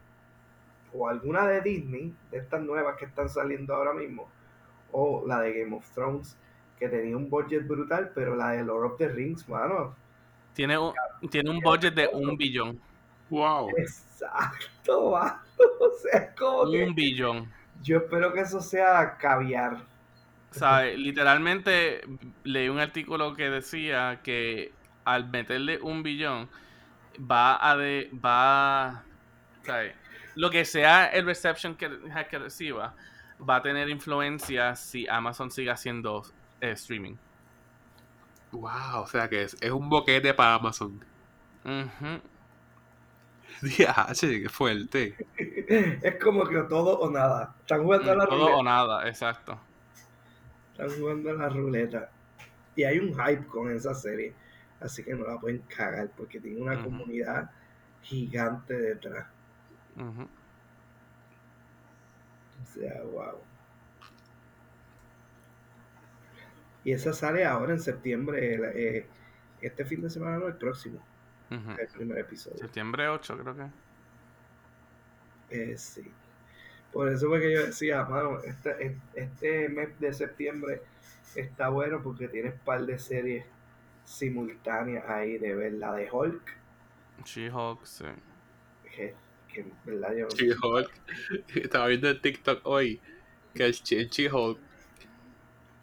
o 0.94 1.08
alguna 1.08 1.48
de 1.48 1.62
Disney, 1.62 2.14
de 2.32 2.40
estas 2.40 2.62
nuevas 2.62 2.98
que 2.98 3.06
están 3.06 3.30
saliendo 3.30 3.74
ahora 3.74 3.94
mismo, 3.94 4.28
o 4.92 5.24
la 5.26 5.40
de 5.40 5.54
Game 5.54 5.74
of 5.74 5.90
Thrones, 5.92 6.36
que 6.78 6.90
tenía 6.90 7.16
un 7.16 7.30
budget 7.30 7.66
brutal, 7.66 8.12
pero 8.14 8.36
la 8.36 8.52
de 8.52 8.66
Lord 8.66 8.92
of 8.92 8.98
the 8.98 9.08
Rings, 9.08 9.48
mano. 9.48 9.96
Tiene 10.54 10.78
un, 10.78 10.94
tiene 11.30 11.50
un 11.50 11.62
budget 11.62 11.94
de 11.94 12.10
un 12.12 12.36
billón. 12.36 12.78
Wow. 13.30 13.70
Exacto, 13.78 15.12
mano. 15.12 15.40
O 15.80 15.92
sea, 15.94 16.20
es 16.20 16.36
como 16.38 16.70
que... 16.70 16.84
Un 16.84 16.94
billón. 16.94 17.50
Yo 17.82 18.00
espero 18.00 18.34
que 18.34 18.42
eso 18.42 18.60
sea 18.60 19.16
caviar. 19.18 19.91
Sea, 20.52 20.84
literalmente 20.84 22.02
leí 22.44 22.70
un 22.70 22.80
artículo 22.80 23.34
que 23.34 23.50
decía 23.50 24.22
que 24.24 24.74
al 25.06 25.30
meterle 25.30 25.80
un 25.82 26.04
billón 26.04 26.50
va 27.20 27.58
a 27.70 27.78
de 27.78 28.10
va 28.14 29.06
sea, 29.64 29.96
lo 30.36 30.50
que 30.50 30.66
sea 30.66 31.08
el 31.08 31.26
reception 31.26 31.76
que, 31.76 31.90
que 32.30 32.40
reciba 32.40 32.96
va 33.40 33.58
a 33.58 33.62
tener 33.62 33.90
influencia 33.90 34.76
si 34.76 35.08
Amazon 35.08 35.52
sigue 35.52 35.72
haciendo 35.72 36.24
eh, 36.62 36.72
streaming. 36.72 37.18
Wow, 38.52 39.02
o 39.04 39.08
sea 39.08 39.30
que 39.30 39.44
es, 39.44 39.58
es 39.62 39.72
un 39.72 39.90
boquete 39.90 40.34
para 40.34 40.56
Amazon. 40.56 41.04
Diache, 43.62 44.42
qué 44.42 44.50
fuerte. 44.50 45.18
Es 46.02 46.16
como 46.22 46.46
que 46.48 46.62
todo 46.64 47.00
o 47.00 47.10
nada. 47.10 47.56
Están 47.62 47.84
jugando 47.84 48.12
a 48.12 48.16
la 48.16 48.26
Mm, 48.26 48.30
Todo 48.30 48.58
o 48.58 48.64
nada, 48.64 49.08
exacto. 49.08 49.60
Están 50.72 50.90
jugando 51.00 51.30
a 51.32 51.34
la 51.34 51.50
ruleta. 51.50 52.10
Y 52.76 52.84
hay 52.84 53.00
un 53.00 53.14
hype 53.14 53.46
con 53.48 53.72
esa 53.72 53.94
serie. 53.94 54.34
Así 54.80 55.04
que 55.04 55.14
no 55.14 55.26
la 55.28 55.40
pueden 55.40 55.60
cagar 55.64 56.10
porque 56.18 56.40
tiene 56.40 56.62
una 56.62 56.82
comunidad 56.84 57.52
gigante 58.02 58.74
detrás. 58.74 59.28
Ujú. 59.96 60.28
O 62.64 62.66
sea, 62.74 63.04
wow. 63.04 63.38
Y 66.84 66.94
esa 66.94 67.14
sale 67.14 67.46
ahora 67.46 67.74
en 67.74 67.80
septiembre. 67.80 68.56
el- 68.56 68.64
eh, 68.64 69.08
este 69.62 69.86
fin 69.86 70.02
de 70.02 70.10
semana, 70.10 70.38
no, 70.40 70.48
el 70.48 70.56
próximo. 70.56 71.00
El 71.80 71.88
primer 71.90 72.18
episodio. 72.18 72.58
Septiembre 72.58 73.08
8 73.10 73.38
creo 73.38 73.56
que. 73.56 73.68
Eh, 75.74 75.78
sí. 75.78 76.12
Por 76.92 77.10
eso 77.10 77.28
fue 77.28 77.40
que 77.42 77.54
yo 77.54 77.66
decía, 77.66 78.04
mano, 78.06 78.40
este, 78.44 78.98
este 79.16 79.70
mes 79.70 79.98
de 80.00 80.14
septiembre 80.14 80.82
está 81.36 81.70
bueno 81.70 82.02
porque 82.04 82.28
tienes 82.28 82.54
un 82.54 82.60
par 82.60 82.86
de 82.86 83.00
series 83.00 83.46
simultáneas 84.04 85.08
ahí 85.08 85.38
de 85.38 85.56
ver 85.56 85.74
la 85.74 85.94
de 85.96 86.10
Hulk, 86.12 86.58
She-Hulk, 87.24 87.86
sí. 87.86 88.06
que, 88.96 89.16
que 89.48 89.62
en 89.62 89.74
verdad 89.86 90.14
yo 90.16 90.28
She-Hulk. 90.30 90.92
Estaba 91.56 91.88
viendo 91.88 92.10
en 92.10 92.22
TikTok 92.22 92.62
hoy 92.66 93.00
que 93.54 93.66
el 93.66 93.74
She- 93.74 94.02
en 94.02 94.10
She-Hulk 94.10 94.60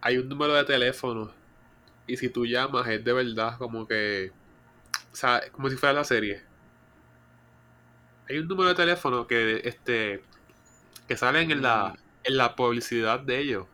hay 0.01 0.19
un 0.19 0.29
número 0.29 0.55
de 0.55 0.65
teléfono 0.65 1.33
y 2.07 2.17
si 2.17 2.29
tú 2.31 2.47
llamas 2.47 2.87
es 2.89 3.05
de 3.05 3.13
verdad 3.13 3.57
como 3.59 3.87
que 3.87 4.33
o 5.13 5.17
sea, 5.17 5.43
como 5.53 5.69
si 5.71 5.77
fuera 5.77 5.93
la 5.93 6.05
serie. 6.05 6.43
Hay 8.29 8.39
un 8.39 8.47
número 8.49 8.69
de 8.71 8.75
teléfono 8.75 9.27
que 9.27 9.63
este 9.65 10.23
que 11.09 11.17
salen 11.17 11.51
en 11.51 11.63
la 11.63 11.99
en 12.25 12.37
la 12.39 12.57
publicidad 12.57 13.21
de 13.21 13.41
ellos. 13.41 13.67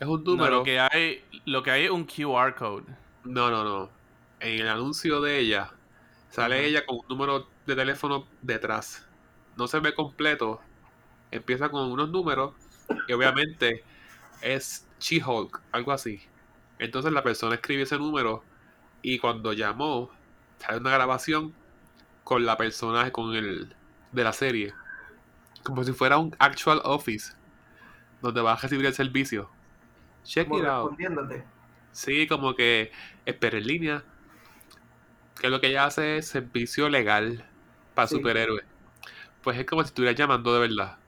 Es 0.00 0.06
un 0.08 0.22
No, 0.30 0.48
número 0.48 0.48
lo 0.48 0.62
que 0.62 0.80
hay, 0.80 1.24
lo 1.44 1.62
que 1.62 1.70
hay 1.70 1.84
es 1.84 1.90
un 1.90 2.04
QR 2.06 2.54
code. 2.54 2.84
No, 3.24 3.50
no, 3.50 3.64
no. 3.64 3.90
En 4.40 4.60
el 4.60 4.68
anuncio 4.68 5.20
de 5.20 5.38
ella, 5.38 5.70
sale 6.30 6.66
ella 6.66 6.84
con 6.86 6.96
un 6.98 7.06
número 7.08 7.48
de 7.66 7.76
teléfono 7.76 8.28
detrás. 8.40 9.08
No 9.56 9.68
se 9.68 9.80
ve 9.80 9.94
completo. 9.94 10.60
Empieza 11.30 11.70
con 11.70 11.90
unos 11.92 12.10
números 12.10 12.54
y 13.06 13.12
obviamente 13.14 13.84
es 14.42 14.88
She-Hulk, 15.00 15.62
algo 15.72 15.92
así. 15.92 16.22
Entonces 16.78 17.12
la 17.12 17.22
persona 17.24 17.56
escribe 17.56 17.82
ese 17.84 17.98
número 17.98 18.44
y 19.02 19.18
cuando 19.18 19.52
llamó, 19.54 20.10
sale 20.58 20.78
una 20.80 20.92
grabación 20.92 21.54
con 22.24 22.46
la 22.46 22.56
persona 22.58 23.12
con 23.12 23.34
el 23.36 23.76
de 24.12 24.24
la 24.24 24.32
serie. 24.32 24.74
Como 25.62 25.84
si 25.84 25.92
fuera 25.92 26.18
un 26.18 26.34
actual 26.38 26.80
office 26.84 27.34
donde 28.20 28.40
vas 28.40 28.58
a 28.58 28.62
recibir 28.62 28.86
el 28.86 28.94
servicio. 28.94 29.50
Check 30.24 30.48
como 30.48 30.60
it 30.60 30.66
out. 30.66 30.94
Sí, 31.92 32.26
como 32.26 32.54
que 32.54 32.92
espera 33.26 33.58
en 33.58 33.66
línea. 33.66 34.04
Que 35.40 35.48
lo 35.50 35.60
que 35.60 35.68
ella 35.68 35.86
hace 35.86 36.18
es 36.18 36.28
servicio 36.28 36.88
legal. 36.88 37.44
para 37.94 38.08
Sí. 38.08 38.16
superhéroes. 38.16 38.64
Pues 39.42 39.58
es 39.58 39.66
como 39.66 39.82
si 39.82 39.88
estuvieras 39.88 40.16
llamando 40.18 40.54
de 40.54 40.60
verdad. 40.68 40.98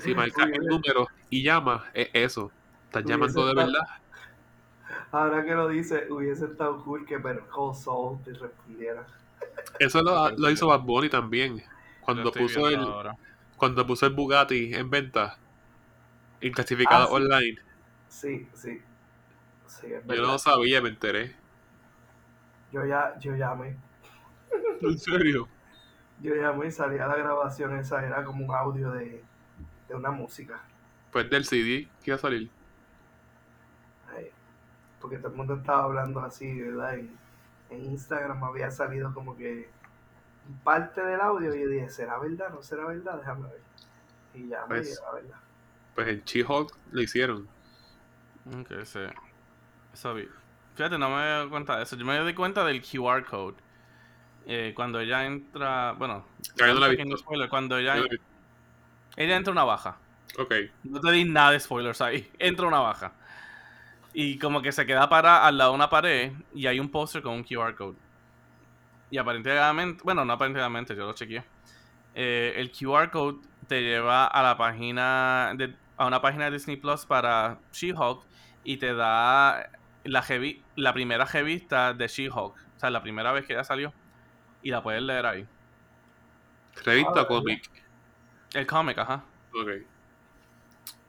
Si 0.00 0.14
marcas 0.14 0.48
el 0.52 0.66
número 0.66 1.06
y 1.30 1.42
llamas, 1.42 1.82
es 1.94 2.08
eso. 2.12 2.50
Estás 2.86 3.04
llamando 3.04 3.46
de 3.46 3.54
verdad. 3.54 3.86
Ahora 5.12 5.44
que 5.44 5.54
lo 5.54 5.68
dice, 5.68 6.06
hubiese 6.10 6.46
estado 6.46 6.82
cool 6.84 7.06
que 7.06 7.16
Better 7.18 7.44
Call 7.54 7.74
Saul 7.74 8.20
te 8.24 8.32
respondiera. 8.34 9.06
Eso 9.78 10.02
lo, 10.02 10.30
lo 10.36 10.50
hizo 10.50 10.66
Bad 10.68 10.80
Bunny 10.80 11.08
también. 11.08 11.62
Cuando 12.04 12.36
puso 12.36 12.68
el, 12.68 12.88
ahora. 12.88 13.16
cuando 13.56 13.86
puso 13.86 14.06
el 14.06 14.14
Bugatti 14.14 14.74
en 14.74 14.90
venta, 14.90 15.40
en 16.40 16.52
clasificado 16.52 17.06
Ah, 17.06 17.10
sí. 17.10 17.16
online. 17.16 17.56
Sí, 18.08 18.48
sí. 18.54 18.80
Sí, 19.66 19.92
es 19.92 20.04
Yo 20.06 20.22
no 20.22 20.38
sabía, 20.38 20.80
me 20.80 20.88
enteré. 20.90 21.36
Yo 22.72 22.84
ya, 22.84 23.16
yo 23.20 23.34
llamé. 23.36 23.76
¿En 24.80 24.98
serio? 24.98 25.48
Yo 26.20 26.34
llamé 26.34 26.66
y 26.68 26.70
salía 26.72 27.06
la 27.06 27.16
grabación 27.16 27.76
esa, 27.78 28.04
era 28.04 28.24
como 28.24 28.44
un 28.44 28.54
audio 28.54 28.90
de, 28.92 29.24
de 29.88 29.94
una 29.94 30.10
música. 30.10 30.60
Pues 31.10 31.30
del 31.30 31.46
CD 31.46 31.94
que 32.02 32.10
iba 32.10 32.16
a 32.16 32.18
salir. 32.18 32.50
Ay, 34.16 34.30
porque 35.00 35.18
todo 35.18 35.28
el 35.30 35.36
mundo 35.36 35.54
estaba 35.56 35.84
hablando 35.84 36.20
así, 36.20 36.60
¿verdad? 36.60 36.96
En, 36.98 37.20
en 37.70 37.84
Instagram 37.86 38.42
había 38.44 38.70
salido 38.70 39.14
como 39.14 39.36
que 39.36 39.73
parte 40.62 41.02
del 41.02 41.20
audio 41.20 41.54
y 41.54 41.60
yo 41.62 41.68
dije, 41.68 41.88
¿será 41.90 42.18
verdad? 42.18 42.50
¿No 42.50 42.62
será 42.62 42.86
verdad? 42.86 43.18
Déjame 43.18 43.48
ver. 43.48 43.60
Y 44.34 44.48
llamé 44.48 44.66
Pues- 44.68 44.88
y 44.88 44.92
era 44.92 45.12
verdad. 45.12 45.38
Pues 45.94 46.08
en 46.08 46.24
She-Hulk 46.24 46.76
lo 46.92 47.02
hicieron. 47.02 47.48
Ok, 48.58 48.72
sí. 48.84 48.98
Eso 49.92 50.14
vi. 50.14 50.28
Fíjate, 50.74 50.98
no 50.98 51.08
me 51.08 51.24
doy 51.30 51.48
cuenta 51.48 51.76
de 51.76 51.84
eso. 51.84 51.94
Yo 51.96 52.04
me 52.04 52.18
doy 52.18 52.34
cuenta 52.34 52.64
del 52.64 52.82
QR 52.82 53.24
code. 53.24 53.54
Eh, 54.46 54.72
cuando 54.74 54.98
ella 55.00 55.24
entra. 55.24 55.92
Bueno, 55.92 56.26
Ya 56.56 56.66
no 56.66 56.80
la 56.80 56.88
visto. 56.88 57.16
spoiler, 57.16 57.48
Cuando 57.48 57.78
ella, 57.78 57.94
vi. 57.94 58.18
ella 59.16 59.36
entra 59.36 59.52
a 59.52 59.54
una 59.54 59.64
baja. 59.64 59.96
Ok. 60.38 60.52
No 60.82 61.00
te 61.00 61.12
di 61.12 61.24
nada 61.24 61.52
de 61.52 61.60
spoilers 61.60 62.00
ahí. 62.00 62.28
Entra 62.40 62.64
a 62.64 62.68
una 62.68 62.80
baja. 62.80 63.12
Y 64.12 64.38
como 64.38 64.60
que 64.62 64.72
se 64.72 64.84
queda 64.84 65.08
para 65.08 65.46
al 65.46 65.56
lado 65.56 65.70
de 65.70 65.76
una 65.76 65.88
pared 65.90 66.32
y 66.52 66.66
hay 66.66 66.80
un 66.80 66.90
póster 66.90 67.22
con 67.22 67.34
un 67.34 67.44
QR 67.44 67.74
code. 67.76 67.96
Y 69.14 69.18
aparentemente, 69.18 70.02
bueno, 70.02 70.24
no 70.24 70.32
aparentemente, 70.32 70.96
yo 70.96 71.06
lo 71.06 71.12
chequeé. 71.14 71.44
Eh, 72.14 72.54
el 72.56 72.72
QR 72.72 73.10
code 73.12 73.40
te 73.68 73.82
lleva 73.82 74.26
a 74.26 74.42
la 74.42 74.56
página 74.58 75.54
de, 75.56 75.76
a 75.96 76.06
una 76.06 76.20
página 76.20 76.46
de 76.46 76.52
Disney 76.52 76.76
Plus 76.78 77.06
para 77.06 77.60
She-Hulk 77.72 78.26
y 78.64 78.78
te 78.78 78.94
da 78.94 79.70
la, 80.04 80.24
la 80.76 80.92
primera 80.94 81.24
revista 81.26 81.94
de 81.94 82.08
She-Hulk. 82.08 82.56
O 82.76 82.80
sea, 82.80 82.90
la 82.90 83.02
primera 83.02 83.32
vez 83.32 83.46
que 83.46 83.54
ella 83.54 83.64
salió. 83.64 83.94
Y 84.62 84.70
la 84.72 84.82
puedes 84.82 85.02
leer 85.02 85.26
ahí. 85.26 85.48
Revista 86.84 87.22
Ah, 87.22 87.26
cómic. 87.26 87.68
El 88.54 88.66
cómic, 88.66 88.98
ajá. 88.98 89.24
Ok. 89.52 89.70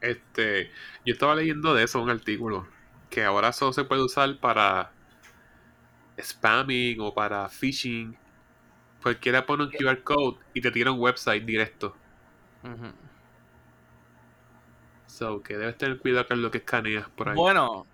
Este, 0.02 0.72
yo 1.06 1.14
estaba 1.14 1.36
leyendo 1.36 1.74
de 1.74 1.84
eso 1.84 2.02
un 2.02 2.10
artículo 2.10 2.68
que 3.10 3.24
ahora 3.24 3.54
solo 3.54 3.74
se 3.74 3.86
puede 3.86 4.04
usar 4.04 4.40
para 4.40 4.95
spamming 6.20 7.00
o 7.02 7.14
para 7.14 7.48
phishing. 7.50 8.18
Cualquiera 9.02 9.46
pone 9.46 9.66
un 9.66 9.72
QR 9.72 10.04
code 10.04 10.40
y 10.54 10.62
te 10.62 10.72
tira 10.72 10.92
un 10.92 11.00
website 11.00 11.46
directo. 11.46 11.96
So 15.08 15.42
que 15.42 15.58
debes 15.58 15.78
tener 15.78 16.00
cuidado 16.00 16.28
con 16.28 16.42
lo 16.42 16.52
que 16.52 16.60
escaneas 16.60 17.10
por 17.10 17.30
ahí. 17.30 17.36
Bueno, 17.36 17.86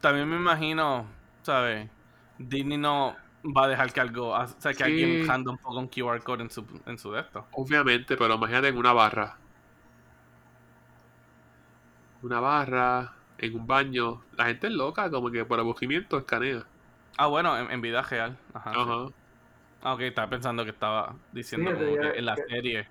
también 0.00 0.28
me 0.28 0.36
imagino, 0.36 1.06
¿sabes? 1.42 1.90
Disney 2.38 2.78
no 2.78 3.16
va 3.44 3.64
a 3.64 3.68
dejar 3.68 3.92
que 3.92 4.00
algo, 4.00 4.28
o 4.30 4.46
sea, 4.58 4.74
que 4.74 4.84
Sí. 4.84 4.84
alguien 4.84 5.18
random 5.26 5.58
ponga 5.58 5.80
un 5.80 5.88
QR 5.88 6.22
code 6.22 6.42
en 6.44 6.50
su, 6.50 6.66
en 6.86 6.98
su 6.98 7.16
esto. 7.16 7.46
Obviamente, 7.50 8.16
pero 8.16 8.34
imagínate 8.36 8.68
en 8.68 8.76
una 8.78 8.92
barra. 8.92 9.40
Una 12.22 12.40
barra, 12.40 13.14
en 13.38 13.54
un 13.54 13.66
baño. 13.66 14.26
La 14.32 14.46
gente 14.46 14.66
es 14.66 14.72
loca, 14.74 15.10
como 15.10 15.30
que 15.30 15.44
por 15.46 15.58
aburrimiento 15.60 16.18
escanea. 16.18 16.66
Ah, 17.18 17.26
bueno, 17.26 17.56
en, 17.58 17.70
en 17.70 17.80
vida 17.80 18.02
real. 18.02 18.36
Ajá. 18.54 18.72
sí. 18.72 18.80
Ajá. 18.80 19.06
Ah, 19.82 19.94
ok, 19.94 20.00
estaba 20.00 20.28
pensando 20.28 20.64
que 20.64 20.70
estaba 20.70 21.14
diciendo 21.32 21.70
Sí, 21.70 21.76
como 21.76 21.96
que 22.00 22.18
en 22.18 22.26
la 22.26 22.34
que- 22.34 22.42
serie 22.48 22.88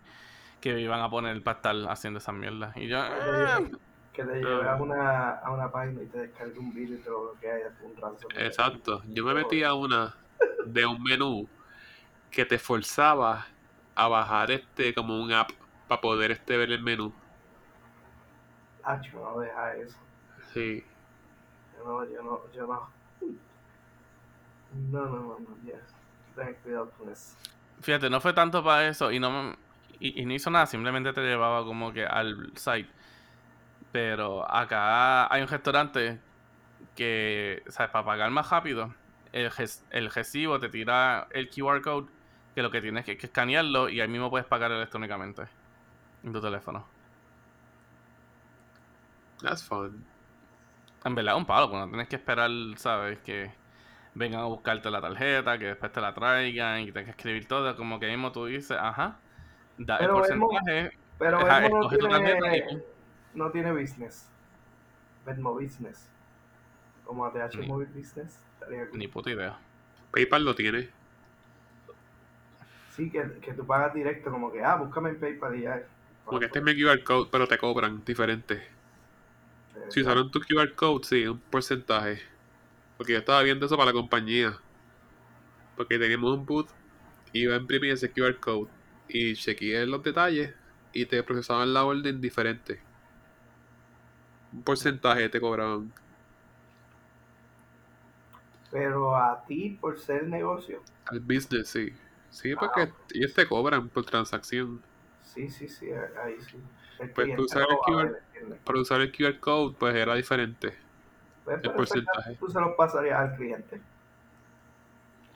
que 0.61 0.73
me 0.73 0.81
iban 0.81 1.01
a 1.01 1.09
poner 1.09 1.41
para 1.43 1.57
estar 1.57 1.75
haciendo 1.89 2.19
esas 2.19 2.33
mierdas. 2.35 2.75
Y 2.77 2.87
yo, 2.87 2.97
Que 3.01 3.13
"Ah". 3.13 3.59
te- 3.59 3.77
Que 4.13 4.23
te 4.23 4.35
lleve 4.35 4.69
a 4.69 4.75
una, 4.75 5.29
a 5.39 5.51
una 5.51 5.69
página 5.69 6.01
y 6.01 6.05
te 6.05 6.19
descargue 6.19 6.57
un 6.57 6.73
video 6.73 6.97
y 6.97 7.01
te 7.01 7.09
lo 7.09 7.23
bloquea 7.31 7.59
y 7.59 7.61
es 7.63 7.73
un 7.81 7.97
ransom. 8.01 8.31
Exacto. 8.37 9.01
Yo 9.07 9.25
me 9.25 9.33
metí 9.33 9.61
a 9.63 9.73
una 9.73 10.15
de 10.65 10.85
un 10.85 11.03
menú 11.03 11.49
que 12.31 12.45
te 12.45 12.57
forzaba 12.57 13.45
a 13.93 14.07
bajar 14.07 14.51
este 14.51 14.93
como 14.93 15.21
un 15.21 15.33
app 15.33 15.49
para 15.89 15.99
poder 15.99 16.31
este 16.31 16.55
ver 16.55 16.71
el 16.71 16.81
menú. 16.81 17.13
Hacho, 18.83 19.19
no 19.19 19.39
deja 19.39 19.75
eso. 19.75 19.97
Sí. 20.53 20.83
Yo 21.77 21.83
no, 21.85 22.05
yo 22.09 22.23
no, 22.23 22.41
yo 22.53 22.67
no. 22.67 22.87
No, 24.75 25.05
no, 25.05 25.19
no, 25.21 25.39
no, 25.39 25.57
ya. 25.63 25.79
Ten 26.35 26.53
cuidado 26.61 26.91
con 26.91 27.09
eso. 27.09 27.35
Fíjate, 27.81 28.09
no 28.09 28.21
fue 28.21 28.33
tanto 28.33 28.63
para 28.63 28.87
eso 28.87 29.11
y 29.11 29.19
no 29.19 29.29
me- 29.31 29.57
y, 29.99 30.21
y 30.21 30.25
no 30.25 30.33
hizo 30.33 30.49
nada, 30.49 30.65
simplemente 30.65 31.13
te 31.13 31.21
llevaba 31.21 31.63
como 31.65 31.93
que 31.93 32.05
al 32.05 32.51
site. 32.55 32.89
Pero 33.91 34.49
acá 34.51 35.31
hay 35.33 35.41
un 35.41 35.47
restaurante 35.47 36.21
que, 36.95 37.63
¿sabes? 37.69 37.91
Para 37.91 38.05
pagar 38.05 38.31
más 38.31 38.49
rápido, 38.51 38.95
el, 39.33 39.51
el 39.91 40.11
recibo 40.11 40.59
te 40.59 40.69
tira 40.69 41.27
el 41.31 41.49
QR 41.49 41.81
code, 41.81 42.11
que 42.55 42.63
lo 42.63 42.71
que 42.71 42.81
tienes 42.81 43.05
que, 43.05 43.17
que 43.17 43.27
escanearlo 43.27 43.89
y 43.89 44.01
ahí 44.01 44.07
mismo 44.09 44.29
puedes 44.29 44.47
pagar 44.47 44.71
electrónicamente 44.71 45.43
en 46.23 46.33
tu 46.33 46.41
teléfono. 46.41 46.87
That's 49.41 49.61
fun. 49.63 50.05
En 51.05 51.15
verdad, 51.15 51.35
es 51.35 51.39
un 51.39 51.45
palo, 51.45 51.69
porque 51.69 51.85
no 51.85 51.89
tienes 51.89 52.07
que 52.09 52.15
esperar, 52.17 52.49
¿sabes? 52.77 53.19
Que 53.19 53.51
vengan 54.15 54.39
a 54.41 54.45
buscarte 54.45 54.89
la 54.89 55.01
tarjeta, 55.01 55.57
que 55.59 55.65
después 55.65 55.91
te 55.91 56.01
la 56.01 56.13
traigan 56.13 56.79
y 56.81 56.85
que 56.87 56.91
tengas 56.93 57.05
que 57.15 57.21
escribir 57.21 57.47
todo. 57.47 57.75
Como 57.75 57.99
que 57.99 58.07
mismo 58.07 58.31
tú 58.31 58.45
dices, 58.45 58.77
ajá, 58.79 59.17
da 59.77 59.97
el 59.97 60.07
Pero 60.07 60.21
Venmo- 60.23 60.47
porcentaje. 60.49 60.97
Pero 61.19 61.37
Ajá, 61.39 61.59
Venmo 61.59 61.81
no 61.83 61.89
tiene, 61.89 62.57
y- 62.57 62.83
no 63.37 63.51
tiene 63.51 63.71
business. 63.71 64.27
Venmo 65.25 65.53
business. 65.53 66.09
Como 67.05 67.25
ATH 67.25 67.55
Ni- 67.59 67.67
Móvil 67.67 67.87
Business. 67.89 68.39
Ni 68.93 69.07
puta 69.07 69.29
idea. 69.29 69.57
PayPal 70.11 70.43
lo 70.43 70.55
tiene. 70.55 70.89
Sí, 72.95 73.09
que, 73.11 73.39
que 73.41 73.53
tú 73.53 73.65
pagas 73.65 73.93
directo, 73.93 74.31
como 74.31 74.51
que, 74.51 74.63
ah, 74.63 74.75
búscame 74.77 75.09
en 75.09 75.19
PayPal 75.19 75.55
y 75.57 75.61
ya. 75.63 75.83
Porque 76.25 76.45
este 76.45 76.59
es 76.59 76.65
mi 76.65 76.73
QR 76.75 77.03
code, 77.03 77.29
pero 77.31 77.47
te 77.47 77.57
cobran 77.57 78.03
diferente. 78.05 78.55
Eh, 79.75 79.85
Si 79.89 80.01
usaron 80.01 80.31
tu 80.31 80.39
QR 80.39 80.73
code, 80.73 81.03
sí, 81.03 81.27
un 81.27 81.37
porcentaje. 81.39 82.21
Porque 82.97 83.13
yo 83.13 83.19
estaba 83.19 83.41
viendo 83.43 83.65
eso 83.65 83.77
para 83.77 83.87
la 83.87 83.93
compañía. 83.93 84.59
Porque 85.75 85.99
teníamos 85.99 86.37
un 86.37 86.45
boot, 86.45 86.69
iba 87.33 87.55
a 87.55 87.59
imprimir 87.59 87.91
ese 87.91 88.11
QR 88.11 88.39
code 88.39 88.71
y 89.07 89.35
chequeé 89.35 89.85
los 89.85 90.03
detalles 90.03 90.55
y 90.93 91.05
te 91.05 91.21
procesaban 91.23 91.73
la 91.73 91.85
orden 91.85 92.21
diferente. 92.21 92.81
Un 94.53 94.63
porcentaje 94.63 95.29
te 95.29 95.39
cobraban. 95.39 95.93
Pero 98.71 99.15
a 99.15 99.43
ti, 99.45 99.77
por 99.79 99.97
ser 99.97 100.27
negocio, 100.27 100.81
Al 101.05 101.19
business, 101.19 101.69
sí. 101.69 101.89
Sí, 102.29 102.55
porque 102.55 102.91
ellos 103.13 103.33
te 103.33 103.47
cobran 103.47 103.89
por 103.89 104.05
transacción. 104.05 104.83
sí, 105.23 105.49
sí, 105.49 105.67
sí, 105.67 105.87
ahí 106.23 106.35
sí. 106.39 106.57
El 106.99 107.09
Pues 107.11 107.29
usas 107.37 107.63
lo 107.63 107.71
el 107.71 107.77
QR. 107.79 108.55
Para 108.63 108.79
usar 108.81 109.01
el 109.01 109.11
QR 109.11 109.39
code, 109.39 109.75
pues 109.79 109.95
era 109.95 110.15
diferente. 110.15 110.84
Pues, 111.45 111.59
pero 111.61 111.75
porcentaje. 111.75 112.35
Tú 112.35 112.49
se 112.49 112.59
lo 112.59 112.75
pasarías 112.75 113.19
al 113.19 113.35
cliente. 113.35 113.81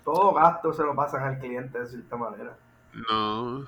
Todo 0.04 0.34
gasto 0.34 0.74
se 0.74 0.84
lo 0.84 0.96
pasan 0.96 1.24
al 1.24 1.40
cliente 1.40 1.80
de 1.80 1.88
cierta 1.88 2.18
manera. 2.18 2.58
No. 2.94 3.68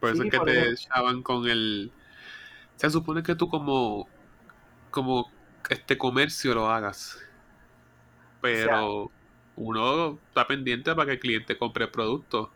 Por 0.00 0.10
eso 0.10 0.22
Sí, 0.22 0.28
es 0.28 0.32
que 0.32 0.40
te 0.40 0.70
echaban 0.70 1.22
con 1.22 1.46
el. 1.46 1.92
Se 2.76 2.88
supone 2.90 3.22
que 3.22 3.34
tú 3.34 3.48
como. 3.48 4.08
como 4.90 5.30
este 5.68 5.98
comercio 5.98 6.54
lo 6.54 6.70
hagas. 6.70 7.18
Pero 8.40 9.10
uno 9.56 10.18
está 10.28 10.46
pendiente 10.46 10.94
para 10.94 11.06
que 11.06 11.12
el 11.12 11.20
cliente 11.20 11.58
compre 11.58 11.84
el 11.84 11.90
producto. 11.90 12.50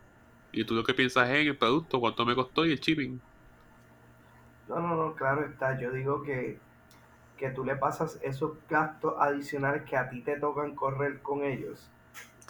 Y 0.51 0.65
tú 0.65 0.75
lo 0.75 0.85
que 0.85 0.95
piensas 0.95 1.29
es 1.29 1.41
en 1.41 1.49
el 1.49 1.59
producto, 1.59 2.01
cuánto 2.01 2.25
me 2.25 2.35
costó 2.35 2.65
y 2.65 2.73
el 2.73 2.81
shipping. 2.81 3.21
No, 4.69 4.81
no, 4.81 4.97
no, 4.97 5.15
claro 5.15 5.45
está. 5.45 5.79
Yo 5.79 5.93
digo 5.93 6.23
que, 6.23 6.59
que 7.37 7.51
tú 7.51 7.65
le 7.65 7.77
pasas 7.77 8.19
esos 8.23 8.53
gastos 8.69 9.15
adicionales 9.19 9.83
que 9.85 9.97
a 9.97 10.09
ti 10.09 10.23
te 10.23 10.39
tocan 10.39 10.75
correr 10.75 11.21
con 11.23 11.43
ellos. 11.45 11.91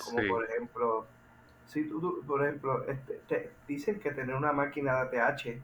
Como 0.05 0.21
Sí. 0.21 0.29
por 0.29 0.45
ejemplo, 0.45 1.07
si 1.67 1.89
tú, 1.89 2.01
tú- 2.01 2.23
por 2.27 2.43
ejemplo, 2.45 2.85
este, 2.89 3.15
te 3.29 3.51
dicen 3.67 3.99
que 4.01 4.11
tener 4.13 4.35
una 4.37 4.53
máquina 4.53 5.05
de 5.07 5.21
ATH 5.21 5.61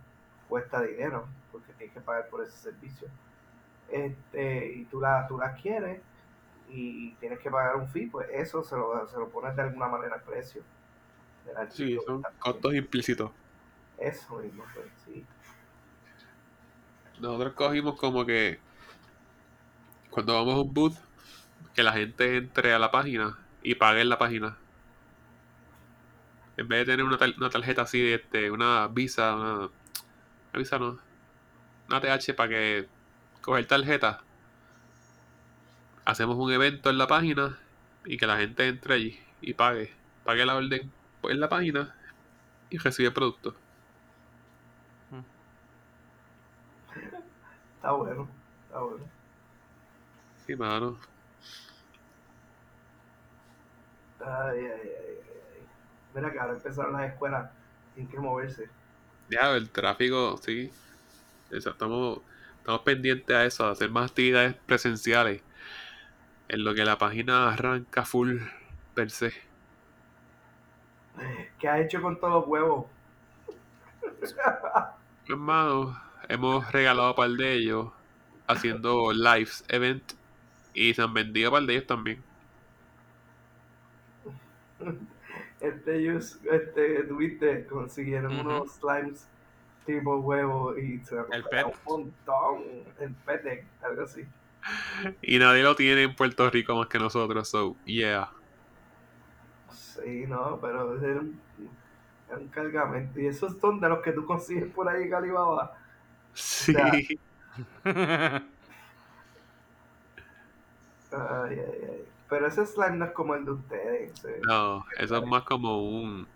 cuesta 0.48 0.82
dinero, 0.82 1.26
porque 1.52 1.72
tienes 1.74 1.94
que 1.94 2.00
pagar 2.00 2.28
por 2.28 2.42
ese 2.42 2.56
servicio. 2.56 3.08
Este, 3.90 4.72
y 4.72 4.84
tú 4.86 5.00
la, 5.00 5.26
tú 5.28 5.36
la 5.38 5.54
quieres 5.54 6.00
y 6.68 7.12
tienes 7.14 7.40
que 7.40 7.50
pagar 7.50 7.76
un 7.76 7.88
fee, 7.88 8.06
pues 8.06 8.28
eso 8.32 8.62
se 8.62 8.76
lo, 8.76 9.06
se 9.08 9.18
lo 9.18 9.28
pones 9.28 9.56
de 9.56 9.62
alguna 9.62 9.88
manera 9.88 10.14
al 10.16 10.22
precio. 10.22 10.62
Sí, 11.70 11.98
son 12.06 12.22
costos 12.38 12.74
implícitos. 12.74 13.30
Eso 13.98 14.38
mismo, 14.38 14.64
pues, 14.74 14.86
sí. 15.04 15.26
Nosotros 17.20 17.52
cogimos 17.54 17.98
como 17.98 18.24
que 18.24 18.58
cuando 20.10 20.34
vamos 20.34 20.54
a 20.56 20.60
un 20.60 20.74
booth, 20.74 20.96
que 21.74 21.82
la 21.84 21.92
gente 21.94 22.36
entre 22.38 22.74
a 22.74 22.78
la 22.80 22.90
página 22.92 23.38
y 23.62 23.76
pague 23.76 24.02
en 24.02 24.08
la 24.10 24.18
página. 24.18 24.58
En 26.56 26.68
vez 26.68 26.80
de 26.86 26.92
tener 26.92 27.04
una, 27.06 27.18
tar- 27.18 27.34
una 27.38 27.50
tarjeta 27.50 27.82
así, 27.82 28.00
de 28.00 28.14
este, 28.14 28.50
una 28.50 28.86
visa, 28.88 29.34
una, 29.34 29.54
una 29.56 29.70
visa 30.58 30.78
no, 30.78 30.98
una 31.88 32.00
TH 32.00 32.34
para 32.34 32.50
que 32.50 32.88
coger 33.42 33.66
tarjeta. 33.68 34.26
Hacemos 36.04 36.36
un 36.36 36.52
evento 36.52 36.90
en 36.90 36.98
la 36.98 37.06
página 37.06 37.58
y 38.04 38.18
que 38.18 38.26
la 38.26 38.36
gente 38.38 38.68
entre 38.68 38.94
allí 38.94 39.18
y 39.40 39.54
pague, 39.54 39.94
pague 40.24 40.44
la 40.44 40.56
orden 40.56 40.92
en 41.22 41.40
la 41.40 41.48
página 41.48 41.94
y 42.70 42.78
recibe 42.78 43.08
el 43.08 43.14
producto. 43.14 43.56
Está 47.76 47.92
bueno, 47.92 48.28
está 48.66 48.80
bueno. 48.80 49.04
Sí, 50.50 50.56
mano. 50.56 50.98
Ay, 54.18 54.58
ay, 54.58 54.80
ay. 54.82 55.18
Mira 56.12 56.32
que 56.32 56.40
ahora 56.40 56.54
empezaron 56.54 56.92
las 56.94 57.12
escuelas 57.12 57.52
sin 57.94 58.08
que 58.08 58.18
moverse. 58.18 58.68
Ya, 59.30 59.54
el 59.54 59.70
tráfico, 59.70 60.36
sí. 60.38 60.72
Eso, 61.52 61.70
estamos, 61.70 62.18
estamos 62.58 62.80
pendientes 62.80 63.36
a 63.36 63.44
eso, 63.44 63.64
a 63.64 63.70
hacer 63.70 63.90
más 63.90 64.10
actividades 64.10 64.56
presenciales. 64.66 65.40
En 66.48 66.64
lo 66.64 66.74
que 66.74 66.84
la 66.84 66.98
página 66.98 67.52
arranca 67.52 68.04
full 68.04 68.38
per 68.94 69.10
se. 69.10 69.32
¿Qué 71.60 71.68
has 71.68 71.78
hecho 71.82 72.02
con 72.02 72.18
todos 72.18 72.40
los 72.40 72.48
huevos? 72.48 72.86
Hermano, 75.28 75.96
hemos 76.28 76.72
regalado 76.72 77.10
un 77.10 77.14
par 77.14 77.30
de 77.30 77.52
ellos 77.52 77.92
haciendo 78.48 79.12
lives, 79.12 79.64
event, 79.68 80.14
y 80.80 80.94
se 80.94 81.02
han 81.02 81.12
vendido 81.12 81.50
un 81.50 81.56
par 81.56 81.62
de 81.64 81.74
ellos 81.74 81.86
también. 81.86 82.22
Este, 85.60 85.98
ellos, 85.98 86.40
este, 86.50 87.02
tuviste, 87.02 87.66
consiguieron 87.66 88.34
unos 88.34 88.76
slimes 88.76 89.28
tipo 89.84 90.16
huevo 90.16 90.74
y 90.78 91.00
se 91.00 91.16
El 91.30 91.44
pet. 91.44 91.66
un 91.66 91.72
montón. 91.84 92.62
El 92.98 93.12
pet, 93.12 93.66
algo 93.82 94.04
así. 94.04 94.24
Y 95.20 95.38
nadie 95.38 95.62
lo 95.62 95.76
tiene 95.76 96.04
en 96.04 96.16
Puerto 96.16 96.48
Rico 96.48 96.74
más 96.76 96.88
que 96.88 96.98
nosotros, 96.98 97.46
so, 97.46 97.76
yeah. 97.84 98.30
Sí, 99.70 100.24
no, 100.26 100.58
pero 100.62 100.96
era 100.98 101.20
un, 101.20 101.38
era 102.26 102.38
un 102.38 102.48
cargamento. 102.48 103.20
Y 103.20 103.26
esos 103.26 103.58
son 103.60 103.80
de 103.80 103.88
los 103.90 104.00
que 104.00 104.12
tú 104.12 104.24
consigues 104.24 104.72
por 104.72 104.88
ahí 104.88 105.02
en 105.02 105.14
Alibaba. 105.14 105.76
Sí. 106.32 106.72
sea, 106.72 106.90
Ay, 111.12 111.58
ay, 111.58 111.88
ay. 111.90 112.04
Pero 112.28 112.46
ese 112.46 112.64
slime 112.66 112.96
no 112.96 113.06
es 113.06 113.12
como 113.12 113.34
el 113.34 113.44
de 113.44 113.50
ustedes. 113.52 114.12
ese- 114.12 114.40
No, 114.46 114.84
eso 114.98 115.16
es 115.18 115.26
más 115.26 115.42
como 115.44 115.82
un. 115.88 116.26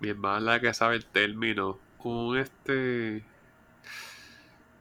Mi 0.00 0.08
hermana 0.08 0.40
la 0.40 0.60
que 0.60 0.72
sabe 0.74 0.96
el 0.96 1.06
término. 1.06 1.78
Un 2.02 2.36
este. 2.38 3.24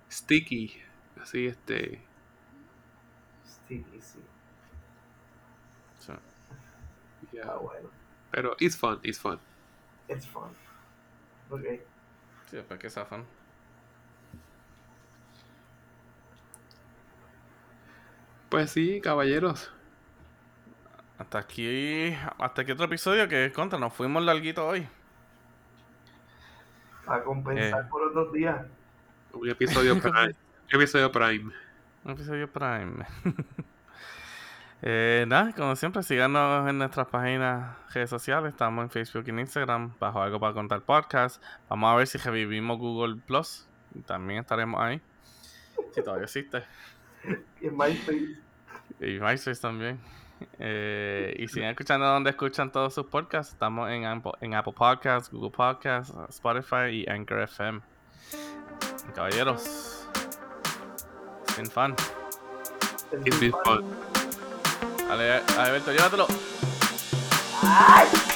Sticky. 0.10 0.82
Así, 1.22 1.46
este. 1.48 2.02
Sticky, 3.46 4.02
sí. 4.02 4.20
Sí. 6.00 6.14
yeah. 7.34 7.46
Ah, 7.52 7.58
bueno. 7.58 7.90
Pero 8.32 8.56
it's 8.60 8.78
fun, 8.78 9.00
it's 9.04 9.20
fun. 9.20 9.40
It's 10.08 10.26
fun. 10.28 10.50
Ok. 11.52 11.62
Sí, 12.50 12.56
después 12.56 12.80
que 12.80 12.90
zafan. 12.90 13.26
Pues 18.50 18.72
sí, 18.72 19.00
caballeros. 19.02 19.72
Hasta 21.18 21.40
aquí, 21.40 22.16
hasta 22.38 22.62
aquí 22.62 22.72
otro 22.72 22.86
episodio 22.86 23.28
que 23.28 23.52
contra, 23.52 23.78
nos 23.78 23.94
fuimos 23.94 24.24
larguito 24.24 24.66
hoy. 24.66 24.88
A 27.06 27.22
compensar 27.22 27.82
Eh. 27.84 27.88
por 27.90 28.04
otros 28.04 28.32
días. 28.34 28.66
Un 29.34 29.50
episodio 29.50 30.00
prime. 30.02 30.36
Un 30.74 30.76
episodio 30.82 31.12
prime. 31.12 31.52
Un 32.06 32.12
episodio 32.12 32.48
Prime. 32.50 33.06
eh, 34.82 35.26
nada, 35.28 35.52
como 35.54 35.76
siempre, 35.76 36.02
síganos 36.02 36.68
en 36.70 36.78
nuestras 36.78 37.08
páginas, 37.08 37.76
redes 37.94 38.10
sociales. 38.10 38.54
Estamos 38.54 38.84
en 38.84 38.90
Facebook 38.90 39.26
y 39.28 39.32
en 39.32 39.40
Instagram, 39.40 39.94
bajo 40.00 40.22
algo 40.22 40.40
para 40.40 40.54
contar 40.54 40.82
podcast. 40.82 41.44
Vamos 41.68 41.92
a 41.92 41.96
ver 41.98 42.08
si 42.08 42.18
revivimos 42.18 42.78
Google 42.80 43.18
Plus. 43.28 43.68
También 44.06 44.40
estaremos 44.40 44.80
ahí. 44.82 45.02
Si 45.94 46.02
todavía 46.02 46.24
existe. 46.24 46.64
En 47.62 47.78
MySpace. 47.78 48.38
Y 49.02 49.20
MySpace 49.20 49.60
también. 49.62 50.00
Eh, 50.58 51.36
y 51.38 51.48
sigan 51.48 51.72
escuchando 51.72 52.06
donde 52.06 52.30
escuchan 52.30 52.72
todos 52.72 52.94
sus 52.94 53.06
podcasts. 53.06 53.54
Estamos 53.54 53.90
en 53.90 54.06
Apple, 54.06 54.32
en 54.42 54.54
Apple 54.56 54.74
Podcasts, 54.74 55.30
Google 55.30 55.52
Podcasts, 55.52 56.14
Spotify 56.30 56.88
y 56.92 57.10
Anchor 57.10 57.42
FM. 57.42 57.82
Caballeros, 59.14 60.08
it's 61.44 61.56
been 61.58 61.70
fun. 61.70 61.96
It's 63.26 63.40
been 63.40 63.54
fun. 63.66 63.84
Alberto, 65.10 65.92
llévatelo. 65.92 66.28
¡Ay! 67.64 68.29